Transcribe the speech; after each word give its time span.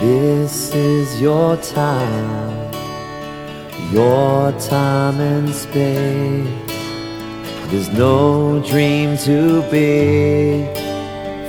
This 0.00 0.74
is 0.74 1.20
your 1.20 1.58
time, 1.58 2.72
your 3.92 4.50
time 4.52 5.20
and 5.20 5.54
space. 5.54 6.48
There's 7.70 7.90
no 7.90 8.64
dream 8.66 9.18
too 9.18 9.60
big 9.70 10.74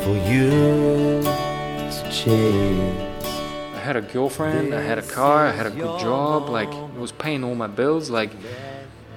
for 0.03 0.17
you 0.29 1.21
to 1.21 2.11
chase. 2.11 3.25
I 3.73 3.79
had 3.79 3.95
a 3.95 4.01
girlfriend, 4.01 4.75
I 4.75 4.81
had 4.81 4.97
a 4.97 5.01
car, 5.01 5.47
I 5.47 5.51
had 5.51 5.67
a 5.67 5.71
good 5.71 6.01
job, 6.01 6.49
like 6.49 6.73
it 6.73 6.99
was 6.99 7.13
paying 7.13 7.45
all 7.45 7.55
my 7.55 7.67
bills, 7.67 8.09
like 8.09 8.31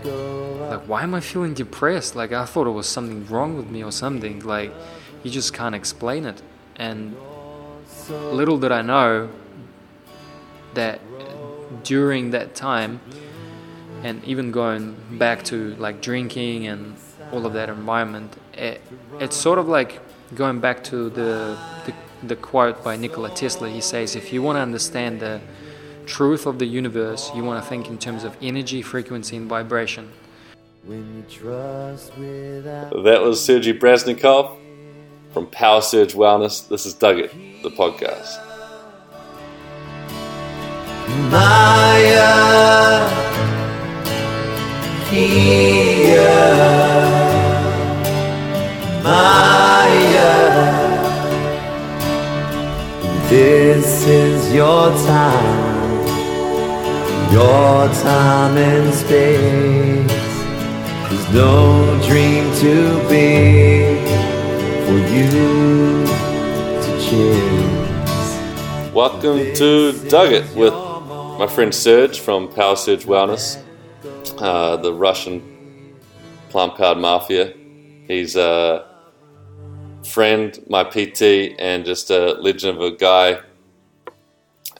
like 0.04 0.82
why 0.86 1.02
am 1.02 1.12
I 1.12 1.18
feeling 1.18 1.54
depressed? 1.54 2.14
Like 2.14 2.30
I 2.30 2.44
thought 2.44 2.68
it 2.68 2.70
was 2.70 2.86
something 2.86 3.26
wrong 3.26 3.56
with 3.56 3.68
me 3.68 3.82
or 3.82 3.90
something. 3.90 4.38
Like 4.46 4.72
you 5.24 5.30
just 5.32 5.52
can't 5.52 5.74
explain 5.74 6.24
it. 6.24 6.40
And 6.76 7.16
little 8.10 8.58
did 8.58 8.72
I 8.72 8.82
know 8.82 9.28
that 10.74 11.00
during 11.82 12.30
that 12.30 12.54
time 12.54 13.00
and 14.02 14.22
even 14.24 14.50
going 14.50 14.96
back 15.12 15.44
to 15.44 15.74
like 15.76 16.00
drinking 16.02 16.66
and 16.66 16.96
all 17.32 17.46
of 17.46 17.52
that 17.54 17.68
environment, 17.68 18.36
it, 18.52 18.80
it's 19.18 19.36
sort 19.36 19.58
of 19.58 19.68
like 19.68 20.00
going 20.34 20.60
back 20.60 20.84
to 20.84 21.10
the, 21.10 21.58
the 21.86 21.94
the 22.22 22.36
quote 22.36 22.82
by 22.82 22.96
Nikola 22.96 23.30
Tesla. 23.30 23.68
He 23.68 23.80
says, 23.80 24.16
"If 24.16 24.32
you 24.32 24.42
want 24.42 24.56
to 24.56 24.60
understand 24.60 25.20
the 25.20 25.40
truth 26.06 26.46
of 26.46 26.58
the 26.58 26.66
universe, 26.66 27.30
you 27.34 27.44
want 27.44 27.62
to 27.62 27.68
think 27.68 27.88
in 27.88 27.98
terms 27.98 28.24
of 28.24 28.36
energy, 28.42 28.82
frequency, 28.82 29.36
and 29.36 29.48
vibration." 29.48 30.10
When 30.84 31.16
you 31.16 31.24
trust 31.30 32.16
without 32.18 33.02
That 33.04 33.22
was 33.22 33.42
Sergey 33.42 33.72
Brasnikov 33.72 34.58
from 35.34 35.48
Power 35.48 35.82
Surge 35.82 36.14
Wellness. 36.14 36.68
This 36.68 36.86
is 36.86 36.94
Dug 36.94 37.18
It, 37.18 37.32
the 37.64 37.70
podcast. 37.70 38.40
Maya 41.28 43.08
here 45.10 46.20
Maya 49.02 50.32
This 53.28 54.06
is 54.06 54.54
your 54.54 54.90
time 55.06 56.06
Your 57.32 57.88
time 58.02 58.56
and 58.56 58.94
space 58.94 60.34
There's 61.10 61.34
no 61.34 62.00
dream 62.06 62.54
too 62.56 62.98
big 63.08 64.23
For 64.84 64.98
you 64.98 66.04
to 66.76 66.98
chase 67.00 68.92
Welcome 68.92 69.54
to 69.54 69.92
Dug 70.10 70.30
It 70.30 70.54
with 70.54 70.74
my 71.38 71.46
friend 71.46 71.74
Serge 71.74 72.20
from 72.20 72.52
Power 72.52 72.76
Surge 72.76 73.06
Wellness, 73.06 73.62
uh, 74.36 74.76
the 74.76 74.92
Russian 74.92 75.96
plant 76.50 76.74
powered 76.74 76.98
mafia. 76.98 77.54
He's 78.06 78.36
a 78.36 78.86
friend, 80.04 80.62
my 80.68 80.84
PT, 80.84 81.56
and 81.58 81.86
just 81.86 82.10
a 82.10 82.34
legend 82.34 82.76
of 82.76 82.82
a 82.82 82.90
guy. 82.94 83.40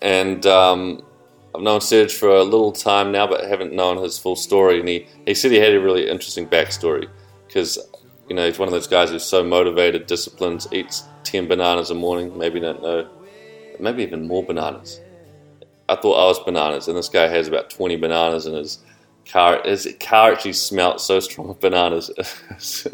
And 0.02 0.44
um, 0.44 1.02
I've 1.54 1.62
known 1.62 1.80
Serge 1.80 2.12
for 2.12 2.28
a 2.28 2.42
little 2.44 2.72
time 2.72 3.10
now, 3.10 3.26
but 3.26 3.46
haven't 3.46 3.72
known 3.72 4.02
his 4.02 4.18
full 4.18 4.36
story. 4.36 4.80
And 4.80 4.88
he, 4.88 5.06
he 5.24 5.32
said 5.32 5.50
he 5.50 5.56
had 5.56 5.72
a 5.72 5.80
really 5.80 6.10
interesting 6.10 6.46
backstory 6.46 7.08
because 7.46 7.78
you 8.28 8.34
know 8.34 8.46
he's 8.46 8.58
one 8.58 8.68
of 8.68 8.72
those 8.72 8.86
guys 8.86 9.10
who's 9.10 9.24
so 9.24 9.44
motivated, 9.44 10.06
disciplined, 10.06 10.66
eats 10.72 11.04
ten 11.24 11.48
bananas 11.48 11.90
a 11.90 11.94
morning. 11.94 12.36
Maybe 12.38 12.60
don't 12.60 12.82
know, 12.82 13.08
maybe 13.78 14.02
even 14.02 14.26
more 14.26 14.44
bananas. 14.44 15.00
I 15.88 15.96
thought 15.96 16.14
I 16.14 16.26
was 16.26 16.38
bananas, 16.40 16.88
and 16.88 16.96
this 16.96 17.08
guy 17.08 17.28
has 17.28 17.46
about 17.46 17.68
20 17.68 17.96
bananas 17.96 18.46
in 18.46 18.54
his 18.54 18.78
car. 19.30 19.60
His 19.64 19.94
car 20.00 20.32
actually 20.32 20.54
smelt 20.54 21.00
so 21.00 21.20
strong 21.20 21.50
of 21.50 21.60
bananas. 21.60 22.10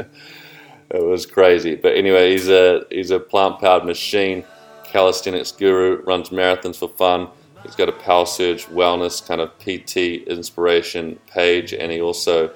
it 0.90 1.04
was 1.04 1.24
crazy. 1.26 1.76
But 1.76 1.96
anyway, 1.96 2.32
he's 2.32 2.48
a 2.48 2.84
he's 2.90 3.10
a 3.10 3.20
plant 3.20 3.60
powered 3.60 3.84
machine, 3.84 4.44
calisthenics 4.84 5.52
guru, 5.52 6.02
runs 6.02 6.30
marathons 6.30 6.76
for 6.76 6.88
fun. 6.88 7.28
He's 7.62 7.76
got 7.76 7.88
a 7.88 7.92
Power 7.92 8.26
Surge 8.26 8.66
wellness 8.66 9.24
kind 9.24 9.40
of 9.40 9.56
PT 9.58 10.26
inspiration 10.28 11.18
page, 11.26 11.72
and 11.72 11.92
he 11.92 12.00
also 12.00 12.50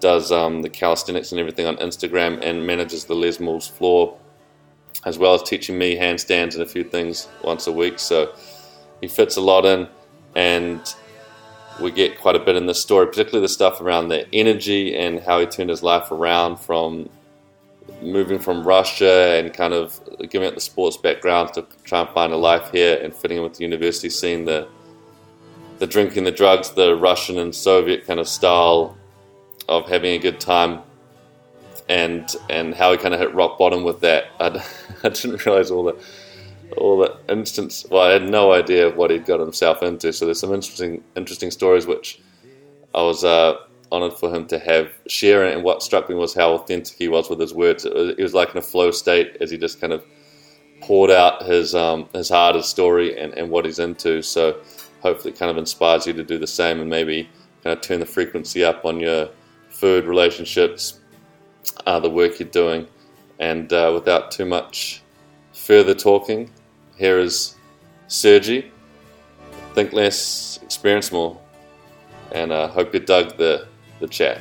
does 0.00 0.30
um, 0.30 0.62
the 0.62 0.68
calisthenics 0.68 1.32
and 1.32 1.40
everything 1.40 1.66
on 1.66 1.76
Instagram 1.76 2.40
and 2.42 2.66
manages 2.66 3.04
the 3.04 3.14
Les 3.14 3.40
Mills 3.40 3.66
floor, 3.66 4.16
as 5.04 5.18
well 5.18 5.34
as 5.34 5.42
teaching 5.42 5.78
me 5.78 5.96
handstands 5.96 6.54
and 6.54 6.62
a 6.62 6.66
few 6.66 6.84
things 6.84 7.28
once 7.42 7.66
a 7.66 7.72
week. 7.72 7.98
So 7.98 8.34
he 9.00 9.08
fits 9.08 9.36
a 9.36 9.40
lot 9.40 9.64
in, 9.64 9.88
and 10.34 10.80
we 11.80 11.90
get 11.90 12.18
quite 12.18 12.36
a 12.36 12.40
bit 12.40 12.56
in 12.56 12.66
this 12.66 12.80
story, 12.80 13.06
particularly 13.06 13.44
the 13.44 13.52
stuff 13.52 13.80
around 13.80 14.08
the 14.08 14.32
energy 14.34 14.96
and 14.96 15.20
how 15.20 15.40
he 15.40 15.46
turned 15.46 15.70
his 15.70 15.82
life 15.82 16.10
around 16.10 16.56
from 16.56 17.08
moving 18.02 18.38
from 18.38 18.64
Russia 18.64 19.36
and 19.38 19.52
kind 19.52 19.72
of 19.72 19.98
giving 20.30 20.46
up 20.46 20.54
the 20.54 20.60
sports 20.60 20.96
background 20.96 21.52
to 21.54 21.64
try 21.84 22.00
and 22.00 22.08
find 22.10 22.32
a 22.32 22.36
life 22.36 22.70
here 22.70 22.98
and 23.02 23.14
fitting 23.14 23.38
in 23.38 23.42
with 23.42 23.54
the 23.54 23.64
university 23.64 24.10
scene, 24.10 24.44
the 24.44 24.68
the 25.78 25.86
drinking, 25.86 26.24
the 26.24 26.32
drugs, 26.32 26.72
the 26.72 26.96
Russian 26.96 27.38
and 27.38 27.54
Soviet 27.54 28.04
kind 28.04 28.18
of 28.18 28.26
style 28.26 28.96
of 29.68 29.88
having 29.88 30.12
a 30.12 30.18
good 30.18 30.40
time, 30.40 30.80
and 31.88 32.34
and 32.50 32.74
how 32.74 32.92
he 32.92 32.98
kind 32.98 33.14
of 33.14 33.20
hit 33.20 33.34
rock 33.34 33.58
bottom 33.58 33.84
with 33.84 34.00
that. 34.00 34.26
I, 34.40 34.64
I 35.04 35.08
didn't 35.08 35.44
realize 35.44 35.70
all 35.70 35.84
the 35.84 35.96
all 36.76 36.98
the 36.98 37.16
instance. 37.28 37.86
Well, 37.90 38.02
I 38.02 38.10
had 38.10 38.28
no 38.28 38.52
idea 38.52 38.90
what 38.90 39.10
he'd 39.10 39.26
got 39.26 39.40
himself 39.40 39.82
into. 39.82 40.12
So 40.12 40.24
there's 40.24 40.40
some 40.40 40.52
interesting 40.52 41.02
interesting 41.16 41.50
stories 41.50 41.86
which 41.86 42.20
I 42.94 43.02
was 43.02 43.24
uh, 43.24 43.56
honored 43.90 44.14
for 44.14 44.34
him 44.34 44.46
to 44.48 44.58
have 44.58 44.92
share. 45.06 45.44
And 45.44 45.62
what 45.62 45.82
struck 45.82 46.08
me 46.08 46.14
was 46.14 46.34
how 46.34 46.52
authentic 46.54 46.96
he 46.96 47.08
was 47.08 47.30
with 47.30 47.40
his 47.40 47.54
words. 47.54 47.84
It 47.84 47.94
was, 47.94 48.10
it 48.10 48.22
was 48.22 48.34
like 48.34 48.50
in 48.50 48.58
a 48.58 48.62
flow 48.62 48.90
state 48.90 49.36
as 49.40 49.50
he 49.50 49.58
just 49.58 49.80
kind 49.80 49.92
of 49.92 50.04
poured 50.80 51.10
out 51.10 51.44
his 51.44 51.74
um, 51.74 52.08
his 52.12 52.28
heart, 52.28 52.56
his 52.56 52.66
story, 52.66 53.18
and, 53.18 53.32
and 53.34 53.50
what 53.50 53.64
he's 53.64 53.78
into. 53.78 54.22
So 54.22 54.60
hopefully, 55.00 55.32
it 55.32 55.38
kind 55.38 55.50
of 55.50 55.56
inspires 55.56 56.06
you 56.06 56.12
to 56.14 56.24
do 56.24 56.38
the 56.38 56.46
same 56.46 56.80
and 56.80 56.90
maybe 56.90 57.28
kind 57.62 57.76
of 57.76 57.82
turn 57.82 58.00
the 58.00 58.06
frequency 58.06 58.64
up 58.64 58.84
on 58.84 59.00
your 59.00 59.28
food, 59.78 60.06
relationships, 60.06 60.98
uh, 61.86 62.00
the 62.00 62.10
work 62.10 62.40
you're 62.40 62.48
doing. 62.48 62.86
And 63.38 63.72
uh, 63.72 63.92
without 63.94 64.32
too 64.32 64.44
much 64.44 65.02
further 65.52 65.94
talking, 65.94 66.50
here 66.96 67.18
is 67.18 67.54
Sergi. 68.08 68.72
Think 69.74 69.92
less, 69.92 70.58
experience 70.62 71.12
more, 71.12 71.38
and 72.32 72.50
uh, 72.50 72.66
hope 72.68 72.92
you 72.92 73.00
dug 73.00 73.36
the, 73.36 73.68
the 74.00 74.08
chat. 74.08 74.40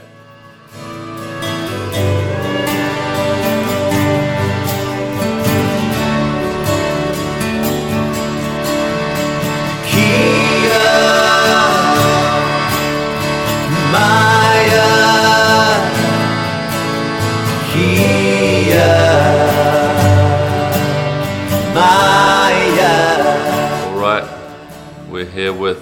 Here 25.38 25.54
with 25.54 25.78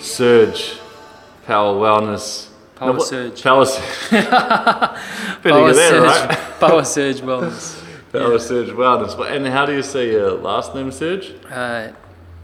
Surge 0.00 0.78
Power 1.46 1.74
Wellness. 1.74 2.46
Power 2.76 2.92
what- 2.92 3.08
Surge. 3.08 3.42
Power 3.42 3.64
Surge. 3.66 4.28
Power 5.42 5.74
Surge, 5.74 6.00
right. 6.04 6.38
Power 6.60 6.84
Surge 6.84 7.20
Wellness. 7.20 7.82
Power 8.12 8.38
Surge 8.38 8.68
Wellness. 8.68 9.18
And 9.34 9.48
how 9.48 9.66
do 9.66 9.72
you 9.72 9.82
say 9.82 10.12
your 10.12 10.30
last 10.30 10.76
name, 10.76 10.92
Serge? 10.92 11.34
Uh, 11.50 11.88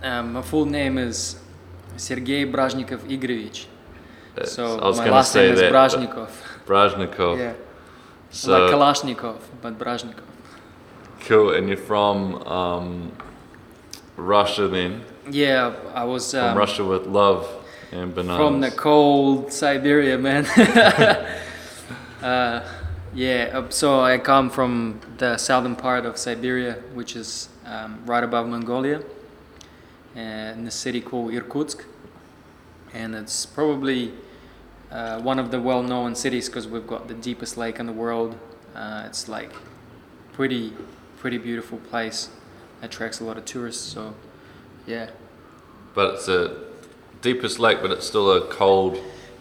um, 0.02 0.32
my 0.32 0.42
full 0.42 0.66
name 0.66 0.98
is 0.98 1.36
Sergei 1.96 2.44
Braznikov 2.44 3.02
Igorevich. 3.08 3.66
So 4.42 4.80
I 4.80 4.88
was 4.88 4.98
my 4.98 5.10
last 5.10 5.30
say 5.30 5.44
name 5.44 5.54
is 5.54 5.60
that. 5.60 5.72
Brajnikov. 6.66 7.38
Yeah, 7.38 7.52
So 8.30 8.50
like 8.50 8.74
Kalashnikov, 8.74 9.38
but 9.62 9.78
Braznikov. 9.78 10.26
cool. 11.28 11.54
And 11.54 11.68
you're 11.68 11.76
from 11.76 12.42
um, 12.42 13.12
Russia 14.16 14.66
then? 14.66 15.04
Yeah, 15.30 15.74
I 15.94 16.04
was 16.04 16.32
From 16.32 16.50
um, 16.50 16.56
Russia 16.58 16.84
with 16.84 17.06
love 17.06 17.48
and 17.92 18.14
bananas. 18.14 18.36
from 18.36 18.60
the 18.60 18.70
cold 18.70 19.52
Siberia, 19.52 20.18
man. 20.18 20.44
uh, 22.22 22.68
yeah, 23.14 23.68
so 23.70 24.00
I 24.00 24.18
come 24.18 24.50
from 24.50 25.00
the 25.18 25.36
southern 25.38 25.76
part 25.76 26.04
of 26.04 26.18
Siberia, 26.18 26.74
which 26.94 27.16
is 27.16 27.48
um, 27.64 28.02
right 28.04 28.24
above 28.24 28.48
Mongolia, 28.48 29.02
in 30.14 30.66
a 30.66 30.70
city 30.70 31.00
called 31.00 31.32
Irkutsk, 31.32 31.84
and 32.92 33.14
it's 33.14 33.46
probably 33.46 34.12
uh, 34.90 35.20
one 35.20 35.38
of 35.38 35.50
the 35.50 35.60
well-known 35.60 36.14
cities 36.14 36.48
because 36.48 36.68
we've 36.68 36.86
got 36.86 37.08
the 37.08 37.14
deepest 37.14 37.56
lake 37.56 37.78
in 37.78 37.86
the 37.86 37.92
world. 37.92 38.36
Uh, 38.74 39.04
it's 39.06 39.28
like 39.28 39.52
pretty, 40.32 40.72
pretty 41.16 41.38
beautiful 41.38 41.78
place. 41.78 42.28
Attracts 42.82 43.20
a 43.20 43.24
lot 43.24 43.38
of 43.38 43.44
tourists. 43.44 43.82
So 43.82 44.14
Yeah. 44.86 45.10
But 45.94 46.14
it's 46.14 46.28
a 46.28 46.56
deepest 47.22 47.58
lake, 47.58 47.78
but 47.80 47.90
it's 47.90 48.06
still 48.06 48.30
a 48.32 48.46
cold. 48.48 48.98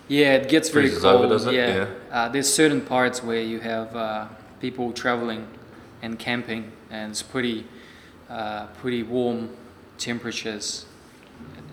Yeah, 0.08 0.34
it 0.34 0.50
gets 0.50 0.70
very 0.70 0.90
cold. 0.90 1.06
over, 1.06 1.28
does 1.28 1.46
it? 1.46 1.54
Yeah. 1.54 1.76
Yeah. 1.76 1.88
Uh, 2.12 2.30
there's 2.30 2.52
certain 2.52 2.82
parts 2.82 3.24
where 3.24 3.42
you 3.42 3.60
have 3.60 3.96
uh, 3.96 4.28
people 4.62 4.92
traveling 4.92 5.48
and 6.02 6.20
camping, 6.20 6.72
and 6.90 7.12
it's 7.12 7.24
pretty, 7.24 7.66
uh, 8.30 8.68
pretty 8.68 9.04
warm 9.04 9.50
temperatures, 9.98 10.86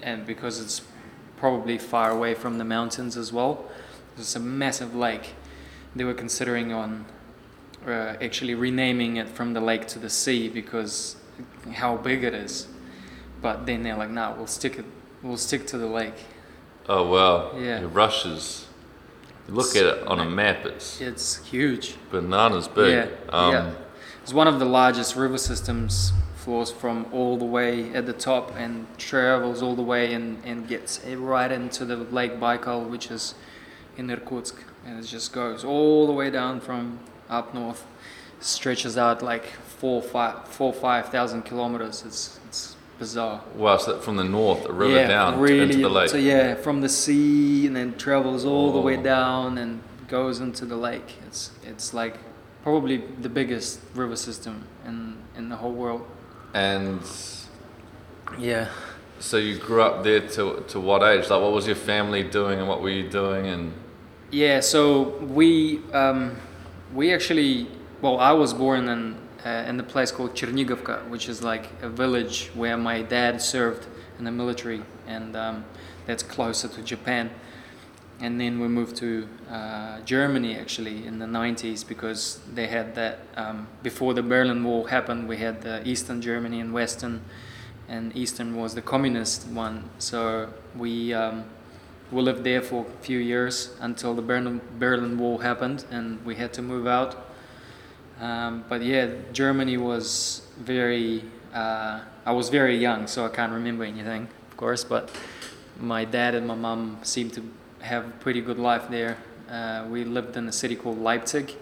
and 0.03 0.25
because 0.27 0.61
it's 0.61 0.83
probably 1.37 1.79
far 1.79 2.11
away 2.11 2.35
from 2.35 2.59
the 2.59 2.65
mountains 2.65 3.17
as 3.17 3.33
well, 3.33 3.65
it's 4.17 4.37
a 4.37 4.41
massive 4.41 4.95
lake. 4.95 5.35
They 5.97 6.05
were 6.05 6.15
considering 6.15 6.73
on 6.73 7.07
uh, 7.87 8.17
actually 8.21 8.55
renaming 8.55 9.17
it 9.17 9.29
from 9.29 9.55
the 9.55 9.61
lake 9.61 9.87
to 9.89 9.99
the 9.99 10.11
sea 10.11 10.49
because 10.49 11.17
how 11.73 11.97
big 11.97 12.23
it 12.25 12.35
is. 12.35 12.69
But 13.41 13.67
then 13.67 13.83
they're 13.83 13.97
like, 13.97 14.11
nah, 14.11 14.35
we'll 14.35 14.47
stick 14.47 14.79
it, 14.79 14.85
we'll 15.23 15.37
stick 15.37 15.67
to 15.69 15.79
the 15.79 15.87
lake. 15.87 16.15
Oh 16.89 17.11
wow! 17.11 17.59
Yeah. 17.59 17.81
It 17.81 17.87
rushes. 17.87 18.67
You 19.47 19.55
look 19.55 19.77
at 19.77 19.85
it 19.85 20.07
on 20.07 20.19
a 20.21 20.25
map; 20.25 20.67
it's 20.67 21.01
It's 21.01 21.45
huge. 21.47 21.97
bananas 22.11 22.69
big. 22.69 23.09
Yeah, 23.09 23.09
um, 23.31 23.53
yeah. 23.53 23.73
It's 24.23 24.35
one 24.35 24.49
of 24.49 24.59
the 24.59 24.65
largest 24.65 25.17
river 25.17 25.39
systems, 25.39 26.13
flows 26.37 26.73
from 26.73 27.07
all 27.13 27.37
the 27.37 27.45
way 27.45 27.93
at 27.95 28.07
the 28.07 28.13
top 28.13 28.53
and 28.57 28.87
travels 28.99 29.63
all 29.63 29.77
the 29.77 29.83
way 29.83 30.13
and, 30.15 30.43
and 30.45 30.67
gets 30.67 31.05
right 31.05 31.53
into 31.53 31.85
the 31.85 31.97
Lake 31.97 32.41
Baikal, 32.41 32.89
which 32.89 33.11
is 33.11 33.35
in 33.97 34.11
Irkutsk. 34.11 34.57
And 34.87 34.99
it 34.99 35.07
just 35.07 35.33
goes 35.33 35.65
all 35.65 36.07
the 36.07 36.13
way 36.13 36.31
down 36.31 36.61
from 36.61 36.99
up 37.29 37.55
north, 37.55 37.87
stretches 38.41 38.97
out 38.97 39.23
like 39.23 39.45
four, 39.47 40.03
five, 40.03 40.49
four, 40.49 40.73
five 40.73 41.11
thousand 41.11 41.43
kilometers. 41.43 42.03
It's 42.07 42.40
bizarre. 43.01 43.41
Wow! 43.57 43.79
So 43.79 43.99
from 43.99 44.17
the 44.17 44.25
north, 44.25 44.65
a 44.67 44.73
river 44.73 44.95
yeah, 45.01 45.09
down 45.09 45.41
really. 45.41 45.63
into 45.63 45.79
the 45.79 45.89
lake. 45.89 46.11
So 46.11 46.19
yeah, 46.19 46.55
from 46.55 46.81
the 46.83 46.89
sea 46.89 47.67
and 47.67 47.75
then 47.75 47.97
travels 47.97 48.45
all 48.45 48.73
the 48.73 48.81
way 48.81 48.97
Oh. 48.97 49.03
down 49.03 49.59
and 49.59 49.81
goes 50.07 50.39
into 50.41 50.65
the 50.67 50.77
lake. 50.77 51.17
It's 51.27 51.51
it's 51.65 51.93
like 51.93 52.15
probably 52.63 52.99
the 53.21 53.29
biggest 53.29 53.81
river 53.95 54.17
system 54.17 54.65
in 54.87 55.17
in 55.37 55.49
the 55.49 55.57
whole 55.57 55.73
world. 55.73 56.03
And 56.55 57.01
Yeah. 58.39 58.69
so 59.19 59.37
you 59.37 59.59
grew 59.59 59.83
up 59.83 60.05
there 60.05 60.21
to 60.37 60.63
to 60.69 60.79
what 60.81 61.03
age? 61.03 61.29
Like, 61.31 61.41
what 61.43 61.53
was 61.53 61.67
your 61.67 61.77
family 61.93 62.23
doing, 62.23 62.59
and 62.61 62.69
what 62.69 62.81
were 62.83 62.91
you 63.01 63.09
doing? 63.09 63.47
And 63.47 63.73
Yeah. 64.31 64.61
So 64.61 64.83
we 65.39 65.81
um, 65.93 66.37
we 66.95 67.15
actually 67.15 67.67
well, 68.03 68.19
I 68.19 68.33
was 68.33 68.53
born 68.55 68.89
in 68.89 69.17
uh, 69.45 69.65
in 69.67 69.77
the 69.77 69.83
place 69.83 70.11
called 70.11 70.35
Chernigovka, 70.35 71.09
which 71.09 71.29
is 71.29 71.43
like 71.43 71.71
a 71.83 71.89
village 71.89 72.51
where 72.55 72.77
my 72.77 73.03
dad 73.03 73.41
served 73.41 73.87
in 74.19 74.25
the 74.25 74.31
military, 74.31 74.83
and 75.07 75.37
um, 75.37 75.65
that's 76.07 76.23
closer 76.23 76.69
to 76.69 76.83
Japan. 76.83 77.31
And 78.21 78.39
then 78.39 78.61
we 78.61 78.69
moved 78.69 78.97
to 78.97 79.27
uh, 79.51 80.01
Germany 80.01 80.55
actually 80.55 81.07
in 81.07 81.19
the 81.19 81.27
90s 81.27 81.89
because 81.89 82.41
they 82.55 82.67
had 82.67 82.95
that 82.95 83.21
um, 83.35 83.67
before 83.83 84.13
the 84.13 84.23
Berlin 84.23 84.63
Wall 84.63 84.85
happened. 84.85 85.27
We 85.27 85.39
had 85.39 85.63
the 85.63 85.87
Eastern 85.89 86.21
Germany 86.21 86.61
and 86.61 86.75
Western, 86.75 87.23
and 87.89 88.15
Eastern 88.15 88.57
was 88.57 88.75
the 88.75 88.83
communist 88.83 89.47
one. 89.49 89.89
So 89.99 90.53
we 90.77 91.15
um, 91.15 91.45
we 92.13 92.21
lived 92.21 92.45
there 92.45 92.61
for 92.61 92.85
a 92.85 93.03
few 93.03 93.19
years 93.19 93.71
until 93.81 94.15
the 94.15 94.23
Berlin 94.23 94.61
Berlin 94.79 95.17
Wall 95.17 95.39
happened, 95.39 95.87
and 95.91 96.23
we 96.27 96.35
had 96.35 96.53
to 96.55 96.63
move 96.63 96.87
out. 96.87 97.30
Um, 98.21 98.65
but 98.69 98.83
yeah, 98.83 99.09
Germany 99.33 99.79
was 99.79 100.43
very. 100.59 101.25
Uh, 101.55 102.01
I 102.27 102.33
was 102.33 102.51
very 102.51 102.77
young, 102.77 103.07
so 103.07 103.25
I 103.25 103.29
can't 103.31 103.53
remember 103.53 103.83
anything, 103.83 104.29
of 104.51 104.57
course. 104.57 104.85
But 104.85 105.11
my 105.79 106.05
dad 106.05 106.35
and 106.35 106.47
my 106.47 106.55
mom 106.55 106.99
seemed 107.03 107.33
to 107.35 107.43
have 107.81 108.07
a 108.07 108.11
pretty 108.11 108.43
good 108.43 108.59
life 108.59 108.89
there. 108.91 109.17
Uh, 109.51 109.87
we 109.89 110.05
lived 110.05 110.37
in 110.37 110.47
a 110.47 110.53
city 110.53 110.77
called 110.77 110.99
Leipzig, 110.99 111.55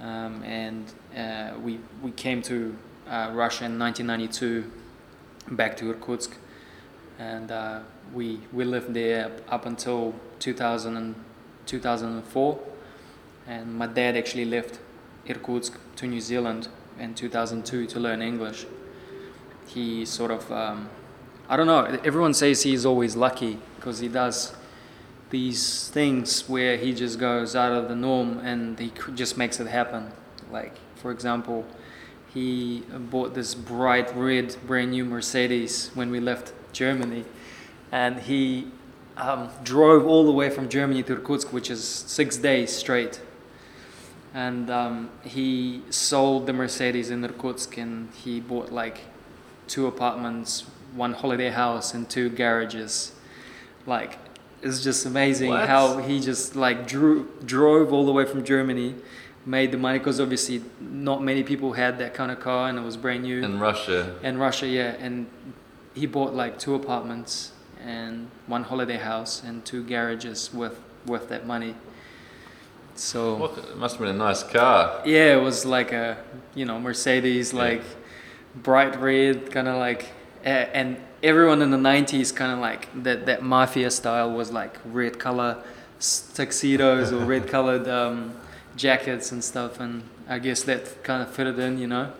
um, 0.00 0.42
and 0.42 0.92
uh, 1.16 1.52
we 1.62 1.78
we 2.02 2.10
came 2.10 2.42
to 2.42 2.76
uh, 3.08 3.30
Russia 3.32 3.66
in 3.66 3.78
1992, 3.78 4.68
back 5.52 5.76
to 5.76 5.90
Irkutsk, 5.90 6.36
and 7.20 7.52
uh, 7.52 7.80
we 8.12 8.40
we 8.52 8.64
lived 8.64 8.92
there 8.94 9.30
up 9.48 9.64
until 9.64 10.12
2000 10.40 10.96
and 10.96 11.14
2004, 11.66 12.58
and 13.46 13.74
my 13.78 13.86
dad 13.86 14.16
actually 14.16 14.44
left 14.44 14.80
Irkutsk 15.28 15.78
to 15.96 16.06
New 16.06 16.20
Zealand 16.20 16.68
in 16.98 17.14
2002 17.14 17.86
to 17.86 18.00
learn 18.00 18.22
English. 18.22 18.66
He 19.66 20.04
sort 20.04 20.30
of, 20.30 20.50
um, 20.52 20.88
I 21.48 21.56
don't 21.56 21.66
know, 21.66 21.84
everyone 22.04 22.34
says 22.34 22.62
he's 22.62 22.86
always 22.86 23.16
lucky 23.16 23.58
because 23.76 23.98
he 23.98 24.08
does 24.08 24.54
these 25.30 25.88
things 25.88 26.48
where 26.48 26.76
he 26.76 26.94
just 26.94 27.18
goes 27.18 27.56
out 27.56 27.72
of 27.72 27.88
the 27.88 27.96
norm 27.96 28.38
and 28.38 28.78
he 28.78 28.92
just 29.14 29.36
makes 29.36 29.58
it 29.60 29.66
happen. 29.66 30.12
Like, 30.50 30.74
for 30.94 31.10
example, 31.10 31.66
he 32.32 32.82
bought 33.10 33.34
this 33.34 33.54
bright 33.54 34.14
red 34.14 34.56
brand 34.66 34.92
new 34.92 35.04
Mercedes 35.04 35.90
when 35.94 36.10
we 36.10 36.20
left 36.20 36.52
Germany 36.72 37.24
and 37.90 38.20
he 38.20 38.68
um, 39.16 39.48
drove 39.64 40.06
all 40.06 40.24
the 40.24 40.32
way 40.32 40.50
from 40.50 40.68
Germany 40.68 41.02
to 41.04 41.14
Irkutsk, 41.14 41.52
which 41.52 41.70
is 41.70 41.82
six 41.82 42.36
days 42.36 42.70
straight 42.70 43.20
and 44.34 44.70
um, 44.70 45.10
he 45.24 45.82
sold 45.90 46.46
the 46.46 46.52
Mercedes 46.52 47.10
in 47.10 47.24
Irkutsk 47.24 47.76
and 47.78 48.08
he 48.12 48.40
bought 48.40 48.70
like 48.72 49.00
two 49.68 49.86
apartments, 49.86 50.64
one 50.94 51.12
holiday 51.14 51.50
house, 51.50 51.94
and 51.94 52.08
two 52.08 52.28
garages. 52.30 53.12
Like 53.86 54.18
it's 54.62 54.82
just 54.82 55.06
amazing 55.06 55.50
What? 55.50 55.68
how 55.68 55.98
he 55.98 56.20
just 56.20 56.56
like 56.56 56.86
drew 56.86 57.28
drove 57.44 57.92
all 57.92 58.04
the 58.04 58.12
way 58.12 58.24
from 58.24 58.44
Germany, 58.44 58.94
made 59.44 59.70
the 59.72 59.78
money 59.78 59.98
because 59.98 60.20
obviously 60.20 60.62
not 60.80 61.22
many 61.22 61.42
people 61.42 61.72
had 61.74 61.98
that 61.98 62.14
kind 62.14 62.30
of 62.30 62.40
car 62.40 62.68
and 62.68 62.78
it 62.78 62.82
was 62.82 62.96
brand 62.96 63.22
new. 63.22 63.42
in 63.42 63.58
Russia, 63.60 64.16
In 64.22 64.38
Russia, 64.38 64.66
yeah, 64.66 64.96
and 64.98 65.26
he 65.94 66.06
bought 66.06 66.34
like 66.34 66.58
two 66.58 66.74
apartments 66.74 67.52
and 67.80 68.28
one 68.48 68.64
holiday 68.64 68.96
house 68.96 69.42
and 69.42 69.64
two 69.64 69.82
garages 69.84 70.52
with 70.52 70.80
with 71.06 71.28
that 71.28 71.46
money. 71.46 71.74
So 72.96 73.34
what, 73.36 73.58
it 73.58 73.76
must 73.76 73.96
have 73.96 74.06
been 74.06 74.14
a 74.14 74.18
nice 74.18 74.42
car. 74.42 75.02
yeah, 75.04 75.36
it 75.36 75.42
was 75.42 75.64
like 75.64 75.92
a 75.92 76.16
you 76.54 76.64
know 76.64 76.78
Mercedes, 76.80 77.52
Yeah. 77.52 77.58
like 77.60 77.82
bright 78.54 78.98
red, 79.00 79.50
kind 79.52 79.68
of 79.68 79.76
like, 79.76 80.06
and 80.44 80.96
everyone 81.22 81.60
in 81.62 81.70
the 81.70 81.76
'90s 81.76 82.34
kind 82.34 82.52
of 82.52 82.58
like 82.58 82.88
that 83.02 83.26
that 83.26 83.42
mafia 83.42 83.90
style 83.90 84.30
was 84.32 84.50
like 84.50 84.78
red 84.86 85.18
color 85.18 85.62
tuxedos 86.34 87.12
or 87.12 87.24
red 87.24 87.46
colored 87.54 87.86
um, 87.88 88.34
jackets 88.76 89.32
and 89.32 89.42
stuff, 89.44 89.80
and 89.80 90.02
I 90.28 90.38
guess 90.38 90.62
that 90.64 91.02
kind 91.04 91.22
of 91.22 91.30
fitted 91.30 91.58
in, 91.58 91.78
you 91.78 91.86
know. 91.86 92.12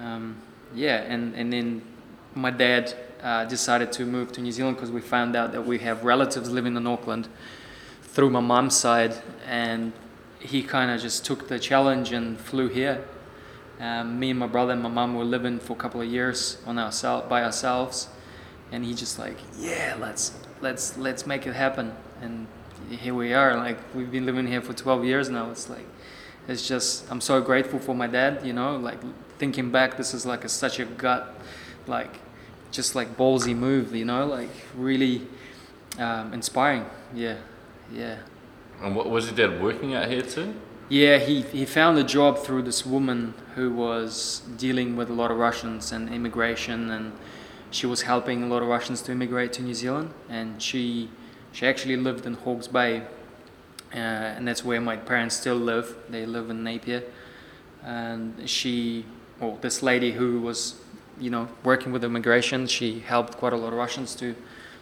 Um, 0.00 0.36
yeah, 0.74 1.02
and 1.02 1.34
and 1.34 1.52
then 1.52 1.82
my 2.34 2.50
dad 2.50 2.94
uh, 3.22 3.44
decided 3.44 3.92
to 3.92 4.04
move 4.06 4.32
to 4.32 4.40
New 4.40 4.50
Zealand 4.52 4.76
because 4.76 4.90
we 4.90 5.00
found 5.00 5.36
out 5.36 5.52
that 5.52 5.64
we 5.66 5.78
have 5.80 6.04
relatives 6.04 6.50
living 6.50 6.76
in 6.76 6.86
Auckland 6.86 7.28
through 8.14 8.30
my 8.30 8.40
mom's 8.40 8.76
side, 8.76 9.12
and 9.44 9.92
he 10.38 10.62
kind 10.62 10.88
of 10.92 11.00
just 11.00 11.24
took 11.24 11.48
the 11.48 11.58
challenge 11.58 12.12
and 12.12 12.38
flew 12.38 12.68
here. 12.68 13.04
Um, 13.80 14.20
me 14.20 14.30
and 14.30 14.38
my 14.38 14.46
brother 14.46 14.72
and 14.72 14.80
my 14.80 14.88
mom 14.88 15.16
were 15.16 15.24
living 15.24 15.58
for 15.58 15.72
a 15.72 15.76
couple 15.76 16.00
of 16.00 16.06
years 16.06 16.58
on 16.64 16.78
ourselves 16.78 17.28
by 17.28 17.42
ourselves, 17.42 18.08
and 18.70 18.84
he 18.84 18.94
just 18.94 19.18
like, 19.18 19.36
yeah, 19.58 19.96
let's 20.00 20.32
let's 20.60 20.96
let's 20.96 21.26
make 21.26 21.44
it 21.48 21.54
happen. 21.54 21.92
And 22.22 22.46
here 22.88 23.14
we 23.14 23.34
are. 23.34 23.56
Like 23.56 23.78
we've 23.96 24.12
been 24.12 24.26
living 24.26 24.46
here 24.46 24.62
for 24.62 24.72
12 24.72 25.04
years 25.04 25.28
now. 25.28 25.50
It's 25.50 25.68
like 25.68 25.86
it's 26.46 26.68
just 26.68 27.10
I'm 27.10 27.20
so 27.20 27.40
grateful 27.40 27.80
for 27.80 27.96
my 27.96 28.06
dad. 28.06 28.46
You 28.46 28.52
know, 28.52 28.76
like 28.76 29.00
thinking 29.38 29.72
back, 29.72 29.96
this 29.96 30.14
is 30.14 30.24
like 30.24 30.44
a, 30.44 30.48
such 30.48 30.78
a 30.78 30.84
gut, 30.84 31.34
like 31.88 32.20
just 32.70 32.94
like 32.94 33.16
ballsy 33.16 33.56
move. 33.56 33.92
You 33.92 34.04
know, 34.04 34.24
like 34.24 34.50
really 34.76 35.26
um, 35.98 36.32
inspiring. 36.32 36.86
Yeah, 37.12 37.38
yeah. 37.92 38.18
And 38.82 38.94
what 38.94 39.08
was 39.08 39.26
your 39.26 39.48
dad 39.48 39.62
working 39.62 39.94
out 39.94 40.08
here 40.08 40.22
too? 40.22 40.54
Yeah, 40.88 41.18
he, 41.18 41.42
he 41.42 41.64
found 41.64 41.96
a 41.98 42.04
job 42.04 42.38
through 42.38 42.62
this 42.62 42.84
woman 42.84 43.34
who 43.54 43.72
was 43.72 44.42
dealing 44.58 44.96
with 44.96 45.08
a 45.08 45.14
lot 45.14 45.30
of 45.30 45.38
Russians 45.38 45.92
and 45.92 46.12
immigration, 46.12 46.90
and 46.90 47.12
she 47.70 47.86
was 47.86 48.02
helping 48.02 48.42
a 48.42 48.46
lot 48.46 48.62
of 48.62 48.68
Russians 48.68 49.00
to 49.02 49.12
immigrate 49.12 49.52
to 49.54 49.62
New 49.62 49.74
Zealand. 49.74 50.10
And 50.28 50.60
she 50.60 51.08
she 51.52 51.66
actually 51.66 51.96
lived 51.96 52.26
in 52.26 52.34
Hawke's 52.34 52.68
Bay, 52.68 53.02
uh, 53.94 53.96
and 53.96 54.46
that's 54.46 54.64
where 54.64 54.80
my 54.80 54.96
parents 54.96 55.36
still 55.36 55.56
live. 55.56 55.96
They 56.10 56.26
live 56.26 56.50
in 56.50 56.62
Napier, 56.64 57.04
and 57.82 58.48
she, 58.50 59.06
well, 59.40 59.56
this 59.60 59.82
lady 59.82 60.12
who 60.12 60.40
was, 60.40 60.74
you 61.18 61.30
know, 61.30 61.48
working 61.62 61.92
with 61.92 62.04
immigration, 62.04 62.66
she 62.66 62.98
helped 62.98 63.38
quite 63.38 63.52
a 63.52 63.56
lot 63.56 63.72
of 63.72 63.78
Russians 63.78 64.14
to 64.16 64.34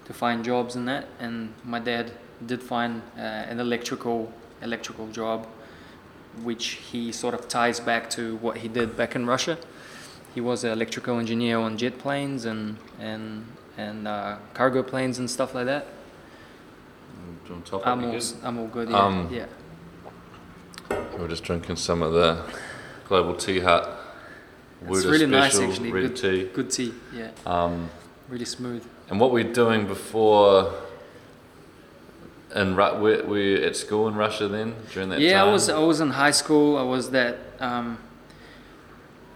to 0.06 0.12
find 0.12 0.44
jobs 0.44 0.74
and 0.74 0.88
that. 0.88 1.06
And 1.20 1.52
my 1.62 1.78
dad 1.78 2.12
did 2.46 2.62
find 2.62 3.02
uh, 3.16 3.20
an 3.20 3.60
electrical 3.60 4.32
electrical 4.62 5.06
job 5.08 5.46
which 6.42 6.66
he 6.90 7.12
sort 7.12 7.34
of 7.34 7.46
ties 7.48 7.78
back 7.80 8.08
to 8.08 8.36
what 8.36 8.56
he 8.58 8.68
did 8.68 8.96
back 8.96 9.14
in 9.16 9.26
Russia. 9.26 9.56
he 10.34 10.40
was 10.40 10.64
an 10.64 10.70
electrical 10.72 11.18
engineer 11.18 11.58
on 11.58 11.76
jet 11.76 11.98
planes 11.98 12.44
and 12.46 12.76
and 12.98 13.44
and 13.76 14.06
uh, 14.08 14.36
cargo 14.54 14.82
planes 14.82 15.18
and 15.18 15.28
stuff 15.30 15.54
like 15.54 15.66
that. 15.66 15.86
On 17.50 17.62
top 17.62 17.86
I'm 17.86 18.04
all. 18.04 18.18
I'm 18.44 18.58
all 18.58 18.66
good. 18.68 18.88
Yeah, 18.88 18.96
Um, 19.04 19.28
yeah. 19.30 19.46
We're 21.18 21.28
just 21.28 21.44
drinking 21.44 21.76
some 21.76 22.02
of 22.02 22.12
the 22.12 22.42
Global 23.08 23.34
Tea 23.34 23.60
Hut. 23.60 23.84
It's 24.80 24.90
Wuda 25.04 25.10
really 25.10 25.26
nice 25.26 25.58
actually. 25.58 25.92
Red 25.92 26.02
Good 26.02 26.16
tea. 26.16 26.44
Good 26.54 26.70
tea. 26.70 26.94
Yeah, 27.14 27.30
Um, 27.46 27.90
really 28.28 28.44
smooth. 28.46 28.84
and 29.10 29.20
what 29.20 29.30
we're 29.32 29.52
doing 29.52 29.86
before. 29.86 30.72
And 32.54 32.76
Ru- 32.76 32.94
we 32.96 33.22
we 33.22 33.64
at 33.64 33.76
school 33.76 34.08
in 34.08 34.14
Russia 34.14 34.48
then 34.48 34.74
during 34.92 35.08
that 35.10 35.20
yeah, 35.20 35.40
time. 35.40 35.48
I 35.48 35.52
was 35.52 35.68
I 35.68 35.78
was 35.78 36.00
in 36.00 36.10
high 36.10 36.32
school. 36.32 36.76
I 36.76 36.82
was 36.82 37.10
that. 37.10 37.38
Um, 37.60 37.98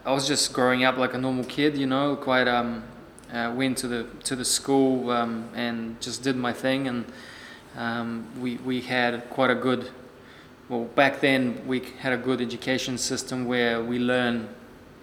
I 0.05 0.13
was 0.13 0.29
just 0.29 0.53
growing 0.53 0.85
up 0.85 0.97
like 0.99 1.15
a 1.15 1.19
normal 1.19 1.45
kid, 1.45 1.77
you 1.77 1.87
know. 1.87 2.15
Quite 2.17 2.47
um, 2.47 2.85
uh, 3.33 3.53
went 3.57 3.79
to 3.79 3.89
the 3.89 4.07
to 4.25 4.37
the 4.37 4.45
school 4.45 5.11
um, 5.11 5.49
and 5.55 6.01
just 6.01 6.23
did 6.23 6.37
my 6.37 6.53
thing, 6.53 6.89
and 6.89 7.05
um, 7.77 8.27
we 8.41 8.57
we 8.59 8.83
had 8.83 9.29
quite 9.31 9.51
a 9.51 9.55
good. 9.55 9.91
Well, 10.69 10.85
back 10.85 11.21
then 11.21 11.63
we 11.67 11.81
had 12.01 12.13
a 12.13 12.17
good 12.17 12.41
education 12.41 12.99
system 12.99 13.47
where 13.47 13.83
we 13.83 13.99
learn 13.99 14.49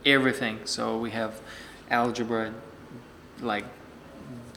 everything. 0.05 0.59
So 0.65 0.97
we 0.97 1.11
have 1.11 1.41
algebra, 1.89 2.53
like 3.41 3.65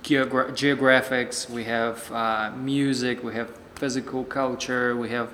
geogra- 0.06 0.52
geographics, 0.52 1.50
we 1.50 1.64
have 1.64 2.10
uh, 2.12 2.52
music, 2.56 3.24
we 3.24 3.34
have 3.34 3.50
physical 3.74 4.24
culture, 4.24 4.96
we 4.96 5.08
have 5.10 5.32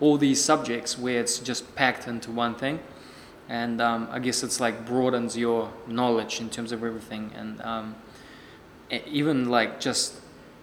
all 0.00 0.16
these 0.16 0.42
subjects 0.42 0.98
where 0.98 1.20
it's 1.20 1.38
just 1.38 1.74
packed 1.74 2.08
into 2.08 2.30
one 2.30 2.54
thing. 2.54 2.80
And 3.48 3.82
um, 3.82 4.08
I 4.10 4.18
guess 4.20 4.42
it's 4.42 4.58
like 4.58 4.86
broadens 4.86 5.36
your 5.36 5.70
knowledge 5.86 6.40
in 6.40 6.48
terms 6.48 6.72
of 6.72 6.82
everything. 6.82 7.30
And 7.36 7.60
um, 7.60 7.94
even 8.90 9.50
like 9.50 9.78
just 9.78 10.14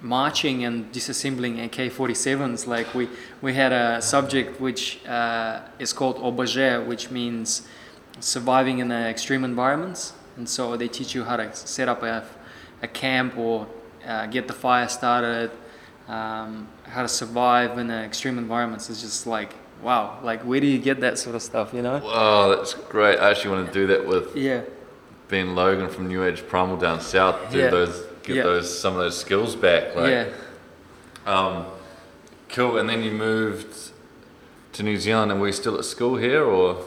marching 0.01 0.65
and 0.65 0.91
disassembling 0.91 1.63
AK-47s, 1.63 2.65
like 2.65 2.91
we, 2.95 3.07
we 3.41 3.53
had 3.53 3.71
a 3.71 4.01
subject 4.01 4.59
which 4.59 5.05
uh, 5.05 5.61
is 5.77 5.93
called 5.93 6.17
obage, 6.17 6.87
which 6.87 7.11
means 7.11 7.67
surviving 8.19 8.79
in 8.79 8.91
extreme 8.91 9.43
environments. 9.43 10.13
And 10.35 10.49
so 10.49 10.75
they 10.75 10.87
teach 10.87 11.13
you 11.13 11.23
how 11.23 11.37
to 11.37 11.55
set 11.55 11.87
up 11.87 12.01
a, 12.01 12.25
a 12.81 12.87
camp 12.87 13.37
or 13.37 13.67
uh, 14.05 14.25
get 14.27 14.47
the 14.47 14.53
fire 14.53 14.87
started, 14.87 15.51
um, 16.07 16.67
how 16.83 17.01
to 17.01 17.07
survive 17.07 17.77
in 17.77 17.89
extreme 17.91 18.37
environments. 18.37 18.89
It's 18.89 19.01
just 19.01 19.27
like, 19.27 19.53
wow, 19.81 20.19
like 20.23 20.41
where 20.41 20.59
do 20.59 20.67
you 20.67 20.79
get 20.79 20.99
that 21.01 21.17
sort 21.17 21.35
of 21.35 21.41
stuff, 21.41 21.73
you 21.73 21.81
know? 21.81 21.99
Wow, 21.99 22.55
that's 22.55 22.73
great. 22.73 23.19
I 23.19 23.29
actually 23.31 23.51
want 23.55 23.67
to 23.67 23.73
do 23.73 23.87
that 23.87 24.05
with 24.07 24.35
Yeah, 24.35 24.61
Ben 25.27 25.55
Logan 25.55 25.89
from 25.89 26.07
New 26.07 26.23
Age 26.23 26.43
Primal 26.47 26.77
down 26.77 26.99
south. 27.01 27.51
Do 27.51 27.59
Yeah. 27.59 27.69
those, 27.69 28.03
get 28.23 28.37
Yeah. 28.37 28.43
those 28.43 28.79
some 28.79 28.93
of 28.93 28.99
those 28.99 29.17
skills 29.19 29.55
back. 29.55 29.95
Like, 29.95 30.09
yeah. 30.11 30.25
Um, 31.25 31.65
cool. 32.49 32.77
And 32.77 32.89
then 32.89 33.03
you 33.03 33.11
moved 33.11 33.91
to 34.73 34.83
New 34.83 34.97
Zealand, 34.97 35.31
and 35.31 35.39
were 35.39 35.47
you 35.47 35.53
still 35.53 35.77
at 35.77 35.85
school 35.85 36.15
here, 36.17 36.43
or? 36.43 36.77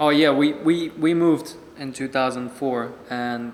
Oh 0.00 0.08
yeah, 0.08 0.30
we, 0.32 0.52
we, 0.54 0.88
we 0.90 1.14
moved 1.14 1.54
in 1.78 1.92
2004 1.92 2.92
and 3.10 3.52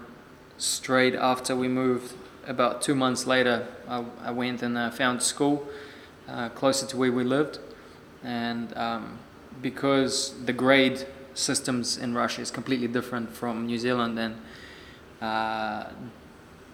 straight 0.61 1.15
after 1.15 1.57
we 1.57 1.69
moved, 1.69 2.15
about 2.47 2.83
two 2.83 2.95
months 2.95 3.27
later, 3.27 3.67
I, 3.89 4.05
I 4.23 4.31
went 4.31 4.63
and 4.63 4.77
uh, 4.77 4.91
found 4.91 5.23
school 5.23 5.67
uh, 6.29 6.51
closer 6.51 6.87
to 6.87 6.97
where 6.97 7.13
we 7.13 7.25
lived. 7.25 7.59
And 8.23 8.77
um, 8.77 9.19
because 9.63 10.35
the 10.45 10.53
grade 10.53 11.07
systems 11.35 11.97
in 11.97 12.15
Russia 12.15 12.43
is 12.43 12.51
completely 12.51 12.89
different 12.89 13.33
from 13.33 13.67
New 13.67 13.79
Zealand 13.79 14.19
and 14.19 14.37
uh, 15.23 15.91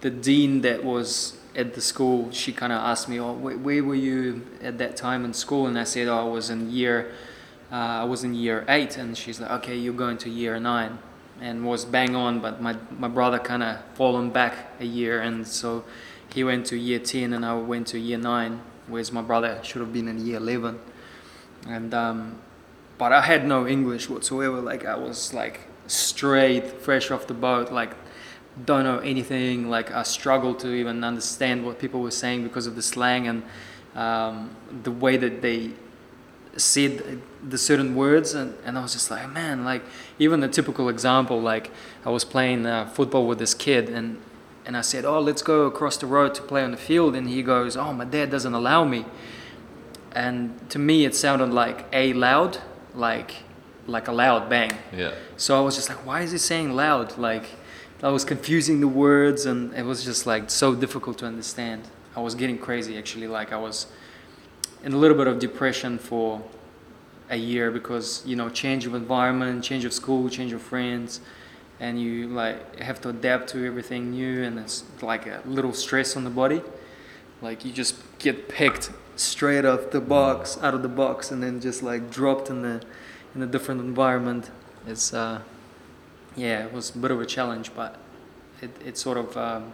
the 0.01 0.09
dean 0.09 0.61
that 0.61 0.83
was 0.83 1.37
at 1.55 1.73
the 1.73 1.81
school, 1.81 2.31
she 2.31 2.53
kind 2.53 2.71
of 2.71 2.79
asked 2.79 3.09
me, 3.09 3.19
"Oh, 3.19 3.33
where, 3.33 3.57
where 3.57 3.83
were 3.83 3.95
you 3.95 4.45
at 4.61 4.77
that 4.77 4.95
time 4.95 5.25
in 5.25 5.33
school?" 5.33 5.65
And 5.67 5.77
I 5.77 5.85
said, 5.85 6.07
"Oh, 6.07 6.19
I 6.19 6.29
was 6.29 6.49
in 6.49 6.69
year, 6.69 7.11
uh, 7.71 7.75
I 7.75 8.03
was 8.03 8.23
in 8.23 8.35
year 8.35 8.63
eight. 8.69 8.97
And 8.97 9.17
she's 9.17 9.39
like, 9.39 9.49
"Okay, 9.51 9.75
you're 9.75 9.93
going 9.93 10.17
to 10.19 10.29
year 10.29 10.59
nine. 10.59 10.99
And 11.41 11.65
was 11.65 11.85
bang 11.85 12.15
on. 12.15 12.39
But 12.39 12.61
my 12.61 12.75
my 12.97 13.07
brother 13.07 13.39
kind 13.39 13.63
of 13.63 13.77
fallen 13.93 14.29
back 14.29 14.71
a 14.79 14.85
year, 14.85 15.21
and 15.21 15.47
so 15.47 15.83
he 16.33 16.43
went 16.43 16.65
to 16.67 16.77
year 16.77 16.99
ten, 16.99 17.33
and 17.33 17.45
I 17.45 17.55
went 17.55 17.87
to 17.87 17.99
year 17.99 18.17
nine, 18.17 18.61
whereas 18.87 19.11
my 19.11 19.21
brother 19.21 19.59
should 19.63 19.81
have 19.81 19.93
been 19.93 20.07
in 20.07 20.25
year 20.25 20.37
eleven. 20.37 20.79
And 21.67 21.93
um, 21.93 22.39
but 22.97 23.11
I 23.11 23.21
had 23.21 23.45
no 23.45 23.67
English 23.67 24.09
whatsoever. 24.09 24.61
Like 24.61 24.85
I 24.85 24.95
was 24.95 25.33
like 25.33 25.61
straight, 25.87 26.81
fresh 26.81 27.11
off 27.11 27.27
the 27.27 27.33
boat, 27.33 27.71
like 27.71 27.95
don't 28.65 28.83
know 28.83 28.99
anything. 28.99 29.69
Like 29.69 29.91
I 29.91 30.03
struggled 30.03 30.59
to 30.59 30.73
even 30.73 31.03
understand 31.03 31.65
what 31.65 31.79
people 31.79 32.01
were 32.01 32.11
saying 32.11 32.43
because 32.43 32.67
of 32.67 32.75
the 32.75 32.81
slang 32.81 33.27
and 33.27 33.43
um, 33.95 34.55
the 34.83 34.91
way 34.91 35.17
that 35.17 35.41
they 35.41 35.71
said 36.57 37.21
the 37.47 37.57
certain 37.57 37.95
words, 37.95 38.33
and, 38.33 38.55
and 38.65 38.77
I 38.77 38.81
was 38.81 38.93
just 38.93 39.09
like, 39.11 39.31
man, 39.31 39.63
like 39.63 39.83
even 40.19 40.39
the 40.39 40.47
typical 40.47 40.89
example, 40.89 41.39
like 41.39 41.71
I 42.05 42.09
was 42.09 42.23
playing 42.25 42.65
uh, 42.65 42.87
football 42.87 43.27
with 43.27 43.39
this 43.39 43.53
kid, 43.53 43.89
and 43.89 44.19
and 44.65 44.75
I 44.75 44.81
said, 44.81 45.05
oh, 45.05 45.21
let's 45.21 45.41
go 45.41 45.65
across 45.65 45.95
the 45.97 46.07
road 46.07 46.35
to 46.35 46.41
play 46.41 46.63
on 46.63 46.71
the 46.71 46.77
field, 46.77 47.15
and 47.15 47.29
he 47.29 47.41
goes, 47.41 47.77
oh, 47.77 47.93
my 47.93 48.05
dad 48.05 48.29
doesn't 48.29 48.53
allow 48.53 48.83
me, 48.83 49.05
and 50.11 50.69
to 50.69 50.79
me 50.79 51.05
it 51.05 51.15
sounded 51.15 51.51
like 51.51 51.85
a 51.93 52.13
loud, 52.13 52.59
like 52.93 53.31
like 53.85 54.07
a 54.09 54.11
loud 54.11 54.49
bang. 54.49 54.71
Yeah. 54.91 55.13
So 55.37 55.57
I 55.57 55.61
was 55.61 55.75
just 55.75 55.87
like, 55.87 56.05
why 56.05 56.21
is 56.21 56.31
he 56.31 56.37
saying 56.37 56.73
loud? 56.73 57.17
Like, 57.17 57.45
I 58.03 58.09
was 58.09 58.25
confusing 58.25 58.81
the 58.81 58.87
words, 58.87 59.45
and 59.45 59.73
it 59.73 59.83
was 59.83 60.03
just 60.03 60.27
like 60.27 60.49
so 60.49 60.75
difficult 60.75 61.17
to 61.19 61.25
understand. 61.25 61.83
I 62.15 62.19
was 62.19 62.35
getting 62.35 62.57
crazy 62.57 62.97
actually. 62.97 63.27
Like 63.27 63.53
I 63.53 63.57
was 63.57 63.87
in 64.83 64.93
a 64.93 64.97
little 64.97 65.17
bit 65.17 65.27
of 65.27 65.39
depression 65.39 65.97
for 65.97 66.41
a 67.29 67.35
year 67.35 67.71
because 67.71 68.23
you 68.25 68.35
know 68.35 68.49
change 68.49 68.85
of 68.85 68.93
environment, 68.93 69.63
change 69.63 69.85
of 69.85 69.93
school, 69.93 70.29
change 70.29 70.53
of 70.53 70.61
friends, 70.61 71.19
and 71.79 72.01
you 72.01 72.27
like 72.27 72.79
have 72.79 73.01
to 73.01 73.09
adapt 73.09 73.49
to 73.49 73.65
everything 73.65 74.11
new, 74.11 74.43
and 74.43 74.59
it's 74.59 74.83
like 75.01 75.27
a 75.27 75.41
little 75.45 75.73
stress 75.73 76.15
on 76.15 76.23
the 76.23 76.29
body. 76.29 76.61
Like 77.41 77.65
you 77.65 77.71
just 77.71 77.95
get 78.19 78.49
picked 78.49 78.91
straight 79.15 79.65
off 79.65 79.91
the 79.91 80.01
box, 80.01 80.57
out 80.61 80.73
of 80.73 80.81
the 80.81 80.89
box, 80.89 81.31
and 81.31 81.41
then 81.43 81.59
just 81.59 81.83
like 81.83 82.09
dropped 82.09 82.49
in 82.49 82.61
the 82.61 82.81
in 83.35 83.43
a 83.43 83.47
different 83.47 83.81
environment. 83.81 84.49
It's 84.87 85.13
uh, 85.13 85.41
yeah, 86.35 86.65
it 86.65 86.73
was 86.73 86.95
a 86.95 86.97
bit 86.97 87.11
of 87.11 87.21
a 87.21 87.25
challenge, 87.25 87.71
but 87.75 87.97
it 88.61 88.71
it 88.83 88.97
sort 88.97 89.17
of 89.17 89.37
um, 89.37 89.71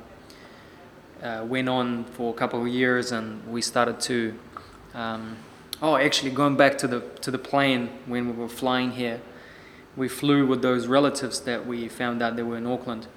uh, 1.22 1.46
went 1.48 1.70
on 1.70 2.04
for 2.04 2.34
a 2.34 2.38
couple 2.38 2.62
of 2.62 2.68
years, 2.68 3.12
and 3.12 3.46
we 3.48 3.62
started 3.62 4.00
to. 4.02 4.38
Um, 4.94 5.38
oh, 5.82 5.96
actually, 5.96 6.32
going 6.32 6.56
back 6.56 6.78
to 6.80 6.88
the 6.88 7.02
to 7.22 7.32
the 7.32 7.38
plane 7.40 7.90
when 8.06 8.28
we 8.28 8.34
were 8.34 8.50
flying 8.50 8.92
here, 8.92 9.22
we 9.96 10.08
flew 10.08 10.46
with 10.46 10.62
those 10.62 10.88
relatives 10.88 11.42
that 11.42 11.66
we 11.66 11.88
found 11.88 12.22
out 12.22 12.36
they 12.36 12.44
were 12.44 12.58
in 12.58 12.68
Auckland, 12.68 13.08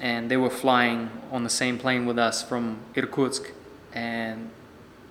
and 0.00 0.30
they 0.30 0.36
were 0.36 0.50
flying 0.50 1.10
on 1.30 1.44
the 1.44 1.50
same 1.50 1.78
plane 1.78 2.06
with 2.06 2.18
us 2.18 2.42
from 2.42 2.78
Irkutsk, 2.94 3.52
and 3.92 4.50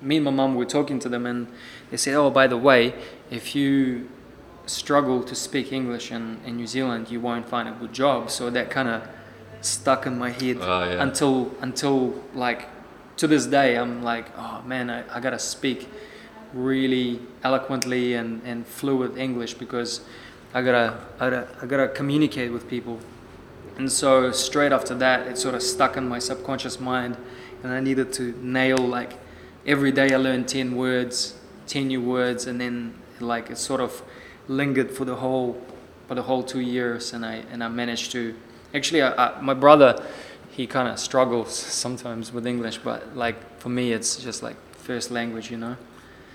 me 0.01 0.17
and 0.17 0.25
my 0.25 0.31
mum 0.31 0.55
were 0.55 0.65
talking 0.65 0.99
to 0.99 1.09
them, 1.09 1.25
and 1.25 1.47
they 1.91 1.97
said, 1.97 2.15
"Oh, 2.15 2.29
by 2.29 2.47
the 2.47 2.57
way, 2.57 2.93
if 3.29 3.55
you 3.55 4.09
struggle 4.65 5.21
to 5.23 5.35
speak 5.35 5.71
English 5.71 6.11
in, 6.11 6.39
in 6.45 6.57
New 6.57 6.67
Zealand, 6.67 7.11
you 7.11 7.19
won't 7.19 7.47
find 7.47 7.69
a 7.69 7.71
good 7.73 7.93
job." 7.93 8.31
So 8.31 8.49
that 8.49 8.69
kind 8.71 8.89
of 8.89 9.03
stuck 9.61 10.05
in 10.05 10.17
my 10.17 10.29
head 10.31 10.57
Oh, 10.61 10.83
yeah. 10.83 11.01
until 11.03 11.51
until 11.61 12.23
like 12.33 12.67
to 13.17 13.27
this 13.27 13.45
day, 13.45 13.77
I'm 13.77 14.03
like, 14.03 14.27
"Oh 14.37 14.61
man, 14.65 14.89
I, 14.89 15.03
I 15.15 15.19
gotta 15.19 15.39
speak 15.39 15.89
really 16.53 17.19
eloquently 17.43 18.13
and, 18.13 18.41
and 18.45 18.65
fluid 18.65 19.17
English 19.17 19.55
because 19.55 20.01
I 20.53 20.61
gotta, 20.61 20.97
I 21.19 21.29
gotta 21.29 21.47
I 21.61 21.65
gotta 21.65 21.87
communicate 21.87 22.51
with 22.51 22.67
people." 22.67 22.99
And 23.77 23.91
so 23.91 24.31
straight 24.31 24.71
after 24.71 24.95
that, 24.95 25.27
it 25.27 25.37
sort 25.37 25.55
of 25.55 25.61
stuck 25.61 25.97
in 25.97 26.07
my 26.07 26.19
subconscious 26.19 26.79
mind, 26.79 27.17
and 27.63 27.73
I 27.73 27.79
needed 27.79 28.13
to 28.13 28.33
nail 28.41 28.77
like 28.77 29.13
every 29.65 29.91
day 29.91 30.13
I 30.13 30.17
learned 30.17 30.47
ten 30.47 30.75
words, 30.75 31.35
ten 31.67 31.87
new 31.87 32.01
words, 32.01 32.47
and 32.47 32.59
then 32.59 32.93
like 33.19 33.49
it 33.49 33.57
sort 33.57 33.81
of 33.81 34.01
lingered 34.47 34.91
for 34.91 35.05
the 35.05 35.15
whole 35.15 35.61
for 36.07 36.15
the 36.15 36.23
whole 36.23 36.43
two 36.43 36.61
years, 36.61 37.13
and 37.13 37.25
I 37.25 37.43
and 37.51 37.63
I 37.63 37.67
managed 37.67 38.11
to. 38.11 38.35
Actually, 38.73 39.03
I, 39.03 39.11
I, 39.27 39.41
my 39.41 39.53
brother, 39.53 40.03
he 40.55 40.65
kind 40.65 40.87
of 40.87 40.97
struggles 40.97 41.53
sometimes 41.53 42.31
with 42.31 42.47
English, 42.47 42.77
but 42.77 43.15
like 43.15 43.59
for 43.59 43.67
me, 43.69 43.91
it's 43.91 44.15
just 44.15 44.41
like 44.41 44.55
first 44.77 45.11
language, 45.11 45.51
you 45.51 45.57
know. 45.57 45.75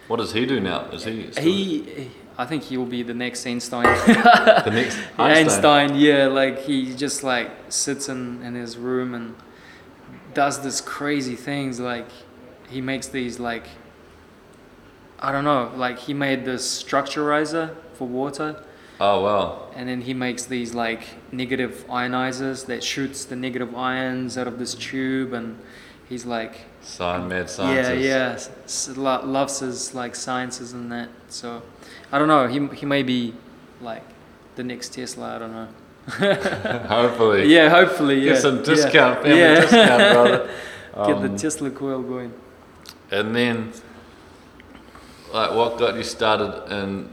What 0.09 0.19
does 0.19 0.33
he 0.33 0.45
do 0.45 0.61
now? 0.61 0.87
Is 0.91 1.05
he 1.05 1.31
still 1.31 1.45
He, 1.45 2.11
I 2.37 2.45
think 2.45 2.65
he 2.65 2.77
will 2.77 2.93
be 2.99 3.03
the 3.03 3.15
next 3.15 3.47
Einstein. 3.47 3.85
the 4.07 4.71
next 4.73 4.99
Einstein? 5.17 5.37
Einstein, 5.37 5.95
yeah, 5.97 6.27
like 6.27 6.59
he 6.59 6.95
just 6.95 7.23
like 7.23 7.51
sits 7.71 8.09
in, 8.11 8.43
in 8.43 8.55
his 8.55 8.77
room 8.77 9.15
and 9.15 9.37
does 10.35 10.63
this 10.63 10.83
crazy 10.83 11.37
things. 11.37 11.81
Like 11.81 12.09
he 12.69 12.83
makes 12.83 13.09
these 13.09 13.41
like 13.41 13.65
I 15.19 15.33
don't 15.33 15.45
know, 15.45 15.73
like 15.77 15.99
he 15.99 16.13
made 16.13 16.45
this 16.45 16.83
structurizer 16.83 17.75
for 17.95 18.07
water, 18.07 18.63
Oh 19.03 19.23
wow. 19.25 19.69
and 19.75 19.89
then 19.89 20.03
he 20.03 20.13
makes 20.13 20.45
these 20.45 20.75
like 20.75 21.03
negative 21.33 21.85
ionizers 21.89 22.67
that 22.67 22.85
shoots 22.85 23.25
the 23.25 23.35
negative 23.37 23.75
ions 23.75 24.37
out 24.37 24.47
of 24.47 24.59
this 24.59 24.75
tube 24.75 25.33
and 25.33 25.59
he's 26.09 26.27
like 26.27 26.67
Science, 26.83 27.29
mad 27.29 27.41
yeah 27.41 27.47
scientist. 27.47 28.51
yeah 28.51 28.65
s- 28.65 28.97
lo- 28.97 29.25
loves 29.25 29.61
his 29.61 29.95
like 29.95 30.15
sciences 30.15 30.73
and 30.75 30.91
that 30.93 31.09
so 31.29 31.63
i 32.13 32.19
don't 32.19 32.29
know 32.29 32.47
he, 32.47 32.59
he 32.77 32.85
may 32.87 33.03
be 33.03 33.33
like 33.81 34.03
the 34.57 34.63
next 34.65 34.93
tesla 34.95 35.37
i 35.37 35.39
don't 35.39 35.53
know 35.53 35.69
Hopefully. 36.89 37.47
yeah 37.53 37.69
hopefully 37.71 38.19
yeah 38.21 38.33
Get 38.33 38.43
some 38.43 38.57
yeah. 38.59 38.63
discount, 38.65 39.23
family 39.23 39.39
yeah. 39.39 39.61
discount, 39.61 40.13
brother. 40.15 40.51
get 41.07 41.17
Um, 41.17 41.23
the 41.23 41.39
tesla 41.39 41.71
coil 41.71 42.03
going 42.03 42.33
And 43.11 43.35
then, 43.35 43.73
like, 45.33 45.51
what 45.55 45.79
got 45.79 45.97
you 45.97 46.03
started 46.05 46.53
in 46.71 47.09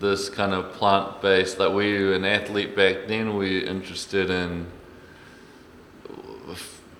this 0.00 0.28
kind 0.28 0.52
of 0.52 0.72
plant 0.72 1.20
based? 1.22 1.58
Like, 1.58 1.72
were 1.72 1.82
an 2.14 2.24
athlete 2.24 2.74
back 2.74 3.06
then? 3.06 3.34
Were 3.36 3.44
interested 3.68 4.30
in, 4.30 4.66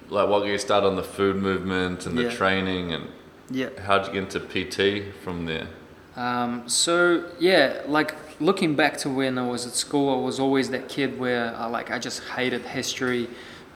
like, 0.09 0.29
what 0.29 0.47
you 0.47 0.59
started 0.59 0.87
on 0.87 0.97
the 0.97 1.03
food 1.03 1.37
movement 1.37 2.07
and 2.07 2.17
the 2.17 2.25
Yeah. 2.25 2.31
training? 2.31 2.93
And 2.93 3.09
yeah 3.53 3.69
how'd 3.85 4.07
you 4.07 4.13
get 4.13 4.23
into 4.35 4.39
PT 4.41 5.03
from 5.25 5.47
there? 5.47 5.67
Um, 6.17 6.69
so 6.69 7.25
yeah, 7.39 7.81
like 7.87 8.15
looking 8.41 8.75
back 8.77 8.97
to 8.99 9.09
when 9.11 9.39
I 9.39 9.47
was 9.47 9.67
at 9.67 9.73
school, 9.75 10.13
I 10.21 10.25
was 10.25 10.39
always 10.39 10.71
that 10.71 10.89
kid 10.89 11.19
where 11.19 11.55
I 11.57 11.67
like 11.67 11.91
I 11.91 11.99
just 11.99 12.23
hated 12.37 12.63
history, 12.63 13.29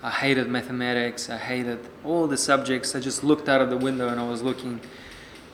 I 0.02 0.10
hated 0.10 0.48
mathematics, 0.48 1.30
I 1.30 1.38
hated 1.38 1.78
all 2.04 2.26
the 2.26 2.36
subjects. 2.36 2.94
I 2.94 3.00
just 3.00 3.24
looked 3.24 3.48
out 3.48 3.60
of 3.60 3.70
the 3.70 3.76
window 3.76 4.08
and 4.08 4.20
I 4.20 4.28
was 4.28 4.42
looking 4.42 4.80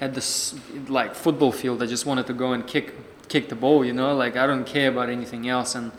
at 0.01 0.15
this 0.15 0.55
like 0.89 1.15
football 1.15 1.53
field. 1.53 1.83
I 1.83 1.87
just 1.87 2.05
wanted 2.07 2.27
to 2.27 2.33
go 2.35 2.53
and 2.53 2.67
kick 2.67 2.95
kick 3.31 3.49
the 3.49 3.55
ball, 3.55 3.83
you 3.83 3.95
know. 3.95 4.15
Like 4.15 4.37
I 4.37 4.47
don't 4.47 4.67
care 4.67 4.91
about 4.91 5.09
anything 5.09 5.49
else, 5.49 5.75
and 5.75 5.93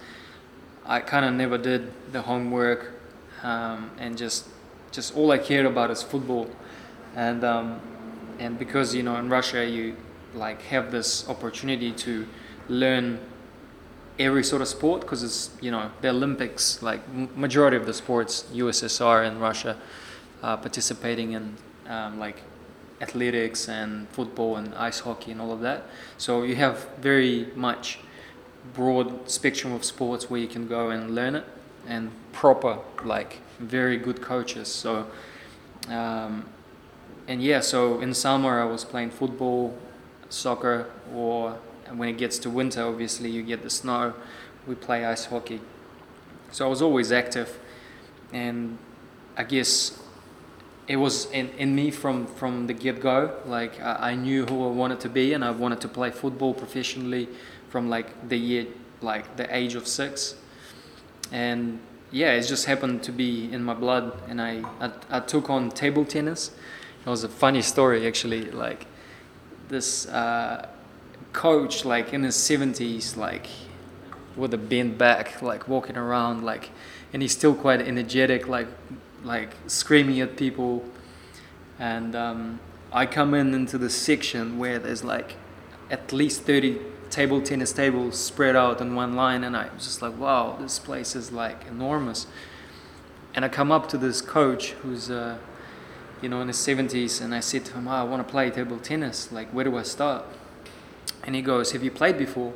I 0.85 1.00
kind 1.00 1.25
of 1.25 1.33
never 1.33 1.57
did 1.57 1.91
the 2.11 2.21
homework, 2.21 2.91
um, 3.41 3.89
and 3.97 4.15
just 4.15 4.47
just 4.91 5.15
all 5.15 5.31
I 5.31 5.39
cared 5.39 5.65
about 5.65 5.89
is 5.89 6.03
football, 6.03 6.47
and 7.15 7.43
um, 7.43 7.81
and 8.38 8.59
because 8.59 8.93
you 8.93 9.01
know 9.01 9.15
in 9.15 9.29
Russia 9.29 9.65
you 9.65 9.95
like 10.35 10.61
have 10.63 10.91
this 10.91 11.27
opportunity 11.27 11.91
to 11.91 12.27
learn 12.69 13.19
every 14.19 14.43
sort 14.43 14.61
of 14.61 14.67
sport 14.67 15.01
because 15.01 15.23
it's 15.23 15.50
you 15.61 15.71
know 15.71 15.89
the 16.01 16.09
Olympics 16.09 16.81
like 16.83 17.01
majority 17.35 17.75
of 17.75 17.85
the 17.85 17.93
sports 17.93 18.45
USSR 18.53 19.27
and 19.27 19.41
Russia 19.41 19.77
uh, 20.43 20.57
participating 20.57 21.31
in 21.31 21.55
um, 21.88 22.19
like 22.19 22.38
athletics 23.01 23.67
and 23.67 24.08
football 24.10 24.55
and 24.55 24.74
ice 24.75 25.00
hockey 25.00 25.31
and 25.31 25.41
all 25.41 25.51
of 25.51 25.62
that. 25.62 25.84
So 26.17 26.43
you 26.43 26.55
have 26.55 26.88
very 27.00 27.48
much 27.55 28.00
broad 28.74 29.29
spectrum 29.29 29.74
of 29.74 29.84
sports 29.84 30.29
where 30.29 30.39
you 30.39 30.48
can 30.48 30.67
go 30.67 30.91
and 30.91 31.15
learn 31.15 31.36
it 31.36 31.46
and 31.88 32.12
proper 32.31 32.77
like 33.03 33.39
very 33.60 33.98
good 33.98 34.22
coaches. 34.22 34.67
So 34.67 35.08
um, 35.89 36.46
and 37.27 37.41
yeah 37.41 37.60
so 37.60 38.00
in 38.01 38.13
summer 38.13 38.62
i 38.62 38.65
was 38.65 38.84
playing 38.84 39.10
football 39.10 39.77
soccer 40.29 40.89
or 41.13 41.58
when 41.96 42.10
it 42.10 42.17
gets 42.17 42.38
to 42.39 42.50
winter 42.50 42.84
obviously 42.84 43.29
you 43.29 43.43
get 43.43 43.63
the 43.63 43.70
snow 43.70 44.13
we 44.67 44.75
play 44.75 45.05
ice 45.05 45.25
hockey. 45.25 45.60
So 46.51 46.65
i 46.65 46.70
was 46.70 46.81
always 46.81 47.12
active 47.12 47.60
and 48.31 48.77
i 49.38 49.43
guess 49.43 50.00
it 50.91 50.98
was 50.98 51.31
in, 51.31 51.48
in 51.57 51.74
me 51.74 51.89
from 51.89 52.27
from 52.27 52.67
the 52.67 52.74
get-go. 52.74 53.33
Like 53.45 53.79
I, 53.79 54.12
I 54.12 54.15
knew 54.15 54.45
who 54.45 54.67
i 54.67 54.69
wanted 54.69 55.00
to 55.00 55.10
be 55.10 55.31
and 55.31 55.43
i 55.43 55.50
wanted 55.50 55.79
to 55.81 55.88
play 55.88 56.12
football 56.12 56.53
professionally 56.53 57.29
from 57.69 57.89
like 57.89 58.27
the 58.27 58.38
year 58.38 58.67
like 59.01 59.38
the 59.38 59.48
age 59.55 59.75
of 59.75 59.88
six. 59.88 60.35
And 61.31 61.79
yeah 62.11 62.33
it 62.33 62.42
just 62.42 62.65
happened 62.65 63.03
to 63.03 63.13
be 63.13 63.50
in 63.53 63.63
my 63.63 63.74
blood 63.74 64.22
and 64.27 64.42
i 64.42 64.61
i, 64.81 64.92
I 65.09 65.20
took 65.22 65.50
on 65.50 65.72
table 65.72 66.03
tennis. 66.03 66.51
It 67.05 67.09
was 67.09 67.24
a 67.24 67.29
funny 67.29 67.61
story 67.61 68.05
actually. 68.05 68.51
Like 68.51 68.85
this 69.70 70.07
uh, 70.07 70.68
coach 71.31 71.85
like 71.85 72.13
in 72.13 72.24
his 72.24 72.35
70s 72.35 73.15
like 73.15 73.48
with 74.35 74.53
a 74.53 74.57
bent 74.57 74.98
back 74.98 75.42
like 75.42 75.70
walking 75.70 75.96
around 75.96 76.44
like 76.44 76.70
and 77.13 77.22
he's 77.22 77.31
still 77.31 77.55
quite 77.55 77.79
energetic 77.79 78.50
like 78.50 78.68
like 79.24 79.50
screaming 79.68 80.20
at 80.20 80.35
people 80.35 80.83
and 81.81 82.15
um, 82.15 82.59
i 82.94 83.05
come 83.05 83.33
in 83.33 83.53
into 83.53 83.77
the 83.77 83.89
section 83.89 84.57
where 84.59 84.77
there's 84.79 85.03
like 85.03 85.35
at 85.89 86.13
least 86.13 86.44
30 86.44 86.79
table 87.09 87.41
tennis 87.41 87.74
tables 87.74 88.17
spread 88.17 88.55
out 88.55 88.79
in 88.79 88.96
one 88.96 89.15
line 89.15 89.44
and 89.44 89.57
i 89.57 89.67
was 89.74 89.83
just 89.83 90.01
like 90.01 90.17
wow 90.17 90.55
this 90.61 90.79
place 90.79 91.15
is 91.15 91.31
like 91.31 91.67
enormous. 91.67 92.27
And 93.33 93.44
i 93.46 93.50
come 93.50 93.72
up 93.72 93.87
to 93.89 93.98
this 93.98 94.22
coach 94.22 94.72
who's 94.83 95.09
uh, 95.09 95.37
you 96.22 96.29
know 96.29 96.41
in 96.41 96.48
his 96.48 96.57
70s 96.57 97.22
and 97.22 97.33
i 97.33 97.39
said 97.39 97.65
to 97.65 97.74
him 97.74 97.87
oh, 97.87 97.91
i 97.91 98.03
want 98.03 98.25
to 98.25 98.31
play 98.31 98.50
table 98.50 98.77
tennis. 98.77 99.31
Like 99.31 99.50
where 99.50 99.65
do 99.65 99.77
i 99.77 99.83
start? 99.83 100.24
And 101.24 101.33
he 101.35 101.41
goes 101.41 101.72
have 101.72 101.83
you 101.83 101.91
played 101.91 102.17
before? 102.17 102.53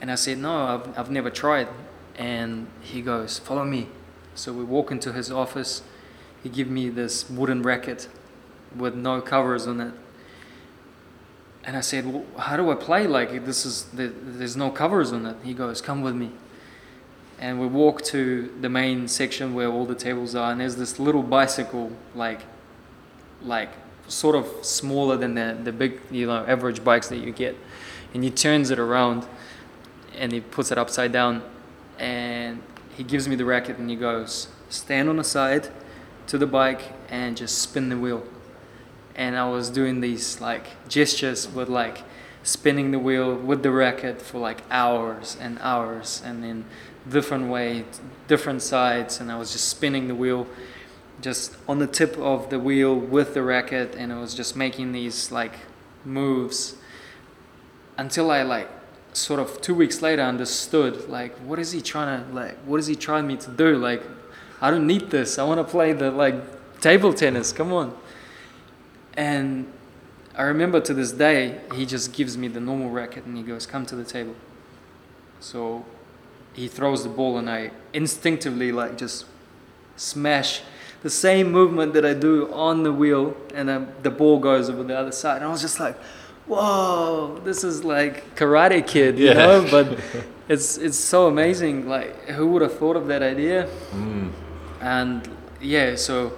And 0.00 0.10
i 0.10 0.16
said 0.16 0.38
no 0.38 0.54
i've, 0.66 0.98
I've 0.98 1.10
never 1.10 1.30
tried. 1.30 1.68
And 2.16 2.66
he 2.80 3.02
goes 3.02 3.38
follow 3.38 3.64
me. 3.64 3.88
So 4.34 4.52
we 4.52 4.64
walk 4.64 4.90
into 4.90 5.12
his 5.12 5.30
office 5.30 5.82
he 6.46 6.52
give 6.52 6.70
me 6.70 6.88
this 6.88 7.28
wooden 7.28 7.60
racket 7.60 8.08
with 8.76 8.94
no 8.94 9.20
covers 9.20 9.66
on 9.66 9.80
it. 9.80 9.92
And 11.64 11.76
i 11.76 11.80
said 11.80 12.06
well, 12.06 12.24
how 12.38 12.56
do 12.56 12.70
i 12.70 12.76
play? 12.76 13.08
Like 13.08 13.44
this 13.44 13.66
is 13.66 13.82
the, 13.86 14.12
there's 14.16 14.56
no 14.56 14.70
covers 14.70 15.12
on 15.12 15.26
it. 15.26 15.36
He 15.42 15.54
goes 15.54 15.80
come 15.80 16.02
with 16.02 16.14
me. 16.14 16.30
And 17.40 17.60
we 17.60 17.66
walk 17.66 18.02
to 18.04 18.54
the 18.60 18.68
main 18.68 19.08
section 19.08 19.54
where 19.54 19.66
all 19.66 19.86
the 19.86 19.96
tables 19.96 20.36
are 20.36 20.52
and 20.52 20.60
there's 20.60 20.76
this 20.76 21.00
little 21.00 21.24
bicycle 21.24 21.90
like 22.14 22.42
like 23.42 23.70
sort 24.06 24.36
of 24.36 24.46
smaller 24.64 25.16
than 25.16 25.34
the, 25.34 25.58
the 25.64 25.72
big 25.72 26.00
you 26.12 26.28
know 26.28 26.44
average 26.46 26.84
bikes 26.84 27.08
that 27.08 27.18
you 27.18 27.32
get. 27.32 27.56
And 28.14 28.22
he 28.22 28.30
turns 28.30 28.70
it 28.70 28.78
around 28.78 29.26
and 30.16 30.30
he 30.30 30.40
puts 30.40 30.70
it 30.70 30.78
upside 30.78 31.10
down 31.10 31.42
and 31.98 32.62
he 32.96 33.02
gives 33.02 33.26
me 33.26 33.34
the 33.34 33.44
racket 33.44 33.78
and 33.78 33.90
he 33.90 33.96
goes 33.96 34.46
stand 34.68 35.08
on 35.08 35.16
the 35.16 35.24
side 35.24 35.70
to 36.26 36.38
the 36.38 36.46
bike 36.46 36.92
and 37.08 37.36
just 37.36 37.58
spin 37.58 37.88
the 37.88 37.96
wheel. 37.96 38.24
And 39.14 39.36
i 39.36 39.48
was 39.48 39.70
doing 39.70 40.00
these 40.00 40.40
like 40.40 40.66
gestures 40.88 41.48
with 41.48 41.68
like 41.68 42.02
spinning 42.42 42.90
the 42.90 42.98
wheel 42.98 43.34
with 43.34 43.62
the 43.62 43.70
racket 43.70 44.20
for 44.20 44.38
like 44.38 44.62
hours 44.70 45.36
and 45.40 45.58
hours 45.60 46.22
and 46.24 46.44
in 46.44 46.64
different 47.08 47.48
way 47.48 47.84
different 48.28 48.62
sides. 48.62 49.20
And 49.20 49.30
i 49.30 49.38
was 49.38 49.52
just 49.52 49.68
spinning 49.68 50.08
the 50.08 50.14
wheel 50.14 50.46
just 51.20 51.56
on 51.68 51.78
the 51.78 51.86
tip 51.86 52.16
of 52.18 52.50
the 52.50 52.58
wheel 52.58 52.94
with 52.94 53.34
the 53.34 53.42
racket. 53.42 53.94
And 53.94 54.12
I 54.12 54.20
was 54.20 54.34
just 54.34 54.56
making 54.56 54.92
these 54.92 55.32
like 55.32 55.54
moves 56.04 56.74
until 57.96 58.30
I 58.30 58.42
like 58.42 58.68
sort 59.12 59.40
of 59.40 59.60
two 59.62 59.74
weeks 59.74 60.02
later 60.02 60.20
understood 60.20 61.08
like 61.08 61.34
what 61.38 61.58
is 61.58 61.72
he 61.72 61.80
trying 61.80 62.22
to 62.22 62.32
like 62.34 62.54
what 62.66 62.78
is 62.78 62.86
he 62.86 62.94
trying 62.94 63.26
me 63.26 63.36
to 63.36 63.50
do? 63.50 63.76
Like 63.78 64.02
I 64.60 64.70
don't 64.70 64.86
need 64.86 65.10
this 65.10 65.38
I 65.38 65.44
want 65.44 65.58
to 65.60 65.64
play 65.64 65.92
the 65.92 66.10
like 66.10 66.80
table 66.80 67.12
tennis 67.12 67.52
come 67.52 67.72
on 67.72 67.96
and 69.16 69.70
I 70.36 70.42
remember 70.42 70.80
to 70.80 70.94
this 70.94 71.12
day 71.12 71.60
he 71.74 71.86
just 71.86 72.12
gives 72.12 72.36
me 72.36 72.48
the 72.48 72.60
normal 72.60 72.90
racket 72.90 73.24
and 73.24 73.36
he 73.36 73.42
goes 73.42 73.66
come 73.66 73.86
to 73.86 73.96
the 73.96 74.04
table 74.04 74.34
so 75.40 75.84
he 76.54 76.68
throws 76.68 77.02
the 77.02 77.08
ball 77.10 77.38
and 77.38 77.48
I 77.50 77.70
instinctively 77.92 78.72
like 78.72 78.96
just 78.98 79.26
smash 79.96 80.62
the 81.02 81.10
same 81.10 81.52
movement 81.52 81.92
that 81.94 82.04
I 82.04 82.14
do 82.14 82.52
on 82.52 82.82
the 82.82 82.92
wheel, 82.92 83.36
and 83.54 83.68
then 83.68 83.88
the 84.02 84.10
ball 84.10 84.38
goes 84.40 84.68
over 84.68 84.82
the 84.82 84.96
other 84.98 85.12
side. 85.12 85.36
And 85.36 85.44
I 85.44 85.48
was 85.48 85.60
just 85.60 85.78
like, 85.78 85.96
"Whoa, 86.46 87.38
this 87.44 87.62
is 87.62 87.84
like 87.84 88.34
Karate 88.34 88.84
Kid," 88.84 89.18
you 89.18 89.26
Yeah. 89.26 89.34
know. 89.34 89.66
But 89.70 89.98
it's 90.48 90.78
it's 90.78 90.96
so 90.98 91.28
amazing. 91.28 91.86
Like, 91.88 92.28
who 92.30 92.48
would 92.48 92.62
have 92.62 92.76
thought 92.78 92.96
of 92.96 93.06
that 93.08 93.22
idea? 93.22 93.68
Mm. 93.92 94.32
And 94.80 95.28
yeah, 95.60 95.96
so 95.96 96.32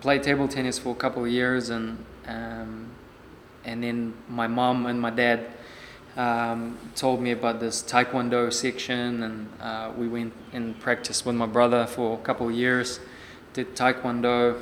played 0.00 0.22
table 0.22 0.48
tennis 0.48 0.78
for 0.78 0.90
a 0.90 0.94
couple 0.94 1.24
of 1.24 1.30
years, 1.30 1.70
and 1.70 2.04
um, 2.26 2.90
and 3.64 3.82
then 3.82 4.14
my 4.28 4.46
mom 4.46 4.86
and 4.86 5.00
my 5.00 5.10
dad 5.10 5.46
um, 6.16 6.76
told 6.94 7.20
me 7.20 7.30
about 7.30 7.60
this 7.60 7.82
taekwondo 7.82 8.52
section, 8.52 9.22
and 9.22 9.48
uh, 9.60 9.92
we 9.96 10.08
went 10.08 10.32
and 10.52 10.78
practiced 10.80 11.24
with 11.24 11.34
my 11.34 11.46
brother 11.46 11.86
for 11.86 12.18
a 12.18 12.22
couple 12.22 12.48
of 12.48 12.54
years. 12.54 13.00
Did 13.54 13.74
taekwondo, 13.74 14.60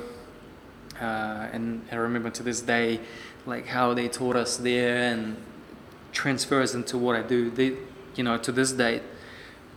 uh, 0.99 1.03
and 1.03 1.85
I 1.91 1.95
remember 1.95 2.29
to 2.31 2.43
this 2.43 2.61
day, 2.61 2.99
like 3.45 3.67
how 3.67 3.93
they 3.93 4.07
taught 4.07 4.35
us 4.35 4.57
there, 4.57 5.11
and 5.11 5.37
transfers 6.11 6.73
into 6.73 6.97
what 6.97 7.15
I 7.15 7.21
do. 7.21 7.49
They, 7.49 7.77
you 8.15 8.23
know, 8.23 8.37
to 8.37 8.51
this 8.51 8.71
date, 8.71 9.03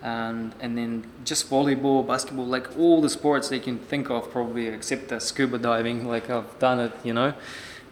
and 0.03 0.55
and 0.61 0.77
then 0.79 1.05
just 1.25 1.51
volleyball, 1.51 2.07
basketball, 2.07 2.47
like 2.47 2.77
all 2.79 3.01
the 3.01 3.11
sports 3.11 3.49
they 3.49 3.61
can 3.61 3.79
think 3.79 4.11
of, 4.11 4.31
probably 4.31 4.67
except 4.69 5.09
the 5.09 5.21
scuba 5.21 5.59
diving. 5.59 6.07
Like 6.07 6.31
I've 6.31 6.59
done 6.59 6.81
it, 6.81 6.93
you 7.05 7.13
know, 7.13 7.35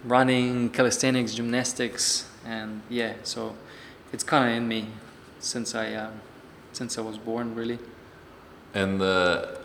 running, 0.05 0.71
calisthenics, 0.71 1.35
gymnastics, 1.35 2.29
and 2.45 2.83
yeah, 2.89 3.15
so 3.23 3.55
it's 4.13 4.25
kind 4.25 4.51
of 4.51 4.57
in 4.57 4.69
me. 4.69 4.87
since 5.41 5.75
I 5.75 5.95
uh, 5.95 6.11
since 6.73 6.99
I 6.99 7.01
was 7.01 7.19
born, 7.19 7.55
really. 7.55 7.79
And 8.75 9.01
the 9.01 9.59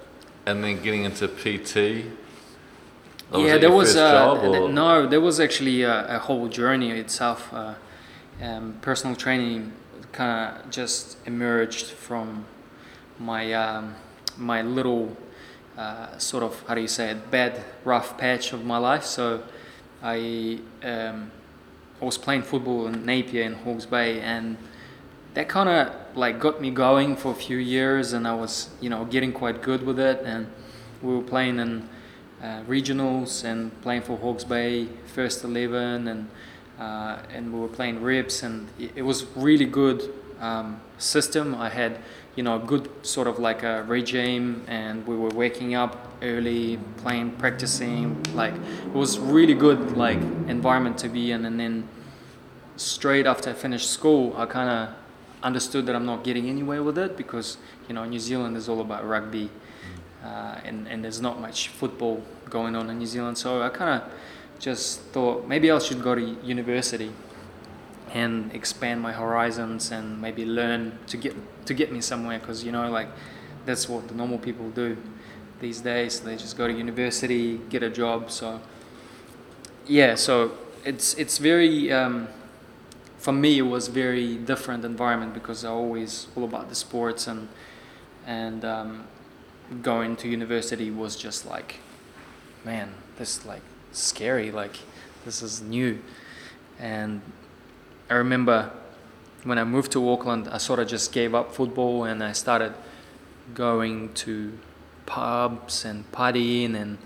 and 0.46 0.64
then 0.64 0.82
getting 0.82 1.06
into 1.06 1.28
PT. 1.28 2.06
Yeah, 3.34 3.58
there 3.58 3.72
was 3.72 3.96
uh, 3.96 4.68
no, 4.68 5.08
there 5.08 5.22
was 5.22 5.40
actually 5.40 5.82
a, 5.82 6.18
a 6.18 6.20
whole 6.20 6.48
journey 6.48 6.92
itself. 6.92 7.52
Uh, 7.54 7.74
um, 8.42 8.78
personal 8.82 9.16
training 9.16 9.72
kind 10.14 10.56
of 10.56 10.70
just 10.70 11.18
emerged 11.26 11.88
from 11.88 12.46
my 13.20 13.54
um, 13.54 13.96
my 14.38 14.62
little 14.62 15.18
uh, 15.78 16.18
sort 16.18 16.44
of 16.44 16.64
how 16.68 16.76
do 16.76 16.82
you 16.82 16.88
say 16.88 17.10
it 17.10 17.32
bad 17.32 17.64
rough 17.84 18.18
patch 18.18 18.54
of 18.54 18.64
my 18.64 18.78
life. 18.78 19.04
So 19.04 19.44
I 20.02 20.60
um, 20.84 21.32
I 22.02 22.06
was 22.06 22.18
playing 22.18 22.44
football 22.44 22.88
in 22.88 23.06
Napier 23.06 23.44
in 23.44 23.54
Hawke's 23.54 23.86
Bay, 23.86 24.22
and 24.22 24.58
that 25.34 25.50
kind 25.50 25.68
of 25.68 25.94
like 26.16 26.40
got 26.40 26.62
me 26.62 26.70
going 26.70 27.16
for 27.16 27.32
a 27.32 27.36
few 27.36 27.58
years, 27.58 28.14
and 28.14 28.28
I 28.28 28.36
was 28.36 28.70
you 28.80 28.90
know 28.90 29.06
getting 29.06 29.34
quite 29.34 29.62
good 29.62 29.84
with 29.84 30.00
it, 30.00 30.22
and 30.24 30.48
we 31.02 31.14
were 31.16 31.24
playing 31.24 31.60
in 31.60 31.90
uh, 32.42 32.62
regionals 32.68 33.44
and 33.44 33.72
playing 33.82 34.04
for 34.04 34.18
Hawke's 34.18 34.44
Bay 34.44 34.88
first 35.08 35.44
eleven, 35.44 36.08
and 36.08 36.30
uh, 36.80 37.20
and 37.34 37.54
we 37.54 37.60
were 37.60 37.68
playing 37.68 38.02
rips, 38.02 38.44
and 38.44 38.68
it, 38.80 38.92
it 38.96 39.02
was 39.02 39.26
really 39.36 39.66
good 39.66 40.14
um, 40.40 40.82
system. 40.98 41.56
I 41.56 41.70
had 41.70 42.00
you 42.36 42.44
know 42.44 42.56
a 42.56 42.60
good 42.60 42.90
sort 43.06 43.28
of 43.28 43.40
like 43.40 43.64
a 43.64 43.84
regime, 43.84 44.64
and 44.68 45.06
we 45.06 45.16
were 45.16 45.30
waking 45.30 45.76
up 45.76 46.14
early, 46.22 46.80
playing, 46.98 47.32
practicing. 47.32 48.24
Like 48.34 48.54
it 48.54 48.94
was 48.94 49.20
really 49.20 49.54
good 49.54 49.98
like 49.98 50.20
environment 50.48 50.98
to 51.00 51.10
be 51.10 51.32
in, 51.32 51.46
and 51.46 51.60
then 51.60 51.88
straight 52.76 53.28
after 53.28 53.52
I 53.52 53.54
finished 53.54 53.90
school, 53.90 54.34
I 54.36 54.46
kind 54.46 54.70
of 54.70 54.96
understood 55.44 55.86
that 55.86 55.96
I'm 55.96 56.06
not 56.06 56.24
getting 56.24 56.50
anywhere 56.50 56.82
with 56.82 56.98
it 56.98 57.18
because 57.18 57.58
you 57.88 57.94
know 57.94 58.06
New 58.06 58.20
Zealand 58.20 58.58
is 58.58 58.68
all 58.68 58.82
about 58.82 59.08
rugby, 59.08 59.50
uh, 60.24 60.60
and 60.64 60.88
and 60.88 61.04
there's 61.04 61.22
not 61.22 61.40
much 61.40 61.68
football 61.70 62.24
going 62.50 62.76
on 62.76 62.90
in 62.90 62.98
New 62.98 63.06
Zealand. 63.06 63.38
So 63.38 63.62
I 63.62 63.70
kind 63.70 64.02
of 64.02 64.12
just 64.64 65.02
thought 65.12 65.46
maybe 65.46 65.70
I 65.70 65.78
should 65.80 66.02
go 66.02 66.16
to 66.16 66.22
university 66.22 67.12
and 68.14 68.50
expand 68.54 69.02
my 69.02 69.12
horizons 69.12 69.92
and 69.92 70.22
maybe 70.22 70.46
learn 70.46 70.98
to 71.08 71.18
get 71.18 71.36
to 71.66 71.74
get 71.74 71.92
me 71.92 72.00
somewhere 72.00 72.40
because 72.40 72.64
you 72.64 72.72
know 72.72 72.90
like 72.90 73.10
that's 73.66 73.90
what 73.90 74.08
the 74.08 74.14
normal 74.14 74.38
people 74.38 74.70
do 74.70 74.96
these 75.60 75.82
days. 75.82 76.22
They 76.22 76.38
just 76.38 76.58
go 76.58 76.68
to 76.68 76.74
university 76.74 77.58
get 77.70 77.84
a 77.84 77.90
job 77.90 78.32
so 78.32 78.62
yeah 79.86 80.16
so 80.16 80.52
it's 80.86 81.14
it's 81.16 81.40
very 81.40 81.92
um, 81.92 82.30
for 83.18 83.34
me 83.34 83.60
it 83.60 83.64
was 83.64 83.90
very 83.90 84.38
different 84.38 84.86
environment 84.86 85.34
because 85.34 85.66
I 85.66 85.72
always 85.72 86.28
all 86.38 86.46
about 86.46 86.70
the 86.70 86.76
sports 86.76 87.28
and 87.28 87.50
and 88.26 88.64
um, 88.64 89.08
going 89.82 90.16
to 90.18 90.30
university 90.30 90.90
was 90.90 91.18
just 91.18 91.46
like 91.46 91.82
man 92.64 92.94
this 93.18 93.46
like 93.46 93.62
scary 93.94 94.52
like 94.52 94.78
this 95.26 95.42
is 95.42 95.62
new. 95.62 96.00
And 96.80 97.22
I 98.10 98.16
remember 98.16 98.72
when 99.44 99.58
I 99.58 99.64
moved 99.64 99.92
to 99.94 100.10
Auckland 100.10 100.48
I 100.50 100.58
sort 100.58 100.80
of 100.80 100.88
just 100.88 101.12
gave 101.12 101.34
up 101.36 101.54
football 101.54 102.04
and 102.06 102.24
I 102.24 102.32
started 102.32 102.74
going 103.54 104.14
to 104.14 104.58
pubs 105.06 105.86
and 105.86 106.10
partying 106.12 106.76
and 106.76 106.98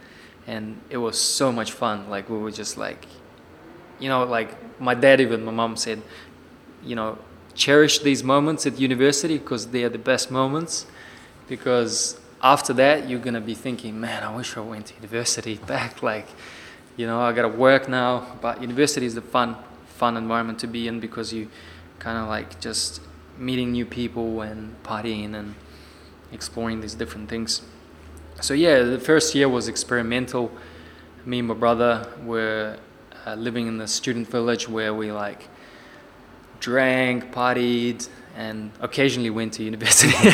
and 0.46 0.80
it 0.90 0.98
was 0.98 1.20
so 1.20 1.52
much 1.52 1.72
fun. 1.72 2.10
Like 2.10 2.30
we 2.30 2.38
were 2.38 2.52
just 2.52 2.78
like 2.78 3.06
you 4.00 4.10
know 4.10 4.24
like 4.24 4.80
my 4.80 4.94
dad 4.94 5.22
even 5.22 5.44
my 5.44 5.52
mom 5.52 5.76
said 5.76 6.02
you 6.84 6.96
know 6.96 7.18
cherish 7.56 8.00
these 8.00 8.24
moments 8.24 8.68
at 8.68 8.80
university 8.80 9.38
because 9.38 9.68
they 9.68 9.84
are 9.84 9.90
the 9.90 9.98
best 9.98 10.32
moments. 10.32 10.86
Because 11.48 12.20
after 12.42 12.74
that 12.74 13.10
you're 13.10 13.20
gonna 13.20 13.42
be 13.42 13.56
thinking 13.56 14.00
man 14.00 14.24
i 14.24 14.36
wish 14.36 14.56
i 14.58 14.60
went 14.60 14.86
to 14.86 14.94
university 14.96 15.56
back 15.68 16.04
like 16.04 16.28
you 16.98 17.08
know 17.08 17.22
i 17.22 17.32
gotta 17.32 17.48
work 17.48 17.88
now 17.88 18.36
but 18.42 18.62
university 18.62 19.06
is 19.06 19.16
the 19.16 19.22
fun 19.22 19.56
fun 19.98 20.18
environment 20.18 20.60
to 20.60 20.68
be 20.68 20.88
in 20.88 21.00
because 21.00 21.34
you 21.34 21.50
kind 22.00 22.18
of 22.18 22.28
like 22.28 22.60
just 22.60 23.02
meeting 23.38 23.72
new 23.72 23.86
people 23.86 24.42
and 24.42 24.76
partying 24.84 25.34
and 25.36 25.56
exploring 26.32 26.82
these 26.82 26.94
different 26.94 27.30
things. 27.30 27.62
So 28.42 28.54
yeah 28.54 28.84
the 28.84 29.00
first 29.00 29.34
year 29.36 29.50
was 29.50 29.68
experimental. 29.68 30.52
Me 31.26 31.40
and 31.40 31.48
my 31.48 31.54
brother 31.54 32.08
were 32.24 32.78
uh, 33.26 33.34
living 33.36 33.68
in 33.68 33.78
the 33.78 33.88
student 33.88 34.28
village 34.28 34.70
where 34.70 34.94
we 34.94 35.12
like 35.12 35.48
drank 36.60 37.32
partied 37.32 38.08
and 38.36 38.72
occasionally 38.80 39.32
went 39.32 39.54
to 39.54 39.64
university. 39.64 40.14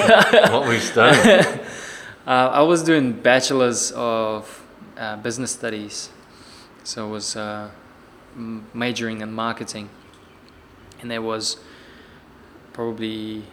What 0.52 0.68
we 0.68 0.80
studied. 0.80 1.62
uh, 2.28 2.60
I 2.60 2.62
was 2.62 2.84
doing 2.84 3.14
bachelor's 3.14 3.92
of 3.92 4.62
uh, 4.98 5.16
business 5.18 5.52
studies, 5.52 6.10
so 6.84 7.08
I 7.08 7.12
was 7.12 7.36
uh, 7.36 7.70
majoring 8.36 9.22
in 9.22 9.32
marketing, 9.32 9.90
and 11.02 11.10
there 11.10 11.22
was 11.22 11.58
probably 12.74 13.44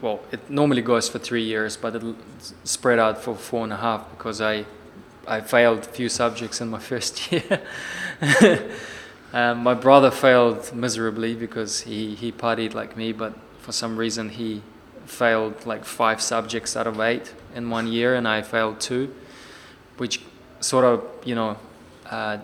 well, 0.00 0.20
it 0.30 0.48
normally 0.48 0.82
goes 0.82 1.08
for 1.08 1.18
three 1.18 1.42
years, 1.42 1.76
but 1.76 1.96
it 1.96 2.02
spread 2.62 2.98
out 2.98 3.18
for 3.18 3.34
four 3.34 3.64
and 3.64 3.72
a 3.72 3.76
half 3.76 4.08
because 4.10 4.40
I 4.40 4.64
I 5.26 5.40
failed 5.40 5.80
a 5.80 5.82
few 5.82 6.08
subjects 6.08 6.60
in 6.60 6.68
my 6.68 6.78
first 6.90 7.30
year. 7.30 7.60
um, 9.32 9.62
my 9.62 9.74
brother 9.74 10.10
failed 10.10 10.74
miserably 10.74 11.34
because 11.34 11.80
he, 11.82 12.14
he 12.14 12.32
partied 12.32 12.72
like 12.74 12.96
me, 12.96 13.12
but 13.12 13.34
for 13.58 13.72
some 13.72 13.96
reason 13.96 14.30
he 14.30 14.62
failed 15.04 15.66
like 15.66 15.84
five 15.84 16.22
subjects 16.22 16.76
out 16.76 16.86
of 16.86 16.98
eight 17.00 17.34
in 17.54 17.68
one 17.68 17.86
year, 17.86 18.14
and 18.14 18.26
I 18.26 18.42
failed 18.42 18.80
two, 18.80 19.14
which 19.98 20.22
sort 20.60 20.84
of 20.84 21.04
you 21.24 21.34
know 21.34 21.56
uh, 22.10 22.38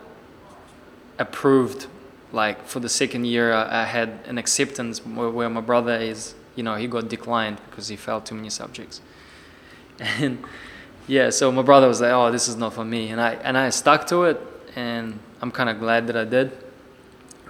approved 1.18 1.87
like 2.33 2.66
for 2.66 2.81
the 2.81 2.88
second 2.88 3.24
year 3.24 3.53
I, 3.53 3.83
I 3.83 3.85
had 3.85 4.20
an 4.27 4.38
acceptance 4.38 4.98
where, 5.05 5.31
where 5.31 5.48
my 5.48 5.61
brother 5.61 5.94
is 5.96 6.35
you 6.57 6.62
know 6.62 6.74
he 6.74 6.87
got 6.87 7.09
declined 7.09 7.61
because 7.70 7.88
he 7.88 7.96
failed 7.96 8.27
too 8.27 8.35
many 8.35 8.50
subjects, 8.50 9.00
and 9.98 10.44
yeah, 11.07 11.31
so 11.31 11.53
my 11.53 11.62
brother 11.62 11.87
was 11.87 12.00
like, 12.00 12.12
"Oh, 12.12 12.31
this 12.31 12.48
is 12.48 12.57
not 12.57 12.72
for 12.72 12.85
me," 12.85 13.11
and 13.11 13.20
I 13.20 13.35
and 13.35 13.59
I 13.59 13.70
stuck 13.70 14.07
to 14.09 14.24
it, 14.24 14.40
and 14.74 15.18
I'm 15.42 15.50
kind 15.50 15.68
of 15.68 15.79
glad 15.79 16.07
that 16.07 16.16
I 16.16 16.24
did. 16.24 16.57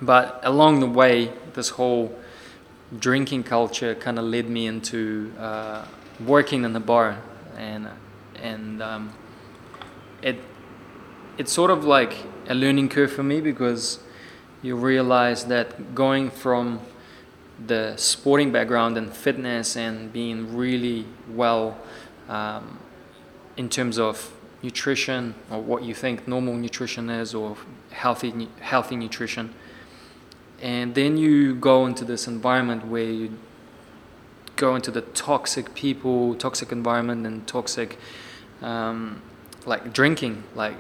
But 0.03 0.41
along 0.43 0.81
the 0.81 0.89
way, 0.89 1.33
this 1.55 1.69
whole 1.71 2.17
drinking 2.99 3.45
culture 3.45 3.95
kind 3.95 4.19
of 4.19 4.25
led 4.25 4.49
me 4.49 4.67
into 4.67 5.33
uh, 5.39 5.85
working 6.25 6.65
in 6.65 6.73
the 6.73 6.81
bar, 6.81 7.19
and 7.57 7.89
and 8.43 8.83
um, 8.83 9.13
it 10.21 10.37
it's 11.37 11.53
sort 11.53 11.71
of 11.71 11.85
like 11.85 12.15
a 12.49 12.55
learning 12.55 12.89
curve 12.89 13.13
for 13.13 13.23
me 13.23 13.41
because 13.41 13.99
you 14.63 14.77
realize 14.77 15.47
that 15.47 15.95
going 15.95 16.31
from 16.31 16.81
the 17.67 17.95
sporting 17.97 18.53
background 18.53 18.97
and 18.97 19.13
fitness 19.13 19.77
and 19.77 20.13
being 20.13 20.57
really 20.57 21.07
well 21.29 21.77
um, 22.29 22.79
in 23.57 23.69
terms 23.69 23.99
of 23.99 24.33
nutrition 24.63 25.35
or 25.51 25.61
what 25.61 25.85
you 25.85 25.95
think 25.95 26.27
normal 26.27 26.55
nutrition 26.55 27.11
is 27.11 27.35
or 27.35 27.57
healthy 27.91 28.49
healthy 28.61 28.97
nutrition. 28.97 29.53
And 30.63 30.95
then 30.95 31.17
you 31.17 31.55
go 31.55 31.87
into 31.87 32.05
this 32.05 32.27
environment 32.27 32.87
where 32.87 33.05
you 33.05 33.39
go 34.57 34.75
into 34.75 34.91
the 34.91 35.03
toxic 35.03 35.75
people 35.75 36.35
toxic 36.37 36.71
environment 36.73 37.27
and 37.27 37.47
toxic 37.47 37.99
um, 38.63 39.21
like 39.67 39.93
drinking 39.93 40.45
like 40.55 40.77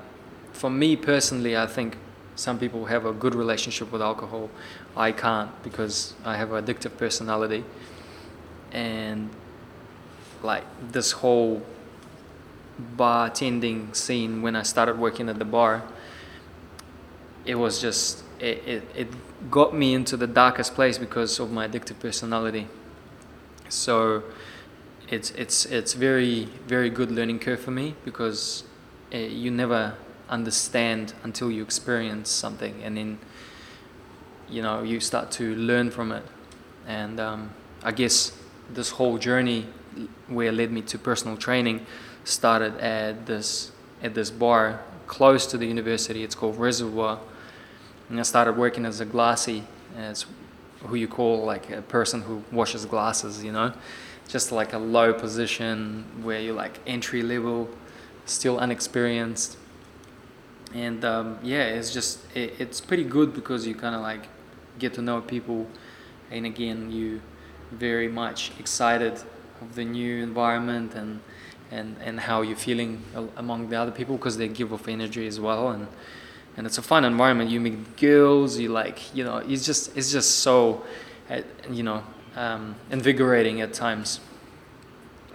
for 0.54 0.70
me 0.70 0.96
personally 0.96 1.56
i 1.56 1.66
think 1.66 1.98
some 2.36 2.58
people 2.58 2.86
have 2.86 3.06
a 3.06 3.12
good 3.12 3.34
relationship 3.34 3.92
with 3.92 4.02
alcohol 4.02 4.48
i 4.96 5.12
can't 5.12 5.50
because 5.62 6.14
i 6.24 6.36
have 6.36 6.52
an 6.52 6.64
addictive 6.64 6.96
personality 6.96 7.62
and 8.72 9.30
like 10.42 10.64
this 10.92 11.12
whole 11.12 11.62
bartending 12.96 13.94
scene 13.94 14.42
when 14.42 14.56
I 14.56 14.62
started 14.62 14.98
working 14.98 15.28
at 15.28 15.38
the 15.38 15.44
bar, 15.44 15.82
it 17.44 17.54
was 17.54 17.80
just 17.80 18.24
it, 18.40 18.62
it, 18.66 18.82
it 18.94 19.50
got 19.50 19.74
me 19.74 19.94
into 19.94 20.16
the 20.16 20.26
darkest 20.26 20.74
place 20.74 20.98
because 20.98 21.38
of 21.38 21.50
my 21.50 21.68
addictive 21.68 21.98
personality. 22.00 22.66
So 23.68 24.24
it's 25.08 25.30
it's 25.32 25.66
it's 25.66 25.94
very 25.94 26.46
very 26.66 26.90
good 26.90 27.10
learning 27.10 27.38
curve 27.38 27.60
for 27.60 27.70
me 27.70 27.94
because 28.04 28.64
uh, 29.12 29.18
you 29.18 29.50
never 29.50 29.94
understand 30.34 31.14
until 31.22 31.50
you 31.50 31.62
experience 31.62 32.28
something 32.28 32.82
and 32.82 32.96
then 32.96 33.18
you 34.48 34.60
know 34.60 34.82
you 34.82 35.00
start 35.00 35.30
to 35.30 35.54
learn 35.54 35.90
from 35.90 36.12
it. 36.12 36.24
And 36.86 37.18
um, 37.18 37.50
I 37.82 37.92
guess 37.92 38.32
this 38.70 38.90
whole 38.90 39.16
journey 39.18 39.66
where 40.28 40.52
led 40.52 40.70
me 40.70 40.82
to 40.82 40.98
personal 40.98 41.36
training 41.36 41.86
started 42.24 42.76
at 42.78 43.26
this 43.26 43.72
at 44.02 44.14
this 44.14 44.30
bar 44.30 44.80
close 45.06 45.46
to 45.46 45.58
the 45.58 45.66
university. 45.66 46.22
It's 46.24 46.34
called 46.34 46.58
Reservoir, 46.58 47.18
and 48.08 48.18
I 48.18 48.22
started 48.22 48.56
working 48.56 48.84
as 48.84 49.00
a 49.00 49.04
glassy, 49.04 49.64
as 49.96 50.26
who 50.86 50.96
you 50.96 51.08
call 51.08 51.44
like 51.44 51.70
a 51.70 51.82
person 51.82 52.22
who 52.22 52.42
washes 52.52 52.84
glasses, 52.84 53.42
you 53.42 53.52
know, 53.52 53.72
just 54.28 54.52
like 54.52 54.72
a 54.72 54.78
low 54.78 55.12
position 55.12 56.04
where 56.22 56.40
you're 56.40 56.54
like 56.54 56.78
entry 56.86 57.22
level, 57.22 57.68
still 58.26 58.58
unexperienced, 58.58 59.56
and 60.74 61.04
um, 61.04 61.38
yeah, 61.42 61.66
it's 61.66 61.92
just 61.92 62.18
it, 62.34 62.54
it's 62.58 62.80
pretty 62.80 63.04
good 63.04 63.32
because 63.32 63.66
you 63.66 63.74
kind 63.74 63.94
of 63.94 64.02
like 64.02 64.26
get 64.78 64.92
to 64.94 65.02
know 65.02 65.20
people, 65.20 65.66
and 66.30 66.44
again 66.44 66.90
you 66.90 67.22
very 67.70 68.08
much 68.08 68.52
excited 68.58 69.14
of 69.60 69.74
the 69.74 69.84
new 69.84 70.22
environment 70.22 70.94
and 70.94 71.20
and 71.70 71.96
and 72.00 72.20
how 72.20 72.42
you're 72.42 72.56
feeling 72.56 73.02
among 73.36 73.68
the 73.68 73.76
other 73.76 73.92
people 73.92 74.16
because 74.16 74.36
they 74.36 74.48
give 74.48 74.72
off 74.72 74.88
energy 74.88 75.26
as 75.26 75.38
well. 75.40 75.70
And 75.70 75.86
and 76.56 76.66
it's 76.66 76.78
a 76.78 76.82
fun 76.82 77.04
environment. 77.04 77.50
You 77.50 77.60
meet 77.60 77.96
girls 77.96 78.58
you 78.58 78.68
like 78.68 79.14
you 79.14 79.24
know 79.24 79.36
it's 79.38 79.64
just 79.64 79.96
it's 79.96 80.10
just 80.10 80.38
so 80.38 80.84
uh, 81.30 81.42
you 81.70 81.84
know 81.84 82.02
um, 82.34 82.74
invigorating 82.90 83.60
at 83.60 83.72
times. 83.72 84.20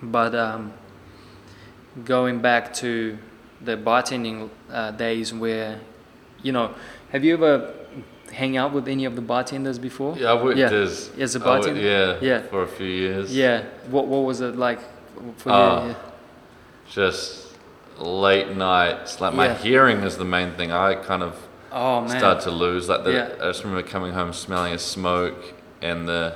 But 0.02 0.36
um, 0.36 0.74
going 2.06 2.40
back 2.40 2.74
to 2.76 3.18
the 3.62 3.76
bartending 3.78 4.50
uh, 4.72 4.92
days 4.92 5.34
where 5.34 5.80
you 6.44 6.52
know 6.52 6.74
have 7.12 7.24
you 7.24 7.34
ever 7.34 7.74
hang 8.32 8.56
out 8.58 8.72
with 8.74 8.88
any 8.88 9.06
of 9.06 9.16
the 9.16 9.22
bartenders 9.22 9.80
before 9.80 10.16
Yeah, 10.18 10.32
I 10.32 10.44
worked 10.44 10.58
Yeah. 10.58 10.72
as 10.72 11.10
As 11.20 11.36
a 11.36 11.40
I 11.40 11.42
worked- 11.42 11.66
bartender? 11.66 11.82
yeah, 11.82 12.18
Yeah. 12.22 12.42
for 12.44 12.62
a 12.64 12.68
few 12.68 12.88
years. 12.88 13.36
yeah 13.36 13.64
what 13.90 14.06
what 14.08 14.24
was 14.24 14.40
it 14.42 14.56
like 14.56 14.80
for 15.38 15.50
you 15.50 15.56
yeah. 15.90 15.94
Just 16.90 17.54
late 18.00 18.56
nights. 18.56 19.20
Like 19.22 19.34
my 19.34 19.54
hearing 19.54 19.98
is 20.00 20.18
the 20.18 20.26
main 20.26 20.54
thing. 20.54 20.72
I 20.72 20.96
kind 20.96 21.22
of 21.22 21.36
oh 21.72 22.02
man 22.02 22.18
start 22.18 22.42
to 22.42 22.52
lose. 22.52 22.90
Like 22.90 23.04
the. 23.04 23.36
I 23.44 23.48
just 23.50 23.64
remember 23.64 23.88
coming 23.88 24.14
home 24.14 24.34
smelling 24.34 24.74
of 24.74 24.82
smoke 24.82 25.54
and 25.82 26.08
the 26.08 26.36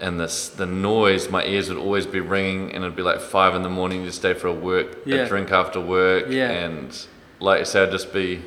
and 0.00 0.18
the 0.18 0.50
the 0.56 0.66
noise. 0.66 1.28
My 1.30 1.44
ears 1.44 1.68
would 1.68 1.78
always 1.78 2.06
be 2.06 2.20
ringing, 2.20 2.72
and 2.72 2.82
it'd 2.84 2.96
be 2.96 3.02
like 3.02 3.20
five 3.20 3.54
in 3.54 3.62
the 3.62 3.68
morning. 3.68 4.02
You 4.04 4.10
stay 4.10 4.34
for 4.34 4.48
a 4.48 4.52
work, 4.52 4.98
Yeah. 5.04 5.18
a 5.18 5.28
drink 5.28 5.52
after 5.52 5.80
work, 5.80 6.26
Yeah. 6.28 6.50
and 6.50 7.06
like 7.38 7.60
I 7.60 7.64
said, 7.64 7.88
I'd 7.88 7.92
just 7.92 8.12
be 8.12 8.40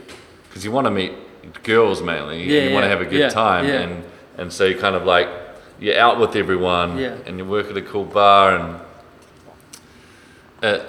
because 0.50 0.66
you 0.66 0.72
want 0.72 0.86
to 0.88 0.92
meet 0.92 1.14
girls 1.64 2.02
mainly. 2.02 2.44
Yeah, 2.44 2.68
you 2.68 2.74
want 2.74 2.84
to 2.86 2.90
have 2.90 3.02
a 3.02 3.06
good 3.06 3.20
yeah, 3.20 3.30
time, 3.30 3.68
yeah. 3.68 3.82
and 3.82 4.04
and 4.38 4.52
so 4.52 4.66
you 4.66 4.76
kind 4.78 4.96
of 4.96 5.06
like 5.06 5.30
you're 5.80 5.98
out 6.00 6.20
with 6.20 6.36
everyone, 6.36 6.98
Yeah. 6.98 7.16
and 7.26 7.38
you 7.38 7.46
work 7.46 7.70
at 7.70 7.78
a 7.78 7.82
cool 7.82 8.06
bar, 8.06 8.56
and 8.56 8.80
it, 10.62 10.82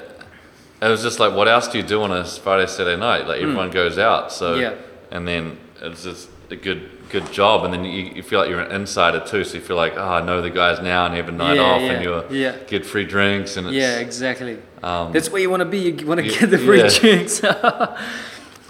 it 0.83 0.89
was 0.89 1.03
just 1.03 1.19
like, 1.19 1.35
what 1.35 1.49
else 1.49 1.69
do 1.69 1.79
you 1.79 1.85
do 1.85 2.03
on 2.03 2.13
a 2.13 2.25
Friday, 2.25 2.67
Saturday 2.67 2.99
night? 3.01 3.27
Like 3.27 3.41
everyone 3.41 3.71
goes 3.71 3.99
out, 3.99 4.33
so 4.33 4.55
Hmm. 4.55 4.61
Yeah. 4.61 4.75
and 5.11 5.27
then 5.27 5.59
it's 5.83 6.05
just 6.05 6.29
a 6.51 6.57
good 6.57 6.91
good 7.11 7.31
job, 7.33 7.65
and 7.65 7.73
then 7.73 7.85
you, 7.85 8.05
you 8.17 8.23
feel 8.23 8.41
like 8.41 8.49
you're 8.49 8.61
an 8.61 8.73
insider 8.73 9.21
too, 9.21 9.45
so 9.45 9.55
you 9.55 9.61
feel 9.61 9.77
like, 9.77 9.93
oh, 9.97 10.03
I 10.03 10.25
know 10.25 10.43
the 10.43 10.51
guys 10.51 10.81
now, 10.81 11.07
and 11.07 11.15
have 11.15 11.29
a 11.29 11.33
night 11.33 11.57
Yeah, 11.57 11.63
off, 11.63 11.81
yeah, 11.81 11.93
and 11.93 12.05
you 12.05 12.25
yeah. 12.37 12.57
get 12.67 12.85
free 12.85 13.05
drinks, 13.05 13.57
and 13.57 13.69
it's, 13.69 13.77
Yeah, 13.77 13.99
exactly. 13.99 14.59
Um, 14.83 15.13
That's 15.13 15.31
where 15.31 15.41
you 15.41 15.49
want 15.51 15.61
to 15.61 15.65
be. 15.67 15.91
You 15.91 16.07
want 16.07 16.21
to 16.21 16.29
get 16.29 16.51
the 16.51 16.59
free 16.59 16.89
drinks. 16.89 17.41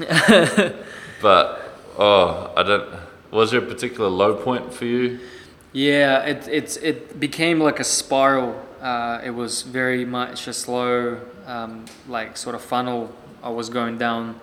but 1.22 1.74
oh, 1.98 2.52
I 2.56 2.62
don't. 2.62 3.00
Was 3.30 3.50
there 3.50 3.60
a 3.60 3.66
particular 3.66 4.08
low 4.08 4.34
point 4.34 4.72
for 4.72 4.84
you? 4.84 5.20
yeah, 5.72 6.22
it 6.24 6.46
it's 6.48 6.76
it 6.76 7.18
became 7.18 7.60
like 7.60 7.80
a 7.80 7.84
spiral. 7.84 8.60
Uh, 8.80 9.20
it 9.24 9.30
was 9.30 9.62
very 9.62 10.04
much 10.04 10.46
a 10.46 10.52
slow, 10.52 11.18
um, 11.46 11.84
like 12.08 12.36
sort 12.36 12.54
of 12.54 12.62
funnel. 12.62 13.12
I 13.42 13.48
was 13.48 13.68
going 13.70 13.98
down, 13.98 14.40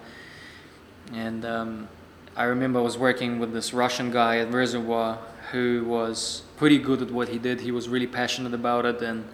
and 1.13 1.45
um, 1.45 1.87
I 2.35 2.43
remember 2.43 2.79
I 2.79 2.83
was 2.83 2.97
working 2.97 3.39
with 3.39 3.51
this 3.51 3.73
Russian 3.73 4.09
guy 4.09 4.37
at 4.37 4.53
Reservoir 4.53 5.19
who 5.51 5.83
was 5.85 6.43
pretty 6.55 6.77
good 6.77 7.01
at 7.01 7.11
what 7.11 7.27
he 7.27 7.37
did. 7.37 7.59
He 7.59 7.71
was 7.71 7.89
really 7.89 8.07
passionate 8.07 8.53
about 8.53 8.85
it, 8.85 9.01
and 9.01 9.27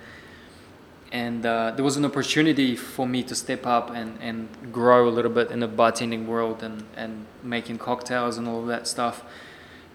and 1.12 1.45
uh, 1.45 1.71
there 1.71 1.86
was 1.86 1.95
an 1.95 2.05
opportunity 2.05 2.75
for 2.75 3.07
me 3.07 3.23
to 3.23 3.36
step 3.36 3.65
up 3.65 3.91
and, 3.91 4.17
and 4.19 4.49
grow 4.73 5.07
a 5.07 5.12
little 5.12 5.31
bit 5.31 5.51
in 5.51 5.62
the 5.62 5.67
bartending 5.67 6.25
world 6.25 6.62
and, 6.62 6.83
and 6.97 7.25
making 7.43 7.77
cocktails 7.77 8.38
and 8.38 8.45
all 8.45 8.60
of 8.60 8.67
that 8.67 8.88
stuff. 8.88 9.23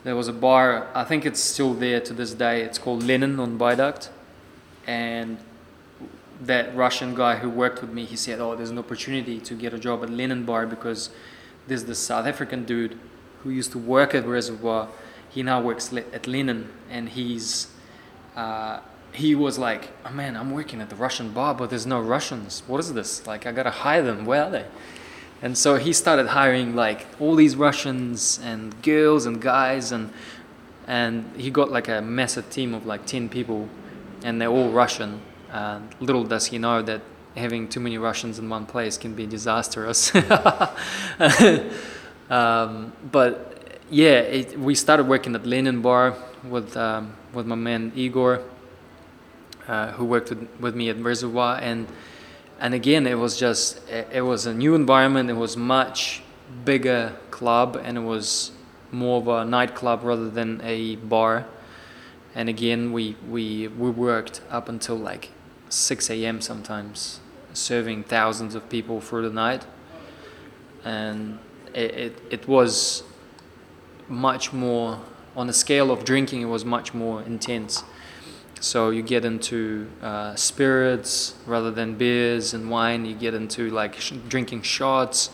There 0.04 0.16
was 0.16 0.28
a 0.28 0.32
bar, 0.32 0.88
I 0.94 1.04
think 1.04 1.26
it's 1.26 1.38
still 1.38 1.74
there 1.74 2.00
to 2.00 2.14
this 2.14 2.32
day. 2.32 2.62
It's 2.62 2.78
called 2.78 3.02
Lenin 3.02 3.38
on 3.38 3.58
Viaduct, 3.58 4.08
and 4.86 5.36
that 6.40 6.74
Russian 6.74 7.14
guy 7.14 7.36
who 7.36 7.50
worked 7.50 7.82
with 7.82 7.90
me, 7.90 8.04
he 8.04 8.16
said, 8.16 8.40
"Oh, 8.40 8.54
there's 8.56 8.70
an 8.70 8.78
opportunity 8.78 9.38
to 9.40 9.54
get 9.54 9.74
a 9.74 9.78
job 9.78 10.02
at 10.02 10.08
Lenin 10.08 10.44
Bar 10.44 10.66
because 10.66 11.10
there's 11.66 11.84
this 11.84 11.98
South 11.98 12.26
African 12.26 12.64
dude 12.64 12.98
who 13.42 13.50
used 13.50 13.72
to 13.72 13.78
work 13.78 14.14
at 14.14 14.24
the 14.24 14.28
Reservoir. 14.28 14.88
He 15.30 15.42
now 15.42 15.60
works 15.60 15.92
at 15.92 16.26
Lenin, 16.26 16.70
and 16.90 17.08
he's 17.08 17.68
uh, 18.36 18.80
he 19.12 19.34
was 19.34 19.58
like, 19.58 19.90
oh, 20.06 20.10
man, 20.10 20.36
I'm 20.36 20.52
working 20.52 20.80
at 20.80 20.88
the 20.88 20.96
Russian 20.96 21.32
bar, 21.32 21.54
but 21.54 21.68
there's 21.70 21.86
no 21.86 22.00
Russians. 22.00 22.62
What 22.66 22.80
is 22.80 22.94
this? 22.94 23.26
Like, 23.26 23.46
I 23.46 23.52
gotta 23.52 23.70
hire 23.70 24.02
them. 24.02 24.24
Where 24.24 24.44
are 24.44 24.50
they? 24.50 24.64
And 25.42 25.58
so 25.58 25.76
he 25.76 25.92
started 25.92 26.28
hiring 26.28 26.74
like 26.74 27.06
all 27.20 27.34
these 27.34 27.56
Russians 27.56 28.38
and 28.42 28.80
girls 28.82 29.26
and 29.26 29.40
guys, 29.40 29.92
and 29.92 30.12
and 30.86 31.30
he 31.36 31.50
got 31.50 31.70
like 31.70 31.88
a 31.88 32.00
massive 32.00 32.48
team 32.50 32.74
of 32.74 32.86
like 32.86 33.06
ten 33.06 33.28
people, 33.28 33.68
and 34.22 34.40
they're 34.40 34.48
all 34.48 34.70
Russian. 34.70 35.20
And 35.50 35.94
little 36.00 36.24
does 36.24 36.46
he 36.46 36.58
know 36.58 36.80
that 36.82 37.02
having 37.36 37.68
too 37.68 37.80
many 37.80 37.98
Russians 37.98 38.38
in 38.38 38.48
one 38.48 38.66
place 38.66 38.98
can 38.98 39.14
be 39.14 39.26
disastrous. 39.26 40.14
um, 42.30 42.92
but 43.10 43.56
yeah, 43.90 44.20
it, 44.20 44.58
we 44.58 44.74
started 44.74 45.08
working 45.08 45.34
at 45.34 45.46
Lenin 45.46 45.82
Bar 45.82 46.16
with 46.44 46.76
um, 46.76 47.14
with 47.32 47.46
my 47.46 47.54
man 47.54 47.92
Igor, 47.94 48.42
uh, 49.68 49.92
who 49.92 50.04
worked 50.04 50.30
with, 50.30 50.48
with 50.60 50.74
me 50.74 50.88
at 50.88 50.98
Reservoir, 50.98 51.58
and 51.60 51.86
and 52.60 52.74
again 52.74 53.06
it 53.06 53.18
was 53.18 53.38
just 53.38 53.86
it, 53.88 54.08
it 54.12 54.22
was 54.22 54.46
a 54.46 54.54
new 54.54 54.74
environment. 54.74 55.30
It 55.30 55.36
was 55.36 55.56
much 55.56 56.22
bigger 56.64 57.16
club, 57.30 57.80
and 57.82 57.96
it 57.96 58.02
was 58.02 58.52
more 58.90 59.20
of 59.20 59.28
a 59.28 59.44
nightclub 59.44 60.04
rather 60.04 60.28
than 60.28 60.60
a 60.62 60.96
bar. 60.96 61.46
And 62.34 62.48
again, 62.48 62.92
we 62.92 63.16
we 63.28 63.68
we 63.68 63.90
worked 63.90 64.40
up 64.50 64.68
until 64.68 64.96
like 64.96 65.30
6 65.72 66.10
a.m. 66.10 66.40
sometimes, 66.40 67.20
serving 67.54 68.04
thousands 68.04 68.54
of 68.54 68.68
people 68.68 69.00
through 69.00 69.28
the 69.28 69.34
night, 69.34 69.64
and 70.84 71.38
it, 71.74 71.94
it, 71.94 72.22
it 72.30 72.48
was 72.48 73.02
much 74.08 74.52
more 74.52 75.00
on 75.34 75.46
the 75.46 75.52
scale 75.52 75.90
of 75.90 76.04
drinking. 76.04 76.42
It 76.42 76.46
was 76.46 76.64
much 76.64 76.92
more 76.92 77.22
intense. 77.22 77.84
So 78.60 78.90
you 78.90 79.02
get 79.02 79.24
into 79.24 79.88
uh, 80.02 80.34
spirits 80.34 81.34
rather 81.46 81.70
than 81.70 81.94
beers 81.94 82.54
and 82.54 82.70
wine. 82.70 83.06
You 83.06 83.14
get 83.14 83.34
into 83.34 83.70
like 83.70 83.98
sh- 83.98 84.12
drinking 84.28 84.62
shots, 84.62 85.30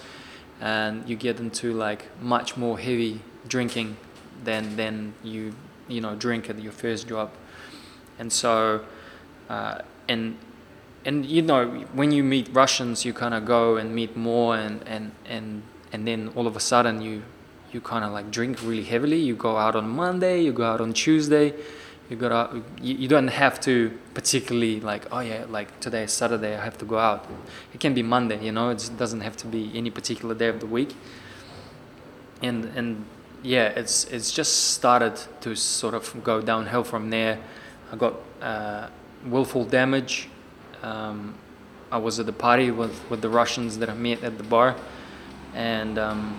and 0.60 1.06
you 1.08 1.16
get 1.16 1.40
into 1.40 1.74
like 1.74 2.06
much 2.22 2.56
more 2.56 2.78
heavy 2.78 3.20
drinking 3.46 3.96
than 4.44 4.76
than 4.76 5.14
you 5.24 5.54
you 5.88 6.00
know 6.00 6.14
drink 6.14 6.48
at 6.48 6.62
your 6.62 6.72
first 6.72 7.08
job. 7.08 7.30
And 8.20 8.32
so, 8.32 8.84
uh, 9.48 9.80
and 10.08 10.36
and 11.04 11.24
you 11.24 11.42
know 11.42 11.68
when 11.92 12.12
you 12.12 12.22
meet 12.22 12.48
Russians, 12.52 13.04
you 13.04 13.12
kind 13.12 13.34
of 13.34 13.44
go 13.44 13.76
and 13.76 13.94
meet 13.94 14.16
more, 14.16 14.56
and 14.56 14.82
and 14.86 15.12
and 15.26 15.62
and 15.92 16.06
then 16.06 16.32
all 16.34 16.46
of 16.46 16.56
a 16.56 16.60
sudden 16.60 17.00
you 17.00 17.22
you 17.72 17.80
kind 17.80 18.04
of 18.04 18.12
like 18.12 18.30
drink 18.30 18.58
really 18.62 18.84
heavily. 18.84 19.18
You 19.18 19.36
go 19.36 19.56
out 19.56 19.76
on 19.76 19.88
Monday, 19.88 20.42
you 20.42 20.52
go 20.52 20.64
out 20.64 20.80
on 20.80 20.92
Tuesday. 20.92 21.54
You 22.10 22.16
got 22.16 22.32
out, 22.32 22.54
you, 22.80 22.94
you 22.94 23.06
don't 23.06 23.28
have 23.28 23.60
to 23.60 23.92
particularly 24.14 24.80
like 24.80 25.04
oh 25.12 25.20
yeah 25.20 25.44
like 25.50 25.78
today 25.78 26.04
is 26.04 26.12
Saturday 26.12 26.56
I 26.56 26.64
have 26.64 26.78
to 26.78 26.86
go 26.86 26.98
out. 26.98 27.26
It 27.74 27.80
can 27.80 27.92
be 27.92 28.02
Monday, 28.02 28.42
you 28.42 28.52
know. 28.52 28.70
It 28.70 28.90
doesn't 28.96 29.20
have 29.20 29.36
to 29.38 29.46
be 29.46 29.70
any 29.74 29.90
particular 29.90 30.34
day 30.34 30.48
of 30.48 30.60
the 30.60 30.66
week. 30.66 30.96
And 32.40 32.64
and 32.76 33.04
yeah, 33.42 33.68
it's 33.68 34.04
it's 34.04 34.32
just 34.32 34.72
started 34.74 35.20
to 35.42 35.54
sort 35.54 35.94
of 35.94 36.24
go 36.24 36.40
downhill 36.40 36.84
from 36.84 37.10
there. 37.10 37.38
I 37.92 37.96
got 37.96 38.14
uh, 38.40 38.88
willful 39.26 39.64
damage. 39.64 40.28
Um, 40.82 41.34
I 41.90 41.98
was 41.98 42.20
at 42.20 42.26
the 42.26 42.32
party 42.32 42.70
with, 42.70 43.08
with 43.10 43.22
the 43.22 43.28
Russians 43.28 43.78
that 43.78 43.88
I 43.88 43.94
met 43.94 44.22
at 44.22 44.38
the 44.38 44.44
bar, 44.44 44.76
and 45.54 45.98
um, 45.98 46.38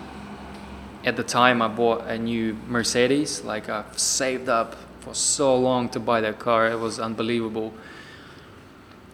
at 1.04 1.16
the 1.16 1.24
time 1.24 1.60
I 1.60 1.68
bought 1.68 2.06
a 2.06 2.18
new 2.18 2.56
Mercedes. 2.68 3.42
Like 3.44 3.68
I've 3.68 3.98
saved 3.98 4.48
up 4.48 4.76
for 5.00 5.14
so 5.14 5.56
long 5.56 5.88
to 5.90 6.00
buy 6.00 6.20
that 6.20 6.38
car. 6.38 6.70
It 6.70 6.78
was 6.78 7.00
unbelievable. 7.00 7.72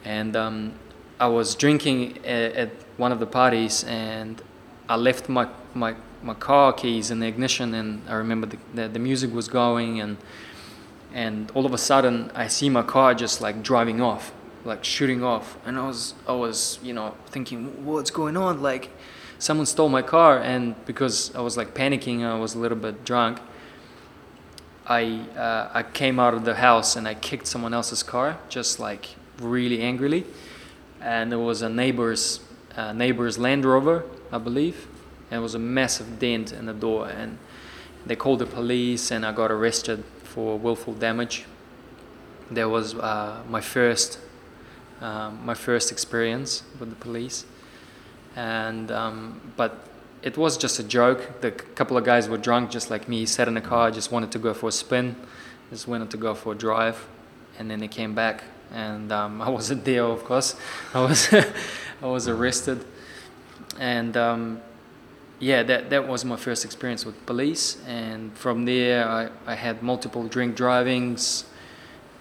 And 0.05 0.37
um, 0.37 0.73
I 1.19 1.29
was 1.29 1.55
drinking 1.55 2.19
at, 2.19 2.53
at 2.53 2.71
one 2.97 3.13
of 3.13 3.21
the 3.21 3.27
parties, 3.27 3.85
and 3.85 4.41
I 4.89 4.97
left 4.97 5.29
my 5.29 5.49
my 5.75 5.95
my 6.23 6.35
car 6.35 6.73
keys 6.73 7.11
in 7.11 7.21
the 7.21 7.27
ignition, 7.27 7.75
and 7.75 8.03
I 8.09 8.15
remember 8.15 8.47
the, 8.47 8.59
the, 8.75 8.89
the 8.89 8.99
music 8.99 9.33
was 9.33 9.49
going, 9.49 10.01
and 10.01 10.17
and 11.17 11.51
all 11.55 11.65
of 11.65 11.73
a 11.73 11.79
sudden 11.79 12.31
I 12.35 12.47
see 12.47 12.69
my 12.69 12.83
car 12.83 13.15
just 13.15 13.41
like 13.41 13.63
driving 13.63 14.03
off, 14.03 14.33
like 14.67 14.85
shooting 14.85 15.25
off, 15.25 15.57
and 15.65 15.79
I 15.79 15.87
was 15.87 16.15
I 16.29 16.33
was 16.33 16.79
you 16.83 16.93
know 16.93 17.15
thinking 17.29 17.87
what's 17.87 18.11
going 18.11 18.37
on, 18.37 18.61
like 18.61 18.91
someone 19.39 19.65
stole 19.65 19.89
my 19.89 20.03
car, 20.03 20.39
and 20.39 20.75
because 20.85 21.35
I 21.35 21.41
was 21.41 21.57
like 21.57 21.73
panicking, 21.73 22.23
I 22.23 22.39
was 22.39 22.55
a 22.55 22.59
little 22.59 22.77
bit 22.77 23.03
drunk, 23.07 23.41
I 24.87 25.21
uh, 25.39 25.71
I 25.73 25.83
came 25.85 26.21
out 26.21 26.35
of 26.35 26.45
the 26.45 26.57
house 26.57 26.97
and 26.97 27.09
I 27.09 27.15
kicked 27.15 27.47
someone 27.47 27.73
else's 27.73 28.03
car, 28.03 28.39
just 28.51 28.79
like 28.79 29.17
really 29.41 29.81
angrily, 29.81 30.27
and 31.01 31.33
it 31.33 31.41
was 31.51 31.63
a 31.63 31.71
neighbor's 31.71 32.41
uh, 32.77 32.93
neighbor's 32.93 33.39
Land 33.39 33.65
Rover, 33.65 34.05
I 34.31 34.37
believe, 34.37 34.87
and 35.31 35.39
it 35.41 35.43
was 35.43 35.55
a 35.55 35.59
massive 35.59 36.19
dent 36.19 36.53
in 36.53 36.67
the 36.67 36.75
door, 36.75 37.09
and 37.09 37.39
they 38.05 38.17
called 38.17 38.41
the 38.41 38.47
police, 38.47 39.11
and 39.11 39.25
I 39.25 39.33
got 39.33 39.51
arrested 39.51 40.05
for 40.37 40.59
willful 40.59 40.93
damage. 40.93 41.47
That 42.51 42.69
was 42.69 42.95
uh, 42.95 43.43
my 43.49 43.63
first 43.63 44.21
um, 45.01 45.45
my 45.45 45.55
first 45.55 45.91
experience 45.91 46.63
with 46.79 46.91
the 46.91 46.97
police, 46.97 47.47
and 48.37 48.93
um, 48.93 49.41
but 49.57 49.73
it 50.23 50.37
was 50.37 50.59
just 50.59 50.79
a 50.79 50.83
joke. 50.83 51.41
The 51.41 51.51
couple 51.51 51.97
of 51.97 52.05
guys 52.05 52.29
were 52.29 52.39
drunk, 52.39 52.71
just 52.71 52.91
like 52.91 53.09
me. 53.09 53.25
Sat 53.27 53.49
in 53.49 53.55
the 53.55 53.61
car, 53.63 53.91
just 53.91 54.13
wanted 54.13 54.31
to 54.33 54.39
go 54.39 54.53
for 54.55 54.69
a 54.69 54.73
spin, 54.73 55.17
just 55.71 55.89
wanted 55.89 56.11
to 56.11 56.19
go 56.19 56.35
for 56.35 56.53
a 56.53 56.55
drive, 56.55 57.09
and 57.59 57.71
then 57.71 57.81
they 57.81 57.89
came 57.89 58.15
back, 58.15 58.45
and 58.73 59.11
um, 59.13 59.41
I 59.47 59.49
wasn't 59.49 59.85
there, 59.85 60.05
of 60.05 60.23
course. 60.25 60.55
I 60.93 61.01
was 61.01 61.33
I 62.03 62.07
was 62.07 62.29
arrested, 62.29 62.85
and 63.79 64.17
um, 64.19 64.61
yeah, 65.39 65.63
that 65.65 65.91
that 65.91 66.09
was 66.09 66.25
my 66.25 66.37
first 66.37 66.65
experience 66.65 67.05
with 67.05 67.27
police, 67.27 67.79
and 67.87 68.37
from 68.37 68.65
there 68.65 69.07
I, 69.07 69.29
I 69.47 69.55
had 69.55 69.83
multiple 69.83 70.27
drink 70.27 70.57
drivings. 70.57 71.45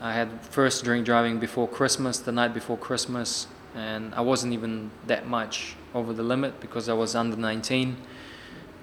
I 0.01 0.13
had 0.13 0.41
first 0.41 0.84
drink 0.84 1.06
driving 1.06 1.39
before 1.39 1.67
Christmas, 1.67 2.19
the 2.19 2.34
night 2.34 2.54
before 2.54 2.78
Christmas, 2.78 3.47
and 3.73 4.13
I 4.15 4.21
wasn't 4.21 4.54
even 4.54 4.91
that 5.08 5.28
much 5.28 5.75
over 5.93 6.12
the 6.12 6.23
limit 6.23 6.60
because 6.60 6.89
I 6.89 6.93
was 6.93 7.15
under 7.15 7.38
19. 7.38 7.95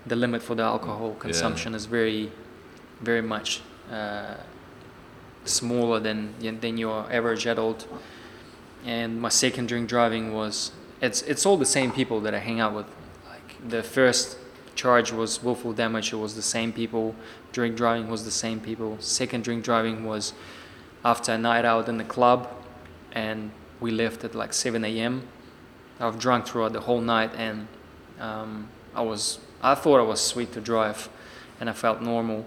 The 0.07 0.17
limit 0.17 0.43
for 0.43 0.55
the 0.55 0.63
alcohol 0.63 1.15
consumption 1.15 1.73
yeah. 1.73 1.77
is 1.77 1.87
very, 1.87 2.33
very 3.01 3.23
much 3.23 3.61
uh, 3.91 4.35
smaller 5.45 6.01
than 6.01 6.35
than 6.61 6.79
your 6.79 7.07
average 7.13 7.47
adult. 7.47 7.87
And 8.85 9.21
my 9.21 9.29
second 9.29 9.69
drink 9.69 9.91
driving 9.91 10.33
was 10.33 10.73
it's 11.03 11.21
it's 11.23 11.45
all 11.45 11.59
the 11.59 11.67
same 11.67 11.93
people 11.93 12.21
that 12.23 12.35
I 12.35 12.39
hang 12.39 12.61
out 12.61 12.75
with 12.75 12.87
the 13.69 13.83
first 13.83 14.37
charge 14.75 15.13
was 15.13 15.43
willful 15.43 15.73
damage. 15.73 16.13
It 16.13 16.17
was 16.17 16.35
the 16.35 16.43
same 16.43 16.73
people. 16.73 17.15
Drink 17.53 17.77
driving 17.77 18.09
was 18.09 18.25
the 18.25 18.31
same 18.31 18.61
people. 18.61 18.97
Second 19.01 19.45
drink 19.45 19.65
driving 19.65 20.05
was 20.05 20.33
after 21.05 21.33
a 21.33 21.39
night 21.39 21.65
out 21.65 21.89
in 21.89 21.99
the 21.99 22.05
club, 22.05 22.49
and 23.13 23.51
we 23.81 23.91
left 23.91 24.25
at 24.25 24.35
like 24.35 24.53
7 24.53 24.85
a.m. 24.85 25.23
I've 26.01 26.19
drunk 26.19 26.47
throughout 26.47 26.73
the 26.73 26.81
whole 26.81 27.01
night, 27.01 27.31
and 27.37 27.69
um, 28.21 28.69
I 28.95 29.03
was 29.03 29.39
I 29.63 29.75
thought 29.75 30.01
I 30.01 30.03
was 30.03 30.21
sweet 30.21 30.53
to 30.53 30.61
drive, 30.61 31.09
and 31.61 31.71
I 31.71 31.73
felt 31.73 32.03
normal, 32.03 32.47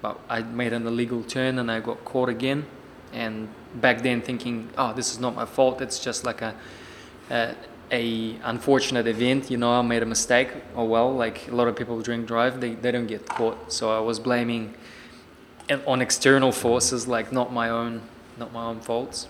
but 0.00 0.20
I 0.28 0.42
made 0.42 0.72
an 0.72 0.86
illegal 0.86 1.22
turn 1.24 1.58
and 1.58 1.70
I 1.70 1.80
got 1.80 2.04
caught 2.04 2.28
again. 2.28 2.66
And 3.12 3.48
back 3.74 4.02
then, 4.02 4.20
thinking, 4.20 4.68
oh, 4.76 4.92
this 4.92 5.12
is 5.12 5.18
not 5.18 5.34
my 5.34 5.46
fault. 5.46 5.80
It's 5.80 5.98
just 5.98 6.24
like 6.24 6.42
a, 6.42 6.54
a 7.30 7.54
a 7.90 8.36
unfortunate 8.42 9.06
event 9.06 9.50
you 9.50 9.56
know 9.56 9.72
i 9.72 9.82
made 9.82 10.02
a 10.02 10.06
mistake. 10.06 10.48
Oh 10.74 10.84
well 10.84 11.12
like 11.14 11.48
a 11.48 11.54
lot 11.54 11.68
of 11.68 11.76
people 11.76 12.00
drink 12.00 12.26
drive 12.26 12.60
they, 12.60 12.74
they 12.74 12.90
don't 12.90 13.06
get 13.06 13.28
caught. 13.28 13.72
So 13.72 13.90
i 13.90 14.00
was 14.00 14.18
blaming 14.18 14.74
on 15.86 16.00
external 16.00 16.52
forces 16.52 17.08
like 17.08 17.32
not 17.32 17.52
my 17.52 17.68
own 17.68 18.02
not 18.36 18.52
my 18.52 18.64
own 18.64 18.80
faults. 18.80 19.28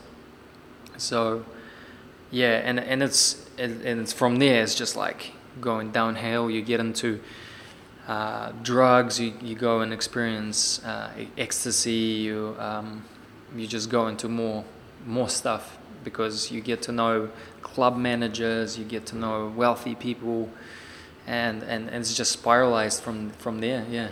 So 0.97 1.45
yeah 2.31 2.63
and 2.65 2.81
and 2.81 3.03
it's 3.03 3.49
and 3.59 3.83
it's 3.83 4.13
from 4.13 4.37
there 4.37 4.63
it's 4.63 4.75
just 4.75 4.97
like 4.97 5.33
going 5.61 5.91
downhill. 5.93 6.51
You 6.51 6.63
get 6.63 6.81
into 6.81 7.21
uh, 8.07 8.53
drugs 8.63 9.19
you, 9.19 9.33
you 9.43 9.55
go 9.55 9.81
and 9.81 9.93
experience 9.93 10.85
uh, 10.85 11.11
ecstasy 11.37 11.91
you 11.91 12.55
um, 12.59 13.05
you 13.57 13.67
just 13.67 13.91
go 13.91 14.07
into 14.07 14.29
more 14.29 14.65
more 15.05 15.29
stuff 15.29 15.79
because 16.05 16.53
you 16.53 16.61
get 16.61 16.83
to 16.83 16.93
know 16.93 17.29
club 17.77 17.95
managers, 17.95 18.79
you 18.79 18.87
get 18.87 19.05
to 19.05 19.15
know 19.15 19.53
wealthy 19.55 19.95
people, 19.95 20.49
and, 21.27 21.63
and, 21.63 21.91
and 21.91 21.97
it's 21.97 22.15
just 22.15 22.33
spiralized 22.33 23.03
from, 23.03 23.29
from 23.33 23.61
there. 23.61 23.85
Yeah, 23.91 24.09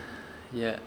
yeah. 0.53 0.81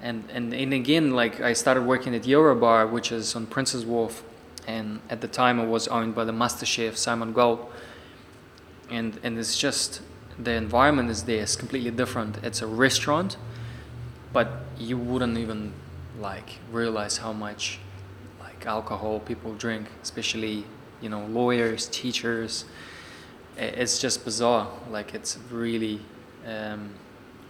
And, 0.00 0.22
and, 0.32 0.54
and 0.54 0.72
again, 0.72 1.10
like 1.10 1.40
I 1.40 1.52
started 1.52 1.82
working 1.82 2.14
at 2.14 2.22
Eurobar, 2.22 2.88
which 2.88 3.10
is 3.10 3.34
on 3.34 3.46
Prince's 3.46 3.84
Wharf, 3.84 4.22
and 4.68 5.00
at 5.10 5.20
the 5.20 5.26
time 5.26 5.58
it 5.58 5.66
was 5.66 5.88
owned 5.88 6.14
by 6.14 6.24
the 6.24 6.32
master 6.32 6.64
chef 6.64 6.96
Simon 6.96 7.32
Gault. 7.32 7.68
And, 8.88 9.18
and 9.24 9.36
it's 9.36 9.58
just 9.58 10.00
the 10.38 10.52
environment 10.52 11.10
is 11.10 11.24
there, 11.24 11.42
it's 11.42 11.56
completely 11.56 11.90
different. 11.90 12.38
It's 12.44 12.62
a 12.62 12.68
restaurant, 12.68 13.36
but 14.32 14.48
you 14.78 14.96
wouldn't 14.96 15.38
even 15.38 15.72
like 16.20 16.50
realize 16.70 17.16
how 17.16 17.32
much 17.32 17.80
like 18.38 18.64
alcohol 18.64 19.18
people 19.18 19.54
drink, 19.54 19.88
especially 20.04 20.64
you 21.00 21.08
know 21.08 21.26
lawyers, 21.26 21.86
teachers. 21.88 22.64
It's 23.56 23.98
just 23.98 24.24
bizarre. 24.24 24.68
Like 24.90 25.14
it's 25.14 25.38
really 25.50 26.00
um, 26.46 26.90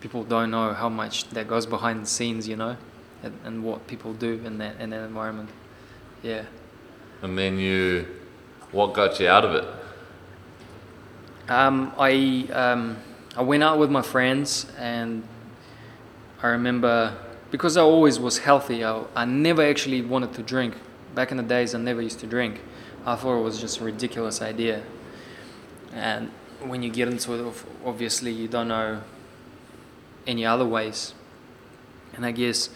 people 0.00 0.24
don't 0.24 0.50
know 0.50 0.72
how 0.72 0.88
much 0.88 1.28
that 1.30 1.46
goes 1.46 1.66
behind 1.66 2.02
the 2.02 2.06
scenes, 2.06 2.48
you 2.48 2.56
know, 2.56 2.76
and, 3.22 3.38
and 3.44 3.62
what 3.62 3.86
people 3.86 4.12
do 4.14 4.40
in 4.44 4.58
that 4.58 4.80
in 4.80 4.90
that 4.90 5.04
environment. 5.04 5.50
Yeah. 6.22 6.44
And 7.22 7.36
then 7.36 7.58
you, 7.58 8.06
what 8.72 8.94
got 8.94 9.20
you 9.20 9.28
out 9.28 9.44
of 9.44 9.54
it? 9.54 9.64
Um, 11.50 11.92
I 11.98 12.48
um, 12.52 12.96
I 13.36 13.42
went 13.42 13.62
out 13.62 13.78
with 13.78 13.90
my 13.90 14.02
friends, 14.02 14.66
and 14.78 15.22
I 16.42 16.48
remember 16.48 17.16
because 17.50 17.76
I 17.76 17.82
always 17.82 18.18
was 18.18 18.38
healthy. 18.38 18.84
I, 18.84 19.02
I 19.14 19.24
never 19.24 19.62
actually 19.62 20.02
wanted 20.02 20.32
to 20.34 20.42
drink. 20.42 20.74
Back 21.14 21.32
in 21.32 21.36
the 21.36 21.42
days, 21.42 21.74
I 21.74 21.78
never 21.78 22.00
used 22.00 22.20
to 22.20 22.26
drink. 22.26 22.60
I 23.06 23.16
thought 23.16 23.38
it 23.38 23.42
was 23.42 23.60
just 23.60 23.80
a 23.80 23.84
ridiculous 23.84 24.42
idea. 24.42 24.82
And 25.92 26.30
when 26.60 26.82
you 26.82 26.90
get 26.90 27.08
into 27.08 27.32
it, 27.34 27.54
obviously 27.84 28.32
you 28.32 28.46
don't 28.46 28.68
know 28.68 29.02
any 30.26 30.44
other 30.44 30.66
ways. 30.66 31.14
And 32.14 32.26
I 32.26 32.32
guess 32.32 32.68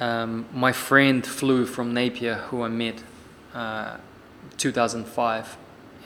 um, 0.00 0.46
my 0.52 0.72
friend 0.72 1.26
flew 1.26 1.66
from 1.66 1.92
Napier, 1.92 2.34
who 2.34 2.62
I 2.62 2.68
met 2.68 3.02
uh, 3.54 3.98
2005, 4.56 5.56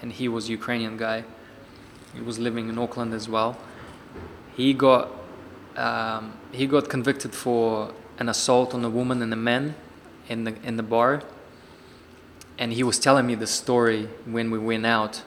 and 0.02 0.12
he 0.12 0.28
was 0.28 0.48
Ukrainian 0.48 0.96
guy. 0.96 1.24
He 2.14 2.20
was 2.20 2.38
living 2.38 2.68
in 2.68 2.78
Auckland 2.78 3.14
as 3.14 3.28
well. 3.28 3.56
He 4.56 4.74
got 4.74 5.10
um, 5.76 6.32
he 6.50 6.66
got 6.66 6.88
convicted 6.88 7.32
for 7.34 7.94
an 8.18 8.28
assault 8.28 8.74
on 8.74 8.84
a 8.84 8.90
woman 8.90 9.22
and 9.22 9.32
a 9.32 9.36
man 9.36 9.76
in 10.28 10.44
the 10.44 10.54
in 10.64 10.76
the 10.76 10.82
bar 10.82 11.22
and 12.60 12.74
he 12.74 12.82
was 12.82 12.98
telling 12.98 13.26
me 13.26 13.34
the 13.34 13.46
story 13.46 14.06
when 14.26 14.50
we 14.50 14.58
went 14.58 14.84
out 14.84 15.22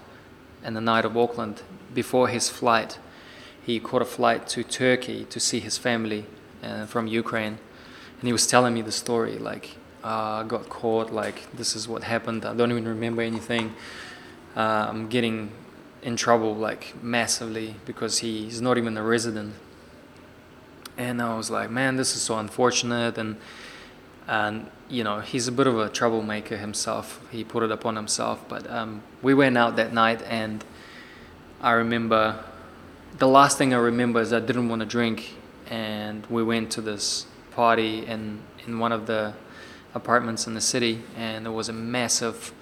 in 0.63 0.75
the 0.75 0.81
night 0.81 1.03
of 1.03 1.17
Auckland 1.17 1.63
before 1.91 2.27
his 2.27 2.47
flight. 2.47 2.99
He 3.65 3.79
caught 3.79 4.03
a 4.03 4.05
flight 4.05 4.47
to 4.49 4.63
Turkey 4.63 5.25
to 5.25 5.39
see 5.39 5.59
his 5.59 5.79
family 5.79 6.27
uh, 6.61 6.85
from 6.85 7.07
Ukraine, 7.07 7.57
and 8.19 8.27
he 8.27 8.31
was 8.31 8.45
telling 8.45 8.75
me 8.75 8.83
the 8.83 8.91
story 8.91 9.39
like 9.39 9.77
uh, 10.03 10.41
I 10.41 10.43
got 10.47 10.69
caught, 10.69 11.11
like 11.11 11.51
this 11.53 11.75
is 11.75 11.87
what 11.87 12.03
happened. 12.03 12.45
I 12.45 12.53
don't 12.53 12.69
even 12.69 12.87
remember 12.87 13.23
anything. 13.23 13.73
Uh, 14.55 14.85
I'm 14.89 15.07
getting 15.07 15.51
in 16.03 16.15
trouble 16.17 16.53
like 16.55 17.01
massively 17.01 17.75
because 17.85 18.19
he's 18.19 18.61
not 18.61 18.77
even 18.77 18.95
a 18.95 19.03
resident. 19.03 19.55
And 20.97 21.19
I 21.19 21.35
was 21.35 21.49
like, 21.49 21.71
man, 21.71 21.95
this 21.95 22.15
is 22.15 22.21
so 22.21 22.37
unfortunate 22.37 23.17
and 23.17 23.37
and 24.27 24.69
you 24.89 25.03
know 25.03 25.19
he's 25.19 25.47
a 25.47 25.51
bit 25.51 25.67
of 25.67 25.77
a 25.77 25.89
troublemaker 25.89 26.57
himself. 26.57 27.19
He 27.31 27.43
put 27.43 27.63
it 27.63 27.71
upon 27.71 27.95
himself. 27.95 28.43
But 28.47 28.69
um, 28.69 29.03
we 29.21 29.33
went 29.33 29.57
out 29.57 29.75
that 29.75 29.93
night, 29.93 30.21
and 30.23 30.63
I 31.61 31.71
remember 31.71 32.43
the 33.17 33.27
last 33.27 33.57
thing 33.57 33.73
I 33.73 33.77
remember 33.77 34.21
is 34.21 34.33
I 34.33 34.39
didn't 34.39 34.69
want 34.69 34.81
to 34.81 34.85
drink, 34.85 35.35
and 35.69 36.25
we 36.27 36.43
went 36.43 36.71
to 36.71 36.81
this 36.81 37.25
party 37.51 38.05
in 38.05 38.39
in 38.65 38.79
one 38.79 38.91
of 38.91 39.05
the 39.05 39.33
apartments 39.93 40.47
in 40.47 40.53
the 40.53 40.61
city, 40.61 41.03
and 41.15 41.45
there 41.45 41.51
was 41.51 41.69
a 41.69 41.73
massive 41.73 42.53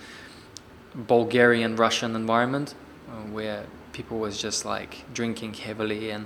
Bulgarian 0.94 1.76
Russian 1.76 2.16
environment 2.16 2.76
uh, 3.10 3.22
where 3.32 3.66
people 3.94 4.20
was 4.20 4.42
just 4.42 4.66
like 4.66 5.06
drinking 5.14 5.54
heavily 5.54 6.12
and 6.12 6.26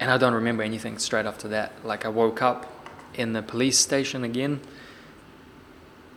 and 0.00 0.10
I 0.10 0.18
don't 0.18 0.34
remember 0.34 0.62
anything 0.64 0.98
straight 0.98 1.24
after 1.24 1.48
that. 1.48 1.72
Like 1.84 2.04
I 2.04 2.08
woke 2.08 2.42
up 2.42 2.66
in 3.16 3.32
the 3.32 3.42
police 3.42 3.78
station 3.78 4.24
again. 4.24 4.60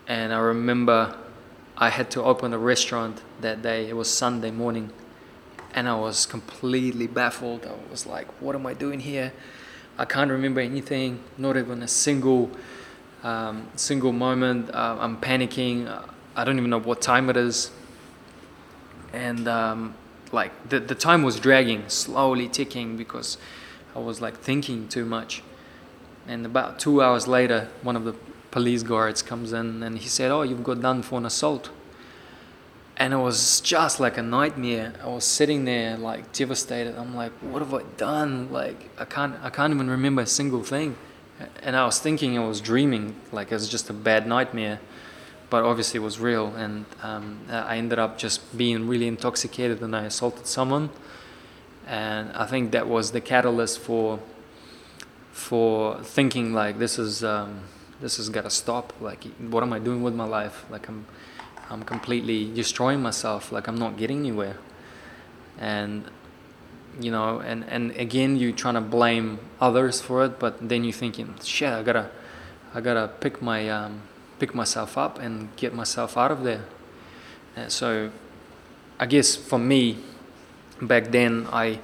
And 0.08 0.34
I 0.34 0.40
remember 0.40 1.16
I 1.78 1.90
had 1.90 2.10
to 2.12 2.24
open 2.24 2.54
a 2.54 2.58
restaurant 2.58 3.22
that 3.42 3.62
day. 3.62 3.90
It 3.90 3.96
was 3.96 4.10
Sunday 4.10 4.52
morning. 4.52 4.92
And 5.74 5.88
I 5.88 5.96
was 5.96 6.26
completely 6.26 7.08
baffled. 7.08 7.66
I 7.66 7.92
was 7.92 8.06
like, 8.06 8.28
what 8.42 8.56
am 8.56 8.66
I 8.66 8.74
doing 8.74 9.00
here? 9.00 9.34
I 9.98 10.06
can't 10.06 10.32
remember 10.32 10.62
anything, 10.62 11.20
not 11.38 11.58
even 11.58 11.84
a 11.84 11.88
single 11.88 12.52
um, 13.24 13.68
single 13.76 14.14
moment. 14.14 14.70
Uh, 14.74 14.98
I'm 15.00 15.18
panicking. 15.18 15.88
I 16.36 16.44
don't 16.44 16.58
even 16.58 16.70
know 16.70 16.80
what 16.80 17.02
time 17.02 17.30
it 17.30 17.38
is. 17.38 17.72
And 19.12 19.48
um, 19.48 19.96
like 20.32 20.70
the, 20.70 20.80
the 20.80 20.96
time 20.96 21.24
was 21.24 21.40
dragging, 21.40 21.90
slowly 21.90 22.48
ticking 22.48 22.96
because 22.96 23.38
I 23.96 24.00
was 24.00 24.22
like 24.22 24.38
thinking 24.38 24.88
too 24.88 25.06
much 25.06 25.42
and 26.28 26.46
about 26.46 26.80
two 26.80 27.02
hours 27.02 27.28
later, 27.28 27.70
one 27.82 27.96
of 27.96 28.04
the 28.04 28.14
police 28.52 28.84
guards 28.84 29.22
comes 29.22 29.54
in 29.54 29.84
and 29.84 29.98
he 29.98 30.08
said, 30.08 30.32
"Oh, 30.32 30.42
you've 30.42 30.64
got 30.64 30.82
done 30.82 31.02
for 31.02 31.18
an 31.18 31.26
assault." 31.26 31.70
And 32.98 33.14
it 33.14 33.18
was 33.18 33.62
just 33.62 34.00
like 34.00 34.18
a 34.18 34.24
nightmare. 34.24 34.94
I 35.04 35.08
was 35.08 35.24
sitting 35.24 35.66
there 35.66 35.98
like 35.98 36.32
devastated. 36.34 36.98
I'm 36.98 37.16
like, 37.16 37.32
"What 37.52 37.62
have 37.62 37.74
I 37.74 37.84
done? 37.98 38.52
Like, 38.52 38.90
I 38.98 39.06
can't, 39.06 39.36
I 39.42 39.50
can't 39.50 39.74
even 39.74 39.90
remember 39.90 40.22
a 40.24 40.28
single 40.28 40.64
thing." 40.64 40.96
And 41.62 41.76
I 41.76 41.86
was 41.86 42.00
thinking 42.00 42.38
I 42.38 42.46
was 42.46 42.60
dreaming, 42.60 43.16
like 43.32 43.52
it 43.52 43.54
was 43.54 43.70
just 43.70 43.92
a 43.92 43.94
bad 43.94 44.26
nightmare, 44.26 44.80
but 45.52 45.64
obviously 45.64 46.00
it 46.00 46.04
was 46.04 46.20
real. 46.20 46.48
And 46.56 46.86
um, 47.04 47.42
I 47.50 47.78
ended 47.78 48.00
up 48.00 48.18
just 48.18 48.58
being 48.58 48.88
really 48.88 49.08
intoxicated, 49.08 49.82
and 49.82 49.96
I 49.96 50.06
assaulted 50.06 50.48
someone. 50.48 50.90
And 51.86 52.32
I 52.34 52.46
think 52.48 52.72
that 52.72 52.88
was 52.88 53.12
the 53.12 53.22
catalyst 53.22 53.80
for 53.80 54.20
for 55.38 56.02
thinking 56.02 56.52
like 56.52 56.80
this 56.80 56.98
is 56.98 57.24
um, 57.24 57.62
this 58.02 58.18
has 58.18 58.28
got 58.28 58.42
to 58.42 58.50
stop. 58.50 58.92
Like, 59.00 59.24
what 59.38 59.62
am 59.62 59.72
I 59.72 59.78
doing 59.80 60.02
with 60.02 60.16
my 60.16 60.26
life? 60.26 60.66
Like, 60.70 60.90
I'm 60.90 61.06
I'm 61.70 61.84
completely 61.84 62.52
destroying 62.52 63.02
myself. 63.02 63.52
Like, 63.52 63.68
I'm 63.68 63.78
not 63.78 63.98
getting 63.98 64.20
anywhere. 64.20 64.58
And 65.60 66.10
you 67.00 67.12
know, 67.12 67.40
and 67.40 67.64
and 67.70 67.92
again, 67.92 68.36
you're 68.36 68.52
trying 68.52 68.74
to 68.74 68.82
blame 68.82 69.38
others 69.62 70.02
for 70.02 70.26
it, 70.26 70.40
but 70.40 70.58
then 70.68 70.84
you're 70.84 70.92
thinking, 70.92 71.36
shit, 71.44 71.70
I 71.70 71.84
gotta 71.84 72.10
I 72.74 72.82
gotta 72.82 73.08
pick 73.08 73.40
my 73.40 73.70
um, 73.70 74.02
pick 74.40 74.56
myself 74.56 74.98
up 74.98 75.20
and 75.20 75.56
get 75.56 75.72
myself 75.72 76.18
out 76.18 76.32
of 76.32 76.44
there. 76.44 76.66
And 77.56 77.72
so, 77.72 78.10
I 79.00 79.06
guess 79.06 79.36
for 79.36 79.60
me, 79.60 79.98
back 80.82 81.12
then, 81.12 81.48
I 81.52 81.80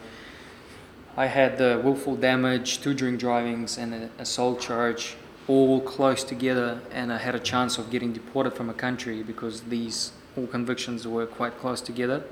I 1.16 1.28
had 1.28 1.59
the 1.59 1.80
willful 1.84 2.16
damage, 2.16 2.82
two 2.82 2.95
drink 2.95 3.20
drivings, 3.20 3.78
and 3.78 3.93
an 3.93 4.09
assault 4.18 4.59
charge 4.59 5.16
all 5.47 5.80
close 5.80 6.24
together, 6.24 6.82
and 6.91 7.14
I 7.14 7.18
had 7.18 7.36
a 7.36 7.39
chance 7.39 7.78
of 7.78 7.91
getting 7.91 8.14
deported 8.14 8.53
from 8.53 8.68
a 8.68 8.74
country 8.74 9.22
because 9.22 9.61
these 9.61 10.11
all 10.36 10.47
convictions 10.47 11.07
were 11.07 11.28
quite 11.28 11.59
close 11.59 11.82
together. 11.82 12.24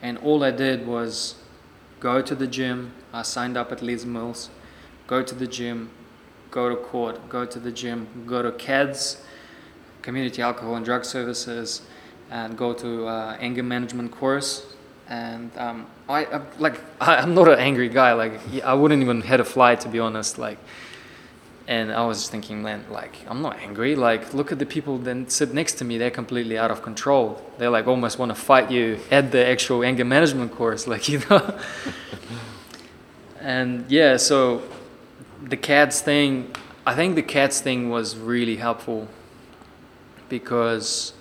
And 0.00 0.16
all 0.18 0.42
I 0.42 0.50
did 0.50 0.86
was 0.86 1.34
go 2.00 2.22
to 2.22 2.34
the 2.34 2.46
gym. 2.46 2.92
I 3.12 3.20
signed 3.20 3.58
up 3.58 3.70
at 3.70 3.82
Les 3.82 4.06
Mills. 4.06 4.48
Go 5.06 5.22
to 5.22 5.34
the 5.34 5.46
gym, 5.46 5.90
go 6.50 6.70
to 6.70 6.76
court, 6.76 7.28
go 7.28 7.44
to 7.44 7.60
the 7.60 7.70
gym, 7.70 8.24
go 8.26 8.42
to 8.42 8.50
CADS, 8.50 9.22
Community 10.00 10.40
Alcohol 10.40 10.76
and 10.76 10.84
Drug 10.84 11.04
Services, 11.04 11.82
and 12.30 12.56
go 12.56 12.72
to 12.72 13.06
uh, 13.06 13.36
anger 13.40 13.62
management 13.62 14.10
course 14.10 14.74
and 15.08 15.56
um, 15.58 15.86
I, 16.08 16.24
I 16.24 16.40
like 16.58 16.80
I, 17.00 17.22
am 17.22 17.34
not 17.34 17.48
an 17.48 17.58
angry 17.58 17.88
guy. 17.88 18.12
Like 18.12 18.40
I 18.64 18.74
wouldn't 18.74 19.02
even 19.02 19.22
head 19.22 19.40
a 19.40 19.44
fly 19.44 19.74
to 19.76 19.88
be 19.88 19.98
honest. 19.98 20.38
Like, 20.38 20.58
and 21.66 21.92
I 21.92 22.06
was 22.06 22.28
thinking, 22.28 22.62
man, 22.62 22.84
like 22.90 23.16
I'm 23.28 23.42
not 23.42 23.58
angry. 23.58 23.96
Like 23.96 24.32
look 24.32 24.52
at 24.52 24.58
the 24.58 24.66
people 24.66 24.98
that 24.98 25.32
sit 25.32 25.52
next 25.52 25.74
to 25.74 25.84
me. 25.84 25.98
They're 25.98 26.10
completely 26.10 26.58
out 26.58 26.70
of 26.70 26.82
control. 26.82 27.42
They 27.58 27.66
like 27.66 27.86
almost 27.86 28.18
want 28.18 28.30
to 28.30 28.36
fight 28.36 28.70
you 28.70 29.00
at 29.10 29.32
the 29.32 29.44
actual 29.44 29.82
anger 29.82 30.04
management 30.04 30.52
course. 30.52 30.86
Like 30.96 31.08
you 31.08 31.20
know. 31.28 31.58
and 33.40 33.84
yeah, 33.90 34.16
so 34.16 34.62
the 35.42 35.56
CADS 35.56 36.00
thing. 36.00 36.54
I 36.86 36.94
think 36.94 37.16
the 37.16 37.22
CADS 37.22 37.60
thing 37.60 37.90
was 37.90 38.16
really 38.16 38.56
helpful 38.56 39.08
because 40.28 41.14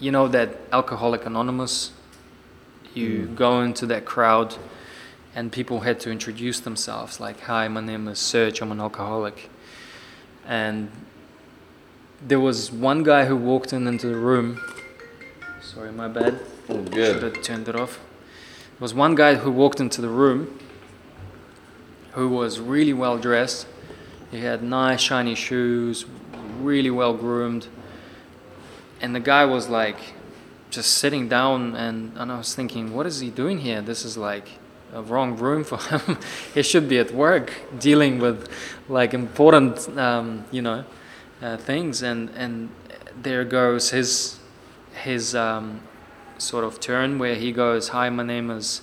you 0.00 0.10
know 0.10 0.26
that 0.26 0.56
Alcoholic 0.72 1.24
Anonymous 1.24 1.92
you 2.96 3.28
mm. 3.28 3.36
go 3.36 3.60
into 3.60 3.86
that 3.86 4.04
crowd 4.04 4.56
and 5.34 5.52
people 5.52 5.80
had 5.80 6.00
to 6.00 6.10
introduce 6.10 6.60
themselves 6.60 7.20
like 7.20 7.40
hi 7.40 7.68
my 7.68 7.80
name 7.80 8.08
is 8.08 8.18
serge 8.18 8.60
i'm 8.60 8.72
an 8.72 8.80
alcoholic. 8.80 9.50
And 10.46 10.90
there 12.24 12.40
was 12.40 12.70
one 12.70 13.02
guy 13.02 13.26
who 13.26 13.36
walked 13.36 13.72
in 13.72 13.86
into 13.86 14.06
the 14.06 14.16
room. 14.16 14.60
Sorry 15.60 15.92
my 15.92 16.08
bad. 16.08 16.40
Oh, 16.68 16.82
good. 16.82 17.20
should 17.20 17.22
have 17.22 17.42
turned 17.42 17.68
it 17.68 17.76
off. 17.76 17.98
There 17.98 18.80
was 18.80 18.94
one 18.94 19.14
guy 19.14 19.34
who 19.36 19.50
walked 19.50 19.80
into 19.80 20.00
the 20.00 20.08
room 20.08 20.58
who 22.12 22.28
was 22.28 22.60
really 22.60 22.92
well 22.92 23.18
dressed. 23.18 23.66
He 24.30 24.40
had 24.40 24.62
nice 24.62 25.00
shiny 25.00 25.34
shoes 25.34 26.06
really 26.60 26.90
well 26.90 27.14
groomed. 27.14 27.68
And 29.00 29.14
the 29.14 29.20
guy 29.20 29.44
was 29.44 29.68
like 29.68 29.98
just 30.70 30.98
sitting 30.98 31.28
down 31.28 31.74
and, 31.76 32.16
and 32.16 32.32
I 32.32 32.38
was 32.38 32.54
thinking, 32.54 32.94
what 32.94 33.06
is 33.06 33.20
he 33.20 33.30
doing 33.30 33.58
here? 33.58 33.80
This 33.80 34.04
is 34.04 34.16
like 34.16 34.48
a 34.92 35.02
wrong 35.02 35.36
room 35.36 35.64
for 35.64 35.78
him. 35.98 36.18
he 36.54 36.62
should 36.62 36.88
be 36.88 36.98
at 36.98 37.12
work 37.12 37.52
dealing 37.78 38.18
with 38.18 38.48
like 38.88 39.14
important, 39.14 39.88
um, 39.98 40.44
you 40.50 40.62
know, 40.62 40.84
uh, 41.42 41.56
things. 41.56 42.02
And, 42.02 42.30
and 42.30 42.70
there 43.20 43.44
goes 43.44 43.90
his, 43.90 44.38
his 45.02 45.34
um, 45.34 45.80
sort 46.38 46.64
of 46.64 46.80
turn 46.80 47.18
where 47.18 47.34
he 47.34 47.52
goes, 47.52 47.88
hi, 47.88 48.08
my 48.10 48.22
name 48.22 48.50
is 48.50 48.82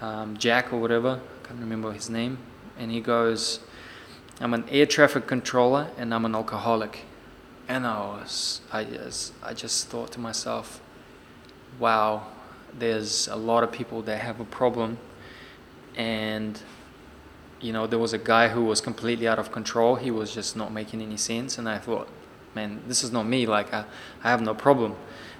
um, 0.00 0.36
Jack 0.36 0.72
or 0.72 0.80
whatever. 0.80 1.20
I 1.42 1.46
can't 1.46 1.60
remember 1.60 1.92
his 1.92 2.08
name. 2.08 2.38
And 2.78 2.90
he 2.90 3.00
goes, 3.00 3.60
I'm 4.40 4.54
an 4.54 4.64
air 4.70 4.86
traffic 4.86 5.26
controller 5.26 5.90
and 5.98 6.14
I'm 6.14 6.24
an 6.24 6.34
alcoholic. 6.34 7.04
And 7.68 7.86
I 7.86 8.00
was, 8.00 8.62
I 8.72 8.84
just, 8.84 9.32
I 9.42 9.54
just 9.54 9.88
thought 9.88 10.10
to 10.12 10.20
myself, 10.20 10.80
wow, 11.80 12.26
there's 12.78 13.26
a 13.28 13.36
lot 13.36 13.64
of 13.64 13.72
people 13.72 14.02
that 14.02 14.18
have 14.18 14.38
a 14.38 14.44
problem. 14.44 14.98
And, 15.96 16.60
you 17.60 17.72
know, 17.72 17.86
there 17.86 17.98
was 17.98 18.12
a 18.12 18.18
guy 18.18 18.48
who 18.48 18.64
was 18.64 18.80
completely 18.80 19.26
out 19.26 19.38
of 19.38 19.50
control. 19.50 19.96
He 19.96 20.10
was 20.10 20.32
just 20.32 20.56
not 20.56 20.72
making 20.72 21.02
any 21.02 21.16
sense. 21.16 21.58
And 21.58 21.68
I 21.68 21.78
thought, 21.78 22.08
man, 22.54 22.82
this 22.86 23.02
is 23.02 23.10
not 23.10 23.26
me. 23.26 23.46
Like, 23.46 23.72
I, 23.72 23.84
I 24.22 24.30
have 24.30 24.42
no 24.42 24.54
problem. 24.54 24.94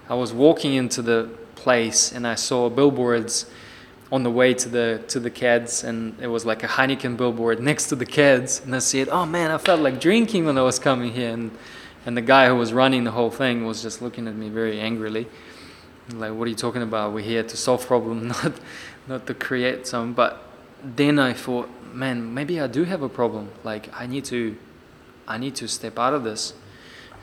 I 0.09 0.15
was 0.15 0.33
walking 0.33 0.73
into 0.73 1.01
the 1.01 1.29
place 1.55 2.11
and 2.11 2.27
I 2.27 2.35
saw 2.35 2.69
billboards 2.69 3.45
on 4.11 4.23
the 4.23 4.31
way 4.31 4.53
to 4.53 4.67
the 4.67 5.01
to 5.07 5.21
the 5.21 5.29
CADS, 5.29 5.85
and 5.85 6.19
it 6.19 6.27
was 6.27 6.45
like 6.45 6.63
a 6.63 6.67
Heineken 6.67 7.15
billboard 7.15 7.61
next 7.69 7.87
to 7.87 7.95
the 7.95 8.05
CADS. 8.05 8.61
And 8.65 8.75
I 8.75 8.79
said, 8.79 9.07
"Oh 9.07 9.25
man, 9.25 9.51
I 9.51 9.57
felt 9.57 9.79
like 9.79 10.01
drinking 10.01 10.45
when 10.45 10.57
I 10.57 10.63
was 10.63 10.79
coming 10.79 11.13
here." 11.13 11.31
And 11.31 11.51
and 12.05 12.17
the 12.17 12.21
guy 12.21 12.47
who 12.47 12.55
was 12.55 12.73
running 12.73 13.05
the 13.05 13.11
whole 13.11 13.31
thing 13.31 13.65
was 13.65 13.81
just 13.81 14.01
looking 14.01 14.27
at 14.27 14.35
me 14.35 14.49
very 14.49 14.81
angrily 14.81 15.27
like 16.19 16.33
what 16.33 16.45
are 16.45 16.49
you 16.49 16.55
talking 16.55 16.81
about? 16.81 17.13
We're 17.13 17.23
here 17.23 17.43
to 17.43 17.57
solve 17.57 17.85
problem 17.85 18.27
not 18.29 18.53
not 19.07 19.27
to 19.27 19.33
create 19.33 19.87
some. 19.87 20.13
But 20.13 20.43
then 20.83 21.19
i 21.19 21.31
thought 21.31 21.69
man 21.93 22.33
maybe 22.33 22.59
i 22.59 22.67
do 22.67 22.83
have 22.83 23.01
a 23.01 23.09
problem. 23.09 23.49
Like 23.63 23.89
i 23.93 24.07
need 24.07 24.25
to 24.25 24.57
i 25.27 25.37
need 25.37 25.55
to 25.55 25.67
step 25.67 25.99
out 25.99 26.13
of 26.13 26.23
this. 26.23 26.53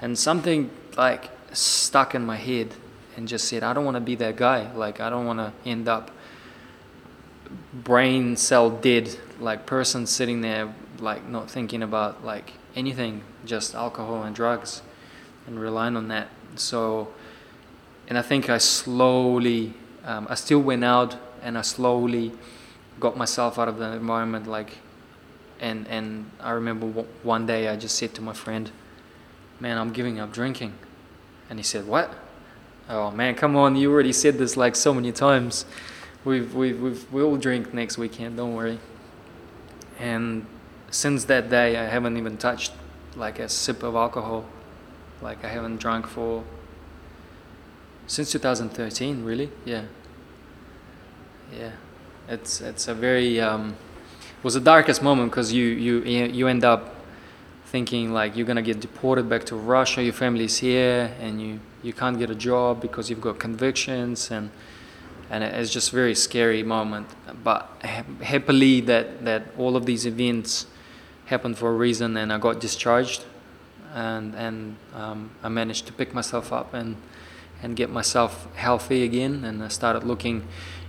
And 0.00 0.18
something 0.18 0.70
like 0.96 1.30
stuck 1.52 2.14
in 2.14 2.24
my 2.24 2.36
head 2.36 2.74
and 3.16 3.26
just 3.26 3.48
said 3.48 3.62
i 3.62 3.72
don't 3.72 3.84
want 3.84 3.96
to 3.96 4.00
be 4.00 4.14
that 4.16 4.36
guy. 4.36 4.72
Like 4.72 5.00
i 5.00 5.10
don't 5.10 5.26
want 5.26 5.38
to 5.38 5.52
end 5.68 5.88
up 5.88 6.10
brain 7.72 8.36
cell 8.36 8.70
dead 8.70 9.16
like 9.40 9.66
person 9.66 10.06
sitting 10.06 10.40
there 10.40 10.72
like 11.00 11.26
not 11.26 11.50
thinking 11.50 11.82
about 11.82 12.24
like 12.24 12.52
anything 12.74 13.22
just 13.44 13.74
alcohol 13.74 14.22
and 14.22 14.34
drugs 14.34 14.82
and 15.46 15.60
relying 15.60 15.96
on 15.96 16.08
that. 16.08 16.28
So 16.56 17.08
and 18.08 18.16
I 18.16 18.22
think 18.22 18.48
I 18.48 18.56
slowly, 18.58 19.74
um, 20.04 20.26
I 20.30 20.34
still 20.34 20.60
went 20.60 20.82
out 20.82 21.16
and 21.42 21.58
I 21.58 21.62
slowly 21.62 22.32
got 22.98 23.16
myself 23.16 23.58
out 23.58 23.68
of 23.68 23.78
the 23.78 23.92
environment. 23.92 24.46
Like, 24.46 24.78
and 25.60 25.86
and 25.88 26.30
I 26.40 26.52
remember 26.52 26.86
one 27.22 27.46
day 27.46 27.68
I 27.68 27.76
just 27.76 27.96
said 27.96 28.14
to 28.14 28.22
my 28.22 28.32
friend, 28.32 28.70
"Man, 29.60 29.76
I'm 29.76 29.92
giving 29.92 30.18
up 30.18 30.32
drinking," 30.32 30.72
and 31.50 31.58
he 31.58 31.62
said, 31.62 31.86
"What?" 31.86 32.14
Oh 32.88 33.10
man, 33.10 33.34
come 33.34 33.54
on! 33.56 33.76
You 33.76 33.92
already 33.92 34.14
said 34.14 34.38
this 34.38 34.56
like 34.56 34.74
so 34.74 34.94
many 34.94 35.12
times. 35.12 35.66
We've 36.24 36.54
we've, 36.54 36.80
we've 36.80 37.12
we'll 37.12 37.36
drink 37.36 37.74
next 37.74 37.98
weekend. 37.98 38.38
Don't 38.38 38.54
worry. 38.54 38.78
And 39.98 40.46
since 40.90 41.24
that 41.24 41.50
day, 41.50 41.76
I 41.76 41.84
haven't 41.84 42.16
even 42.16 42.38
touched 42.38 42.72
like 43.16 43.38
a 43.38 43.48
sip 43.48 43.82
of 43.82 43.94
alcohol. 43.94 44.46
Like 45.20 45.44
I 45.44 45.48
haven't 45.48 45.78
drunk 45.78 46.06
for 46.06 46.44
since 48.08 48.32
2013 48.32 49.24
really? 49.24 49.50
Yeah. 49.64 49.82
Yeah. 51.56 51.72
It's 52.28 52.60
it's 52.60 52.88
a 52.88 52.94
very 52.94 53.40
um, 53.40 53.76
it 54.38 54.44
was 54.44 54.54
the 54.54 54.60
darkest 54.60 55.02
moment 55.02 55.30
because 55.30 55.52
you 55.52 55.66
you 55.66 56.02
you 56.02 56.48
end 56.48 56.64
up 56.64 56.96
thinking 57.66 58.12
like 58.12 58.36
you're 58.36 58.46
gonna 58.46 58.62
get 58.62 58.80
deported 58.80 59.28
back 59.28 59.44
to 59.44 59.54
Russia 59.54 60.02
your 60.02 60.14
family's 60.14 60.58
here 60.58 61.14
and 61.20 61.40
you 61.40 61.60
you 61.82 61.92
can't 61.92 62.18
get 62.18 62.30
a 62.30 62.34
job 62.34 62.80
because 62.80 63.10
you've 63.10 63.20
got 63.20 63.38
convictions 63.38 64.30
and 64.30 64.50
and 65.30 65.44
it's 65.44 65.70
just 65.70 65.92
a 65.92 65.94
very 65.94 66.14
scary 66.14 66.62
moment. 66.62 67.06
But 67.44 67.70
happily 68.22 68.80
that 68.82 69.24
that 69.24 69.42
all 69.58 69.76
of 69.76 69.84
these 69.84 70.06
events 70.06 70.66
happened 71.26 71.58
for 71.58 71.68
a 71.68 71.74
reason 71.74 72.16
and 72.16 72.32
I 72.32 72.38
got 72.38 72.60
discharged 72.60 73.24
and 73.94 74.34
and 74.34 74.76
um, 74.94 75.30
I 75.42 75.48
managed 75.48 75.86
to 75.86 75.92
pick 75.92 76.14
myself 76.14 76.52
up 76.52 76.72
and 76.72 76.96
and 77.62 77.76
get 77.76 77.90
myself 77.90 78.46
healthy 78.56 79.04
again. 79.04 79.44
And 79.44 79.62
I 79.62 79.68
started 79.68 80.04
looking 80.04 80.46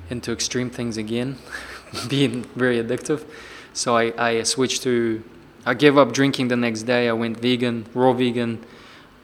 into 0.09 0.31
extreme 0.31 0.69
things 0.69 0.97
again, 0.97 1.37
being 2.09 2.43
very 2.55 2.81
addictive. 2.83 3.25
so 3.73 3.95
I, 3.95 4.13
I 4.17 4.43
switched 4.43 4.83
to 4.83 5.23
I 5.65 5.73
gave 5.73 5.97
up 5.97 6.13
drinking 6.13 6.47
the 6.47 6.55
next 6.55 6.83
day. 6.83 7.09
I 7.09 7.13
went 7.13 7.37
vegan, 7.37 7.85
raw 7.93 8.13
vegan, 8.13 8.63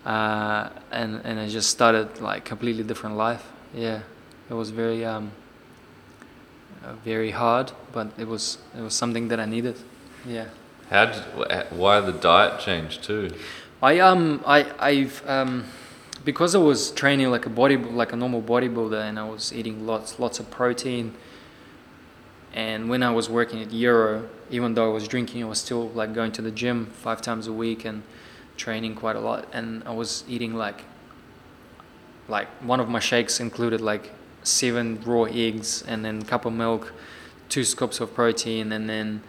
uh, 0.05 0.69
and 0.91 1.21
and 1.23 1.39
I 1.39 1.47
just 1.47 1.69
started 1.69 2.21
like 2.21 2.45
completely 2.45 2.83
different 2.83 3.15
life. 3.15 3.43
Yeah, 3.73 4.01
it 4.49 4.53
was 4.53 4.69
very 4.69 5.05
um, 5.05 5.31
uh, 6.83 6.93
very 7.03 7.31
hard, 7.31 7.71
but 7.93 8.07
it 8.17 8.27
was 8.27 8.57
it 8.77 8.81
was 8.81 8.93
something 8.93 9.29
that 9.29 9.39
I 9.39 9.45
needed. 9.45 9.77
Yeah. 10.27 10.45
How 10.89 11.05
did 11.05 11.71
why 11.71 11.99
the 12.01 12.11
diet 12.11 12.59
change 12.59 13.01
too? 13.01 13.31
I 13.81 13.99
um 13.99 14.43
I 14.45 14.65
I've 14.79 15.23
um 15.27 15.65
because 16.25 16.55
I 16.55 16.57
was 16.57 16.91
training 16.91 17.29
like 17.29 17.45
a 17.45 17.49
body 17.49 17.77
like 17.77 18.11
a 18.11 18.15
normal 18.15 18.41
bodybuilder 18.41 19.01
and 19.01 19.19
I 19.19 19.29
was 19.29 19.53
eating 19.53 19.85
lots 19.85 20.19
lots 20.19 20.39
of 20.39 20.49
protein. 20.49 21.13
And 22.53 22.89
when 22.89 23.03
I 23.03 23.11
was 23.11 23.29
working 23.29 23.61
at 23.61 23.71
Euro, 23.71 24.29
even 24.49 24.73
though 24.73 24.89
I 24.89 24.93
was 24.93 25.07
drinking, 25.07 25.43
I 25.43 25.47
was 25.47 25.59
still 25.59 25.89
like 25.89 26.13
going 26.13 26.31
to 26.33 26.41
the 26.41 26.51
gym 26.51 26.87
five 26.87 27.21
times 27.21 27.47
a 27.47 27.53
week 27.53 27.85
and 27.85 28.01
training 28.57 28.95
quite 28.95 29.15
a 29.15 29.19
lot. 29.19 29.47
And 29.53 29.83
I 29.85 29.91
was 29.91 30.23
eating 30.27 30.55
like 30.55 30.83
like 32.27 32.47
one 32.63 32.79
of 32.79 32.89
my 32.89 32.99
shakes 32.99 33.39
included 33.39 33.81
like 33.81 34.11
seven 34.41 35.01
raw 35.05 35.23
eggs 35.23 35.83
and 35.87 36.03
then 36.03 36.21
a 36.21 36.25
cup 36.25 36.45
of 36.45 36.53
milk, 36.53 36.93
two 37.49 37.63
scoops 37.63 37.99
of 37.99 38.15
protein, 38.15 38.71
and 38.71 38.89
then 38.89 39.21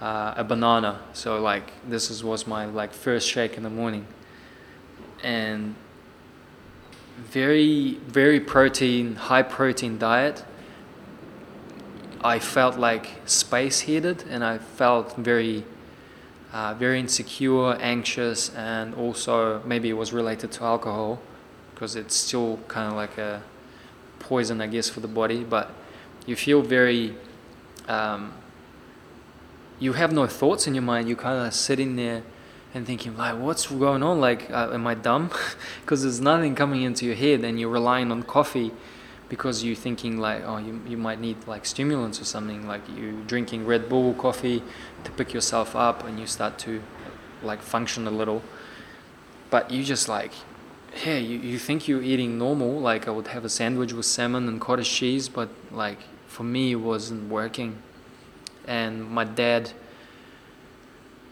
uh, 0.00 0.34
a 0.36 0.42
banana. 0.42 1.00
So 1.12 1.40
like 1.40 1.70
this 1.88 2.10
is, 2.10 2.24
was 2.24 2.46
my 2.46 2.64
like 2.64 2.92
first 2.92 3.28
shake 3.28 3.56
in 3.56 3.62
the 3.62 3.70
morning, 3.70 4.06
and 5.22 5.76
very 7.20 7.94
very 8.06 8.40
protein, 8.40 9.16
high 9.16 9.42
protein 9.42 9.98
diet. 9.98 10.44
I 12.22 12.38
felt 12.38 12.76
like 12.76 13.20
space 13.24 13.80
heated, 13.80 14.24
and 14.28 14.44
I 14.44 14.58
felt 14.58 15.16
very. 15.16 15.64
Uh, 16.52 16.74
very 16.74 16.98
insecure, 16.98 17.74
anxious, 17.74 18.52
and 18.56 18.92
also 18.96 19.62
maybe 19.64 19.88
it 19.88 19.92
was 19.92 20.12
related 20.12 20.50
to 20.50 20.64
alcohol 20.64 21.20
because 21.72 21.94
it's 21.94 22.16
still 22.16 22.58
kind 22.66 22.90
of 22.90 22.94
like 22.94 23.16
a 23.18 23.40
poison, 24.18 24.60
I 24.60 24.66
guess, 24.66 24.90
for 24.90 25.00
the 25.00 25.08
body. 25.08 25.44
But 25.44 25.70
you 26.26 26.36
feel 26.36 26.60
very, 26.60 27.14
um, 27.88 28.32
you 29.78 29.94
have 29.94 30.12
no 30.12 30.26
thoughts 30.26 30.66
in 30.66 30.74
your 30.74 30.82
mind. 30.82 31.08
You 31.08 31.16
kind 31.16 31.46
of 31.46 31.54
sitting 31.54 31.96
there 31.96 32.22
and 32.72 32.86
thinking 32.86 33.16
like, 33.16 33.36
what's 33.38 33.66
going 33.66 34.02
on? 34.02 34.20
Like, 34.20 34.50
uh, 34.50 34.70
am 34.72 34.86
I 34.86 34.94
dumb? 34.94 35.30
Because 35.80 36.02
there's 36.02 36.20
nothing 36.20 36.54
coming 36.54 36.82
into 36.82 37.04
your 37.06 37.16
head, 37.16 37.44
and 37.44 37.58
you're 37.58 37.70
relying 37.70 38.12
on 38.12 38.22
coffee 38.22 38.72
because 39.28 39.62
you're 39.64 39.76
thinking 39.76 40.18
like, 40.18 40.42
oh, 40.44 40.58
you, 40.58 40.80
you 40.86 40.96
might 40.96 41.20
need 41.20 41.36
like 41.46 41.64
stimulants 41.66 42.20
or 42.20 42.24
something. 42.24 42.66
Like 42.66 42.82
you 42.88 43.22
drinking 43.26 43.66
Red 43.66 43.88
Bull 43.88 44.14
coffee 44.14 44.62
to 45.04 45.10
pick 45.12 45.32
yourself 45.32 45.74
up, 45.74 46.04
and 46.04 46.18
you 46.20 46.26
start 46.26 46.58
to 46.60 46.82
like 47.42 47.62
function 47.62 48.06
a 48.06 48.10
little. 48.10 48.42
But 49.50 49.70
you 49.70 49.82
just 49.82 50.08
like 50.08 50.32
hey 50.92 51.20
you, 51.20 51.38
you 51.38 51.58
think 51.58 51.86
you're 51.86 52.02
eating 52.02 52.38
normal, 52.38 52.80
like 52.80 53.06
I 53.06 53.10
would 53.10 53.28
have 53.28 53.44
a 53.44 53.48
sandwich 53.48 53.92
with 53.92 54.06
salmon 54.06 54.48
and 54.48 54.60
cottage 54.60 54.90
cheese, 54.90 55.28
but 55.28 55.48
like 55.70 55.98
for 56.26 56.42
me 56.42 56.72
it 56.72 56.76
wasn't 56.76 57.30
working. 57.30 57.82
And 58.66 59.08
my 59.08 59.24
dad 59.24 59.72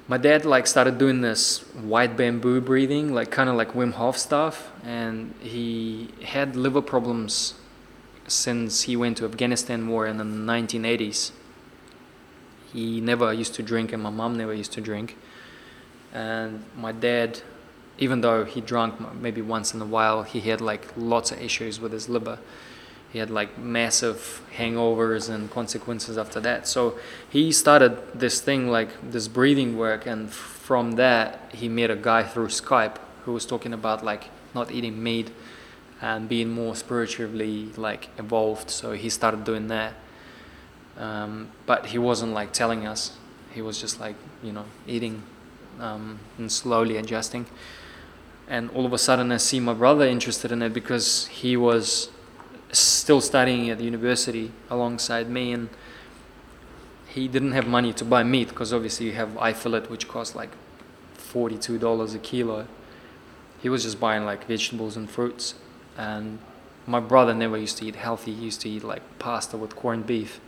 my 0.08 0.18
dad 0.18 0.44
like 0.44 0.66
started 0.66 0.98
doing 0.98 1.20
this 1.20 1.60
white 1.74 2.16
bamboo 2.16 2.60
breathing, 2.60 3.12
like 3.12 3.30
kind 3.30 3.48
of 3.48 3.56
like 3.56 3.72
Wim 3.72 3.92
Hof 3.92 4.16
stuff, 4.18 4.72
and 4.84 5.34
he 5.40 6.08
had 6.24 6.56
liver 6.56 6.82
problems 6.82 7.54
since 8.26 8.82
he 8.82 8.96
went 8.96 9.18
to 9.18 9.24
Afghanistan 9.24 9.88
war 9.88 10.06
in 10.06 10.16
the 10.16 10.24
1980s. 10.24 11.30
He 12.72 13.00
never 13.00 13.32
used 13.32 13.54
to 13.54 13.62
drink, 13.62 13.92
and 13.92 14.02
my 14.02 14.10
mom 14.10 14.36
never 14.36 14.52
used 14.52 14.72
to 14.72 14.80
drink. 14.80 15.16
And 16.12 16.64
my 16.74 16.92
dad 16.92 17.42
even 17.98 18.20
though 18.20 18.44
he 18.44 18.60
drank 18.60 18.94
maybe 19.14 19.42
once 19.42 19.74
in 19.74 19.82
a 19.82 19.84
while, 19.84 20.22
he 20.22 20.40
had 20.40 20.60
like 20.60 20.86
lots 20.96 21.32
of 21.32 21.42
issues 21.42 21.80
with 21.80 21.92
his 21.92 22.08
liver. 22.08 22.38
He 23.10 23.18
had 23.18 23.30
like 23.30 23.58
massive 23.58 24.42
hangovers 24.56 25.30
and 25.30 25.50
consequences 25.50 26.18
after 26.18 26.40
that. 26.40 26.68
So 26.68 26.98
he 27.28 27.52
started 27.52 27.98
this 28.14 28.40
thing 28.40 28.70
like 28.70 29.10
this 29.10 29.28
breathing 29.28 29.78
work, 29.78 30.06
and 30.06 30.30
from 30.30 30.92
that 30.92 31.50
he 31.52 31.68
met 31.68 31.90
a 31.90 31.96
guy 31.96 32.22
through 32.22 32.48
Skype 32.48 32.96
who 33.24 33.32
was 33.32 33.46
talking 33.46 33.72
about 33.72 34.04
like 34.04 34.30
not 34.54 34.70
eating 34.70 35.02
meat 35.02 35.30
and 36.00 36.28
being 36.28 36.50
more 36.50 36.76
spiritually 36.76 37.70
like 37.76 38.10
evolved. 38.18 38.70
So 38.70 38.92
he 38.92 39.08
started 39.08 39.44
doing 39.44 39.68
that. 39.68 39.94
Um, 40.98 41.48
but 41.64 41.86
he 41.86 41.98
wasn't 41.98 42.32
like 42.32 42.52
telling 42.52 42.86
us. 42.86 43.16
He 43.54 43.62
was 43.62 43.80
just 43.80 43.98
like 43.98 44.16
you 44.42 44.52
know 44.52 44.66
eating 44.86 45.22
um, 45.80 46.18
and 46.36 46.52
slowly 46.52 46.96
adjusting 46.96 47.46
and 48.48 48.70
all 48.70 48.86
of 48.86 48.92
a 48.92 48.98
sudden 48.98 49.30
I 49.30 49.36
see 49.36 49.60
my 49.60 49.74
brother 49.74 50.06
interested 50.06 50.50
in 50.50 50.62
it 50.62 50.72
because 50.72 51.26
he 51.26 51.56
was 51.56 52.08
still 52.72 53.20
studying 53.20 53.70
at 53.70 53.78
the 53.78 53.84
university 53.84 54.52
alongside 54.70 55.28
me 55.28 55.52
and 55.52 55.68
he 57.08 57.26
didn't 57.26 57.52
have 57.52 57.66
money 57.66 57.92
to 57.94 58.04
buy 58.04 58.22
meat 58.22 58.48
because 58.48 58.72
obviously 58.72 59.06
you 59.06 59.12
have 59.12 59.36
eye 59.38 59.52
fillet, 59.52 59.80
which 59.82 60.06
costs 60.06 60.34
like 60.34 60.50
$42 61.16 62.14
a 62.14 62.18
kilo. 62.18 62.66
He 63.60 63.68
was 63.68 63.82
just 63.82 63.98
buying 63.98 64.24
like 64.24 64.46
vegetables 64.46 64.96
and 64.96 65.08
fruits 65.08 65.54
and 65.96 66.38
my 66.86 67.00
brother 67.00 67.34
never 67.34 67.56
used 67.58 67.78
to 67.78 67.86
eat 67.86 67.96
healthy. 67.96 68.34
He 68.34 68.44
used 68.44 68.60
to 68.62 68.68
eat 68.68 68.84
like 68.84 69.02
pasta 69.18 69.56
with 69.56 69.74
corned 69.76 70.06
beef. 70.06 70.40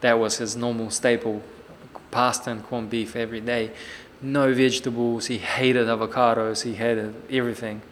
That 0.00 0.18
was 0.18 0.38
his 0.38 0.56
normal 0.56 0.90
staple 0.90 1.42
pasta 2.10 2.50
and 2.50 2.64
corned 2.64 2.90
beef 2.90 3.16
every 3.16 3.40
day. 3.40 3.72
No 4.20 4.52
vegetables. 4.52 5.26
He 5.26 5.38
hated 5.38 5.86
avocados. 5.86 6.62
He 6.62 6.74
hated 6.74 7.14
everything, 7.30 7.82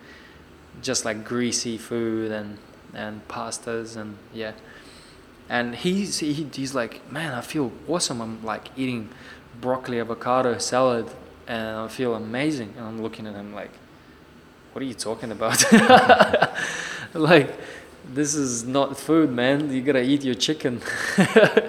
just 0.83 1.05
like 1.05 1.25
greasy 1.25 1.79
food 1.79 2.31
and 2.31 2.59
and 2.95 3.27
pastas 3.29 3.97
and 3.97 4.19
yeah. 4.33 4.53
And 5.49 5.75
he's 5.77 6.19
he, 6.19 6.33
he's 6.33 6.75
like, 6.75 7.11
man, 7.11 7.33
I 7.33 7.41
feel 7.41 7.73
awesome. 7.89 8.21
I'm 8.21 8.45
like 8.45 8.71
eating 8.77 9.11
broccoli 9.61 10.01
avocado 10.01 10.59
salad, 10.59 11.09
and 11.47 11.77
I 11.77 11.89
feel 11.89 12.15
amazing. 12.15 12.75
And 12.77 12.87
I'm 12.87 13.03
looking 13.03 13.27
at 13.27 13.35
him 13.35 13.55
like, 13.55 13.71
what 14.73 14.83
are 14.83 14.87
you 14.87 14.95
talking 14.95 15.31
about? 15.31 15.65
like, 17.15 17.55
this 18.13 18.35
is 18.35 18.65
not 18.65 18.97
food, 18.97 19.31
man. 19.31 19.73
You 19.73 19.83
gotta 19.83 20.03
eat 20.03 20.25
your 20.25 20.35
chicken 20.35 20.83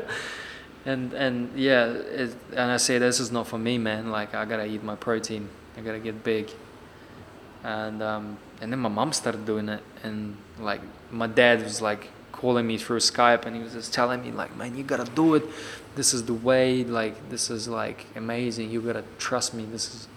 and 0.88 1.14
and 1.14 1.52
yeah, 1.56 1.86
it, 1.86 2.36
and 2.52 2.72
I 2.72 2.78
say 2.78 2.98
this 2.98 3.20
is 3.20 3.30
not 3.32 3.46
for 3.46 3.60
me, 3.60 3.78
man. 3.78 4.10
Like 4.10 4.34
I 4.34 4.46
gotta 4.46 4.66
eat 4.66 4.84
my 4.84 4.96
protein. 4.96 5.50
I 5.78 5.82
gotta 5.82 6.00
get 6.00 6.24
big. 6.24 6.50
And 7.64 8.02
um, 8.02 8.38
and 8.62 8.72
then 8.72 8.80
my 8.80 8.90
mom 8.90 9.12
started 9.12 9.46
doing 9.46 9.68
it, 9.68 9.84
and 10.04 10.38
like 10.60 10.82
my 11.12 11.28
dad 11.28 11.64
was 11.64 11.82
like 11.82 12.10
calling 12.32 12.68
me 12.68 12.78
through 12.78 13.00
Skype, 13.00 13.46
and 13.46 13.56
he 13.56 13.62
was 13.62 13.74
just 13.74 13.94
telling 13.94 14.22
me 14.22 14.32
like, 14.32 14.56
man, 14.56 14.78
you 14.78 14.84
gotta 14.84 15.10
do 15.12 15.36
it. 15.36 15.44
This 15.96 16.14
is 16.14 16.26
the 16.26 16.34
way. 16.34 16.84
Like 16.84 17.30
this 17.30 17.50
is 17.50 17.68
like 17.68 18.06
amazing. 18.16 18.70
You 18.72 18.82
gotta 18.82 19.04
trust 19.18 19.54
me. 19.54 19.66
This 19.66 19.94
is. 19.94 20.08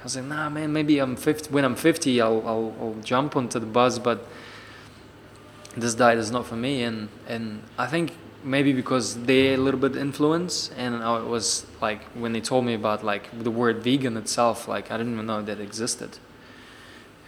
I 0.00 0.04
was 0.04 0.16
like, 0.16 0.24
nah, 0.26 0.48
man. 0.48 0.72
Maybe 0.72 0.98
I'm 0.98 1.16
50. 1.16 1.50
When 1.50 1.64
I'm 1.64 1.76
50, 1.76 2.20
I'll 2.20 2.42
I'll, 2.46 2.74
I'll 2.80 2.96
jump 3.02 3.36
onto 3.36 3.58
the 3.58 3.66
bus, 3.66 3.98
but 3.98 4.26
this 5.76 5.94
diet 5.94 6.18
is 6.18 6.30
not 6.30 6.46
for 6.46 6.56
me. 6.56 6.82
And 6.82 7.08
and 7.26 7.62
I 7.78 7.86
think 7.86 8.12
maybe 8.42 8.72
because 8.72 9.16
they 9.24 9.54
a 9.54 9.56
little 9.56 9.80
bit 9.80 9.96
influence 9.96 10.70
and 10.76 11.02
I 11.02 11.20
was 11.20 11.66
like 11.82 12.02
when 12.14 12.32
they 12.32 12.40
told 12.40 12.64
me 12.64 12.74
about 12.74 13.04
like 13.04 13.28
the 13.42 13.50
word 13.50 13.82
vegan 13.82 14.16
itself 14.16 14.66
like 14.66 14.90
I 14.90 14.96
didn't 14.96 15.12
even 15.12 15.26
know 15.26 15.42
that 15.42 15.60
existed 15.60 16.18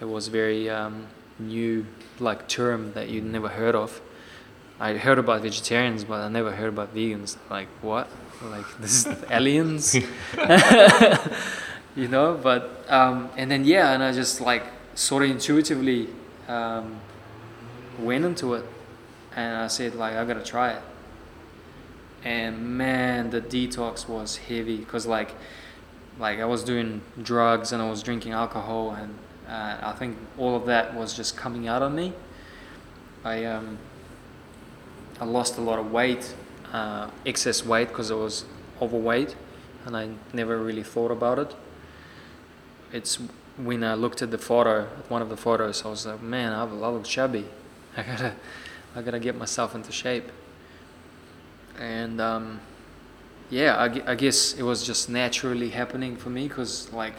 it 0.01 0.07
was 0.07 0.29
very 0.29 0.71
um, 0.71 1.09
new 1.39 1.87
like 2.23 2.49
term 2.49 2.93
that 2.95 3.09
you'd 3.09 3.25
never 3.25 3.49
heard 3.49 3.75
of. 3.75 4.01
I 4.81 4.95
heard 4.95 5.19
about 5.19 5.43
vegetarians 5.43 6.05
but 6.05 6.21
I 6.21 6.29
never 6.29 6.53
heard 6.53 6.69
about 6.69 6.95
vegans. 6.95 7.37
Like 7.51 7.69
what? 7.81 8.09
Like 8.43 8.67
this 8.81 9.07
is 9.07 9.25
aliens? 9.31 9.97
You 11.95 12.09
know 12.09 12.41
but 12.43 12.87
um, 12.89 13.29
and 13.37 13.51
then 13.51 13.67
yeah 13.67 13.93
and 13.93 14.03
I 14.03 14.13
just 14.13 14.41
like 14.41 14.65
sort 14.95 15.25
of 15.25 15.31
intuitively 15.31 16.09
um, 16.49 16.99
went 17.99 18.25
into 18.25 18.55
it 18.55 18.65
and 19.37 19.59
I 19.59 19.67
said 19.67 19.95
like 19.95 20.15
I 20.15 20.25
gotta 20.25 20.43
try 20.43 20.71
it. 20.71 20.83
And 22.25 22.79
man 22.79 23.29
the 23.29 23.43
detox 23.43 24.09
was 24.09 24.39
heavy 24.39 24.79
because 24.79 25.05
like 25.05 25.35
like 26.19 26.39
i 26.39 26.45
was 26.45 26.63
doing 26.63 27.01
drugs 27.23 27.73
and 27.73 27.83
i 27.83 27.89
was 27.89 28.03
drinking 28.03 28.33
alcohol 28.33 28.91
and 28.91 29.15
i 29.53 29.95
think 29.99 30.17
all 30.39 30.57
of 30.57 30.67
that 30.67 30.95
was 30.95 31.15
just 31.15 31.37
coming 31.37 31.69
out 31.69 31.83
on 31.83 31.95
me. 31.95 32.13
I 33.25 33.45
um 33.45 33.79
i 35.21 35.25
lost 35.25 35.59
a 35.59 35.61
lot 35.61 35.79
of 35.79 35.93
weight 35.93 36.35
uh, 36.73 37.11
excess 37.27 37.65
weight 37.65 37.89
because 37.89 38.11
i 38.11 38.15
was 38.15 38.45
overweight 38.81 39.37
and 39.85 39.97
i 39.97 40.09
never 40.33 40.59
really 40.59 40.83
thought 40.83 41.11
about 41.11 41.39
it. 41.39 41.55
It's 42.93 43.19
when 43.57 43.85
i 43.85 43.95
looked 43.95 44.23
at 44.23 44.31
the 44.31 44.39
photo 44.39 44.87
one 45.09 45.23
of 45.23 45.29
the 45.29 45.37
photos 45.37 45.85
i 45.85 45.89
was 45.89 46.07
like 46.07 46.23
man 46.23 46.53
i 46.53 46.65
look 46.65 47.05
chubby. 47.05 47.47
I 47.97 48.03
gotta 48.03 48.35
i 48.97 49.03
gotta 49.03 49.21
get 49.21 49.37
myself 49.37 49.75
into 49.75 49.93
shape. 49.93 50.31
And 51.79 52.21
um, 52.21 52.61
yeah, 53.51 53.77
I, 53.77 54.13
I 54.13 54.15
guess 54.15 54.55
it 54.55 54.63
was 54.63 54.83
just 54.83 55.09
naturally 55.09 55.71
happening 55.71 56.17
for 56.17 56.31
me 56.31 56.49
because 56.49 56.93
like 56.93 57.15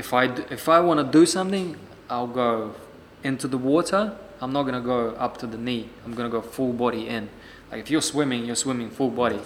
if 0.00 0.14
I 0.14 0.24
if 0.50 0.68
I 0.68 0.80
want 0.80 0.98
to 1.04 1.18
do 1.18 1.26
something, 1.26 1.76
I'll 2.08 2.34
go 2.46 2.74
into 3.22 3.46
the 3.46 3.58
water. 3.58 4.16
I'm 4.40 4.52
not 4.52 4.62
gonna 4.62 4.80
go 4.80 5.10
up 5.26 5.36
to 5.38 5.46
the 5.46 5.58
knee. 5.58 5.90
I'm 6.04 6.14
gonna 6.14 6.30
go 6.30 6.40
full 6.40 6.72
body 6.72 7.06
in. 7.06 7.28
Like 7.70 7.80
if 7.80 7.90
you're 7.90 8.08
swimming, 8.14 8.46
you're 8.46 8.62
swimming 8.66 8.90
full 8.90 9.10
body. 9.10 9.40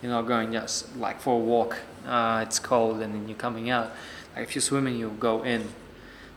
You're 0.00 0.12
not 0.12 0.26
going 0.26 0.52
just 0.52 0.96
like 0.96 1.20
for 1.20 1.34
a 1.34 1.44
walk. 1.54 1.76
Uh, 2.06 2.44
it's 2.46 2.58
cold 2.58 3.02
and 3.02 3.14
then 3.14 3.28
you're 3.28 3.36
coming 3.36 3.68
out. 3.68 3.92
Like 4.34 4.44
if 4.44 4.54
you're 4.54 4.62
swimming, 4.62 4.96
you'll 4.96 5.22
go 5.30 5.42
in. 5.44 5.68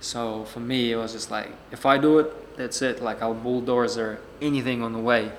So 0.01 0.43
for 0.43 0.59
me, 0.59 0.91
it 0.91 0.97
was 0.97 1.13
just 1.13 1.31
like 1.31 1.51
if 1.71 1.85
I 1.85 1.97
do 1.97 2.19
it, 2.19 2.57
that's 2.57 2.81
it. 2.81 3.01
Like 3.01 3.21
I'll 3.21 3.41
bulldozer 3.47 4.19
anything 4.41 4.83
on 4.83 4.91
the 4.91 5.03
way. 5.11 5.31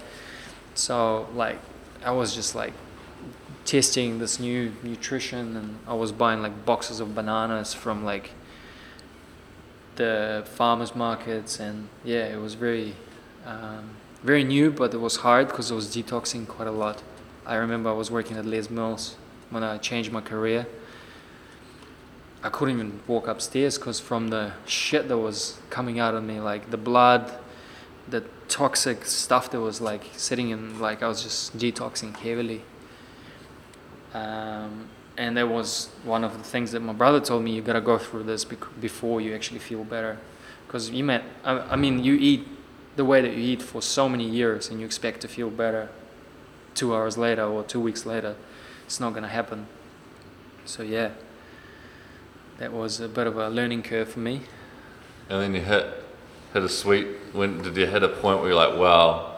So 0.75 1.29
like 1.35 1.59
I 2.03 2.13
was 2.13 2.35
just 2.35 2.55
like 2.55 2.73
testing 3.65 4.19
this 4.19 4.39
new 4.39 4.73
nutrition 4.83 5.57
and 5.57 5.79
I 5.87 5.95
was 5.95 6.13
buying 6.13 6.43
like 6.43 6.65
boxes 6.65 7.01
of 7.01 7.15
bananas 7.15 7.73
from 7.73 8.05
like 8.05 8.31
the 9.97 10.43
farmers 10.47 10.95
markets 10.95 11.61
and 11.61 11.89
yeah 12.05 12.27
it 12.27 12.41
was 12.41 12.55
very 12.55 12.95
um, 13.47 13.91
very 14.23 14.45
new 14.45 14.71
but 14.71 14.93
it 14.93 14.99
was 14.99 15.17
hard 15.17 15.49
because 15.49 15.71
I 15.71 15.75
was 15.75 15.95
detoxing 15.95 16.47
quite 16.47 16.69
a 16.69 16.73
lot. 16.73 17.03
I 17.47 17.57
remember 17.57 17.91
I 17.91 17.93
was 17.93 18.11
working 18.11 18.37
at 18.37 18.47
Les 18.47 18.71
Mills 18.71 19.17
when 19.51 19.63
I 19.63 19.77
changed 19.79 20.11
my 20.11 20.21
career. 20.21 20.67
I 22.43 22.49
couldn't 22.49 22.75
even 22.75 23.01
walk 23.07 23.29
upstairs 23.29 23.79
because 23.79 24.01
from 24.01 24.29
the 24.29 24.53
shit 24.67 25.09
that 25.09 25.19
was 25.19 25.59
coming 25.71 25.99
out 25.99 26.15
of 26.15 26.25
me 26.25 26.41
like 26.41 26.71
the 26.71 26.77
blood 26.77 27.39
the 28.09 28.23
toxic 28.49 29.07
stuff 29.07 29.51
that 29.51 29.61
was 29.61 29.81
like 29.81 30.05
sitting 30.13 30.51
in 30.51 30.79
like 30.79 31.03
I 31.03 31.09
was 31.09 31.23
just 31.23 31.57
detoxing 31.57 32.15
heavily 32.15 32.63
um, 34.15 34.89
and 35.17 35.37
that 35.37 35.49
was 35.49 35.91
one 36.05 36.25
of 36.25 36.37
the 36.39 36.45
things 36.45 36.73
that 36.73 36.81
my 36.81 36.93
brother 36.93 37.21
told 37.21 37.45
me 37.45 37.53
you 37.53 37.63
gotta 37.63 37.81
go 37.81 37.99
through 37.99 38.23
this 38.25 38.45
bec- 38.45 38.81
before 38.81 39.21
you 39.21 39.35
actually 39.35 39.61
feel 39.61 39.85
better. 39.85 40.19
Because 40.67 40.91
you 40.91 41.05
meant 41.05 41.25
I, 41.45 41.59
I 41.59 41.77
mean 41.77 42.03
you 42.03 42.15
eat 42.15 42.49
the 42.97 43.05
way 43.05 43.21
that 43.21 43.33
you 43.35 43.43
eat 43.43 43.63
for 43.63 43.83
so 43.83 44.09
many 44.09 44.29
years 44.29 44.71
and 44.71 44.81
you 44.81 44.87
expect 44.87 45.21
to 45.21 45.29
feel 45.29 45.51
better 45.51 45.89
two 46.75 46.95
hours 46.95 47.19
later 47.19 47.45
or 47.45 47.63
two 47.63 47.81
weeks 47.81 48.07
later 48.07 48.35
it's 48.87 49.01
not 49.01 49.15
gonna 49.15 49.29
happen. 49.29 49.67
So 50.65 50.83
yeah. 50.83 51.11
That 52.59 52.73
was 52.73 53.01
a 53.01 53.09
bit 53.09 53.27
of 53.27 53.37
a 53.37 53.49
learning 53.49 53.83
curve 53.83 54.09
for 54.09 54.21
me. 54.21 54.43
And 55.29 55.43
then 55.43 55.55
you 55.55 55.61
hit 55.61 55.87
hit 56.53 56.63
a 56.63 56.69
sweet. 56.69 57.07
When 57.33 57.63
did 57.63 57.77
you 57.77 57.87
hit 57.87 58.03
a 58.03 58.09
point 58.09 58.39
where 58.39 58.51
you're 58.51 58.57
like, 58.57 58.79
wow, 58.79 59.34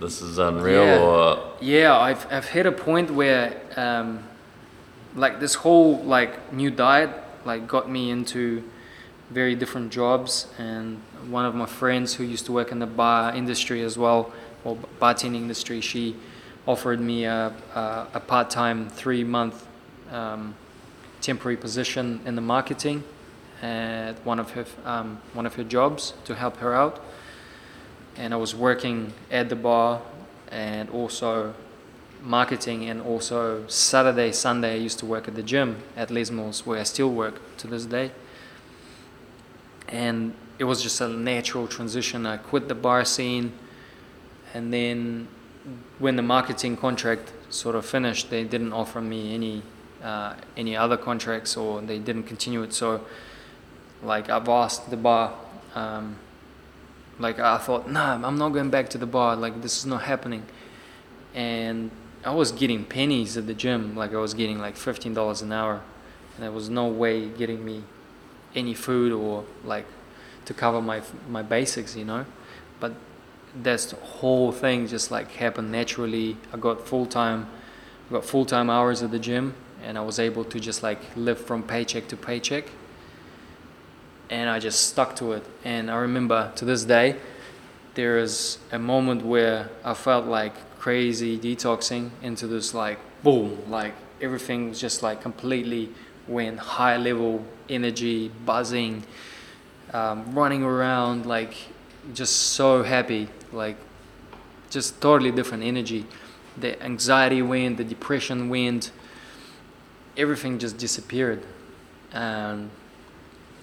this 0.00 0.22
is 0.22 0.38
unreal? 0.38 0.84
Yeah. 0.84 0.98
Or 0.98 1.52
Yeah, 1.60 1.98
I've 1.98 2.26
I've 2.32 2.46
hit 2.46 2.66
a 2.66 2.72
point 2.72 3.10
where 3.10 3.60
um, 3.76 4.24
like 5.14 5.40
this 5.40 5.54
whole 5.54 5.98
like 6.02 6.52
new 6.52 6.70
diet 6.70 7.10
like 7.44 7.66
got 7.66 7.90
me 7.90 8.10
into 8.10 8.62
very 9.30 9.54
different 9.54 9.92
jobs 9.92 10.46
and 10.58 11.00
one 11.28 11.44
of 11.44 11.54
my 11.54 11.66
friends 11.66 12.14
who 12.14 12.24
used 12.24 12.46
to 12.46 12.52
work 12.52 12.72
in 12.72 12.78
the 12.80 12.86
bar 12.86 13.34
industry 13.34 13.82
as 13.82 13.96
well 13.96 14.32
or 14.64 14.76
bartending 15.00 15.36
industry 15.36 15.80
she 15.80 16.16
offered 16.66 17.00
me 17.00 17.24
a, 17.24 17.52
a, 17.74 18.06
a 18.14 18.20
part-time 18.20 18.88
three 18.88 19.24
month 19.24 19.66
um, 20.10 20.54
temporary 21.20 21.56
position 21.56 22.20
in 22.24 22.34
the 22.34 22.40
marketing 22.40 23.04
at 23.62 24.14
one 24.24 24.38
of 24.38 24.50
her 24.50 24.64
um, 24.84 25.20
one 25.32 25.46
of 25.46 25.54
her 25.54 25.64
jobs 25.64 26.14
to 26.24 26.34
help 26.34 26.56
her 26.56 26.74
out 26.74 27.00
and 28.16 28.34
I 28.34 28.36
was 28.36 28.54
working 28.54 29.12
at 29.30 29.48
the 29.48 29.56
bar 29.56 30.02
and 30.50 30.90
also 30.90 31.54
marketing 32.22 32.88
and 32.88 33.00
also 33.00 33.66
Saturday, 33.66 34.32
Sunday 34.32 34.74
I 34.74 34.76
used 34.76 34.98
to 34.98 35.06
work 35.06 35.28
at 35.28 35.34
the 35.34 35.42
gym 35.42 35.82
at 35.96 36.10
Les 36.10 36.30
Mills 36.30 36.66
where 36.66 36.78
I 36.78 36.82
still 36.82 37.10
work 37.10 37.40
to 37.58 37.66
this 37.66 37.86
day. 37.86 38.10
And 39.88 40.34
it 40.58 40.64
was 40.64 40.82
just 40.82 41.00
a 41.00 41.08
natural 41.08 41.66
transition. 41.66 42.26
I 42.26 42.36
quit 42.36 42.68
the 42.68 42.74
bar 42.74 43.04
scene 43.04 43.52
and 44.52 44.72
then 44.72 45.28
when 45.98 46.16
the 46.16 46.22
marketing 46.22 46.76
contract 46.76 47.32
sort 47.50 47.74
of 47.76 47.84
finished, 47.84 48.30
they 48.30 48.44
didn't 48.44 48.72
offer 48.72 49.00
me 49.00 49.34
any 49.34 49.62
uh, 50.02 50.34
any 50.56 50.74
other 50.74 50.96
contracts 50.96 51.56
or 51.58 51.82
they 51.82 51.98
didn't 51.98 52.22
continue 52.22 52.62
it. 52.62 52.72
So 52.72 53.04
like 54.02 54.30
I've 54.30 54.48
asked 54.48 54.90
the 54.90 54.96
bar 54.96 55.34
um, 55.74 56.16
like 57.20 57.38
I 57.38 57.58
thought, 57.58 57.88
nah, 57.88 58.14
I'm 58.14 58.38
not 58.38 58.48
going 58.50 58.70
back 58.70 58.88
to 58.90 58.98
the 58.98 59.06
bar. 59.06 59.36
Like 59.36 59.62
this 59.62 59.76
is 59.78 59.86
not 59.86 60.02
happening. 60.02 60.44
And 61.34 61.90
I 62.24 62.34
was 62.34 62.50
getting 62.50 62.84
pennies 62.84 63.36
at 63.36 63.46
the 63.46 63.54
gym. 63.54 63.94
Like 63.94 64.12
I 64.14 64.18
was 64.18 64.34
getting 64.34 64.58
like 64.58 64.76
fifteen 64.76 65.14
dollars 65.14 65.42
an 65.42 65.52
hour, 65.52 65.82
and 66.34 66.42
there 66.42 66.50
was 66.50 66.68
no 66.68 66.88
way 66.88 67.28
getting 67.28 67.64
me 67.64 67.84
any 68.54 68.74
food 68.74 69.12
or 69.12 69.44
like 69.64 69.86
to 70.46 70.54
cover 70.54 70.80
my 70.80 71.02
my 71.28 71.42
basics, 71.42 71.94
you 71.94 72.04
know. 72.04 72.24
But 72.80 72.94
that's 73.54 73.86
the 73.86 73.96
whole 73.96 74.50
thing 74.50 74.86
just 74.86 75.10
like 75.10 75.30
happened 75.32 75.70
naturally. 75.70 76.38
I 76.52 76.56
got 76.56 76.86
full 76.86 77.06
time, 77.06 77.48
got 78.10 78.24
full 78.24 78.46
time 78.46 78.70
hours 78.70 79.02
at 79.02 79.10
the 79.10 79.18
gym, 79.18 79.54
and 79.84 79.98
I 79.98 80.00
was 80.00 80.18
able 80.18 80.44
to 80.44 80.58
just 80.58 80.82
like 80.82 81.00
live 81.16 81.38
from 81.38 81.62
paycheck 81.62 82.08
to 82.08 82.16
paycheck 82.16 82.64
and 84.30 84.48
I 84.48 84.60
just 84.60 84.88
stuck 84.88 85.16
to 85.16 85.32
it. 85.32 85.44
And 85.64 85.90
I 85.90 85.96
remember 85.96 86.52
to 86.56 86.64
this 86.64 86.84
day, 86.84 87.16
there 87.94 88.18
is 88.18 88.58
a 88.70 88.78
moment 88.78 89.22
where 89.22 89.68
I 89.84 89.94
felt 89.94 90.26
like 90.26 90.54
crazy 90.78 91.36
detoxing 91.38 92.10
into 92.22 92.46
this 92.46 92.72
like 92.72 92.98
boom, 93.22 93.58
like 93.68 93.94
everything 94.20 94.70
was 94.70 94.80
just 94.80 95.02
like 95.02 95.20
completely 95.20 95.90
went 96.28 96.58
high 96.58 96.96
level 96.96 97.44
energy, 97.68 98.28
buzzing, 98.46 99.02
um, 99.92 100.32
running 100.32 100.62
around, 100.62 101.26
like 101.26 101.54
just 102.14 102.36
so 102.54 102.84
happy, 102.84 103.28
like 103.52 103.76
just 104.70 105.00
totally 105.00 105.32
different 105.32 105.64
energy. 105.64 106.06
The 106.56 106.80
anxiety 106.82 107.42
went, 107.42 107.78
the 107.78 107.84
depression 107.84 108.48
went, 108.48 108.92
everything 110.16 110.58
just 110.58 110.78
disappeared. 110.78 111.42
And 112.12 112.70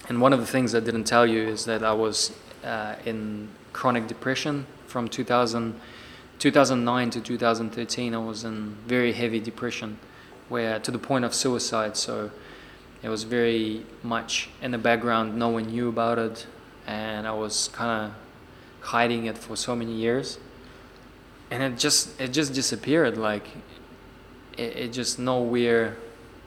and 0.10 0.22
one 0.22 0.32
of 0.32 0.39
the 0.39 0.45
things 0.45 0.74
I 0.74 0.80
didn't 0.80 1.03
tell 1.03 1.26
you 1.26 1.47
is 1.47 1.66
that 1.66 1.84
I 1.84 1.93
was 1.93 2.34
uh, 2.64 2.95
in 3.05 3.49
chronic 3.74 4.08
depression 4.08 4.66
from 4.88 5.08
2000, 5.10 5.80
2009 6.39 7.10
to 7.12 7.22
2013. 7.22 8.16
I 8.16 8.18
was 8.18 8.43
in 8.43 8.78
very 8.86 9.12
heavy 9.12 9.39
depression, 9.39 9.99
where 10.47 10.80
to 10.80 10.91
the 10.91 10.97
point 10.97 11.26
of 11.26 11.34
suicide. 11.34 11.97
So 11.97 12.32
it 13.03 13.10
was 13.10 13.24
very 13.24 13.86
much 14.01 14.49
in 14.62 14.72
the 14.72 14.78
background. 14.78 15.38
No 15.38 15.49
one 15.49 15.68
knew 15.68 15.89
about 15.89 16.20
it, 16.20 16.47
and 16.86 17.28
I 17.28 17.34
was 17.34 17.68
kind 17.74 18.05
of 18.05 18.88
hiding 18.88 19.26
it 19.26 19.38
for 19.38 19.58
so 19.58 19.76
many 19.76 19.93
years. 19.93 20.39
And 21.51 21.62
it 21.62 21.78
just 21.78 22.20
it 22.20 22.30
just 22.30 22.53
disappeared. 22.53 23.18
Like 23.18 23.45
it, 24.58 24.76
it 24.78 24.93
just 24.93 25.20
nowhere. 25.20 25.97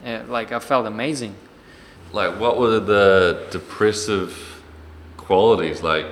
Uh, 0.04 0.22
like 0.28 0.50
I 0.50 0.60
felt 0.60 0.86
amazing. 0.86 1.34
Like, 2.12 2.38
what 2.40 2.58
were 2.58 2.80
the 2.80 3.46
depressive 3.50 4.62
qualities 5.16 5.82
like? 5.82 6.06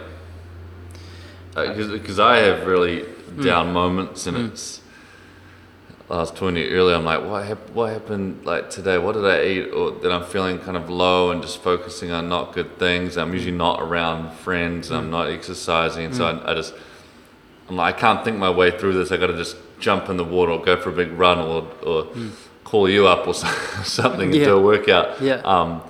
Uh, 1.57 1.75
because 1.75 2.21
I 2.21 2.37
have 2.39 2.67
really 2.67 3.03
hmm. 3.03 3.43
down 3.43 3.73
moments, 3.73 4.27
and 4.27 4.37
hmm. 4.37 4.45
it's. 4.47 4.81
I 6.11 6.17
was 6.17 6.31
talking 6.31 6.55
to 6.55 6.61
you 6.63 6.71
earlier. 6.71 6.97
I'm 6.97 7.05
like, 7.05 7.23
what 7.23 7.45
hap- 7.45 7.71
What 7.71 7.93
happened 7.93 8.47
like 8.47 8.71
today? 8.71 8.97
What 8.97 9.13
did 9.13 9.27
I 9.27 9.45
eat? 9.45 9.71
Or 9.73 9.91
that 9.91 10.11
I'm 10.11 10.25
feeling 10.25 10.59
kind 10.59 10.77
of 10.77 10.89
low 10.89 11.31
and 11.33 11.43
just 11.43 11.59
focusing 11.59 12.13
on 12.13 12.29
not 12.29 12.55
good 12.55 12.79
things. 12.79 13.19
I'm 13.19 13.35
usually 13.35 13.57
not 13.57 13.83
around 13.83 14.33
friends. 14.33 14.91
I'm 14.91 15.05
hmm. 15.05 15.11
not 15.11 15.29
exercising, 15.31 16.07
and 16.07 16.15
so 16.15 16.27
I, 16.27 16.53
I 16.53 16.55
just. 16.55 16.75
I'm 17.69 17.77
like, 17.77 17.97
I 17.97 17.99
can't 17.99 18.25
think 18.25 18.39
my 18.39 18.49
way 18.49 18.71
through 18.71 18.95
this. 18.95 19.13
I 19.13 19.19
got 19.19 19.27
to 19.27 19.37
just 19.37 19.57
jump 19.79 20.09
in 20.09 20.17
the 20.17 20.25
water 20.25 20.53
or 20.53 20.65
go 20.65 20.81
for 20.81 20.89
a 20.89 20.93
big 20.93 21.13
run 21.13 21.39
or 21.39 21.69
or 21.85 22.07
call 22.69 22.89
you 22.89 23.07
up 23.07 23.27
or 23.27 23.33
so- 23.35 23.47
something 23.85 24.29
and 24.33 24.35
Yeah. 24.35 24.45
do 24.45 24.57
a 24.59 24.61
workout. 24.63 25.21
Yeah. 25.23 25.41
Um, 25.45 25.81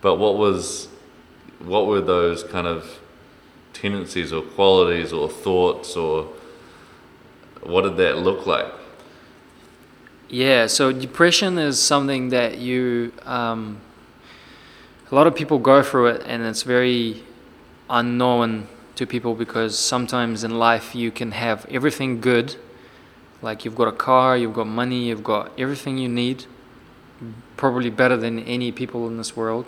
but 0.00 0.14
what 0.16 0.36
was, 0.36 0.88
what 1.58 1.86
were 1.88 2.00
those 2.00 2.44
kind 2.44 2.66
of 2.66 3.00
tendencies 3.72 4.32
or 4.32 4.42
qualities 4.42 5.12
or 5.12 5.28
thoughts 5.28 5.96
or 5.96 6.28
what 7.62 7.82
did 7.82 7.96
that 7.96 8.18
look 8.18 8.46
like? 8.46 8.66
Yeah, 10.28 10.68
so 10.68 10.92
depression 10.92 11.58
is 11.58 11.82
something 11.82 12.28
that 12.30 12.58
you, 12.58 13.12
um, 13.26 13.80
a 15.10 15.14
lot 15.14 15.26
of 15.26 15.34
people 15.34 15.58
go 15.58 15.82
through 15.82 16.06
it, 16.14 16.22
and 16.24 16.42
it's 16.44 16.62
very 16.62 17.24
unknown 17.88 18.68
to 18.94 19.06
people 19.06 19.34
because 19.34 19.76
sometimes 19.76 20.44
in 20.44 20.52
life 20.56 20.94
you 20.94 21.10
can 21.10 21.32
have 21.32 21.66
everything 21.68 22.20
good, 22.20 22.54
like 23.42 23.64
you've 23.64 23.76
got 23.76 23.88
a 23.88 23.92
car, 23.92 24.36
you've 24.36 24.54
got 24.54 24.66
money, 24.66 25.08
you've 25.08 25.24
got 25.24 25.50
everything 25.58 25.98
you 25.98 26.08
need, 26.08 26.44
probably 27.56 27.90
better 27.90 28.16
than 28.16 28.40
any 28.40 28.72
people 28.72 29.06
in 29.06 29.16
this 29.16 29.36
world, 29.36 29.66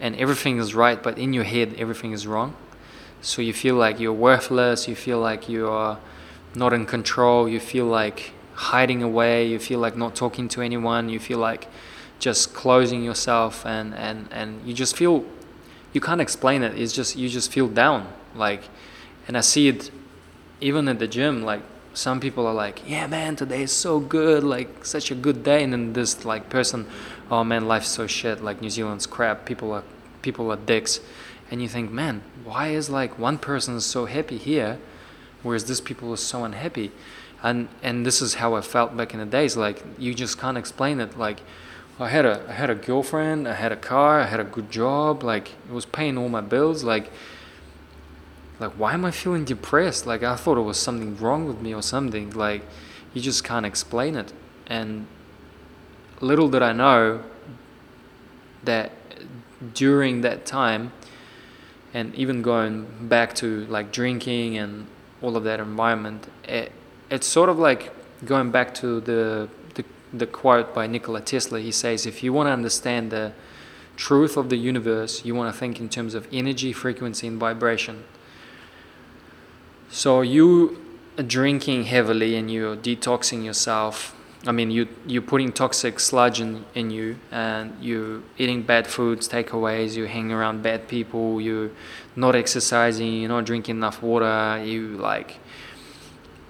and 0.00 0.16
everything 0.16 0.58
is 0.58 0.74
right, 0.74 1.02
but 1.02 1.18
in 1.18 1.32
your 1.32 1.44
head 1.44 1.74
everything 1.78 2.12
is 2.12 2.26
wrong. 2.26 2.54
So 3.20 3.42
you 3.42 3.52
feel 3.52 3.74
like 3.74 3.98
you're 3.98 4.12
worthless, 4.12 4.88
you 4.88 4.94
feel 4.94 5.18
like 5.20 5.48
you 5.48 5.68
are 5.68 5.98
not 6.54 6.72
in 6.72 6.86
control, 6.86 7.48
you 7.48 7.60
feel 7.60 7.86
like 7.86 8.32
hiding 8.58 9.04
away 9.04 9.46
you 9.46 9.56
feel 9.56 9.78
like 9.78 9.96
not 9.96 10.16
talking 10.16 10.48
to 10.48 10.60
anyone 10.60 11.08
you 11.08 11.20
feel 11.20 11.38
like 11.38 11.68
just 12.18 12.52
closing 12.54 13.04
yourself 13.04 13.64
and 13.64 13.94
and 13.94 14.26
and 14.32 14.66
you 14.66 14.74
just 14.74 14.96
feel 14.96 15.24
you 15.92 16.00
can't 16.00 16.20
explain 16.20 16.64
it 16.64 16.76
it's 16.76 16.92
just 16.92 17.14
you 17.16 17.28
just 17.28 17.52
feel 17.52 17.68
down 17.68 18.04
like 18.34 18.64
and 19.28 19.38
i 19.38 19.40
see 19.40 19.68
it 19.68 19.92
even 20.60 20.88
at 20.88 20.98
the 20.98 21.06
gym 21.06 21.44
like 21.44 21.62
some 21.98 22.20
people 22.20 22.46
are 22.46 22.54
like 22.54 22.80
yeah 22.86 23.08
man 23.08 23.34
today 23.34 23.62
is 23.62 23.72
so 23.72 23.98
good 23.98 24.44
like 24.44 24.84
such 24.84 25.10
a 25.10 25.16
good 25.16 25.42
day. 25.42 25.64
And 25.64 25.72
then 25.72 25.92
this 25.94 26.24
like 26.24 26.48
person 26.48 26.86
oh 27.28 27.42
man 27.42 27.66
life's 27.66 27.88
so 27.88 28.06
shit 28.06 28.42
like 28.42 28.60
new 28.60 28.70
zealand's 28.70 29.06
crap 29.06 29.44
people 29.44 29.72
are 29.72 29.82
people 30.22 30.52
are 30.52 30.56
dicks. 30.56 31.00
And 31.50 31.60
you 31.60 31.68
think 31.68 31.90
man 31.90 32.22
why 32.44 32.68
is 32.68 32.88
like 32.88 33.18
one 33.18 33.36
person 33.36 33.80
so 33.80 34.06
happy 34.06 34.38
here 34.38 34.78
whereas 35.42 35.64
this 35.64 35.80
people 35.80 36.12
are 36.12 36.16
so 36.32 36.44
unhappy? 36.44 36.92
And 37.42 37.68
and 37.82 38.06
this 38.06 38.22
is 38.22 38.34
how 38.34 38.54
i 38.54 38.60
felt 38.60 38.96
back 38.96 39.12
in 39.12 39.20
the 39.20 39.26
days 39.26 39.56
like 39.56 39.82
you 39.98 40.14
just 40.14 40.38
can't 40.38 40.58
explain 40.58 41.00
it 41.00 41.18
like 41.18 41.40
I 42.00 42.08
had 42.08 42.24
a 42.24 42.44
I 42.48 42.52
had 42.52 42.70
a 42.70 42.76
girlfriend, 42.76 43.48
I 43.48 43.54
had 43.54 43.72
a 43.72 43.76
car, 43.76 44.20
I 44.20 44.26
had 44.26 44.38
a 44.38 44.44
good 44.44 44.70
job, 44.70 45.24
like 45.24 45.50
it 45.68 45.72
was 45.72 45.84
paying 45.84 46.16
all 46.16 46.28
my 46.28 46.40
bills, 46.40 46.84
like 46.84 47.10
like 48.60 48.72
why 48.72 48.94
am 48.94 49.04
I 49.04 49.10
feeling 49.10 49.44
depressed? 49.44 50.06
Like 50.06 50.22
I 50.22 50.36
thought 50.36 50.58
it 50.58 50.62
was 50.62 50.78
something 50.78 51.16
wrong 51.18 51.46
with 51.46 51.60
me 51.60 51.74
or 51.74 51.82
something. 51.82 52.30
Like 52.30 52.62
you 53.14 53.20
just 53.20 53.44
can't 53.44 53.66
explain 53.66 54.16
it. 54.16 54.32
And 54.66 55.06
little 56.20 56.48
did 56.48 56.62
I 56.62 56.72
know 56.72 57.22
that 58.64 58.92
during 59.74 60.20
that 60.22 60.44
time 60.44 60.92
and 61.94 62.14
even 62.14 62.42
going 62.42 63.08
back 63.08 63.34
to 63.36 63.64
like 63.66 63.92
drinking 63.92 64.58
and 64.58 64.86
all 65.22 65.36
of 65.36 65.44
that 65.44 65.60
environment, 65.60 66.28
it, 66.44 66.72
it's 67.10 67.26
sort 67.26 67.48
of 67.48 67.58
like 67.58 67.92
going 68.24 68.50
back 68.50 68.74
to 68.74 69.00
the 69.00 69.48
the 70.12 70.26
quote 70.26 70.74
by 70.74 70.86
Nikola 70.86 71.20
Tesla. 71.20 71.60
He 71.60 71.72
says, 71.72 72.06
if 72.06 72.22
you 72.22 72.32
want 72.32 72.48
to 72.48 72.52
understand 72.52 73.10
the 73.10 73.32
truth 73.96 74.36
of 74.36 74.48
the 74.48 74.56
universe, 74.56 75.24
you 75.24 75.34
want 75.34 75.52
to 75.52 75.58
think 75.58 75.80
in 75.80 75.88
terms 75.88 76.14
of 76.14 76.26
energy, 76.32 76.72
frequency, 76.72 77.26
and 77.26 77.38
vibration. 77.38 78.04
So 79.90 80.20
you 80.20 80.84
drinking 81.16 81.84
heavily 81.84 82.36
and 82.36 82.50
you're 82.50 82.76
detoxing 82.76 83.44
yourself. 83.44 84.14
I 84.46 84.52
mean, 84.52 84.70
you 84.70 84.86
you're 85.06 85.22
putting 85.22 85.52
toxic 85.52 85.98
sludge 85.98 86.40
in, 86.40 86.64
in 86.74 86.90
you, 86.90 87.18
and 87.32 87.76
you're 87.80 88.22
eating 88.38 88.62
bad 88.62 88.86
foods, 88.86 89.28
takeaways. 89.28 89.96
You 89.96 90.04
hang 90.04 90.30
around 90.30 90.62
bad 90.62 90.86
people. 90.86 91.40
You're 91.40 91.70
not 92.14 92.36
exercising. 92.36 93.14
You're 93.14 93.30
not 93.30 93.46
drinking 93.46 93.76
enough 93.76 94.00
water. 94.00 94.62
You 94.64 94.96
like 94.96 95.38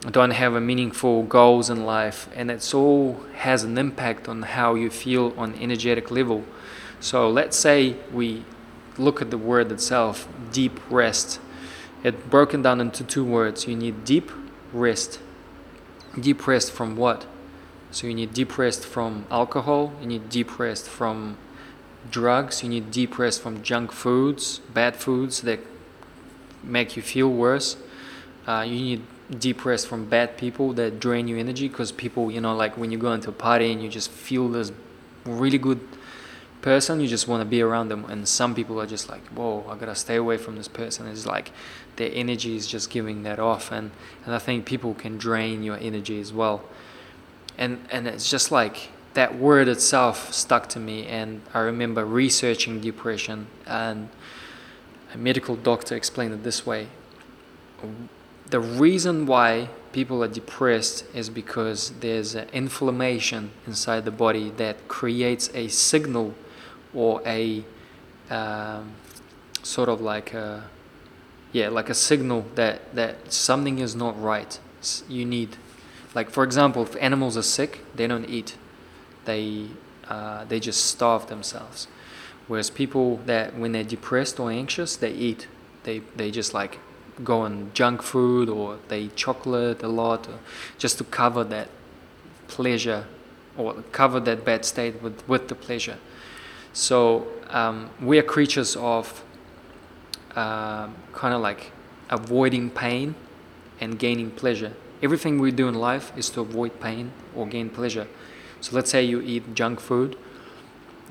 don't 0.03 0.31
have 0.31 0.55
a 0.55 0.61
meaningful 0.61 1.25
goals 1.25 1.69
in 1.69 1.85
life 1.85 2.29
and 2.35 2.51
it's 2.51 2.73
all 2.73 3.21
has 3.35 3.65
an 3.65 3.77
impact 3.77 4.29
on 4.29 4.43
how 4.43 4.75
you 4.75 4.89
feel 4.89 5.35
on 5.37 5.55
energetic 5.57 6.11
level 6.11 6.45
so 7.01 7.29
let's 7.29 7.57
say 7.57 7.97
we 8.13 8.45
look 8.97 9.21
at 9.21 9.31
the 9.31 9.37
word 9.37 9.73
itself 9.73 10.29
deep 10.53 10.79
rest 10.89 11.41
it 12.05 12.31
broken 12.31 12.63
down 12.63 12.81
into 12.81 13.05
two 13.05 13.25
words. 13.25 13.67
You 13.67 13.77
need 13.77 14.05
deep 14.05 14.31
rest. 14.73 15.21
Deep 16.19 16.47
rest 16.47 16.73
from 16.73 16.97
what? 16.97 17.27
So 17.91 18.07
you 18.07 18.15
need 18.15 18.35
deep 18.35 18.59
rest 18.59 18.85
from 18.85 19.27
alcohol. 19.31 19.93
You 20.01 20.07
need 20.07 20.29
deep 20.29 20.59
rest 20.59 20.89
from 20.89 21.39
drugs. 22.11 22.63
You 22.63 22.69
need 22.69 22.91
deep 22.91 23.19
rest 23.19 23.43
from 23.43 23.63
junk 23.63 23.93
foods 23.93 24.61
bad 24.73 24.97
foods 24.97 25.43
that 25.43 25.61
make 26.63 26.97
you 26.97 27.03
feel 27.03 27.31
worse. 27.31 27.77
Uh, 28.47 28.65
you 28.67 28.75
need 28.75 29.03
deep 29.39 29.65
rest 29.65 29.87
from 29.87 30.09
bad 30.09 30.39
people 30.39 30.73
that 30.73 30.99
drain 30.99 31.29
your 31.29 31.39
energy 31.39 31.69
because 31.69 31.93
people 31.93 32.31
you 32.31 32.41
know 32.41 32.57
like 32.57 32.79
when 32.79 32.91
you 32.91 32.97
go 32.97 33.13
into 33.13 33.29
a 33.29 33.33
party 33.33 33.71
and 33.71 33.83
you 33.83 33.89
just 33.89 34.11
feel 34.11 34.49
this 34.49 34.73
really 35.27 35.59
good 35.59 35.79
person 36.63 36.99
you 36.99 37.07
just 37.07 37.29
want 37.29 37.41
to 37.41 37.45
be 37.45 37.61
around 37.61 37.89
them. 37.89 38.05
And 38.07 38.27
some 38.27 38.55
people 38.55 38.81
are 38.81 38.87
just 38.87 39.09
like 39.09 39.27
whoa 39.29 39.65
i 39.69 39.77
gotta 39.77 39.95
stay 39.95 40.17
away 40.17 40.37
from 40.39 40.57
this 40.57 40.69
person. 40.69 41.07
It's 41.07 41.27
like 41.27 41.53
their 41.99 42.11
energy 42.13 42.57
is 42.57 42.67
just 42.67 42.91
giving 42.91 43.23
that 43.25 43.39
off. 43.39 43.71
And 43.71 43.91
and 44.25 44.35
i 44.35 44.39
think 44.39 44.65
people 44.65 44.95
can 44.95 45.19
drain 45.19 45.63
your 45.63 45.77
energy 45.77 46.19
as 46.21 46.33
well. 46.33 46.65
And 47.59 47.87
and 47.91 48.07
it's 48.07 48.31
just 48.31 48.51
like 48.51 48.91
that 49.15 49.37
word 49.37 49.69
itself 49.69 50.33
stuck 50.33 50.69
to 50.71 50.81
me. 50.81 51.07
And 51.07 51.43
i 51.53 51.61
remember 51.61 52.05
researching 52.05 52.81
depression 52.81 53.49
and 53.67 54.09
a 55.15 55.19
medical 55.19 55.57
doctor 55.57 55.95
explained 55.95 56.33
it 56.33 56.43
this 56.43 56.67
way. 56.67 56.89
The 58.51 58.61
reason 58.61 59.27
why 59.27 59.69
people 59.93 60.23
are 60.23 60.29
depressed 60.29 61.05
is 61.15 61.31
because 61.31 61.91
there's 62.01 62.35
an 62.35 62.49
inflammation 62.53 63.51
inside 63.67 64.05
the 64.05 64.11
body 64.11 64.51
that 64.57 64.89
creates 64.89 65.51
a 65.55 65.69
signal 65.69 66.35
or 66.95 67.23
a 67.27 67.65
um, 68.31 68.93
sort 69.63 69.89
of 69.89 70.01
like 70.01 70.35
a 70.35 70.65
yeah 71.53 71.69
like 71.69 71.89
a 71.89 71.95
signal 71.95 72.45
that 72.55 72.95
that 72.95 73.33
something 73.33 73.79
is 73.79 73.95
not 73.95 74.21
right. 74.21 74.59
You 75.09 75.25
need 75.25 75.57
like 76.15 76.31
for 76.31 76.45
example 76.45 76.83
if 76.83 76.97
animals 77.01 77.37
are 77.37 77.43
sick 77.43 77.85
they 77.95 78.07
don't 78.07 78.29
eat. 78.29 78.57
They 79.25 79.67
uh, 80.09 80.45
they 80.45 80.61
just 80.61 80.87
starve 80.87 81.27
themselves. 81.29 81.89
Whereas 82.47 82.71
people 82.71 83.19
that 83.27 83.57
when 83.59 83.73
they're 83.73 83.85
depressed 83.85 84.41
or 84.41 84.51
anxious 84.51 84.97
they 84.97 85.13
eat. 85.13 85.49
They 85.85 86.01
they 86.17 86.31
just 86.31 86.55
like 86.55 86.79
go 87.25 87.41
on 87.41 87.71
junk 87.75 88.03
food 88.03 88.49
or 88.49 88.79
they 88.89 89.03
eat 89.03 89.17
chocolate 89.17 89.83
a 89.83 89.89
lot 89.89 90.29
just 90.79 90.99
to 90.99 91.05
cover 91.05 91.45
that 91.45 91.69
pleasure 92.47 93.05
or 93.57 93.75
cover 93.93 94.21
that 94.21 94.45
bad 94.45 94.65
state 94.65 95.03
with, 95.03 95.29
with 95.29 95.49
the 95.49 95.55
pleasure. 95.55 95.99
So 96.73 97.27
um, 97.51 97.91
we 98.01 98.19
are 98.19 98.23
creatures 98.23 98.77
of 98.77 99.25
um, 100.37 100.95
kind 101.13 101.35
of 101.35 101.41
like 101.41 101.73
avoiding 102.11 102.71
pain 102.71 103.15
and 103.81 103.99
gaining 103.99 104.31
pleasure. 104.31 104.73
Everything 105.03 105.39
we 105.39 105.53
do 105.53 105.69
in 105.69 105.75
life 105.75 106.13
is 106.17 106.29
to 106.31 106.41
avoid 106.41 106.81
pain 106.81 107.13
or 107.35 107.47
gain 107.47 107.71
pleasure. 107.71 108.09
So 108.61 108.75
let's 108.75 108.91
say 108.91 109.05
you 109.05 109.21
eat 109.21 109.55
junk 109.55 109.79
food, 109.81 110.17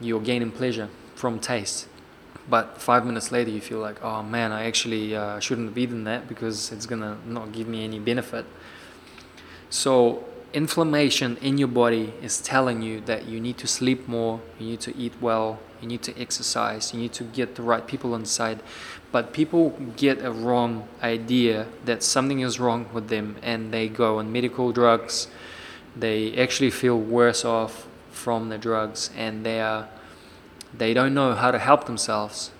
you're 0.01 0.21
gaining 0.21 0.51
pleasure 0.51 0.89
from 1.15 1.39
taste 1.39 1.87
but 2.49 2.81
five 2.81 3.05
minutes 3.05 3.31
later 3.31 3.49
you 3.49 3.61
feel 3.61 3.79
like 3.79 4.03
oh 4.03 4.23
man 4.23 4.51
i 4.51 4.65
actually 4.65 5.15
uh, 5.15 5.39
shouldn't 5.39 5.67
have 5.69 5.77
eaten 5.77 6.03
that 6.03 6.27
because 6.27 6.71
it's 6.71 6.85
gonna 6.85 7.17
not 7.25 7.51
give 7.51 7.67
me 7.67 7.83
any 7.83 7.99
benefit 7.99 8.45
so 9.69 10.23
inflammation 10.57 11.37
in 11.37 11.53
your 11.61 11.73
body 11.83 12.05
is 12.21 12.41
telling 12.41 12.81
you 12.81 12.99
that 13.01 13.21
you 13.31 13.39
need 13.39 13.57
to 13.57 13.67
sleep 13.67 14.07
more 14.07 14.41
you 14.59 14.65
need 14.71 14.79
to 14.79 14.91
eat 14.97 15.13
well 15.21 15.59
you 15.81 15.87
need 15.87 16.01
to 16.01 16.13
exercise 16.19 16.93
you 16.93 16.99
need 16.99 17.13
to 17.13 17.23
get 17.39 17.55
the 17.55 17.61
right 17.61 17.85
people 17.85 18.13
on 18.13 18.21
inside 18.21 18.59
but 19.11 19.31
people 19.31 19.69
get 19.95 20.23
a 20.23 20.31
wrong 20.31 20.87
idea 21.01 21.67
that 21.85 22.03
something 22.03 22.41
is 22.41 22.59
wrong 22.59 22.87
with 22.91 23.07
them 23.07 23.37
and 23.41 23.71
they 23.71 23.87
go 23.87 24.19
on 24.19 24.31
medical 24.31 24.71
drugs. 24.71 25.27
They 25.95 26.35
actually 26.37 26.71
feel 26.71 26.99
worse 26.99 27.45
off 27.45 27.87
from 28.11 28.49
the 28.49 28.57
drugs 28.57 29.09
and 29.15 29.45
they 29.45 29.61
are 29.61 29.87
they 30.73 30.93
don't 30.93 31.13
know 31.13 31.33
how 31.33 31.51
to 31.51 31.59
help 31.59 31.85
themselves. 31.85 32.51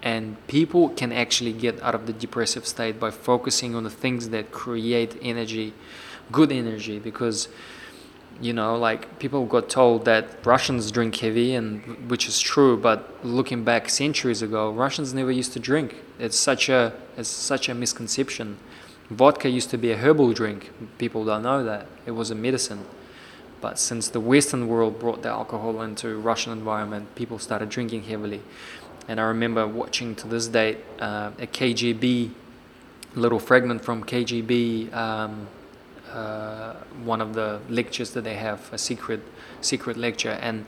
And 0.00 0.36
people 0.46 0.90
can 0.90 1.10
actually 1.12 1.52
get 1.52 1.82
out 1.82 1.94
of 1.94 2.06
the 2.06 2.12
depressive 2.12 2.66
state 2.66 3.00
by 3.00 3.10
focusing 3.10 3.74
on 3.74 3.82
the 3.82 3.90
things 3.90 4.28
that 4.28 4.52
create 4.52 5.18
energy 5.20 5.74
good 6.32 6.52
energy 6.52 6.98
because 6.98 7.48
you 8.40 8.52
know 8.52 8.76
like 8.76 9.18
people 9.18 9.44
got 9.46 9.68
told 9.68 10.04
that 10.04 10.24
russians 10.46 10.92
drink 10.92 11.16
heavy 11.16 11.54
and 11.54 12.08
which 12.10 12.28
is 12.28 12.38
true 12.38 12.76
but 12.76 13.12
looking 13.24 13.64
back 13.64 13.88
centuries 13.88 14.42
ago 14.42 14.70
russians 14.70 15.12
never 15.12 15.32
used 15.32 15.52
to 15.52 15.58
drink. 15.58 15.96
It's 16.18 16.36
such 16.36 16.68
a 16.68 16.92
it's 17.16 17.28
such 17.28 17.68
a 17.68 17.74
misconception. 17.74 18.58
Vodka 19.10 19.48
used 19.48 19.70
to 19.70 19.78
be 19.78 19.90
a 19.92 19.96
herbal 19.96 20.32
drink. 20.32 20.70
People 20.98 21.24
don't 21.24 21.42
know 21.42 21.64
that. 21.64 21.86
It 22.04 22.10
was 22.10 22.30
a 22.30 22.34
medicine. 22.34 22.84
But 23.60 23.78
since 23.78 24.08
the 24.08 24.20
Western 24.20 24.68
world 24.68 24.98
brought 24.98 25.22
the 25.22 25.30
alcohol 25.30 25.80
into 25.82 26.18
Russian 26.18 26.52
environment, 26.52 27.14
people 27.14 27.38
started 27.38 27.70
drinking 27.70 28.02
heavily. 28.04 28.42
And 29.08 29.18
I 29.18 29.24
remember 29.24 29.66
watching 29.66 30.14
to 30.16 30.28
this 30.28 30.46
date 30.46 30.78
uh, 31.00 31.30
a 31.38 31.46
KGB 31.46 32.30
little 33.14 33.38
fragment 33.38 33.82
from 33.82 34.04
KGB, 34.04 34.92
um, 34.92 35.48
uh, 36.12 36.74
one 37.04 37.20
of 37.20 37.34
the 37.34 37.60
lectures 37.68 38.10
that 38.12 38.24
they 38.24 38.34
have, 38.34 38.72
a 38.72 38.78
secret 38.78 39.20
secret 39.60 39.96
lecture, 39.96 40.38
and 40.40 40.66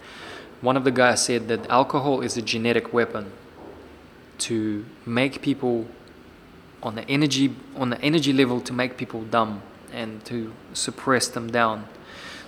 one 0.60 0.76
of 0.76 0.84
the 0.84 0.90
guys 0.90 1.24
said 1.24 1.48
that 1.48 1.68
alcohol 1.70 2.20
is 2.20 2.36
a 2.36 2.42
genetic 2.42 2.92
weapon 2.92 3.32
to 4.38 4.84
make 5.06 5.42
people 5.42 5.86
on 6.82 6.94
the 6.94 7.08
energy 7.08 7.54
on 7.76 7.90
the 7.90 8.00
energy 8.00 8.32
level 8.32 8.60
to 8.60 8.72
make 8.72 8.96
people 8.96 9.22
dumb 9.22 9.62
and 9.92 10.24
to 10.24 10.52
suppress 10.72 11.28
them 11.28 11.50
down. 11.50 11.86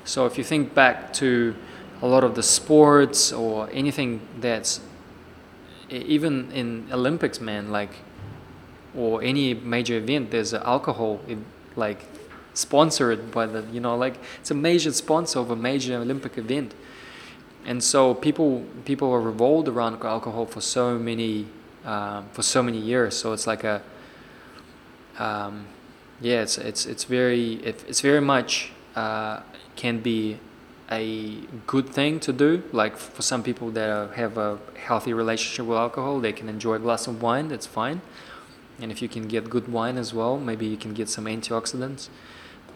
So 0.05 0.27
if 0.27 0.39
you 0.39 0.45
think 0.45 0.75
back 0.75 1.13
to 1.15 1.55
a 2.01 2.07
lot 2.07 2.25
of 2.25 2.35
the 2.35 2.43
sports 2.43 3.33
or 3.33 3.69
anything 3.73 4.21
that's 4.41 4.81
even 5.91 6.51
in 6.53 6.89
Olympics, 6.91 7.41
man, 7.41 7.71
like 7.71 7.91
or 8.95 9.23
any 9.23 9.55
major 9.55 9.97
event, 9.97 10.31
there's 10.31 10.53
alcohol, 10.53 11.21
like 11.77 12.05
sponsored 12.55 13.31
by 13.31 13.47
the 13.47 13.65
you 13.73 13.81
know 13.81 13.97
like 13.97 14.19
it's 14.41 14.51
a 14.51 14.55
major 14.55 14.93
sponsor 14.93 15.39
of 15.39 15.51
a 15.51 15.57
major 15.57 15.97
Olympic 15.97 16.39
event, 16.39 16.75
and 17.65 17.83
so 17.83 18.15
people 18.15 18.65
people 18.85 19.11
are 19.13 19.21
revolved 19.21 19.69
around 19.69 20.03
alcohol 20.05 20.47
for 20.47 20.61
so 20.61 20.99
many 20.99 21.47
um, 21.85 22.29
for 22.33 22.43
so 22.43 22.63
many 22.63 22.79
years. 22.79 23.17
So 23.17 23.33
it's 23.33 23.47
like 23.47 23.65
a 23.65 23.83
um, 25.19 25.67
yeah, 26.21 26.43
it's 26.43 26.59
it's 26.59 26.87
it's 26.87 27.05
very 27.05 27.55
it, 27.65 27.85
it's 27.89 28.01
very 28.01 28.21
much 28.21 28.73
uh, 28.95 29.41
can 29.77 30.01
be 30.01 30.39
a 30.91 31.39
good 31.67 31.89
thing 31.89 32.21
to 32.21 32.33
do. 32.33 32.63
Like 32.73 32.97
for 32.97 33.23
some 33.23 33.43
people 33.43 33.71
that 33.71 34.13
have 34.15 34.39
a 34.39 34.59
healthy 34.77 35.13
relationship 35.13 35.67
with 35.67 35.79
alcohol, 35.79 36.21
they 36.21 36.33
can 36.33 36.49
enjoy 36.49 36.75
a 36.75 36.79
glass 36.79 37.07
of 37.07 37.23
wine. 37.23 37.49
That's 37.49 37.67
fine. 37.67 38.03
And 38.81 38.91
if 38.91 39.01
you 39.03 39.09
can 39.09 39.29
get 39.29 39.49
good 39.51 39.69
wine 39.69 39.97
as 39.97 40.13
well, 40.13 40.39
maybe 40.39 40.67
you 40.67 40.77
can 40.77 40.93
get 40.93 41.09
some 41.09 41.27
antioxidants. 41.27 42.09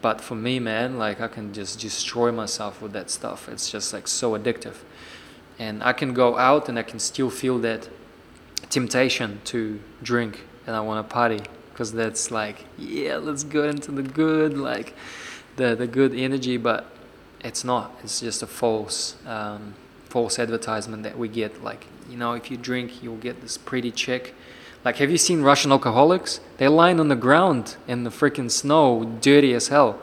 But 0.07 0.21
for 0.21 0.37
me, 0.37 0.61
man, 0.61 0.99
like 0.99 1.21
I 1.21 1.27
can 1.27 1.53
just 1.53 1.81
destroy 1.81 2.31
myself 2.31 2.81
with 2.81 2.93
that 2.93 3.11
stuff. 3.11 3.49
It's 3.49 3.69
just 3.69 3.93
like 3.93 4.07
so 4.07 4.39
addictive. 4.39 4.77
And 5.59 5.83
I 5.83 5.93
can 5.93 6.15
go 6.15 6.39
out 6.39 6.69
and 6.69 6.79
I 6.79 6.85
can 6.85 7.01
still 7.01 7.29
feel 7.29 7.59
that 7.71 7.89
temptation 8.71 9.41
to 9.47 9.81
drink 10.05 10.45
and 10.65 10.77
I 10.77 10.81
want 10.81 11.05
to 11.05 11.13
party 11.13 11.41
because 11.73 11.91
that's 11.93 12.31
like, 12.31 12.67
yeah, 12.79 13.17
let's 13.17 13.43
go 13.43 13.65
into 13.65 13.91
the 13.91 14.05
good, 14.05 14.57
like 14.57 14.95
the, 15.57 15.75
the 15.75 15.89
good 15.89 16.15
energy. 16.15 16.57
But 16.57 16.87
it's 17.41 17.65
not. 17.65 17.99
It's 18.05 18.21
just 18.21 18.45
a 18.45 18.47
false, 18.47 19.17
um, 19.27 19.75
false 20.05 20.39
advertisement 20.39 21.03
that 21.03 21.19
we 21.19 21.27
get. 21.27 21.65
Like, 21.65 21.89
you 22.09 22.17
know, 22.17 22.35
if 22.35 22.49
you 22.49 22.57
drink, 22.57 23.03
you'll 23.03 23.17
get 23.17 23.41
this 23.43 23.59
pretty 23.59 23.91
chick 23.91 24.37
like, 24.87 24.99
have 24.99 25.11
you 25.11 25.19
seen 25.19 25.43
Russian 25.43 25.73
alcoholics? 25.73 26.39
They're 26.59 26.71
lying 26.71 27.01
on 27.01 27.09
the 27.09 27.17
ground 27.17 27.75
in 27.89 28.05
the 28.05 28.11
freaking 28.11 28.49
snow, 28.49 29.19
dirty 29.21 29.53
as 29.53 29.67
hell. 29.67 29.99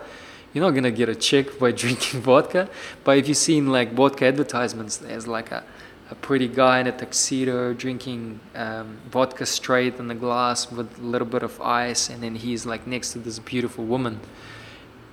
You're 0.52 0.66
not 0.66 0.72
gonna 0.72 0.92
get 0.92 1.08
a 1.08 1.16
chick 1.16 1.58
by 1.58 1.72
drinking 1.84 2.20
vodka. 2.20 2.70
But 3.06 3.18
if 3.18 3.30
you've 3.30 3.38
seen 3.38 3.72
like 3.72 3.94
vodka 3.94 4.26
advertisements, 4.26 4.98
there's 4.98 5.26
like 5.26 5.54
a, 5.54 5.64
a 6.12 6.16
pretty 6.16 6.50
guy 6.50 6.82
in 6.82 6.88
a 6.88 6.92
tuxedo 6.92 7.74
drinking 7.74 8.42
um, 8.56 8.98
vodka 9.10 9.46
straight 9.46 10.00
in 10.00 10.10
the 10.10 10.16
glass 10.16 10.70
with 10.70 11.00
a 11.00 11.02
little 11.02 11.28
bit 11.28 11.44
of 11.44 11.62
ice, 11.62 12.10
and 12.10 12.22
then 12.22 12.36
he's 12.36 12.66
like 12.66 12.86
next 12.86 13.14
to 13.14 13.20
this 13.20 13.40
beautiful 13.40 13.86
woman. 13.86 14.20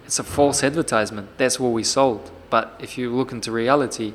It's 0.04 0.18
a 0.18 0.24
false 0.24 0.64
advertisement. 0.64 1.28
That's 1.38 1.60
what 1.60 1.68
we 1.68 1.84
sold. 1.84 2.32
But 2.50 2.74
if 2.80 2.98
you 2.98 3.14
look 3.14 3.30
into 3.30 3.52
reality, 3.52 4.14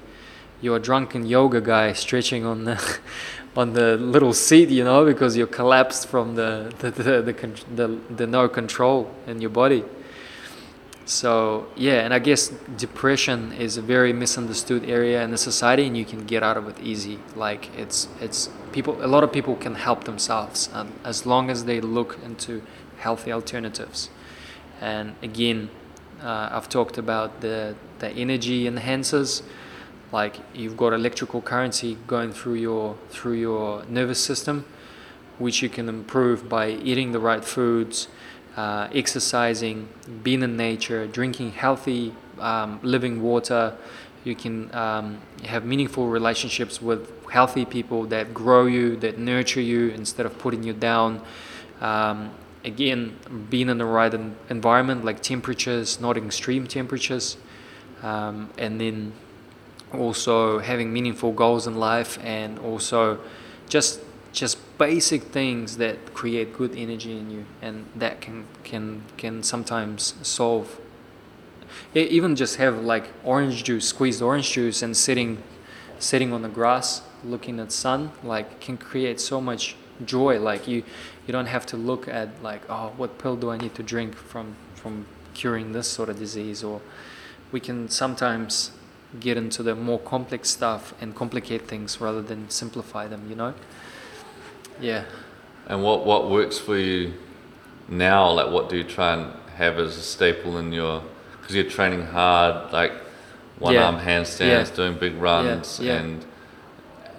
you're 0.59 0.75
a 0.75 0.81
drunken 0.81 1.25
yoga 1.25 1.61
guy 1.61 1.93
stretching 1.93 2.45
on 2.45 2.65
the 2.65 2.99
on 3.55 3.73
the 3.73 3.97
little 3.97 4.33
seat, 4.33 4.69
you 4.69 4.83
know, 4.83 5.05
because 5.05 5.37
you're 5.37 5.47
collapsed 5.47 6.07
from 6.07 6.35
the 6.35 6.73
the, 6.79 6.91
the, 6.91 7.21
the, 7.21 7.33
the, 7.75 7.99
the 8.15 8.27
no 8.27 8.49
control 8.49 9.09
in 9.27 9.41
your 9.41 9.51
body. 9.51 9.83
So 11.05 11.67
yeah, 11.75 12.03
and 12.03 12.13
I 12.13 12.19
guess 12.19 12.49
depression 12.77 13.53
is 13.53 13.77
a 13.77 13.81
very 13.81 14.11
misunderstood 14.11 14.89
area 14.89 15.23
in 15.23 15.29
the 15.29 15.37
society, 15.37 15.85
and 15.85 15.95
you 15.95 16.03
can 16.03 16.25
get 16.25 16.41
out 16.41 16.57
of 16.57 16.67
it 16.67 16.79
easy. 16.79 17.19
Like 17.35 17.69
it's 17.77 18.07
it's 18.19 18.49
people, 18.71 19.03
a 19.05 19.07
lot 19.07 19.23
of 19.23 19.31
people 19.31 19.55
can 19.55 19.75
help 19.75 20.05
themselves 20.05 20.69
as 21.03 21.25
long 21.25 21.51
as 21.51 21.65
they 21.65 21.79
look 21.79 22.17
into 22.25 22.63
healthy 22.97 23.31
alternatives. 23.31 24.09
And 24.81 25.15
again, 25.21 25.69
uh, 26.23 26.49
I've 26.51 26.69
talked 26.69 26.97
about 26.97 27.41
the 27.41 27.75
the 27.99 28.09
energy 28.09 28.65
enhancers 28.65 29.43
like 30.11 30.37
you've 30.53 30.77
got 30.77 30.93
electrical 30.93 31.41
currency 31.41 31.97
going 32.07 32.31
through 32.31 32.55
your 32.55 32.95
through 33.09 33.33
your 33.33 33.83
nervous 33.85 34.19
system 34.19 34.65
which 35.37 35.61
you 35.61 35.69
can 35.69 35.89
improve 35.89 36.47
by 36.47 36.69
eating 36.69 37.11
the 37.11 37.19
right 37.19 37.43
foods 37.43 38.07
uh, 38.55 38.87
exercising 38.93 39.89
being 40.23 40.41
in 40.41 40.55
nature 40.55 41.05
drinking 41.07 41.51
healthy 41.51 42.13
um, 42.39 42.79
living 42.83 43.21
water. 43.21 43.75
You 44.23 44.35
can 44.35 44.73
um, 44.73 45.21
have 45.43 45.65
meaningful 45.65 46.07
relationships 46.07 46.81
with 46.81 47.11
healthy 47.29 47.65
people 47.65 48.05
that 48.05 48.33
grow 48.33 48.65
you 48.65 48.95
that 48.97 49.19
nurture 49.19 49.61
you 49.61 49.89
instead 49.89 50.25
of 50.25 50.37
putting 50.39 50.63
you 50.63 50.73
down. 50.73 51.21
Um, 51.81 52.31
again 52.63 53.15
being 53.51 53.69
in 53.69 53.77
the 53.77 53.85
right 53.85 54.11
environment 54.49 55.05
like 55.05 55.21
temperatures 55.21 55.99
not 55.99 56.17
extreme 56.17 56.65
temperatures. 56.65 57.37
Um, 58.01 58.49
and 58.57 58.81
then 58.81 59.13
also 59.99 60.59
having 60.59 60.91
meaningful 60.91 61.31
goals 61.31 61.67
in 61.67 61.75
life 61.75 62.19
and 62.23 62.59
also 62.59 63.19
just 63.69 63.99
just 64.31 64.57
basic 64.77 65.23
things 65.23 65.77
that 65.77 66.13
create 66.13 66.53
good 66.53 66.75
energy 66.75 67.17
in 67.17 67.31
you 67.31 67.45
and 67.61 67.85
that 67.95 68.19
can 68.21 68.45
can 68.63 69.01
can 69.17 69.41
sometimes 69.43 70.13
solve. 70.21 70.79
Even 71.93 72.35
just 72.35 72.57
have 72.57 72.83
like 72.83 73.11
orange 73.23 73.63
juice 73.63 73.87
squeezed 73.87 74.21
orange 74.21 74.51
juice 74.51 74.81
and 74.81 74.95
sitting 74.95 75.41
sitting 75.99 76.33
on 76.33 76.41
the 76.41 76.49
grass 76.49 77.01
looking 77.23 77.59
at 77.59 77.71
sun 77.71 78.11
like 78.23 78.59
can 78.59 78.77
create 78.77 79.19
so 79.19 79.39
much 79.39 79.75
joy. 80.05 80.39
Like 80.39 80.67
you 80.67 80.83
you 81.25 81.31
don't 81.31 81.47
have 81.47 81.65
to 81.67 81.77
look 81.77 82.07
at 82.07 82.29
like 82.43 82.61
oh 82.69 82.91
what 82.97 83.17
pill 83.17 83.35
do 83.35 83.49
i 83.49 83.57
need 83.57 83.73
to 83.75 83.83
drink 83.83 84.15
from 84.15 84.55
from 84.75 85.05
curing 85.33 85.71
this 85.71 85.87
sort 85.87 86.09
of 86.09 86.19
disease? 86.19 86.63
Or 86.63 86.81
we 87.51 87.59
can 87.59 87.89
sometimes 87.89 88.71
get 89.19 89.37
into 89.37 89.63
the 89.63 89.75
more 89.75 89.99
complex 89.99 90.49
stuff 90.49 90.93
and 91.01 91.15
complicate 91.15 91.67
things 91.67 92.01
rather 92.01 92.21
than 92.21 92.49
simplify 92.49 93.07
them, 93.07 93.29
you 93.29 93.35
know? 93.35 93.53
Yeah. 94.79 95.05
And 95.67 95.83
what, 95.83 96.05
what 96.05 96.29
works 96.29 96.59
for 96.59 96.77
you 96.77 97.13
now? 97.87 98.31
Like, 98.31 98.51
what 98.51 98.69
do 98.69 98.77
you 98.77 98.83
try 98.83 99.13
and 99.13 99.33
have 99.55 99.79
as 99.79 99.97
a 99.97 100.01
staple 100.01 100.57
in 100.57 100.71
your, 100.71 101.01
because 101.39 101.55
you're 101.55 101.69
training 101.69 102.03
hard, 102.03 102.71
like 102.71 102.91
one 103.59 103.73
yeah. 103.73 103.85
arm 103.85 103.97
handstands, 103.97 104.69
yeah. 104.69 104.75
doing 104.75 104.97
big 104.97 105.15
runs, 105.15 105.79
yeah. 105.79 105.95
and 105.95 106.25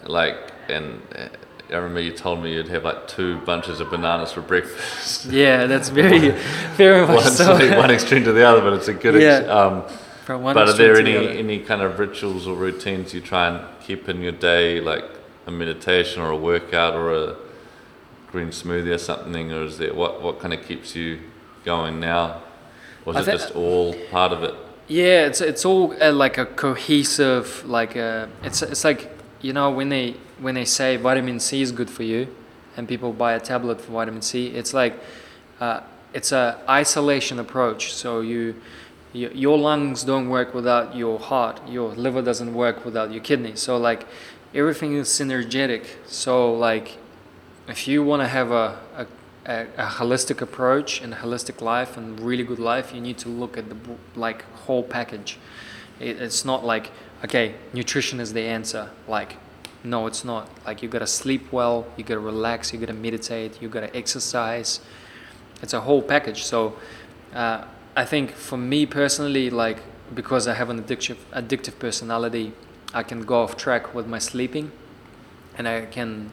like, 0.05 0.53
and 0.69 1.01
uh, 1.17 1.29
I 1.71 1.77
remember 1.77 2.01
you 2.01 2.13
told 2.13 2.43
me 2.43 2.55
you'd 2.55 2.69
have 2.69 2.85
like 2.85 3.09
two 3.09 3.39
bunches 3.41 3.81
of 3.81 3.91
bananas 3.91 4.33
for 4.33 4.43
breakfast. 4.43 5.27
Yeah, 5.27 5.67
that's 5.67 5.89
very, 5.89 6.31
very 6.77 7.07
much 7.07 7.25
one, 7.25 7.33
so. 7.33 7.77
one 7.77 7.91
extreme 7.91 8.25
to 8.25 8.33
the 8.33 8.47
other, 8.47 8.61
but 8.61 8.75
it's 8.75 8.89
a 8.89 8.95
good. 8.95 9.21
Yeah. 9.21 9.39
Ex- 9.39 9.49
um, 9.49 9.85
but 10.27 10.69
are 10.69 10.73
there 10.73 10.97
any 10.97 11.39
any 11.39 11.59
kind 11.61 11.83
of 11.83 11.99
rituals 11.99 12.47
or 12.47 12.57
routines 12.57 13.15
you 13.15 13.21
try 13.21 13.49
and 13.49 13.65
keep 13.81 14.09
in 14.09 14.21
your 14.21 14.33
day, 14.33 14.81
like 14.81 15.05
a 15.47 15.51
meditation 15.51 16.21
or 16.21 16.31
a 16.31 16.37
workout 16.37 16.95
or 16.95 17.15
a 17.15 17.37
green 18.33 18.49
smoothie 18.49 18.93
or 18.93 18.99
something, 18.99 19.53
or 19.53 19.63
is 19.65 19.79
there 19.79 19.95
what 19.95 20.23
what 20.23 20.41
kind 20.41 20.53
of 20.53 20.67
keeps 20.67 20.97
you 20.97 21.21
going 21.65 22.01
now? 22.01 22.43
Was 23.05 23.17
I 23.17 23.21
it 23.21 23.25
just 23.27 23.55
all 23.55 23.95
part 24.11 24.33
of 24.33 24.43
it? 24.43 24.55
Yeah, 24.89 25.27
it's 25.27 25.41
it's 25.41 25.65
all 25.65 25.95
uh, 26.03 26.13
like 26.13 26.39
a 26.39 26.47
cohesive, 26.47 27.65
like 27.67 27.97
a, 27.97 28.29
it's 28.43 28.63
it's 28.63 28.85
like 28.85 29.11
you 29.41 29.53
know 29.53 29.71
when 29.71 29.89
they 29.89 30.17
when 30.41 30.55
they 30.55 30.65
say 30.65 30.97
vitamin 30.97 31.41
C 31.41 31.63
is 31.63 31.73
good 31.73 31.91
for 31.91 32.03
you, 32.03 32.29
and 32.77 32.89
people 32.89 33.13
buy 33.13 33.35
a 33.35 33.41
tablet 33.41 33.81
for 33.81 33.93
vitamin 33.93 34.23
C, 34.23 34.49
it's 34.49 34.75
like 34.75 34.99
uh, 35.61 35.81
it's 36.13 36.33
a 36.33 36.61
isolation 36.69 37.39
approach. 37.39 37.95
So 37.95 38.21
you 38.21 38.55
your 39.17 39.59
lungs 39.59 40.05
don't 40.05 40.29
work 40.29 40.53
without 40.55 40.95
your 40.95 41.19
heart. 41.19 41.61
Your 41.69 41.91
liver 41.95 42.23
doesn't 42.23 42.53
work 42.55 42.85
without 42.85 43.13
your 43.13 43.23
kidney. 43.23 43.57
So 43.57 43.77
like 43.77 44.07
everything 44.55 44.95
is 44.95 45.09
synergetic. 45.09 45.87
So 46.07 46.53
like 46.53 46.99
if 47.69 47.89
you 47.89 48.05
want 48.05 48.23
to 48.23 48.29
have 48.29 48.51
a, 48.51 48.79
a, 48.97 49.07
a, 49.47 49.67
a, 49.77 49.87
holistic 49.87 50.41
approach 50.41 51.01
and 51.01 51.15
a 51.15 51.17
holistic 51.17 51.61
life 51.61 51.97
and 51.97 52.21
really 52.21 52.45
good 52.45 52.59
life 52.59 52.95
you 52.95 53.01
need 53.01 53.19
to 53.19 53.29
look 53.29 53.57
at 53.57 53.69
the 53.69 53.77
like 54.15 54.43
whole 54.67 54.83
package. 54.83 55.39
It, 55.99 56.21
it's 56.21 56.45
not 56.45 56.65
like 56.65 56.91
okay 57.25 57.55
nutrition 57.73 58.21
is 58.21 58.33
the 58.35 58.43
answer. 58.43 58.91
Like 59.09 59.37
no 59.83 60.07
it's 60.07 60.25
not. 60.25 60.51
Like 60.67 60.83
you 60.83 60.89
gotta 60.89 61.07
sleep 61.07 61.53
well 61.53 61.87
you 61.97 62.05
gotta 62.05 62.21
relax 62.21 62.73
you 62.73 62.79
gotta 62.79 62.93
meditate 62.93 63.63
you 63.63 63.69
gotta 63.69 63.95
exercise. 63.97 64.81
It's 65.63 65.73
a 65.73 65.81
whole 65.81 66.03
package. 66.03 66.45
So 66.45 66.77
uh, 67.35 67.65
I 67.97 68.05
think 68.05 68.33
for 68.33 68.59
me 68.59 68.85
personally, 68.85 69.49
like 69.49 69.79
because 70.15 70.47
I 70.47 70.53
have 70.53 70.69
an 70.69 70.83
addictive 70.83 71.17
addictive 71.33 71.79
personality, 71.79 72.53
I 72.93 73.03
can 73.03 73.23
go 73.23 73.43
off 73.43 73.57
track 73.57 73.95
with 73.95 74.07
my 74.07 74.19
sleeping, 74.19 74.71
and 75.57 75.67
I 75.67 75.87
can, 75.87 76.31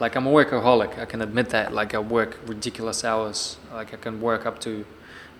like 0.00 0.16
I'm 0.16 0.26
a 0.26 0.32
workaholic. 0.32 0.98
I 0.98 1.04
can 1.04 1.22
admit 1.22 1.50
that. 1.50 1.72
Like 1.72 1.94
I 1.94 2.00
work 2.00 2.40
ridiculous 2.44 3.04
hours. 3.04 3.56
Like 3.72 3.94
I 3.94 3.98
can 3.98 4.20
work 4.20 4.46
up 4.46 4.58
to 4.62 4.84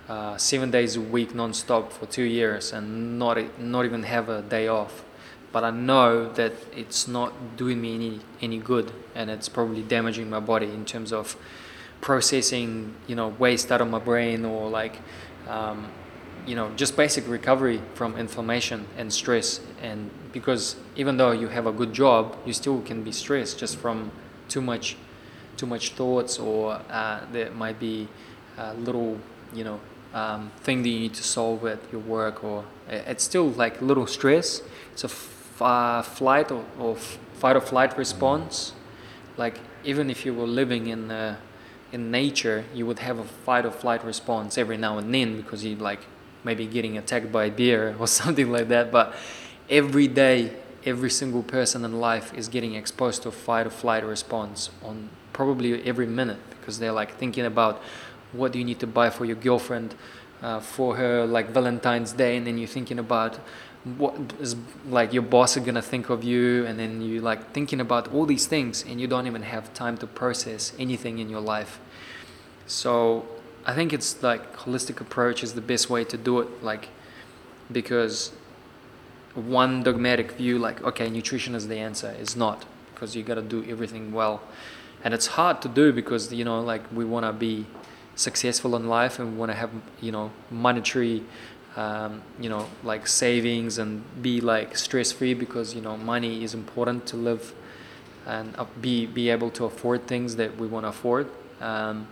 uh, 0.07 0.37
seven 0.37 0.71
days 0.71 0.95
a 0.95 1.01
week 1.01 1.35
non-stop 1.35 1.91
for 1.91 2.05
two 2.05 2.23
years 2.23 2.71
and 2.71 3.19
not 3.19 3.37
not 3.59 3.83
even 3.83 4.03
have 4.03 4.29
a 4.29 4.41
day 4.41 4.69
off. 4.69 5.03
But 5.51 5.65
I 5.65 5.71
know 5.71 6.31
that 6.33 6.53
it's 6.73 7.09
not 7.09 7.57
doing 7.57 7.81
me 7.81 7.95
any 7.95 8.19
any 8.41 8.57
good, 8.57 8.93
and 9.13 9.29
it's 9.29 9.49
probably 9.49 9.83
damaging 9.83 10.29
my 10.29 10.39
body 10.39 10.67
in 10.67 10.85
terms 10.85 11.11
of 11.11 11.35
processing, 11.99 12.95
you 13.07 13.15
know, 13.15 13.29
waste 13.39 13.71
out 13.71 13.81
of 13.81 13.89
my 13.89 13.99
brain 13.99 14.45
or 14.45 14.69
like 14.69 15.01
um, 15.47 15.87
you 16.45 16.55
know, 16.55 16.71
just 16.75 16.95
basic 16.95 17.27
recovery 17.27 17.81
from 17.93 18.15
inflammation 18.17 18.85
and 18.97 19.11
stress. 19.11 19.59
And 19.81 20.09
because 20.31 20.77
even 20.95 21.17
though 21.17 21.31
you 21.31 21.49
have 21.49 21.67
a 21.67 21.71
good 21.71 21.93
job, 21.93 22.37
you 22.45 22.53
still 22.53 22.81
can 22.81 23.03
be 23.03 23.11
stressed 23.11 23.59
just 23.59 23.77
from 23.77 24.11
too 24.47 24.61
much, 24.61 24.95
too 25.57 25.65
much 25.65 25.91
thoughts, 25.91 26.39
or 26.39 26.79
uh, 26.89 27.19
there 27.31 27.51
might 27.51 27.79
be 27.79 28.07
a 28.57 28.73
little, 28.75 29.19
you 29.53 29.63
know, 29.63 29.79
um, 30.13 30.51
thing 30.61 30.83
that 30.83 30.89
you 30.89 30.99
need 30.99 31.13
to 31.15 31.23
solve 31.23 31.65
at 31.65 31.79
your 31.91 32.01
work, 32.01 32.43
or 32.43 32.63
it's 32.89 33.23
still 33.23 33.49
like 33.49 33.81
a 33.81 33.83
little 33.83 34.07
stress. 34.07 34.61
It's 34.93 35.03
a 35.03 35.07
f- 35.07 35.61
uh, 35.61 36.01
flight 36.01 36.51
or, 36.51 36.63
or 36.79 36.95
fight 36.95 37.55
or 37.55 37.61
flight 37.61 37.97
response. 37.97 38.73
Like 39.35 39.59
even 39.83 40.09
if 40.09 40.25
you 40.25 40.33
were 40.33 40.47
living 40.47 40.87
in 40.87 41.11
uh, 41.11 41.35
in 41.91 42.11
nature, 42.11 42.65
you 42.73 42.85
would 42.85 42.99
have 42.99 43.19
a 43.19 43.23
fight 43.23 43.65
or 43.65 43.71
flight 43.71 44.03
response 44.03 44.57
every 44.57 44.77
now 44.77 44.97
and 44.97 45.13
then 45.13 45.37
because 45.37 45.63
you 45.63 45.75
like 45.75 46.01
maybe 46.43 46.65
getting 46.65 46.97
attacked 46.97 47.31
by 47.31 47.45
a 47.45 47.51
bear 47.51 47.95
or 47.99 48.07
something 48.07 48.51
like 48.51 48.67
that. 48.69 48.91
But 48.91 49.13
every 49.69 50.07
day, 50.07 50.53
every 50.85 51.09
single 51.09 51.43
person 51.43 51.83
in 51.83 51.99
life 51.99 52.33
is 52.33 52.47
getting 52.47 52.75
exposed 52.75 53.23
to 53.23 53.29
a 53.29 53.31
fight 53.31 53.67
or 53.67 53.69
flight 53.69 54.05
response 54.05 54.69
on 54.83 55.09
probably 55.33 55.83
every 55.85 56.07
minute 56.07 56.39
because 56.49 56.79
they're 56.79 56.91
like 56.91 57.15
thinking 57.17 57.45
about 57.45 57.81
what 58.31 58.51
do 58.51 58.59
you 58.59 58.65
need 58.65 58.79
to 58.79 58.87
buy 58.87 59.09
for 59.09 59.25
your 59.25 59.35
girlfriend 59.35 59.95
uh, 60.41 60.59
for 60.59 60.95
her 60.97 61.25
like 61.25 61.49
Valentine's 61.49 62.13
Day, 62.13 62.37
and 62.37 62.45
then 62.45 62.57
you're 62.57 62.67
thinking 62.67 62.99
about 62.99 63.39
what 63.97 64.15
is 64.39 64.55
like 64.89 65.13
your 65.13 65.23
boss 65.23 65.55
is 65.57 65.63
gonna 65.63 65.81
think 65.81 66.09
of 66.09 66.23
you, 66.23 66.65
and 66.65 66.77
then 66.79 67.01
you 67.01 67.21
like 67.21 67.51
thinking 67.53 67.79
about 67.79 68.13
all 68.13 68.25
these 68.25 68.45
things, 68.45 68.83
and 68.87 68.99
you 68.99 69.07
don't 69.07 69.27
even 69.27 69.43
have 69.43 69.73
time 69.73 69.97
to 69.97 70.07
process 70.07 70.73
anything 70.77 71.19
in 71.19 71.29
your 71.29 71.41
life. 71.41 71.79
So 72.65 73.25
I 73.65 73.73
think 73.73 73.93
it's 73.93 74.21
like 74.21 74.55
holistic 74.57 74.99
approach 74.99 75.43
is 75.43 75.53
the 75.53 75.61
best 75.61 75.89
way 75.89 76.03
to 76.05 76.17
do 76.17 76.39
it, 76.39 76.63
like 76.63 76.89
because 77.71 78.31
one 79.35 79.83
dogmatic 79.83 80.31
view, 80.33 80.57
like 80.57 80.81
okay, 80.83 81.09
nutrition 81.09 81.55
is 81.55 81.67
the 81.67 81.77
answer, 81.77 82.15
is 82.19 82.35
not 82.35 82.65
because 82.93 83.15
you 83.15 83.23
got 83.23 83.35
to 83.35 83.41
do 83.41 83.63
everything 83.69 84.11
well, 84.11 84.41
and 85.03 85.13
it's 85.13 85.27
hard 85.27 85.61
to 85.61 85.69
do 85.69 85.93
because 85.93 86.33
you 86.33 86.43
know 86.43 86.59
like 86.61 86.83
we 86.91 87.05
want 87.05 87.25
to 87.25 87.33
be 87.33 87.65
successful 88.15 88.75
in 88.75 88.87
life 88.87 89.19
and 89.19 89.37
want 89.37 89.51
to 89.51 89.55
have 89.55 89.69
you 90.01 90.11
know 90.11 90.31
monetary 90.49 91.23
um, 91.75 92.21
you 92.39 92.49
know 92.49 92.67
like 92.83 93.07
savings 93.07 93.77
and 93.77 94.03
be 94.21 94.41
like 94.41 94.77
stress 94.77 95.11
free 95.11 95.33
because 95.33 95.75
you 95.75 95.81
know 95.81 95.97
money 95.97 96.43
is 96.43 96.53
important 96.53 97.05
to 97.07 97.15
live 97.15 97.53
and 98.25 98.55
be 98.81 99.05
be 99.05 99.29
able 99.29 99.49
to 99.51 99.65
afford 99.65 100.07
things 100.07 100.35
that 100.35 100.57
we 100.57 100.67
want 100.67 100.83
to 100.83 100.89
afford 100.89 101.29
um, 101.61 102.07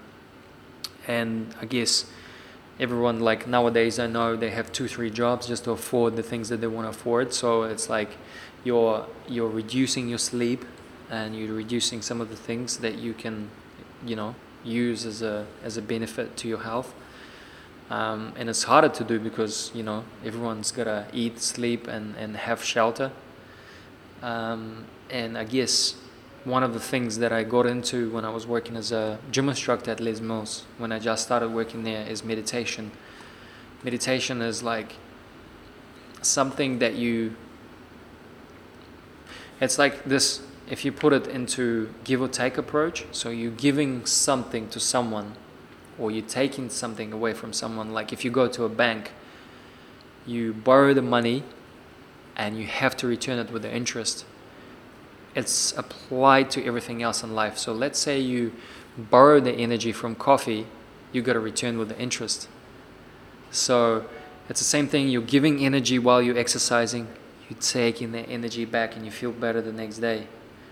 and 1.08 1.54
I 1.62 1.66
guess 1.66 2.06
everyone 2.80 3.20
like 3.20 3.48
nowadays 3.48 4.00
I 4.00 4.08
know 4.08 4.36
they 4.36 4.52
have 4.52 4.72
two 4.72 4.88
three 4.88 5.10
jobs 5.10 5.48
just 5.48 5.64
to 5.64 5.72
afford 5.72 6.16
the 6.16 6.24
things 6.24 6.50
that 6.50 6.62
they 6.62 6.68
want 6.68 6.86
to 6.86 6.90
afford 6.90 7.34
so 7.34 7.64
it's 7.64 7.90
like 7.90 8.18
you're 8.64 9.06
you're 9.28 9.50
reducing 9.50 10.10
your 10.10 10.18
sleep 10.18 10.66
and 11.10 11.36
you're 11.36 11.54
reducing 11.54 12.02
some 12.02 12.20
of 12.22 12.30
the 12.30 12.36
things 12.36 12.78
that 12.78 12.96
you 12.96 13.14
can 13.14 13.50
you 14.06 14.16
know 14.16 14.36
use 14.66 15.06
as 15.06 15.22
a 15.22 15.46
as 15.64 15.78
a 15.78 15.82
benefit 15.82 16.36
to 16.38 16.48
your 16.48 16.60
health. 16.60 16.94
Um, 17.90 18.34
and 18.36 18.50
it's 18.50 18.64
harder 18.64 18.90
to 18.90 19.04
do 19.04 19.20
because 19.20 19.72
you 19.76 19.84
know 19.84 20.04
everyone's 20.24 20.72
gotta 20.72 21.06
eat, 21.14 21.40
sleep, 21.40 21.88
and 21.88 22.16
and 22.18 22.36
have 22.36 22.64
shelter. 22.64 23.12
Um, 24.24 24.86
and 25.10 25.38
I 25.38 25.44
guess 25.44 25.96
one 26.46 26.64
of 26.64 26.74
the 26.74 26.80
things 26.80 27.20
that 27.20 27.32
I 27.32 27.44
got 27.44 27.66
into 27.68 28.10
when 28.10 28.26
I 28.26 28.30
was 28.30 28.48
working 28.48 28.76
as 28.76 28.92
a 28.92 29.20
gym 29.32 29.50
instructor 29.50 29.92
at 29.92 30.00
Les 30.00 30.20
Mills, 30.20 30.64
when 30.78 30.92
I 30.92 31.00
just 31.00 31.24
started 31.24 31.50
working 31.50 31.84
there, 31.84 32.08
is 32.08 32.24
meditation. 32.24 32.92
Meditation 33.84 34.42
is 34.42 34.64
like 34.64 34.96
something 36.22 36.80
that 36.80 36.96
you. 36.96 37.36
It's 39.62 39.78
like 39.78 40.06
this 40.06 40.42
if 40.68 40.84
you 40.84 40.92
put 40.92 41.14
it 41.14 41.28
into 41.28 41.94
give 42.04 42.20
or 42.20 42.28
take 42.28 42.58
approach, 42.58 43.06
so 43.12 43.30
you're 43.30 43.52
giving 43.52 44.08
something 44.08 44.70
to 44.70 44.80
someone 44.80 45.36
or 45.98 46.12
you're 46.12 46.26
taking 46.26 46.70
something 46.70 47.14
away 47.14 47.34
from 47.34 47.54
someone, 47.54 47.94
like 47.94 48.12
if 48.12 48.26
you 48.26 48.32
go 48.32 48.48
to 48.48 48.64
a 48.64 48.70
bank, 48.70 49.12
you 50.26 50.54
borrow 50.54 50.94
the 50.94 51.02
money 51.02 51.44
and 52.36 52.58
you 52.58 52.66
have 52.66 52.98
to 52.98 53.08
return 53.08 53.40
it 53.40 53.52
with 53.52 53.62
the 53.62 53.74
interest. 53.74 54.26
It's 55.36 55.74
applied 55.78 56.50
to 56.52 56.66
everything 56.66 57.02
else 57.02 57.24
in 57.24 57.34
life. 57.34 57.58
So 57.58 57.74
let's 57.74 58.00
say 58.00 58.20
you 58.20 58.54
borrow 58.98 59.40
the 59.40 59.52
energy 59.52 59.92
from 59.92 60.16
coffee, 60.16 60.68
you 61.12 61.22
got 61.22 61.34
to 61.34 61.40
return 61.40 61.78
with 61.78 61.90
the 61.90 62.00
interest. 62.00 62.48
So 63.52 64.06
it's 64.50 64.60
the 64.60 64.66
same 64.66 64.88
thing, 64.88 65.10
you're 65.10 65.22
giving 65.22 65.64
energy 65.64 66.00
while 66.00 66.22
you're 66.22 66.38
exercising, 66.38 67.08
you're 67.50 67.60
taking 67.60 68.12
the 68.12 68.20
energy 68.20 68.66
back 68.66 68.96
and 68.96 69.06
you 69.06 69.12
feel 69.12 69.32
better 69.32 69.62
the 69.62 69.72
next 69.72 70.00
day. 70.00 70.28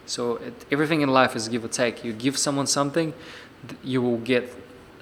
So 0.06 0.38
it, 0.38 0.66
everything 0.72 1.02
in 1.02 1.10
life 1.10 1.36
is 1.36 1.48
give 1.48 1.64
or 1.64 1.70
take. 1.70 2.04
You 2.04 2.14
give 2.14 2.38
someone 2.38 2.68
something, 2.68 3.14
you 3.84 4.02
will 4.02 4.18
get 4.18 4.54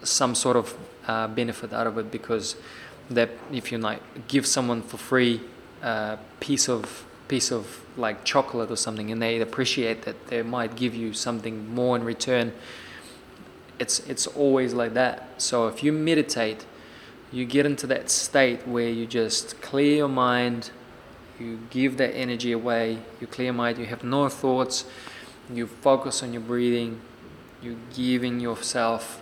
some 0.03 0.35
sort 0.35 0.57
of 0.57 0.77
uh, 1.07 1.27
benefit 1.27 1.73
out 1.73 1.87
of 1.87 1.97
it 1.97 2.11
because 2.11 2.55
that 3.09 3.29
if 3.51 3.71
you 3.71 3.77
like 3.77 4.01
give 4.27 4.45
someone 4.45 4.81
for 4.81 4.97
free 4.97 5.41
a 5.81 5.85
uh, 5.85 6.17
piece 6.39 6.69
of 6.69 7.05
piece 7.27 7.51
of 7.51 7.81
like 7.97 8.23
chocolate 8.23 8.69
or 8.69 8.75
something 8.75 9.11
and 9.11 9.21
they 9.21 9.39
appreciate 9.39 10.03
that 10.03 10.27
they 10.27 10.41
might 10.41 10.75
give 10.75 10.93
you 10.93 11.13
something 11.13 11.73
more 11.73 11.95
in 11.95 12.03
return 12.03 12.51
it's 13.81 13.99
it's 14.01 14.27
always 14.27 14.73
like 14.73 14.93
that. 14.93 15.27
So 15.37 15.67
if 15.67 15.83
you 15.83 15.91
meditate 15.91 16.65
you 17.31 17.45
get 17.45 17.65
into 17.65 17.87
that 17.87 18.09
state 18.09 18.67
where 18.67 18.89
you 18.89 19.07
just 19.07 19.61
clear 19.61 19.95
your 19.95 20.07
mind 20.07 20.71
you 21.39 21.59
give 21.71 21.97
that 21.97 22.15
energy 22.15 22.51
away, 22.51 22.99
you 23.19 23.25
clear 23.25 23.51
mind, 23.51 23.79
you 23.79 23.87
have 23.87 24.03
no 24.03 24.29
thoughts, 24.29 24.85
you 25.51 25.65
focus 25.65 26.21
on 26.21 26.33
your 26.33 26.41
breathing, 26.41 27.01
you're 27.63 27.83
giving 27.95 28.39
yourself 28.39 29.20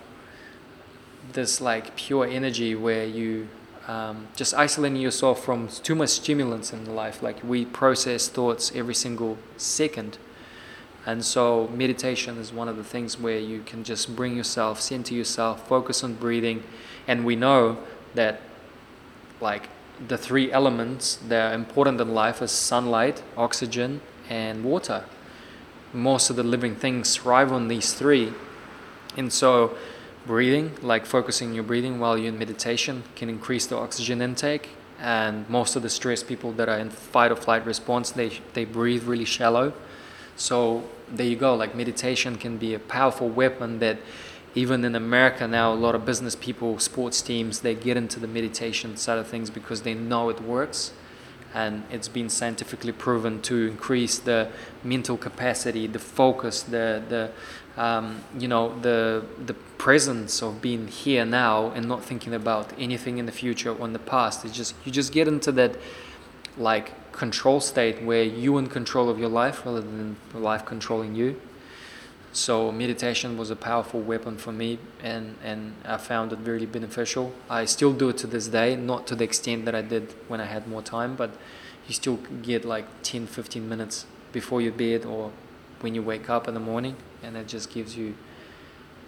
this 1.34 1.62
like 1.62 1.96
pure 1.96 2.26
energy 2.26 2.76
where 2.76 3.06
you 3.06 3.48
um, 3.88 4.28
just 4.36 4.54
isolating 4.54 5.02
yourself 5.02 5.44
from 5.44 5.68
too 5.68 5.96
much 5.96 6.10
stimulants 6.10 6.72
in 6.72 6.96
life. 6.96 7.24
Like 7.24 7.44
we 7.44 7.66
process 7.66 8.28
thoughts 8.28 8.72
every 8.76 8.94
single 8.94 9.38
second. 9.58 10.20
And 11.06 11.26
so 11.26 11.68
meditation 11.74 12.38
is 12.38 12.54
one 12.54 12.68
of 12.68 12.78
the 12.78 12.84
things 12.84 13.20
where 13.20 13.40
you 13.40 13.64
can 13.66 13.84
just 13.84 14.16
bring 14.16 14.36
yourself, 14.36 14.80
center 14.80 15.16
yourself, 15.16 15.68
focus 15.68 16.04
on 16.04 16.14
breathing. 16.14 16.64
And 17.08 17.26
we 17.26 17.36
know 17.36 17.80
that 18.14 18.42
like 19.42 19.70
the 20.08 20.18
three 20.18 20.52
elements 20.52 21.16
that 21.28 21.52
are 21.52 21.56
important 21.56 22.00
in 22.00 22.14
life 22.14 22.42
is 22.42 22.52
sunlight, 22.52 23.24
oxygen, 23.36 24.02
and 24.30 24.64
water. 24.64 25.04
Most 25.94 26.30
of 26.30 26.36
the 26.36 26.44
living 26.44 26.76
things 26.76 27.16
thrive 27.16 27.52
on 27.52 27.68
these 27.68 27.94
three. 27.94 28.34
And 29.18 29.34
so, 29.34 29.76
breathing, 30.26 30.76
like 30.82 31.06
focusing 31.06 31.54
your 31.54 31.64
breathing 31.64 32.00
while 32.00 32.18
you're 32.18 32.30
in 32.30 32.40
meditation, 32.40 33.04
can 33.16 33.30
increase 33.30 33.66
the 33.66 33.78
oxygen 33.78 34.22
intake. 34.22 34.70
And 35.00 35.50
most 35.50 35.76
of 35.76 35.82
the 35.82 35.90
stressed 35.90 36.28
people 36.28 36.52
that 36.54 36.68
are 36.68 36.78
in 36.78 36.90
fight 36.90 37.32
or 37.32 37.36
flight 37.36 37.66
response, 37.66 38.12
they, 38.12 38.32
they 38.54 38.66
breathe 38.66 39.04
really 39.04 39.26
shallow. 39.26 39.74
So, 40.36 40.84
there 41.10 41.26
you 41.26 41.36
go. 41.36 41.56
Like, 41.56 41.74
meditation 41.76 42.38
can 42.38 42.58
be 42.58 42.74
a 42.74 42.80
powerful 42.80 43.30
weapon 43.30 43.80
that 43.80 44.00
even 44.56 44.84
in 44.84 44.96
America 44.96 45.48
now, 45.48 45.74
a 45.74 45.76
lot 45.76 45.96
of 45.96 46.06
business 46.06 46.36
people, 46.36 46.80
sports 46.80 47.22
teams, 47.22 47.62
they 47.62 47.76
get 47.76 47.98
into 47.98 48.20
the 48.20 48.28
meditation 48.28 48.98
side 48.98 49.18
of 49.18 49.28
things 49.28 49.50
because 49.50 49.84
they 49.84 49.94
know 49.94 50.30
it 50.30 50.42
works, 50.42 50.92
and 51.54 51.84
it's 51.92 52.08
been 52.08 52.30
scientifically 52.30 52.92
proven 52.92 53.42
to 53.42 53.68
increase 53.68 54.20
the 54.20 54.50
mental 54.84 55.18
capacity, 55.18 55.88
the 55.88 56.00
focus, 56.00 56.62
the 56.62 57.02
the 57.10 57.32
um, 57.82 58.22
you 58.38 58.48
know 58.48 58.78
the 58.80 59.26
the 59.46 59.54
presence 59.54 60.42
of 60.42 60.62
being 60.62 60.88
here 60.88 61.26
now 61.26 61.72
and 61.72 61.88
not 61.88 62.04
thinking 62.04 62.34
about 62.34 62.74
anything 62.78 63.18
in 63.18 63.26
the 63.26 63.32
future 63.32 63.72
or 63.74 63.86
in 63.86 63.94
the 63.94 64.00
past. 64.00 64.46
It's 64.46 64.56
just 64.56 64.76
you 64.86 64.92
just 64.92 65.12
get 65.12 65.28
into 65.28 65.52
that 65.54 65.76
like 66.58 67.12
control 67.12 67.60
state 67.60 68.02
where 68.02 68.24
you 68.24 68.58
in 68.58 68.68
control 68.68 69.10
of 69.10 69.20
your 69.20 69.30
life 69.30 69.66
rather 69.66 69.82
than 69.82 70.18
life 70.34 70.66
controlling 70.66 71.16
you 71.16 71.40
so 72.32 72.72
meditation 72.72 73.38
was 73.38 73.50
a 73.50 73.56
powerful 73.56 74.02
weapon 74.02 74.38
for 74.38 74.52
me, 74.52 74.78
and, 75.02 75.36
and 75.44 75.74
I 75.84 75.98
found 75.98 76.32
it 76.32 76.40
really 76.44 76.68
beneficial. 76.68 77.34
I 77.50 77.66
still 77.66 77.92
do 77.92 78.10
it 78.10 78.18
to 78.20 78.28
this 78.28 78.48
day, 78.48 78.76
not 78.76 79.08
to 79.08 79.16
the 79.16 79.24
extent 79.24 79.66
that 79.66 79.74
I 79.74 79.82
did 79.82 80.14
when 80.28 80.40
I 80.40 80.46
had 80.46 80.68
more 80.68 80.82
time, 80.82 81.16
but 81.16 81.32
you 81.88 81.94
still 81.94 82.18
get 82.44 82.66
like 82.66 82.86
10, 83.02 83.26
15 83.26 83.68
minutes 83.68 84.06
before 84.32 84.62
your 84.62 84.74
bed 84.74 85.06
or 85.06 85.32
when 85.82 85.96
you 85.96 86.04
wake 86.04 86.30
up 86.30 86.48
in 86.48 86.54
the 86.54 86.60
morning, 86.60 86.96
and 87.24 87.36
it 87.36 87.48
just 87.48 87.72
gives 87.72 87.98
you 87.98 88.16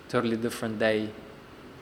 totally 0.10 0.38
different 0.38 0.80
day. 0.80 1.10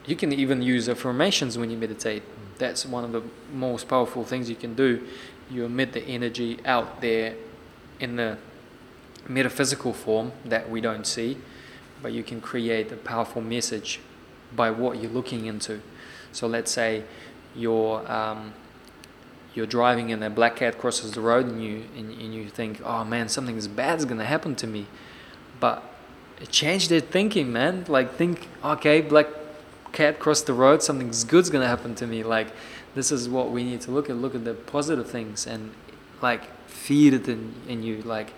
You 0.06 0.16
can 0.16 0.32
even 0.32 0.60
use 0.60 0.88
affirmations 0.88 1.56
when 1.56 1.70
you 1.70 1.76
meditate. 1.76 2.22
That's 2.58 2.84
one 2.84 3.04
of 3.04 3.12
the 3.12 3.22
most 3.52 3.88
powerful 3.88 4.24
things 4.24 4.50
you 4.50 4.56
can 4.56 4.74
do. 4.74 5.06
You 5.50 5.64
emit 5.64 5.92
the 5.92 6.02
energy 6.02 6.58
out 6.66 7.00
there 7.00 7.34
in 7.98 8.16
the 8.16 8.38
metaphysical 9.30 9.92
form 9.92 10.32
that 10.44 10.68
we 10.68 10.80
don't 10.80 11.06
see, 11.06 11.38
but 12.02 12.12
you 12.12 12.22
can 12.22 12.40
create 12.40 12.90
a 12.90 12.96
powerful 12.96 13.40
message 13.40 14.00
by 14.54 14.70
what 14.70 15.00
you're 15.00 15.10
looking 15.10 15.46
into. 15.46 15.80
So 16.32 16.46
let's 16.46 16.70
say 16.70 17.04
you're 17.54 18.10
um, 18.10 18.52
you're 19.54 19.66
driving 19.66 20.12
and 20.12 20.22
a 20.22 20.30
black 20.30 20.56
cat 20.56 20.78
crosses 20.78 21.12
the 21.12 21.20
road 21.20 21.46
and 21.46 21.62
you 21.62 21.84
and, 21.96 22.10
and 22.10 22.34
you 22.34 22.48
think, 22.48 22.80
oh 22.84 23.04
man, 23.04 23.28
something 23.28 23.58
bad 23.74 23.98
is 23.98 24.04
gonna 24.04 24.24
happen 24.24 24.54
to 24.56 24.66
me, 24.66 24.86
but 25.60 25.82
change 26.50 26.88
their 26.88 27.00
thinking, 27.00 27.52
man. 27.52 27.84
Like 27.88 28.14
think, 28.14 28.48
okay, 28.64 29.00
black 29.00 29.28
cat 29.92 30.18
crossed 30.18 30.46
the 30.46 30.54
road, 30.54 30.82
something 30.82 31.12
good's 31.28 31.50
gonna 31.50 31.68
happen 31.68 31.94
to 31.96 32.06
me. 32.06 32.22
Like 32.22 32.48
this 32.94 33.12
is 33.12 33.28
what 33.28 33.50
we 33.50 33.62
need 33.62 33.80
to 33.82 33.90
look 33.90 34.10
at. 34.10 34.16
Look 34.16 34.34
at 34.34 34.44
the 34.44 34.54
positive 34.54 35.08
things 35.08 35.46
and 35.46 35.72
like 36.22 36.44
feed 36.66 37.14
it 37.14 37.28
in, 37.28 37.54
in 37.68 37.82
you. 37.82 38.02
Like, 38.02 38.32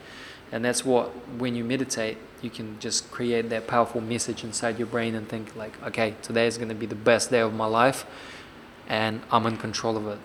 and 0.53 0.65
that's 0.65 0.85
what 0.85 1.09
when 1.39 1.55
you 1.57 1.65
meditate, 1.65 2.19
you 2.43 2.51
can 2.51 2.79
just 2.79 3.11
create 3.11 3.49
that 3.51 3.67
powerful 3.67 4.01
message 4.01 4.45
inside 4.45 4.79
your 4.79 4.87
brain 4.89 5.15
and 5.15 5.29
think 5.29 5.57
like, 5.57 5.73
okay, 5.85 6.15
today 6.23 6.47
is 6.47 6.59
gonna 6.59 6.75
be 6.75 6.87
the 6.87 6.95
best 6.95 7.31
day 7.31 7.41
of 7.41 7.55
my 7.55 7.67
life, 7.67 8.05
and 8.89 9.21
I'm 9.31 9.47
in 9.47 9.57
control 9.57 9.97
of 9.97 10.07
it. 10.09 10.19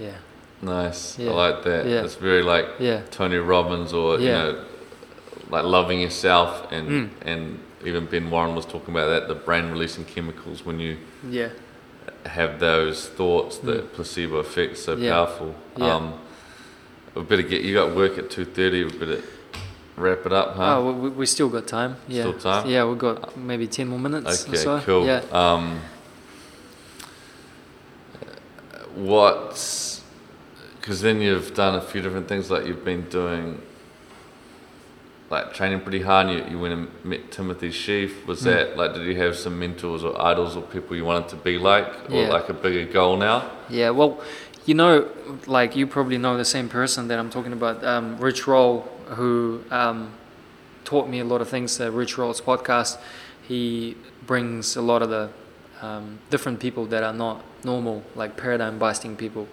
Yeah. 0.00 0.14
Nice. 0.62 1.18
Yeah. 1.18 1.30
I 1.30 1.34
like 1.34 1.64
that. 1.64 1.86
Yeah. 1.86 2.04
It's 2.04 2.14
very 2.14 2.42
like 2.42 2.66
Yeah. 2.78 3.02
Tony 3.10 3.36
Robbins 3.36 3.92
or 3.92 4.18
you 4.18 4.28
know 4.28 4.64
like 5.50 5.64
loving 5.64 6.00
yourself 6.00 6.72
and 6.72 6.88
Mm. 6.88 7.10
and 7.22 7.58
even 7.84 8.06
Ben 8.06 8.30
Warren 8.30 8.54
was 8.54 8.64
talking 8.64 8.94
about 8.94 9.08
that, 9.08 9.28
the 9.28 9.34
brain 9.34 9.70
releasing 9.70 10.06
chemicals 10.06 10.64
when 10.64 10.80
you 10.80 10.96
Yeah. 11.30 11.50
have 12.24 12.58
those 12.58 13.08
thoughts, 13.08 13.58
the 13.58 13.82
placebo 13.94 14.36
effect 14.38 14.78
so 14.78 14.96
Mm. 14.96 15.02
Yeah. 15.02 15.10
powerful. 15.12 15.54
Yeah. 15.76 15.94
Um 15.94 16.14
we 17.14 17.22
better 17.22 17.42
get 17.42 17.62
you 17.62 17.74
got 17.74 17.94
work 17.94 18.18
at 18.18 18.30
two 18.30 18.44
thirty, 18.44 18.84
we 18.84 18.90
better 18.98 19.22
wrap 19.96 20.26
it 20.26 20.32
up, 20.32 20.56
huh? 20.56 20.78
Oh, 20.78 20.92
we, 20.92 21.08
we 21.10 21.26
still 21.26 21.48
got 21.48 21.66
time. 21.66 21.96
Yeah. 22.08 22.22
Still 22.22 22.38
time? 22.38 22.68
Yeah, 22.68 22.84
we've 22.84 22.98
got 22.98 23.36
maybe 23.36 23.66
ten 23.66 23.88
more 23.88 23.98
minutes. 23.98 24.46
Okay, 24.48 24.56
so. 24.56 24.80
cool. 24.80 25.06
Yeah. 25.06 25.22
Um, 25.32 25.80
what? 28.94 30.00
Because 30.80 31.00
then 31.00 31.20
you've 31.20 31.54
done 31.54 31.76
a 31.76 31.80
few 31.80 32.00
different 32.02 32.28
things. 32.28 32.50
Like 32.50 32.66
you've 32.66 32.84
been 32.84 33.08
doing, 33.08 33.60
like 35.30 35.54
training 35.54 35.80
pretty 35.80 36.02
hard. 36.02 36.26
And 36.28 36.38
you, 36.38 36.50
you 36.52 36.58
went 36.58 36.74
and 36.74 36.88
met 37.04 37.30
Timothy 37.30 37.70
Shieff. 37.70 38.26
Was 38.26 38.40
Mm. 38.40 38.44
that 38.44 38.76
like? 38.76 38.94
Did 38.94 39.06
you 39.06 39.16
have 39.16 39.36
some 39.36 39.58
mentors 39.58 40.04
or 40.04 40.20
idols 40.20 40.56
or 40.56 40.62
people 40.62 40.96
you 40.96 41.04
wanted 41.04 41.28
to 41.30 41.36
be 41.36 41.58
like, 41.58 42.10
or 42.10 42.22
Yeah. 42.22 42.28
like 42.28 42.48
a 42.48 42.54
bigger 42.54 42.90
goal 42.92 43.16
now? 43.16 43.50
Yeah, 43.70 43.90
well, 43.90 44.20
you 44.66 44.74
know, 44.74 45.08
like 45.46 45.76
you 45.76 45.86
probably 45.86 46.18
know 46.18 46.36
the 46.36 46.44
same 46.44 46.68
person 46.68 47.08
that 47.08 47.18
I'm 47.18 47.30
talking 47.30 47.52
about, 47.52 47.84
um, 47.84 48.16
Rich 48.18 48.46
Roll, 48.46 48.80
who 49.08 49.62
um, 49.70 50.12
taught 50.84 51.08
me 51.08 51.20
a 51.20 51.24
lot 51.24 51.40
of 51.40 51.48
things. 51.48 51.78
Uh, 51.80 51.90
Rich 51.92 52.16
Roll's 52.16 52.40
podcast, 52.40 52.98
he 53.46 53.96
brings 54.26 54.76
a 54.76 54.82
lot 54.82 55.02
of 55.02 55.10
the 55.10 55.30
um, 55.82 56.18
different 56.30 56.60
people 56.60 56.86
that 56.86 57.02
are 57.02 57.12
not 57.12 57.42
normal, 57.64 58.02
like 58.14 58.36
paradigm 58.36 58.78
busting 58.78 59.16
people. 59.16 59.46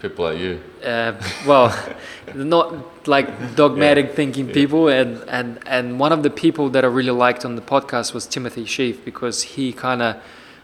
People 0.00 0.26
like 0.26 0.38
you. 0.38 0.60
Uh, 0.84 1.14
well, 1.46 1.96
not 2.34 3.06
like 3.06 3.54
dogmatic 3.56 4.14
thinking 4.14 4.48
yeah. 4.48 4.54
people, 4.54 4.88
and, 4.88 5.22
and 5.28 5.60
and 5.66 5.98
one 5.98 6.12
of 6.12 6.22
the 6.22 6.30
people 6.30 6.68
that 6.70 6.84
I 6.84 6.88
really 6.88 7.12
liked 7.12 7.44
on 7.44 7.54
the 7.56 7.62
podcast 7.62 8.12
was 8.12 8.26
Timothy 8.26 8.64
Shieff 8.64 9.04
because 9.04 9.42
he 9.42 9.72
kind 9.72 10.02
of 10.02 10.16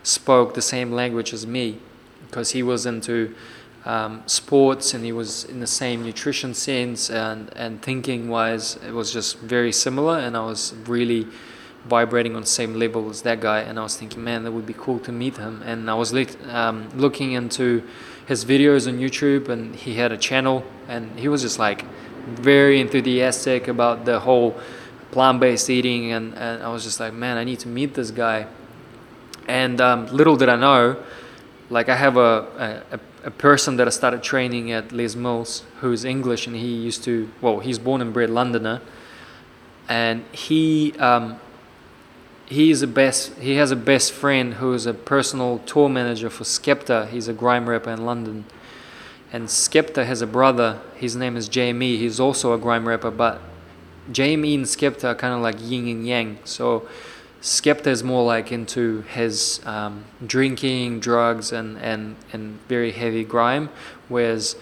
spoke 0.03 0.55
the 0.55 0.63
same 0.63 0.93
language 0.93 1.33
as 1.33 1.47
me, 1.47 1.79
because 2.33 2.53
he 2.53 2.63
was 2.63 2.87
into 2.87 3.35
um, 3.85 4.23
sports 4.25 4.95
and 4.95 5.05
he 5.05 5.13
was 5.13 5.45
in 5.45 5.61
the 5.61 5.67
same 5.67 6.03
nutrition 6.03 6.55
sense 6.55 7.11
and 7.11 7.53
and 7.55 7.83
thinking 7.83 8.31
wise, 8.31 8.77
it 8.77 8.93
was 8.93 9.13
just 9.13 9.39
very 9.41 9.71
similar, 9.71 10.19
and 10.19 10.35
I 10.35 10.47
was 10.47 10.73
really 10.87 11.27
vibrating 11.85 12.35
on 12.35 12.43
the 12.43 12.55
same 12.63 12.75
level 12.75 13.11
as 13.11 13.23
that 13.23 13.41
guy 13.41 13.61
and 13.61 13.77
I 13.77 13.83
was 13.83 13.97
thinking 13.97 14.23
man 14.23 14.45
that 14.45 14.53
would 14.53 14.67
be 14.67 14.75
cool 14.75 15.01
to 15.01 15.13
meet 15.13 15.37
him. 15.37 15.63
And 15.63 15.91
I 15.91 15.95
was 15.95 16.15
um, 16.49 16.89
looking 16.95 17.33
into 17.33 17.83
his 18.27 18.45
videos 18.45 18.87
on 18.87 18.99
YouTube 18.99 19.49
and 19.49 19.75
he 19.75 19.95
had 19.95 20.13
a 20.13 20.17
channel 20.17 20.65
and 20.89 21.19
he 21.19 21.27
was 21.27 21.43
just 21.43 21.59
like 21.59 21.85
very 22.27 22.81
enthusiastic 22.81 23.67
about 23.67 24.05
the 24.05 24.21
whole 24.21 24.57
plant-based 25.11 25.69
eating 25.69 26.13
and, 26.13 26.35
and 26.39 26.63
I 26.63 26.69
was 26.69 26.85
just 26.85 27.01
like 27.01 27.13
man 27.13 27.37
I 27.37 27.43
need 27.43 27.59
to 27.61 27.69
meet 27.69 27.95
this 27.95 28.13
guy. 28.13 28.47
And 29.49 29.81
um, 29.81 30.07
little 30.07 30.37
did 30.37 30.49
I 30.49 30.57
know 30.57 31.03
like 31.73 31.89
I 31.89 31.97
have 31.97 32.17
a, 32.19 32.85
a, 32.93 33.01
a 33.25 33.31
person 33.31 33.77
that 33.77 33.87
I 33.87 33.91
started 33.91 34.23
training 34.23 34.71
at 34.71 34.93
Les 34.93 35.17
Mills 35.17 35.65
who's 35.81 36.05
English 36.05 36.47
and 36.47 36.55
he 36.55 36.75
used 36.75 37.03
to 37.05 37.31
well 37.41 37.61
he's 37.61 37.79
born 37.79 38.01
and 38.03 38.13
bred 38.13 38.31
Londoner 38.31 38.83
and 39.89 40.25
he 40.33 40.93
um, 40.99 41.41
he 42.47 42.71
is 42.71 42.83
a 42.83 42.87
best 42.87 43.33
he 43.39 43.57
has 43.57 43.71
a 43.71 43.77
best 43.77 44.13
friend 44.13 44.55
who 44.55 44.75
is 44.75 44.87
a 44.87 44.95
personal 44.95 45.59
tour 45.61 45.89
manager 45.89 46.29
for 46.29 46.45
Skepta. 46.45 47.09
He's 47.09 47.27
a 47.27 47.33
grime 47.33 47.69
rapper 47.69 47.91
in 47.91 48.05
London. 48.05 48.45
And 49.33 49.49
Skepta 49.49 50.05
has 50.05 50.21
a 50.21 50.27
brother, 50.27 50.79
his 50.95 51.17
name 51.17 51.39
is 51.39 51.49
JME, 51.49 51.97
he's 51.97 52.21
also 52.21 52.53
a 52.53 52.59
grime 52.59 52.87
rapper, 52.87 53.11
but 53.11 53.41
JME 54.11 54.55
and 54.57 54.65
Skepta 54.67 55.05
are 55.05 55.15
kind 55.15 55.33
of 55.33 55.41
like 55.41 55.57
yin 55.59 55.89
and 55.89 56.07
yang. 56.07 56.39
So 56.45 56.87
Skepta 57.43 57.89
is 57.89 58.05
more 58.05 58.25
like 58.25 58.53
into 58.53 59.03
his 59.03 59.61
um, 59.67 60.05
drinking, 60.25 61.01
drugs, 61.01 61.51
and, 61.51 61.77
and, 61.79 62.15
and 62.33 62.61
very 62.69 62.93
heavy 62.93 63.25
grime, 63.25 63.69
whereas 64.09 64.55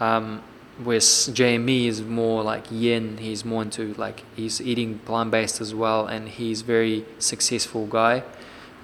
um, 0.00 0.42
whereas 0.82 1.30
JME 1.32 1.86
is 1.86 2.02
more 2.02 2.42
like 2.42 2.64
yin. 2.72 3.18
He's 3.18 3.44
more 3.44 3.62
into 3.62 3.94
like 3.94 4.24
he's 4.34 4.60
eating 4.60 4.98
plant 4.98 5.30
based 5.30 5.60
as 5.60 5.76
well, 5.76 6.06
and 6.06 6.28
he's 6.28 6.62
very 6.62 7.04
successful 7.20 7.86
guy, 7.86 8.24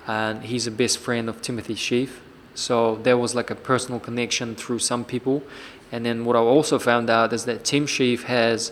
and 0.07 0.45
he's 0.45 0.69
a 0.69 0.71
best 0.71 0.99
friend 0.99 1.29
of 1.29 1.43
Timothy 1.43 1.75
Shieff. 1.75 2.21
So 2.55 2.97
there 2.97 3.19
was 3.19 3.35
like 3.35 3.51
a 3.51 3.57
personal 3.57 3.99
connection 3.99 4.55
through 4.55 4.79
some 4.79 5.05
people, 5.05 5.43
and 5.91 6.07
then 6.07 6.25
what 6.25 6.37
I 6.37 6.39
also 6.39 6.79
found 6.79 7.11
out 7.11 7.33
is 7.33 7.47
that 7.47 7.65
Tim 7.65 7.87
Shieff 7.87 8.25
has 8.25 8.71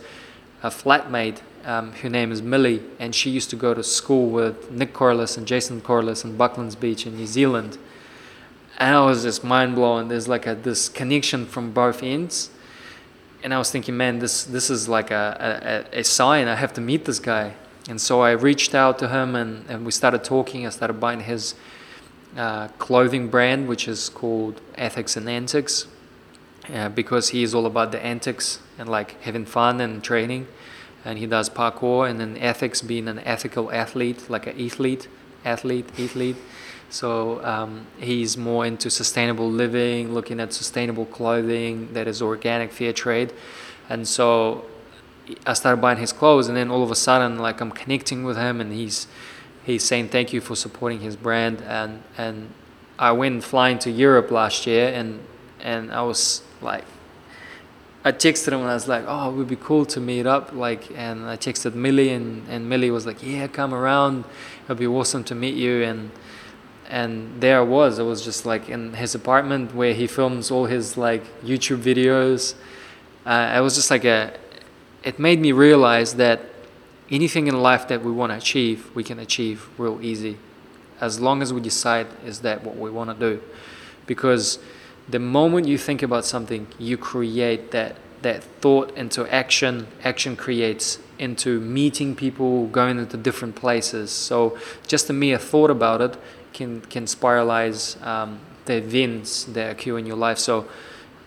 a 0.63 0.71
flatmate. 0.71 1.41
Um, 1.69 1.93
her 1.93 2.09
name 2.09 2.33
is 2.33 2.41
Millie, 2.41 2.83
and 2.99 3.15
she 3.15 3.31
used 3.31 3.51
to 3.51 3.57
go 3.57 3.75
to 3.75 3.83
school 3.83 4.31
with 4.31 4.71
Nick 4.71 4.93
Corliss 4.93 5.37
and 5.37 5.47
Jason 5.47 5.81
Corliss 5.81 6.25
in 6.25 6.37
Bucklands 6.37 6.81
Beach 6.81 7.07
in 7.07 7.17
New 7.17 7.27
Zealand. 7.27 7.77
And 8.79 8.97
I 8.97 9.05
was 9.05 9.23
just 9.23 9.45
mind 9.45 9.75
blown. 9.75 10.09
There's 10.09 10.29
like 10.29 10.47
a 10.47 10.55
this 10.55 10.89
connection 10.89 11.47
from 11.47 11.73
both 11.73 12.03
ends 12.03 12.51
and 13.43 13.55
I 13.55 13.59
was 13.59 13.71
thinking, 13.71 13.97
man, 13.97 14.19
this 14.19 14.45
this 14.45 14.71
is 14.71 14.89
like 14.89 15.11
a, 15.11 15.87
a, 15.93 16.01
a 16.01 16.05
sign. 16.05 16.49
I 16.49 16.57
have 16.57 16.73
to 16.75 16.81
meet 16.81 17.05
this 17.05 17.19
guy. 17.19 17.55
And 17.89 18.01
so 18.01 18.21
I 18.21 18.33
reached 18.33 18.75
out 18.75 18.99
to 18.99 19.09
him, 19.09 19.35
and, 19.35 19.65
and 19.69 19.87
we 19.87 19.93
started 19.93 20.25
talking. 20.25 20.67
I 20.67 20.71
started 20.71 20.95
buying 20.95 21.21
his 21.21 21.55
uh, 22.37 22.69
clothing 22.79 23.29
brand, 23.29 23.69
which 23.69 23.89
is 23.89 24.09
called 24.09 24.61
Ethics 24.75 25.17
and 25.17 25.29
Antics, 25.29 25.87
uh, 26.73 26.91
because 26.91 27.31
he 27.31 27.43
is 27.43 27.55
all 27.55 27.65
about 27.65 27.93
the 27.93 28.05
antics 28.05 28.61
and 28.79 28.89
like 28.89 29.21
having 29.23 29.47
fun 29.47 29.81
and 29.81 30.03
training. 30.03 30.47
And 31.09 31.19
he 31.19 31.27
does 31.27 31.49
parkour, 31.49 32.07
and 32.09 32.21
then 32.21 32.37
ethics 32.37 32.83
being 32.83 33.09
an 33.09 33.21
ethical 33.21 33.73
athlete, 33.73 34.29
like 34.29 34.47
an 34.47 34.61
athlete, 34.61 35.09
athlete, 35.43 35.89
athlete. 35.99 36.37
So 36.91 37.43
um, 37.45 37.87
he's 37.99 38.37
more 38.37 38.67
into 38.67 38.91
sustainable 38.91 39.51
living, 39.51 40.13
looking 40.13 40.39
at 40.39 40.53
sustainable 40.53 41.07
clothing 41.07 41.95
that 41.95 42.07
is 42.07 42.21
organic, 42.21 42.73
fair 42.73 42.93
trade. 42.93 43.33
And 43.89 44.07
so 44.07 44.67
I 45.47 45.55
started 45.55 45.81
buying 45.81 45.99
his 45.99 46.13
clothes, 46.13 46.47
and 46.49 46.57
then 46.59 46.71
all 46.71 46.83
of 46.83 46.91
a 46.91 47.01
sudden, 47.09 47.39
like 47.39 47.63
I'm 47.63 47.73
connecting 47.73 48.23
with 48.25 48.37
him, 48.37 48.61
and 48.61 48.71
he's 48.71 49.07
he's 49.65 49.85
saying 49.85 50.09
thank 50.09 50.35
you 50.35 50.43
for 50.43 50.57
supporting 50.57 51.01
his 51.01 51.17
brand. 51.17 51.63
And 51.63 52.03
and 52.19 52.53
I 52.99 53.13
went 53.13 53.45
flying 53.45 53.79
to 53.81 53.91
Europe 53.91 54.31
last 54.31 54.67
year, 54.67 54.93
and 54.93 55.21
and 55.61 55.91
I 55.91 56.03
was 56.03 56.43
like. 56.61 56.85
I 58.09 58.13
texted 58.13 58.55
him 58.55 58.61
and 58.61 58.71
I 58.71 58.75
was 58.75 58.89
like, 58.89 59.05
"Oh, 59.07 59.29
it 59.29 59.35
would 59.35 59.49
be 59.49 59.57
cool 59.57 59.85
to 59.85 60.01
meet 60.01 60.27
up." 60.27 60.55
Like, 60.55 60.91
and 60.97 61.27
I 61.27 61.37
texted 61.37 61.75
Millie, 61.75 62.09
and, 62.09 62.49
and 62.49 62.67
Millie 62.67 62.91
was 62.91 63.05
like, 63.05 63.23
"Yeah, 63.23 63.47
come 63.49 63.75
around. 63.75 64.25
It'd 64.65 64.79
be 64.79 64.87
awesome 64.87 65.25
to 65.25 65.35
meet 65.35 65.55
you." 65.55 65.83
And 65.83 66.11
and 66.89 67.39
there 67.43 67.59
I 67.59 67.67
was. 67.79 67.99
I 67.99 68.05
was 68.05 68.25
just 68.25 68.47
like 68.47 68.71
in 68.71 68.95
his 68.95 69.15
apartment 69.15 69.75
where 69.75 69.93
he 69.93 70.07
films 70.07 70.51
all 70.51 70.65
his 70.65 70.97
like 70.97 71.23
YouTube 71.43 71.83
videos. 71.83 72.55
Uh, 73.27 73.53
it 73.59 73.61
was 73.61 73.75
just 73.75 73.91
like 73.91 74.07
a. 74.07 74.33
It 75.05 75.19
made 75.19 75.39
me 75.39 75.53
realize 75.53 76.15
that 76.15 76.41
anything 77.11 77.47
in 77.47 77.61
life 77.61 77.89
that 77.89 78.03
we 78.03 78.11
want 78.11 78.33
to 78.33 78.39
achieve, 78.39 78.91
we 78.95 79.05
can 79.05 79.19
achieve 79.19 79.69
real 79.77 80.01
easy, 80.01 80.39
as 80.99 81.21
long 81.21 81.43
as 81.43 81.53
we 81.53 81.61
decide 81.61 82.07
is 82.25 82.41
that 82.41 82.65
what 82.65 82.77
we 82.79 82.91
want 82.91 83.11
to 83.11 83.17
do, 83.31 83.43
because 84.07 84.59
the 85.09 85.19
moment 85.19 85.67
you 85.67 85.79
think 85.79 86.03
about 86.03 86.25
something, 86.25 86.67
you 86.79 86.97
create 86.97 87.71
that 87.71 87.97
that 88.23 88.43
thought 88.43 88.97
into 88.97 89.33
action. 89.33 89.87
Action 90.03 90.37
creates 90.37 90.99
into 91.19 91.61
meeting 91.61 92.15
people, 92.15 92.67
going 92.67 92.99
into 92.99 93.17
different 93.17 93.55
places. 93.55 94.11
So 94.11 94.59
just 94.87 95.09
a 95.09 95.13
mere 95.13 95.39
thought 95.39 95.71
about 95.71 96.01
it 96.01 96.17
can 96.53 96.81
can 96.83 97.05
spiralize 97.05 98.01
um, 98.05 98.41
the 98.65 98.77
events 98.77 99.45
that 99.45 99.71
occur 99.71 99.99
in 99.99 100.07
your 100.07 100.17
life. 100.17 100.39
So, 100.39 100.69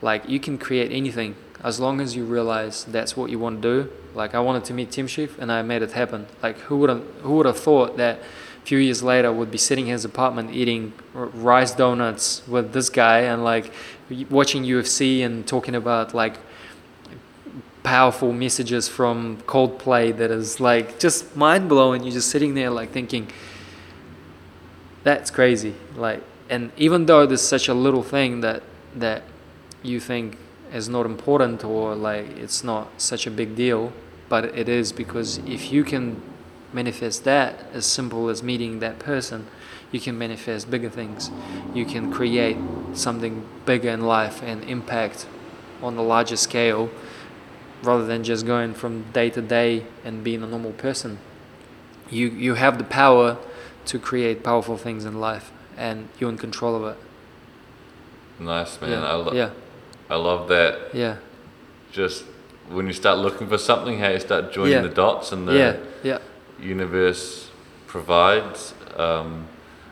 like 0.02 0.28
you 0.28 0.40
can 0.40 0.58
create 0.58 0.92
anything 0.92 1.36
as 1.64 1.80
long 1.80 2.02
as 2.02 2.16
you 2.16 2.26
realize 2.26 2.84
that's 2.86 3.16
what 3.16 3.30
you 3.30 3.40
want 3.40 3.62
to 3.62 3.84
do. 3.84 3.92
Like 4.14 4.36
I 4.36 4.40
wanted 4.40 4.66
to 4.66 4.74
meet 4.74 4.92
Tim 4.92 5.08
Shieff, 5.08 5.38
and 5.40 5.52
I 5.52 5.62
made 5.62 5.82
it 5.82 5.94
happen. 5.94 6.28
Like 6.44 6.58
who 6.60 6.78
would 6.78 6.90
have 6.90 7.04
who 7.22 7.36
would 7.38 7.46
have 7.46 7.60
thought 7.60 7.98
that 7.98 8.20
a 8.62 8.66
few 8.66 8.78
years 8.78 9.02
later 9.02 9.32
would 9.32 9.52
be 9.52 9.58
sitting 9.58 9.88
in 9.88 9.94
his 9.94 10.06
apartment 10.06 10.52
eating 10.52 10.94
rice 11.14 11.74
donuts 11.74 12.48
with 12.48 12.74
this 12.74 12.90
guy 12.90 13.20
and 13.20 13.44
like 13.44 13.74
watching 14.30 14.64
UFC 14.64 15.26
and 15.26 15.48
talking 15.48 15.76
about 15.76 16.14
like 16.14 16.38
powerful 17.84 18.32
messages 18.32 18.88
from 18.88 19.38
Coldplay 19.48 20.16
that 20.18 20.30
is 20.32 20.60
like 20.60 21.00
just 21.00 21.36
mind 21.36 21.70
blowing. 21.70 22.04
You're 22.04 22.14
just 22.14 22.30
sitting 22.30 22.54
there 22.54 22.70
like 22.70 22.92
thinking 22.92 23.28
that's 25.04 25.32
crazy. 25.32 25.74
Like, 25.96 26.22
and 26.50 26.72
even 26.78 27.06
though 27.08 27.26
there's 27.26 27.42
such 27.42 27.68
a 27.68 27.74
little 27.74 28.04
thing 28.04 28.42
that 28.42 28.64
that 28.96 29.24
you 29.82 30.00
think 30.00 30.38
is 30.74 30.88
not 30.88 31.06
important 31.06 31.64
or 31.64 31.96
like 31.96 32.38
it's 32.38 32.64
not 32.64 32.90
such 33.02 33.26
a 33.26 33.32
big 33.32 33.56
deal, 33.56 33.92
but 34.30 34.46
it 34.46 34.70
is 34.70 34.92
because 34.92 35.38
if 35.40 35.72
you 35.72 35.84
can 35.84 36.22
manifest 36.74 37.24
that 37.26 37.66
as 37.74 37.86
simple 37.86 38.30
as 38.30 38.42
meeting 38.42 38.80
that 38.80 39.00
person, 39.00 39.48
you 39.92 40.00
can 40.00 40.18
manifest 40.18 40.70
bigger 40.72 40.90
things. 40.90 41.30
You 41.74 41.86
can 41.86 42.12
create 42.12 42.58
something 42.94 43.46
bigger 43.66 43.90
in 43.90 44.02
life 44.02 44.42
and 44.44 44.64
impact 44.64 45.26
on 45.82 45.98
a 45.98 46.02
larger 46.02 46.38
scale 46.38 46.90
rather 47.84 48.06
than 48.06 48.24
just 48.24 48.46
going 48.46 48.74
from 48.74 49.04
day 49.12 49.30
to 49.32 49.42
day 49.42 49.86
and 50.06 50.24
being 50.24 50.44
a 50.44 50.48
normal 50.48 50.72
person. 50.72 51.18
You 52.10 52.28
you 52.28 52.54
have 52.56 52.78
the 52.78 52.84
power 52.84 53.38
to 53.86 54.00
create 54.00 54.44
powerful 54.44 54.78
things 54.78 55.06
in 55.06 55.20
life 55.20 55.52
and 55.78 56.08
you're 56.20 56.30
in 56.30 56.38
control 56.38 56.76
of 56.76 56.84
it. 56.84 56.98
Nice 58.40 58.80
man. 58.82 58.92
Yeah. 58.92 59.04
I 59.04 59.14
lo- 59.16 59.34
yeah. 59.34 59.50
I 60.10 60.16
love 60.16 60.48
that. 60.50 60.94
Yeah. 60.94 61.18
Just 61.92 62.24
when 62.70 62.88
you 62.88 62.94
start 62.94 63.18
looking 63.20 63.48
for 63.48 63.58
something, 63.58 64.00
how 64.00 64.10
you 64.10 64.20
start 64.20 64.54
joining 64.54 64.74
Yeah. 64.74 64.82
the 64.82 64.90
dots 64.90 65.32
and 65.32 65.48
the 65.48 65.54
yeah. 65.54 65.78
Yeah. 66.04 66.18
Universe 66.62 67.50
provides. 67.88 68.74
Um, 68.96 69.48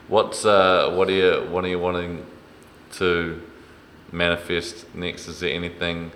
what's 0.08 0.46
uh, 0.46 0.92
what 0.96 1.10
are 1.10 1.14
you 1.14 1.48
what 1.50 1.64
are 1.64 1.68
you 1.68 1.80
wanting 1.80 2.26
to 2.94 3.42
manifest 4.12 4.94
next? 4.96 5.28
Is 5.28 5.40
there 5.40 5.54
anything? 5.54 6.12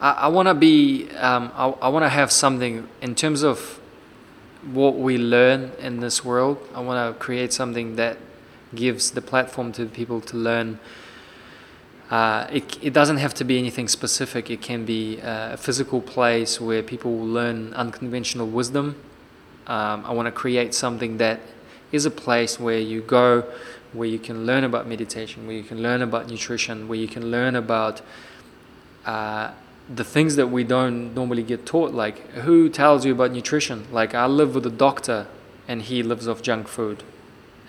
I, 0.00 0.10
I 0.12 0.28
want 0.28 0.48
to 0.48 0.54
be, 0.54 1.08
um, 1.12 1.52
I, 1.54 1.68
I 1.68 1.88
want 1.88 2.04
to 2.04 2.08
have 2.08 2.32
something 2.32 2.88
in 3.00 3.14
terms 3.14 3.42
of 3.42 3.80
what 4.64 4.96
we 4.96 5.16
learn 5.16 5.72
in 5.78 6.00
this 6.00 6.24
world. 6.24 6.58
I 6.74 6.80
want 6.80 7.14
to 7.14 7.18
create 7.18 7.52
something 7.52 7.96
that 7.96 8.18
gives 8.74 9.12
the 9.12 9.22
platform 9.22 9.72
to 9.72 9.86
people 9.86 10.20
to 10.22 10.36
learn. 10.36 10.78
Uh, 12.12 12.46
it, 12.52 12.78
it 12.82 12.92
doesn't 12.92 13.16
have 13.16 13.32
to 13.32 13.42
be 13.42 13.58
anything 13.58 13.88
specific. 13.88 14.50
It 14.50 14.60
can 14.60 14.84
be 14.84 15.18
uh, 15.22 15.54
a 15.54 15.56
physical 15.56 16.02
place 16.02 16.60
where 16.60 16.82
people 16.82 17.16
will 17.16 17.26
learn 17.26 17.72
unconventional 17.72 18.46
wisdom. 18.46 18.96
Um, 19.66 20.04
I 20.04 20.12
want 20.12 20.26
to 20.26 20.32
create 20.32 20.74
something 20.74 21.16
that 21.16 21.40
is 21.90 22.04
a 22.04 22.10
place 22.10 22.60
where 22.60 22.78
you 22.78 23.00
go, 23.00 23.50
where 23.94 24.06
you 24.06 24.18
can 24.18 24.44
learn 24.44 24.62
about 24.62 24.86
meditation, 24.86 25.46
where 25.46 25.56
you 25.56 25.62
can 25.62 25.82
learn 25.82 26.02
about 26.02 26.28
nutrition, 26.28 26.86
where 26.86 26.98
you 26.98 27.08
can 27.08 27.30
learn 27.30 27.56
about 27.56 28.02
uh, 29.06 29.52
the 29.88 30.04
things 30.04 30.36
that 30.36 30.48
we 30.48 30.64
don't 30.64 31.14
normally 31.14 31.42
get 31.42 31.64
taught. 31.64 31.92
Like, 31.92 32.28
who 32.32 32.68
tells 32.68 33.06
you 33.06 33.12
about 33.12 33.32
nutrition? 33.32 33.86
Like, 33.90 34.14
I 34.14 34.26
live 34.26 34.54
with 34.54 34.66
a 34.66 34.70
doctor 34.70 35.28
and 35.66 35.80
he 35.80 36.02
lives 36.02 36.28
off 36.28 36.42
junk 36.42 36.68
food. 36.68 37.04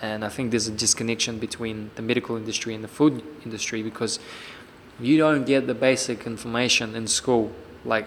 And 0.04 0.22
I 0.22 0.28
think 0.28 0.50
there's 0.50 0.68
a 0.68 0.76
disconnection 0.84 1.38
between 1.38 1.90
the 1.94 2.02
medical 2.02 2.36
industry 2.36 2.74
and 2.74 2.84
the 2.84 2.88
food 2.88 3.22
industry 3.42 3.82
because 3.82 4.18
you 5.00 5.16
don't 5.16 5.44
get 5.46 5.66
the 5.66 5.74
basic 5.74 6.26
information 6.26 6.94
in 6.94 7.06
school. 7.06 7.52
Like, 7.86 8.06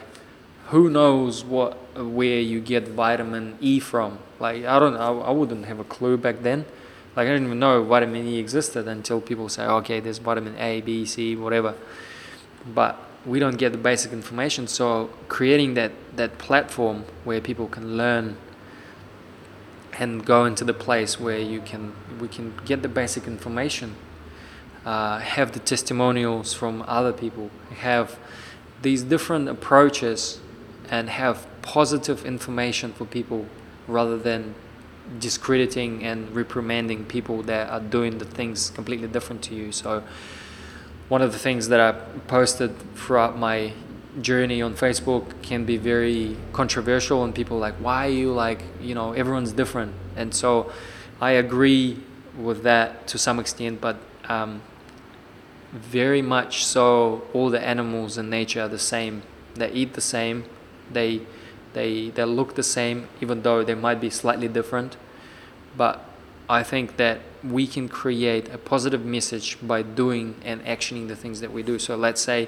who 0.67 0.91
knows 0.91 1.43
what 1.43 1.73
where 1.97 2.39
you 2.39 2.59
get 2.59 2.87
vitamin 2.87 3.57
E 3.59 3.79
from? 3.79 4.19
Like, 4.39 4.63
I 4.63 4.77
don't, 4.77 4.95
I, 4.95 5.07
I 5.07 5.31
wouldn't 5.31 5.65
have 5.65 5.79
a 5.79 5.83
clue 5.83 6.17
back 6.17 6.43
then. 6.43 6.65
Like, 7.15 7.25
I 7.27 7.31
didn't 7.31 7.47
even 7.47 7.59
know 7.59 7.83
vitamin 7.83 8.27
E 8.27 8.37
existed 8.37 8.87
until 8.87 9.19
people 9.19 9.49
say, 9.49 9.65
okay, 9.65 9.99
there's 9.99 10.19
vitamin 10.19 10.55
A, 10.59 10.81
B, 10.81 11.03
C, 11.03 11.35
whatever. 11.35 11.73
But 12.75 12.99
we 13.25 13.39
don't 13.39 13.57
get 13.57 13.71
the 13.71 13.79
basic 13.79 14.13
information. 14.13 14.67
So 14.67 15.09
creating 15.29 15.73
that 15.73 15.93
that 16.15 16.37
platform 16.37 17.05
where 17.23 17.41
people 17.41 17.67
can 17.67 17.97
learn 17.97 18.37
and 19.99 20.25
go 20.25 20.45
into 20.45 20.63
the 20.63 20.73
place 20.73 21.19
where 21.19 21.39
you 21.39 21.61
can 21.61 21.93
we 22.19 22.27
can 22.27 22.53
get 22.65 22.81
the 22.81 22.87
basic 22.87 23.27
information, 23.27 23.95
uh, 24.85 25.19
have 25.19 25.51
the 25.51 25.59
testimonials 25.59 26.53
from 26.53 26.83
other 26.87 27.13
people, 27.13 27.49
have 27.77 28.17
these 28.81 29.03
different 29.03 29.49
approaches, 29.49 30.39
and 30.89 31.09
have 31.09 31.47
positive 31.61 32.25
information 32.25 32.93
for 32.93 33.05
people 33.05 33.45
rather 33.87 34.17
than 34.17 34.55
discrediting 35.19 36.03
and 36.03 36.29
reprimanding 36.35 37.05
people 37.05 37.41
that 37.43 37.69
are 37.69 37.79
doing 37.79 38.17
the 38.17 38.25
things 38.25 38.69
completely 38.71 39.07
different 39.07 39.41
to 39.41 39.55
you. 39.55 39.71
So 39.71 40.03
one 41.07 41.21
of 41.21 41.31
the 41.31 41.39
things 41.39 41.69
that 41.69 41.79
I 41.79 41.93
posted 42.27 42.77
throughout 42.95 43.37
my 43.37 43.71
journey 44.21 44.61
on 44.61 44.73
Facebook 44.73 45.41
can 45.41 45.65
be 45.65 45.77
very 45.77 46.37
controversial 46.53 47.23
and 47.23 47.35
people 47.35 47.57
like 47.59 47.75
why 47.75 48.07
are 48.07 48.11
you 48.11 48.31
like 48.31 48.63
you 48.81 48.95
know 48.95 49.13
everyone's 49.13 49.53
different? 49.53 49.93
And 50.15 50.33
so 50.33 50.71
I 51.21 51.31
agree 51.31 51.99
with 52.37 52.63
that 52.63 53.07
to 53.07 53.17
some 53.17 53.39
extent 53.39 53.81
but 53.81 53.97
um, 54.29 54.61
very 55.71 56.21
much 56.21 56.65
so 56.65 57.23
all 57.33 57.49
the 57.49 57.61
animals 57.61 58.17
in 58.17 58.29
nature 58.29 58.61
are 58.61 58.67
the 58.67 58.79
same. 58.79 59.23
They 59.55 59.71
eat 59.71 59.93
the 59.93 60.01
same. 60.01 60.45
They 60.91 61.21
they 61.73 62.09
they 62.09 62.25
look 62.25 62.55
the 62.55 62.63
same 62.63 63.07
even 63.21 63.41
though 63.41 63.63
they 63.63 63.75
might 63.75 63.99
be 63.99 64.09
slightly 64.09 64.47
different. 64.47 64.97
But 65.75 66.03
I 66.49 66.63
think 66.63 66.97
that 66.97 67.19
we 67.43 67.67
can 67.67 67.89
create 67.89 68.49
a 68.53 68.57
positive 68.57 69.05
message 69.05 69.57
by 69.61 69.81
doing 69.81 70.35
and 70.43 70.63
actioning 70.65 71.07
the 71.07 71.15
things 71.15 71.41
that 71.41 71.51
we 71.51 71.61
do. 71.61 71.77
So 71.77 71.95
let's 71.95 72.21
say 72.21 72.47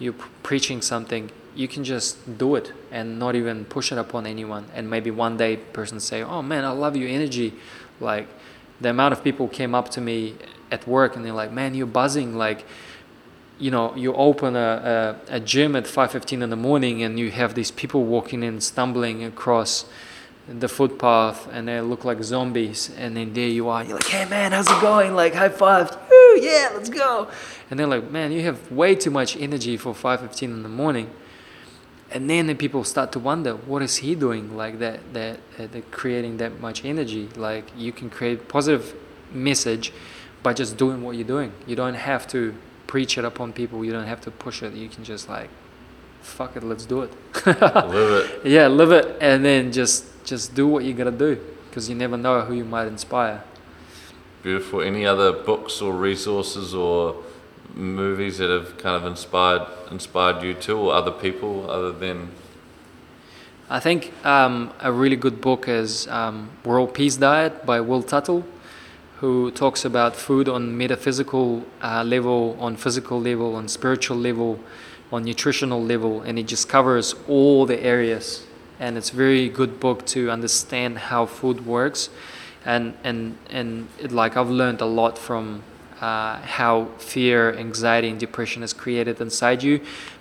you're 0.00 0.14
preaching 0.42 0.82
something, 0.82 1.30
you 1.54 1.68
can 1.68 1.84
just 1.84 2.38
do 2.38 2.56
it 2.56 2.72
and 2.90 3.18
not 3.18 3.36
even 3.36 3.64
push 3.66 3.92
it 3.92 3.98
upon 3.98 4.26
anyone. 4.26 4.66
And 4.74 4.90
maybe 4.90 5.10
one 5.10 5.36
day 5.36 5.56
person 5.56 6.00
say, 6.00 6.22
"Oh 6.22 6.42
man, 6.42 6.64
I 6.64 6.70
love 6.70 6.96
your 6.96 7.08
energy." 7.08 7.52
Like 8.00 8.26
the 8.80 8.90
amount 8.90 9.12
of 9.12 9.22
people 9.22 9.46
came 9.46 9.74
up 9.74 9.90
to 9.90 10.00
me 10.00 10.34
at 10.72 10.88
work 10.88 11.14
and 11.14 11.24
they're 11.24 11.32
like, 11.32 11.52
"Man, 11.52 11.74
you're 11.74 11.86
buzzing." 11.86 12.36
Like 12.36 12.64
you 13.58 13.70
know, 13.70 13.94
you 13.94 14.14
open 14.14 14.56
a, 14.56 15.16
a, 15.28 15.36
a 15.36 15.40
gym 15.40 15.76
at 15.76 15.84
5:15 15.84 16.42
in 16.42 16.50
the 16.50 16.56
morning 16.56 17.02
and 17.02 17.18
you 17.18 17.30
have 17.30 17.54
these 17.54 17.70
people 17.70 18.04
walking 18.04 18.42
in, 18.42 18.60
stumbling 18.60 19.22
across 19.22 19.84
the 20.58 20.68
footpath 20.68 21.48
and 21.52 21.68
they 21.68 21.80
look 21.80 22.04
like 22.04 22.22
zombies 22.24 22.90
and 22.98 23.16
then 23.16 23.32
there 23.32 23.46
you 23.48 23.68
are 23.68 23.84
you're 23.84 23.94
like 23.94 24.08
hey 24.08 24.28
man 24.28 24.50
how's 24.52 24.68
it 24.68 24.80
going? 24.80 25.14
Like 25.14 25.34
high 25.34 25.48
five 25.48 25.96
Woo, 26.10 26.40
yeah 26.40 26.70
let's 26.74 26.90
go. 26.90 27.28
And 27.70 27.78
they're 27.78 27.86
like 27.86 28.10
man 28.10 28.32
you 28.32 28.42
have 28.42 28.70
way 28.72 28.94
too 28.94 29.10
much 29.10 29.36
energy 29.36 29.76
for 29.76 29.94
5.15 29.94 30.42
in 30.42 30.62
the 30.62 30.68
morning. 30.68 31.10
And 32.10 32.28
then 32.28 32.48
the 32.48 32.54
people 32.54 32.82
start 32.82 33.12
to 33.12 33.20
wonder 33.20 33.54
what 33.54 33.82
is 33.82 33.98
he 33.98 34.16
doing? 34.16 34.56
Like 34.56 34.80
that 34.80 35.14
that, 35.14 35.38
that 35.56 35.72
that 35.72 35.90
creating 35.92 36.38
that 36.38 36.60
much 36.60 36.84
energy. 36.84 37.28
Like 37.36 37.70
you 37.76 37.92
can 37.92 38.10
create 38.10 38.48
positive 38.48 38.94
message 39.32 39.92
by 40.42 40.52
just 40.54 40.76
doing 40.76 41.02
what 41.02 41.14
you're 41.14 41.26
doing. 41.26 41.52
You 41.66 41.76
don't 41.76 41.94
have 41.94 42.26
to 42.28 42.54
preach 42.88 43.16
it 43.16 43.24
upon 43.24 43.52
people. 43.52 43.84
You 43.84 43.92
don't 43.92 44.06
have 44.08 44.20
to 44.22 44.32
push 44.32 44.64
it. 44.64 44.72
You 44.72 44.88
can 44.88 45.04
just 45.04 45.28
like 45.28 45.50
fuck 46.22 46.56
it 46.56 46.64
let's 46.64 46.84
do 46.84 47.02
it. 47.02 47.12
Live 47.46 48.30
it. 48.44 48.46
yeah 48.46 48.66
live 48.66 48.92
it 48.92 49.16
and 49.20 49.42
then 49.44 49.72
just 49.72 50.04
just 50.30 50.54
do 50.54 50.66
what 50.66 50.82
you 50.84 50.94
gotta 50.94 51.18
do 51.28 51.32
because 51.66 51.88
you 51.90 51.94
never 51.94 52.16
know 52.16 52.40
who 52.46 52.54
you 52.54 52.64
might 52.64 52.86
inspire 52.86 53.42
Beautiful. 54.42 54.80
Any 54.80 55.04
other 55.04 55.32
books 55.32 55.82
or 55.82 55.92
resources 55.92 56.74
or 56.74 57.22
movies 57.74 58.38
that 58.38 58.48
have 58.48 58.78
kind 58.78 58.96
of 58.96 59.04
inspired 59.04 59.66
inspired 59.90 60.42
you 60.42 60.54
too, 60.54 60.78
or 60.78 60.94
other 60.94 61.10
people 61.10 61.70
other 61.70 61.92
than? 61.92 62.30
i 63.68 63.78
think 63.78 64.12
um, 64.24 64.72
a 64.80 64.90
really 64.90 65.14
good 65.14 65.40
book 65.40 65.68
is 65.68 66.08
um, 66.08 66.48
world 66.64 66.94
peace 66.94 67.16
diet 67.16 67.66
by 67.66 67.80
will 67.80 68.02
tuttle 68.02 68.44
who 69.20 69.50
talks 69.50 69.84
about 69.84 70.16
food 70.16 70.48
on 70.48 70.76
metaphysical 70.76 71.64
uh, 71.82 72.02
level 72.02 72.56
on 72.58 72.76
physical 72.76 73.20
level 73.20 73.54
on 73.54 73.68
spiritual 73.68 74.16
level 74.16 74.58
on 75.12 75.22
nutritional 75.22 75.82
level 75.84 76.22
and 76.22 76.38
it 76.38 76.46
just 76.48 76.68
covers 76.68 77.14
all 77.28 77.66
the 77.66 77.78
areas 77.84 78.46
and 78.80 78.96
it's 78.98 79.12
a 79.12 79.16
very 79.16 79.48
good 79.48 79.78
book 79.78 80.04
to 80.06 80.30
understand 80.30 80.98
how 80.98 81.26
food 81.26 81.64
works 81.64 82.10
and 82.64 82.94
and 83.04 83.36
and 83.50 83.88
it, 83.98 84.12
like 84.12 84.36
I've 84.36 84.50
learned 84.50 84.80
a 84.80 84.86
lot 84.86 85.18
from 85.18 85.62
uh, 86.00 86.38
how 86.40 86.86
fear, 86.98 87.54
anxiety, 87.54 88.08
and 88.08 88.18
depression 88.18 88.62
is 88.62 88.72
created 88.72 89.20
inside 89.20 89.62
you, 89.62 89.80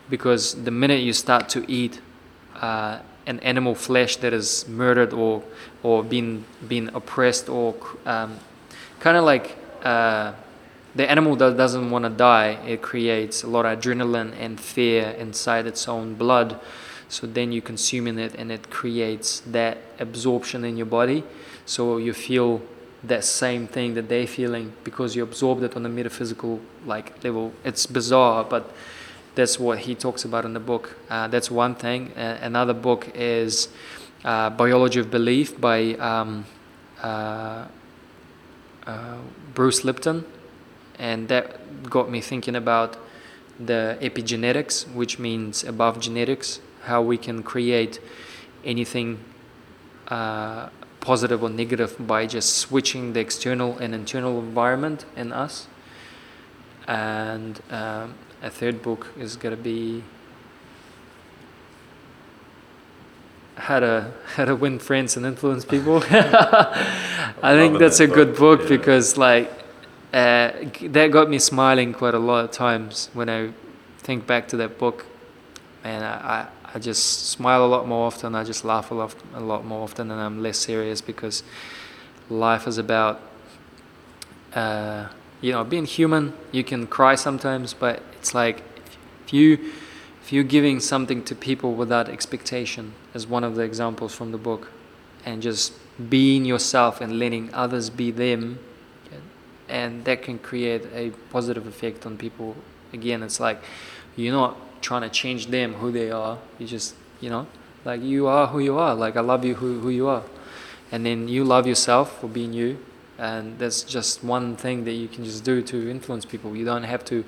because 0.10 0.64
the 0.64 0.72
minute 0.72 1.02
you 1.02 1.14
start 1.14 1.50
to 1.50 1.70
eat 1.72 2.02
uh, 2.62 3.00
an 3.26 3.40
animal 3.40 3.76
flesh 3.76 4.18
that 4.18 4.34
is 4.34 4.68
murdered 4.68 5.14
or 5.14 5.44
or 5.84 6.04
been 6.04 6.44
been 6.68 6.90
oppressed 6.94 7.50
or 7.50 7.76
um, 8.06 8.40
kind 9.00 9.18
of 9.18 9.24
like 9.24 9.58
uh, 9.84 10.34
the 10.96 11.10
animal 11.10 11.36
that 11.36 11.56
doesn't 11.56 11.92
want 11.92 12.04
to 12.04 12.10
die, 12.10 12.58
it 12.68 12.82
creates 12.82 13.44
a 13.44 13.48
lot 13.48 13.66
of 13.66 13.80
adrenaline 13.80 14.34
and 14.40 14.60
fear 14.60 15.10
inside 15.12 15.66
its 15.66 15.88
own 15.88 16.16
blood. 16.16 16.60
So 17.10 17.28
then 17.28 17.52
you're 17.52 17.62
consuming 17.62 18.20
it, 18.20 18.36
and 18.36 18.52
it 18.52 18.70
creates 18.70 19.42
that 19.42 19.78
absorption 20.00 20.64
in 20.64 20.78
your 20.78 20.86
body. 20.86 21.24
So 21.66 21.98
you 21.98 22.14
feel 22.14 22.62
that 23.04 23.24
same 23.24 23.68
thing 23.68 23.94
that 23.96 24.10
they're 24.10 24.28
feeling 24.28 24.74
because 24.84 25.16
you 25.16 25.24
absorbed 25.24 25.64
it 25.64 25.76
on 25.76 25.86
a 25.86 25.90
metaphysical 25.90 26.60
like 26.86 27.24
level. 27.24 27.52
It's 27.64 27.86
bizarre, 27.86 28.44
but 28.44 28.72
that's 29.36 29.60
what 29.60 29.80
he 29.80 29.96
talks 29.96 30.26
about 30.26 30.46
in 30.46 30.54
the 30.54 30.60
book. 30.60 30.96
Uh, 31.10 31.28
that's 31.28 31.50
one 31.50 31.76
thing. 31.76 32.12
Uh, 32.16 32.38
another 32.42 32.74
book 32.74 33.10
is 33.16 33.70
uh, 34.24 34.50
Biology 34.50 35.00
of 35.00 35.10
Belief 35.10 35.60
by 35.60 35.94
um, 35.96 36.46
uh, 37.02 37.66
uh, 38.86 39.18
Bruce 39.54 39.84
Lipton, 39.84 40.26
and 40.98 41.28
that 41.30 41.90
got 41.90 42.10
me 42.10 42.22
thinking 42.22 42.56
about 42.56 42.98
the 43.60 43.98
epigenetics, 44.02 44.92
which 44.94 45.20
means 45.20 45.64
above 45.64 46.00
genetics, 46.00 46.60
how 46.84 47.02
we 47.02 47.18
can 47.18 47.44
create 47.44 48.00
anything 48.64 49.20
uh, 50.08 50.70
positive 51.00 51.44
or 51.44 51.50
negative 51.50 51.96
by 52.00 52.26
just 52.26 52.58
switching 52.58 53.14
the 53.14 53.20
external 53.20 53.78
and 53.78 53.94
internal 53.96 54.40
environment 54.40 55.06
in 55.16 55.32
us. 55.32 55.68
And 56.88 57.62
um, 57.70 58.16
a 58.42 58.50
third 58.50 58.82
book 58.82 59.08
is 59.18 59.36
going 59.36 59.56
to 59.56 59.62
be 59.62 60.04
how 63.56 63.80
to 63.80 64.12
how 64.36 64.46
to 64.46 64.56
win 64.56 64.80
friends 64.80 65.18
and 65.18 65.26
influence 65.26 65.66
people. 65.66 66.04
I 66.10 67.54
think 67.56 67.78
that's 67.78 67.98
that 68.00 68.06
a 68.06 68.08
good 68.08 68.36
book, 68.36 68.60
book 68.60 68.70
yeah. 68.70 68.78
because 68.78 69.18
like 69.18 69.52
uh, 70.14 70.52
that 70.82 71.10
got 71.12 71.30
me 71.30 71.40
smiling 71.40 71.94
quite 71.94 72.14
a 72.14 72.20
lot 72.20 72.46
of 72.46 72.52
times 72.52 73.10
when 73.14 73.30
I 73.30 73.52
think 74.00 74.26
back 74.26 74.48
to 74.50 74.58
that 74.58 74.80
book, 74.80 75.06
and 75.84 76.04
I, 76.04 76.48
I, 76.74 76.80
just 76.80 77.30
smile 77.30 77.66
a 77.66 77.68
lot 77.68 77.88
more 77.88 78.08
often. 78.08 78.36
I 78.36 78.44
just 78.44 78.64
laugh 78.64 78.92
a 78.92 78.94
lot 78.94 79.16
a 79.34 79.40
lot 79.40 79.66
more 79.66 79.84
often, 79.84 80.12
and 80.12 80.20
I'm 80.20 80.42
less 80.42 80.58
serious 80.58 81.02
because 81.02 81.44
life 82.30 82.68
is 82.68 82.78
about 82.78 83.22
uh, 84.54 85.08
you 85.42 85.52
know 85.52 85.64
being 85.64 85.86
human. 85.86 86.34
You 86.52 86.64
can 86.64 86.88
cry 86.88 87.16
sometimes, 87.16 87.74
but 87.74 88.02
it's 88.14 88.34
like 88.34 88.62
if 89.26 89.34
you 89.34 89.72
if 90.22 90.34
you're 90.34 90.44
giving 90.44 90.80
something 90.80 91.24
to 91.24 91.36
people 91.36 91.74
without 91.74 92.08
expectation, 92.08 92.94
as 93.14 93.26
one 93.26 93.44
of 93.44 93.56
the 93.56 93.64
examples 93.64 94.14
from 94.14 94.32
the 94.32 94.38
book, 94.38 94.70
and 95.26 95.42
just 95.42 95.74
being 96.10 96.46
yourself 96.46 97.02
and 97.02 97.20
letting 97.20 97.54
others 97.54 97.90
be 97.90 98.12
them, 98.12 98.60
and 99.68 100.06
that 100.06 100.22
can 100.22 100.40
create 100.40 100.86
a 100.94 101.12
positive 101.32 101.68
effect 101.68 102.06
on 102.06 102.18
people. 102.18 102.56
Again, 102.94 103.24
it's 103.24 103.40
like 103.40 103.62
you're 104.16 104.34
not 104.34 104.58
trying 104.82 105.02
to 105.02 105.10
change 105.10 105.48
them 105.48 105.74
who 105.76 105.92
they 105.92 106.12
are. 106.12 106.38
You 106.58 106.68
just 106.68 106.96
you 107.22 107.30
know 107.30 107.48
like 107.86 108.02
you 108.02 108.28
are 108.28 108.48
who 108.48 108.60
you 108.60 108.78
are. 108.78 108.96
Like 108.96 109.16
I 109.18 109.22
love 109.22 109.44
you 109.46 109.56
who 109.56 109.80
who 109.80 109.90
you 109.90 110.08
are, 110.08 110.24
and 110.92 111.06
then 111.06 111.28
you 111.28 111.44
love 111.44 111.68
yourself 111.68 112.20
for 112.20 112.28
being 112.28 112.54
you. 112.54 112.78
And 113.18 113.60
that's 113.60 113.84
just 113.84 114.24
one 114.24 114.56
thing 114.56 114.86
that 114.86 114.94
you 114.94 115.10
can 115.10 115.26
just 115.26 115.44
do 115.44 115.62
to 115.64 115.90
influence 115.92 116.24
people. 116.26 116.56
You 116.56 116.64
don't 116.64 116.84
have 116.86 117.04
to, 117.06 117.26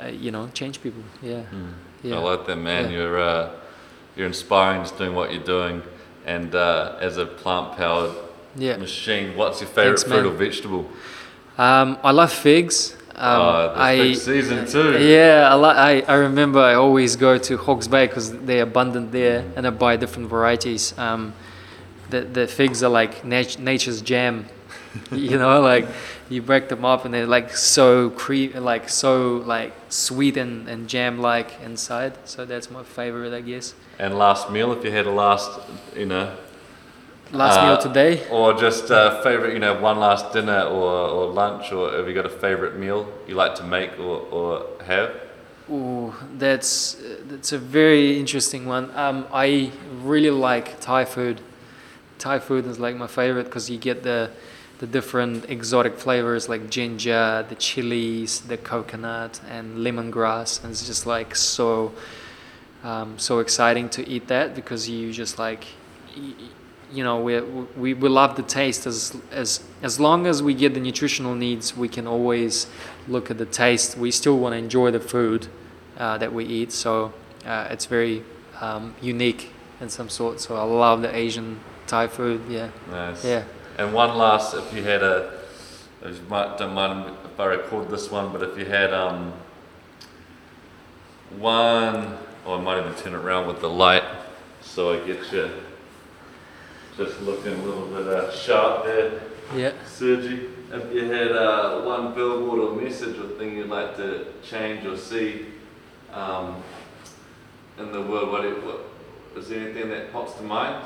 uh, 0.00 0.06
you 0.06 0.30
know, 0.30 0.48
change 0.54 0.80
people. 0.80 1.02
Yeah, 1.20 1.42
yeah. 2.04 2.14
I 2.14 2.18
like 2.20 2.46
that, 2.46 2.56
man. 2.56 2.84
Yeah. 2.84 2.96
You're 2.98 3.20
uh, 3.20 3.50
you're 4.16 4.26
inspiring, 4.28 4.82
just 4.82 4.96
doing 4.96 5.14
what 5.14 5.32
you're 5.32 5.42
doing. 5.42 5.82
And 6.26 6.54
uh, 6.54 6.96
as 7.00 7.16
a 7.16 7.26
plant-powered 7.26 8.14
Yeah. 8.56 8.76
machine, 8.76 9.36
what's 9.36 9.60
your 9.60 9.68
favorite 9.70 9.98
Thanks, 9.98 10.02
fruit 10.04 10.22
man. 10.24 10.26
or 10.26 10.36
vegetable? 10.36 10.86
Um, 11.58 11.98
I 12.04 12.12
love 12.12 12.32
figs. 12.32 12.94
Um, 13.20 13.40
oh, 13.42 13.74
the 13.74 13.80
I, 13.80 14.12
season 14.14 14.66
too. 14.66 14.98
Yeah, 14.98 15.54
I, 15.54 16.00
I 16.08 16.14
remember 16.14 16.58
I 16.58 16.72
always 16.72 17.16
go 17.16 17.36
to 17.36 17.58
Hawke's 17.58 17.86
Bay 17.86 18.06
because 18.06 18.32
they're 18.32 18.62
abundant 18.62 19.12
there 19.12 19.44
and 19.56 19.66
I 19.66 19.70
buy 19.70 19.96
different 19.96 20.30
varieties. 20.30 20.96
Um, 20.98 21.34
the, 22.08 22.22
the 22.22 22.46
figs 22.46 22.82
are 22.82 22.88
like 22.88 23.22
nat- 23.22 23.58
nature's 23.58 24.00
jam. 24.00 24.46
you 25.12 25.36
know, 25.36 25.60
like 25.60 25.86
you 26.30 26.40
break 26.40 26.70
them 26.70 26.84
up 26.84 27.04
and 27.04 27.12
they're 27.12 27.26
like 27.26 27.54
so 27.54 28.08
cre- 28.08 28.58
like 28.58 28.88
so 28.88 29.36
like 29.44 29.74
sweet 29.90 30.38
and, 30.38 30.66
and 30.66 30.88
jam 30.88 31.20
like 31.20 31.60
inside. 31.62 32.14
So 32.24 32.46
that's 32.46 32.70
my 32.70 32.82
favorite, 32.82 33.34
I 33.34 33.42
guess. 33.42 33.74
And 33.98 34.16
last 34.16 34.50
meal, 34.50 34.72
if 34.72 34.82
you 34.82 34.90
had 34.90 35.06
a 35.06 35.10
last, 35.10 35.60
you 35.94 36.06
know, 36.06 36.34
Last 37.32 37.58
Uh, 37.58 37.66
meal 37.66 37.78
today. 37.78 38.26
or 38.30 38.54
just 38.54 38.90
uh, 38.90 39.22
favorite, 39.22 39.52
you 39.52 39.60
know, 39.60 39.74
one 39.80 40.00
last 40.00 40.32
dinner 40.32 40.62
or, 40.62 41.08
or 41.08 41.32
lunch, 41.32 41.70
or 41.72 41.92
have 41.92 42.08
you 42.08 42.14
got 42.14 42.26
a 42.26 42.30
favorite 42.46 42.76
meal 42.76 43.06
you 43.28 43.34
like 43.34 43.54
to 43.56 43.62
make 43.64 43.98
or, 44.00 44.26
or 44.32 44.66
have? 44.84 45.10
Ooh, 45.70 46.12
that's 46.36 46.96
that's 47.28 47.52
a 47.52 47.58
very 47.58 48.18
interesting 48.18 48.66
one. 48.66 48.90
Um, 48.96 49.26
I 49.32 49.70
really 50.02 50.30
like 50.30 50.80
Thai 50.80 51.04
food. 51.04 51.40
Thai 52.18 52.40
food 52.40 52.66
is 52.66 52.80
like 52.80 52.96
my 52.96 53.06
favorite 53.06 53.44
because 53.44 53.70
you 53.70 53.78
get 53.78 54.02
the 54.02 54.30
the 54.80 54.86
different 54.86 55.44
exotic 55.48 55.96
flavors 55.98 56.48
like 56.48 56.68
ginger, 56.70 57.44
the 57.48 57.54
chilies, 57.54 58.40
the 58.40 58.56
coconut, 58.56 59.40
and 59.48 59.76
lemongrass, 59.78 60.60
and 60.64 60.72
it's 60.72 60.84
just 60.86 61.06
like 61.06 61.36
so 61.36 61.92
um, 62.82 63.16
so 63.18 63.38
exciting 63.38 63.88
to 63.90 64.08
eat 64.08 64.26
that 64.26 64.54
because 64.56 64.88
you 64.88 65.12
just 65.12 65.38
like 65.38 65.64
you 66.92 67.04
know 67.04 67.20
we, 67.20 67.40
we 67.40 67.94
we 67.94 68.08
love 68.08 68.36
the 68.36 68.42
taste. 68.42 68.86
As 68.86 69.16
as 69.30 69.62
as 69.82 70.00
long 70.00 70.26
as 70.26 70.42
we 70.42 70.54
get 70.54 70.74
the 70.74 70.80
nutritional 70.80 71.34
needs 71.34 71.76
we 71.76 71.88
can 71.88 72.06
always 72.06 72.66
look 73.08 73.30
at 73.30 73.38
the 73.38 73.46
taste. 73.46 73.96
We 73.96 74.10
still 74.10 74.38
want 74.38 74.54
to 74.54 74.58
enjoy 74.58 74.90
the 74.90 75.00
food 75.00 75.48
uh, 75.98 76.18
that 76.18 76.32
we 76.32 76.44
eat. 76.44 76.72
So 76.72 77.12
uh, 77.46 77.68
it's 77.70 77.86
very 77.86 78.24
um, 78.60 78.94
unique 79.00 79.52
in 79.80 79.88
some 79.88 80.08
sort. 80.08 80.40
So 80.40 80.56
I 80.56 80.62
love 80.62 81.02
the 81.02 81.14
Asian 81.14 81.60
Thai 81.86 82.06
food. 82.06 82.42
Yeah. 82.48 82.70
Nice. 82.90 83.24
yeah. 83.24 83.44
And 83.78 83.92
one 83.94 84.16
last, 84.16 84.54
if 84.54 84.74
you 84.74 84.82
had 84.82 85.02
a, 85.02 85.40
you 86.04 86.14
might, 86.28 86.58
don't 86.58 86.74
mind 86.74 87.14
if 87.24 87.40
I 87.40 87.46
record 87.46 87.88
this 87.88 88.10
one, 88.10 88.32
but 88.32 88.42
if 88.42 88.58
you 88.58 88.64
had 88.64 88.92
um, 88.92 89.32
one, 91.38 92.18
or 92.44 92.58
I 92.58 92.60
might 92.60 92.80
even 92.80 92.94
turn 92.94 93.14
it 93.14 93.18
around 93.18 93.46
with 93.46 93.60
the 93.60 93.70
light, 93.70 94.04
so 94.60 94.92
I 94.92 95.06
get 95.06 95.32
you 95.32 95.50
just 96.96 97.20
looking 97.22 97.52
a 97.54 97.62
little 97.62 97.86
bit 97.86 98.06
uh, 98.06 98.30
sharp 98.32 98.84
there, 98.84 99.20
yeah 99.56 99.72
Sergi. 99.86 100.48
If 100.72 100.92
you 100.94 101.04
had 101.10 101.32
uh, 101.32 101.80
one 101.82 102.14
billboard 102.14 102.60
or 102.60 102.80
message 102.80 103.18
or 103.18 103.28
thing 103.38 103.56
you'd 103.56 103.68
like 103.68 103.96
to 103.96 104.26
change 104.42 104.86
or 104.86 104.96
see 104.96 105.46
um, 106.12 106.62
in 107.78 107.90
the 107.90 108.00
world, 108.02 108.30
what, 108.30 108.44
it, 108.44 108.62
what 108.64 108.80
is 109.36 109.48
there 109.48 109.60
anything 109.60 109.88
that 109.90 110.12
pops 110.12 110.34
to 110.34 110.42
mind? 110.42 110.84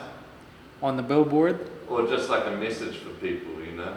on 0.83 0.97
the 0.97 1.03
billboard 1.03 1.59
Or 1.89 2.07
just 2.07 2.29
like 2.29 2.47
a 2.47 2.51
message 2.57 2.97
for 2.99 3.11
people, 3.11 3.53
you 3.65 3.73
know? 3.73 3.97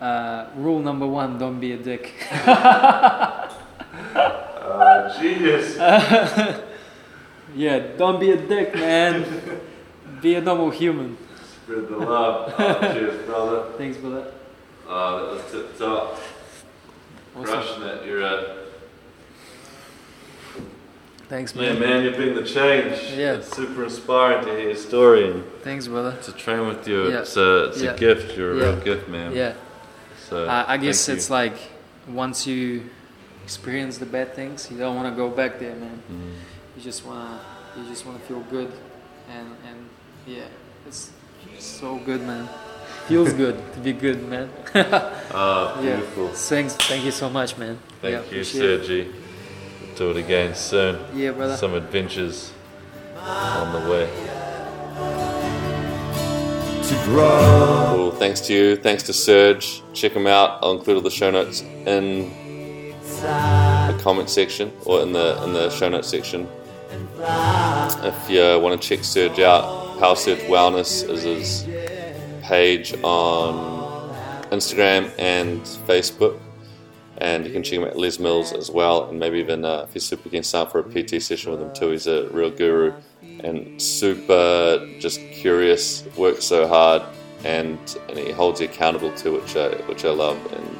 uh, 0.00 0.48
rule 0.56 0.78
number 0.80 1.06
one 1.06 1.38
don't 1.38 1.60
be 1.60 1.72
a 1.72 1.76
dick 1.76 2.12
Uh, 2.46 3.48
genius. 5.20 5.76
yeah 7.54 7.78
don't 7.98 8.18
be 8.20 8.30
a 8.30 8.36
dick 8.36 8.74
man 8.74 9.24
be 10.22 10.34
a 10.36 10.40
normal 10.40 10.70
human 10.70 11.18
Spread 11.64 11.88
the 11.88 11.96
love. 11.96 12.54
Oh, 12.58 12.80
cheers, 12.92 13.26
brother. 13.26 13.72
thanks 13.76 13.96
that 13.98 14.32
Oh, 14.88 15.34
that 15.36 15.44
was 15.44 15.52
tip 15.52 15.78
top. 15.78 16.18
Awesome. 17.36 17.44
Crushing 17.44 17.82
it. 17.82 18.06
You're 18.06 18.22
a. 18.22 18.56
thanks 21.28 21.54
Yeah, 21.54 21.72
man 21.72 21.80
man, 21.80 22.04
you've 22.04 22.16
been 22.16 22.34
the 22.34 22.42
change. 22.44 23.00
Yeah. 23.16 23.34
It's 23.34 23.54
super 23.54 23.84
inspiring 23.84 24.44
to 24.44 24.50
hear 24.52 24.68
your 24.68 24.76
story 24.76 25.30
and 25.30 25.44
thanks 25.62 25.86
brother 25.86 26.16
to 26.22 26.32
train 26.32 26.66
with 26.66 26.86
you. 26.86 27.10
Yeah. 27.10 27.20
It's 27.20 27.36
a, 27.36 27.64
it's 27.68 27.82
Yeah. 27.82 27.92
a 27.92 27.98
gift. 27.98 28.36
You're 28.36 28.52
a 28.52 28.56
Yeah. 28.56 28.62
real 28.64 28.76
gift, 28.80 29.08
man. 29.08 29.32
yeah 29.34 29.54
So. 30.28 30.46
Uh, 30.46 30.64
I 30.66 30.76
guess 30.76 31.08
it's 31.08 31.28
you. 31.28 31.34
like 31.34 31.56
once 32.08 32.46
you 32.46 32.82
experience 33.44 33.98
the 33.98 34.06
bad 34.06 34.34
things, 34.34 34.68
you 34.70 34.76
don't 34.78 34.96
want 34.96 35.08
to 35.12 35.16
go 35.16 35.28
back 35.30 35.58
there, 35.58 35.74
man. 35.76 36.02
Mm. 36.10 36.32
You 36.76 36.82
just 36.82 37.04
wanna, 37.06 37.40
you 37.76 37.84
just 37.88 38.04
wanna 38.06 38.18
feel 38.20 38.40
good, 38.50 38.70
and 39.30 39.48
and 39.68 39.78
yeah, 40.26 40.44
it's 40.86 41.10
so 41.58 41.96
good, 41.96 42.22
man. 42.22 42.48
Feels 43.08 43.32
good 43.32 43.56
to 43.74 43.80
be 43.80 43.92
good, 43.92 44.22
man. 44.28 44.48
Ah, 45.34 45.80
yeah. 45.80 46.00
Thanks, 46.34 46.74
thank 46.76 47.04
you 47.04 47.10
so 47.10 47.30
much, 47.30 47.56
man. 47.56 47.78
Thank 48.02 48.12
yeah, 48.12 48.18
you, 48.20 48.24
appreciate 48.26 48.64
it. 48.64 48.80
Sergi. 48.86 49.12
We'll 49.80 49.94
do 49.96 50.10
it 50.10 50.16
again 50.18 50.54
soon. 50.54 50.98
Yeah, 51.14 51.30
brother. 51.32 51.56
Some 51.56 51.74
adventures 51.74 52.52
on 53.16 53.72
the 53.72 53.90
way. 53.90 54.06
to 56.82 56.94
grow. 57.04 57.92
Cool. 57.94 58.10
Thanks 58.12 58.40
to 58.42 58.52
you. 58.54 58.76
Thanks 58.76 59.02
to 59.04 59.12
Serge. 59.14 59.82
Check 59.94 60.12
him 60.12 60.26
out. 60.26 60.58
I'll 60.62 60.72
include 60.72 60.96
all 60.96 61.02
the 61.02 61.10
show 61.10 61.30
notes 61.30 61.62
in 61.62 62.30
the 63.22 63.98
comment 64.02 64.28
section 64.28 64.70
or 64.84 65.00
in 65.02 65.12
the 65.12 65.42
in 65.44 65.52
the 65.54 65.70
show 65.70 65.88
notes 65.88 66.08
section. 66.08 66.46
If 67.18 68.30
you 68.30 68.60
want 68.60 68.80
to 68.80 68.88
check 68.88 69.04
Serge 69.04 69.40
out, 69.40 69.64
Surge 70.14 70.40
Wellness 70.40 71.08
is 71.08 71.22
his 71.22 71.66
page 72.42 72.94
on 73.02 74.14
Instagram 74.50 75.10
and 75.18 75.60
Facebook. 75.62 76.38
And 77.18 77.46
you 77.46 77.52
can 77.52 77.62
check 77.62 77.78
him 77.78 77.84
out 77.84 77.96
Les 77.96 78.18
Mills 78.18 78.52
as 78.52 78.70
well, 78.70 79.08
and 79.08 79.18
maybe 79.18 79.38
even 79.38 79.64
uh, 79.64 79.86
if 79.88 79.94
you're 79.94 80.00
super 80.00 80.28
keen, 80.28 80.42
sign 80.42 80.66
for 80.66 80.80
a 80.80 80.82
PT 80.82 81.22
session 81.22 81.52
with 81.52 81.60
him 81.60 81.72
too. 81.72 81.90
He's 81.90 82.06
a 82.06 82.28
real 82.30 82.50
guru 82.50 82.92
and 83.40 83.80
super 83.80 84.88
just 84.98 85.20
curious, 85.30 86.04
works 86.16 86.44
so 86.44 86.66
hard, 86.66 87.02
and 87.44 87.78
and 88.08 88.18
he 88.18 88.32
holds 88.32 88.60
you 88.60 88.66
accountable 88.66 89.12
too, 89.14 89.32
which 89.34 89.56
I 89.56 89.68
which 89.86 90.04
I 90.04 90.10
love. 90.10 90.38
And 90.52 90.78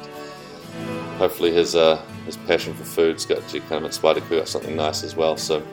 hopefully 1.17 1.53
his 1.53 1.75
uh, 1.75 2.01
his 2.25 2.35
passion 2.37 2.73
for 2.73 2.83
food's 2.83 3.25
got 3.25 3.53
you 3.53 3.61
kind 3.61 3.73
of 3.75 3.85
inspired 3.85 4.15
to 4.15 4.21
cook 4.21 4.41
up 4.41 4.47
something 4.47 4.75
nice 4.75 5.03
as 5.03 5.15
well. 5.15 5.37
So 5.37 5.65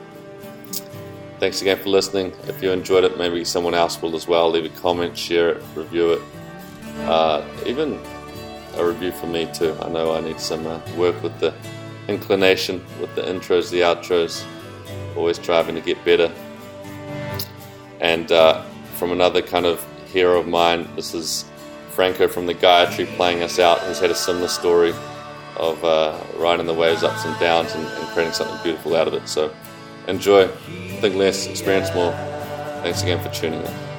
thanks 1.41 1.63
again 1.63 1.79
for 1.79 1.89
listening. 1.89 2.33
If 2.47 2.63
you 2.63 2.71
enjoyed 2.71 3.03
it, 3.03 3.19
maybe 3.19 3.45
someone 3.45 3.75
else 3.75 4.01
will 4.01 4.15
as 4.15 4.29
well. 4.29 4.51
Leave 4.51 4.67
a 4.67 4.81
comment, 4.81 5.17
share 5.17 5.49
it, 5.51 5.65
review 5.75 6.13
it. 6.13 6.23
uh, 7.07 7.45
even 7.67 7.99
a 8.77 8.85
review 8.85 9.11
for 9.13 9.27
me 9.27 9.49
too. 9.53 9.77
I 9.81 9.89
know 9.89 10.15
I 10.15 10.21
need 10.21 10.39
some 10.39 10.67
uh, 10.67 10.81
work 10.97 11.21
with 11.23 11.39
the 11.41 11.55
inclination, 12.09 12.85
with 13.01 13.15
the 13.15 13.23
intros, 13.23 13.71
the 13.71 13.81
outros. 13.81 14.45
Always 15.17 15.37
striving 15.37 15.75
to 15.75 15.81
get 15.81 16.05
better. 16.05 16.33
And 18.01 18.31
uh, 18.31 18.63
from 18.97 19.13
another 19.13 19.43
kind 19.43 19.67
of 19.67 19.85
hero 20.13 20.39
of 20.39 20.47
mine, 20.47 20.89
this 20.95 21.15
is 21.15 21.45
Franco 21.91 22.29
from 22.29 22.47
the 22.47 22.55
Gayatri 22.55 23.07
playing 23.17 23.43
us 23.43 23.59
out. 23.59 23.83
He's 23.87 23.99
had 23.99 24.11
a 24.11 24.15
similar 24.15 24.49
story 24.49 24.95
of 25.57 25.83
uh, 25.85 26.19
riding 26.37 26.67
the 26.67 26.75
waves, 26.75 27.03
ups 27.03 27.25
and 27.25 27.39
downs, 27.41 27.75
and, 27.75 27.87
and 27.87 28.09
creating 28.09 28.33
something 28.33 28.57
beautiful 28.63 28.95
out 28.95 29.09
of 29.09 29.15
it. 29.15 29.29
So 29.29 29.53
enjoy, 30.07 30.49
think 31.01 31.15
less, 31.15 31.47
experience 31.47 31.93
more. 31.95 32.13
Thanks 32.83 33.03
again 33.03 33.23
for 33.23 33.31
tuning 33.31 33.63
in. 33.63 33.91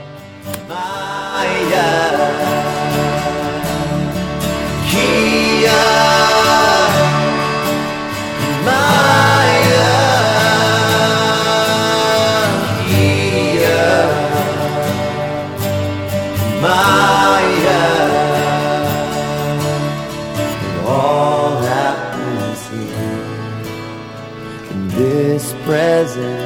present 25.63 26.40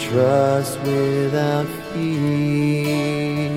trust 0.00 0.80
without 0.80 1.66
fear. 1.92 3.50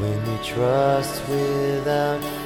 When 0.00 0.18
you 0.26 0.38
trust 0.42 1.28
without. 1.28 2.39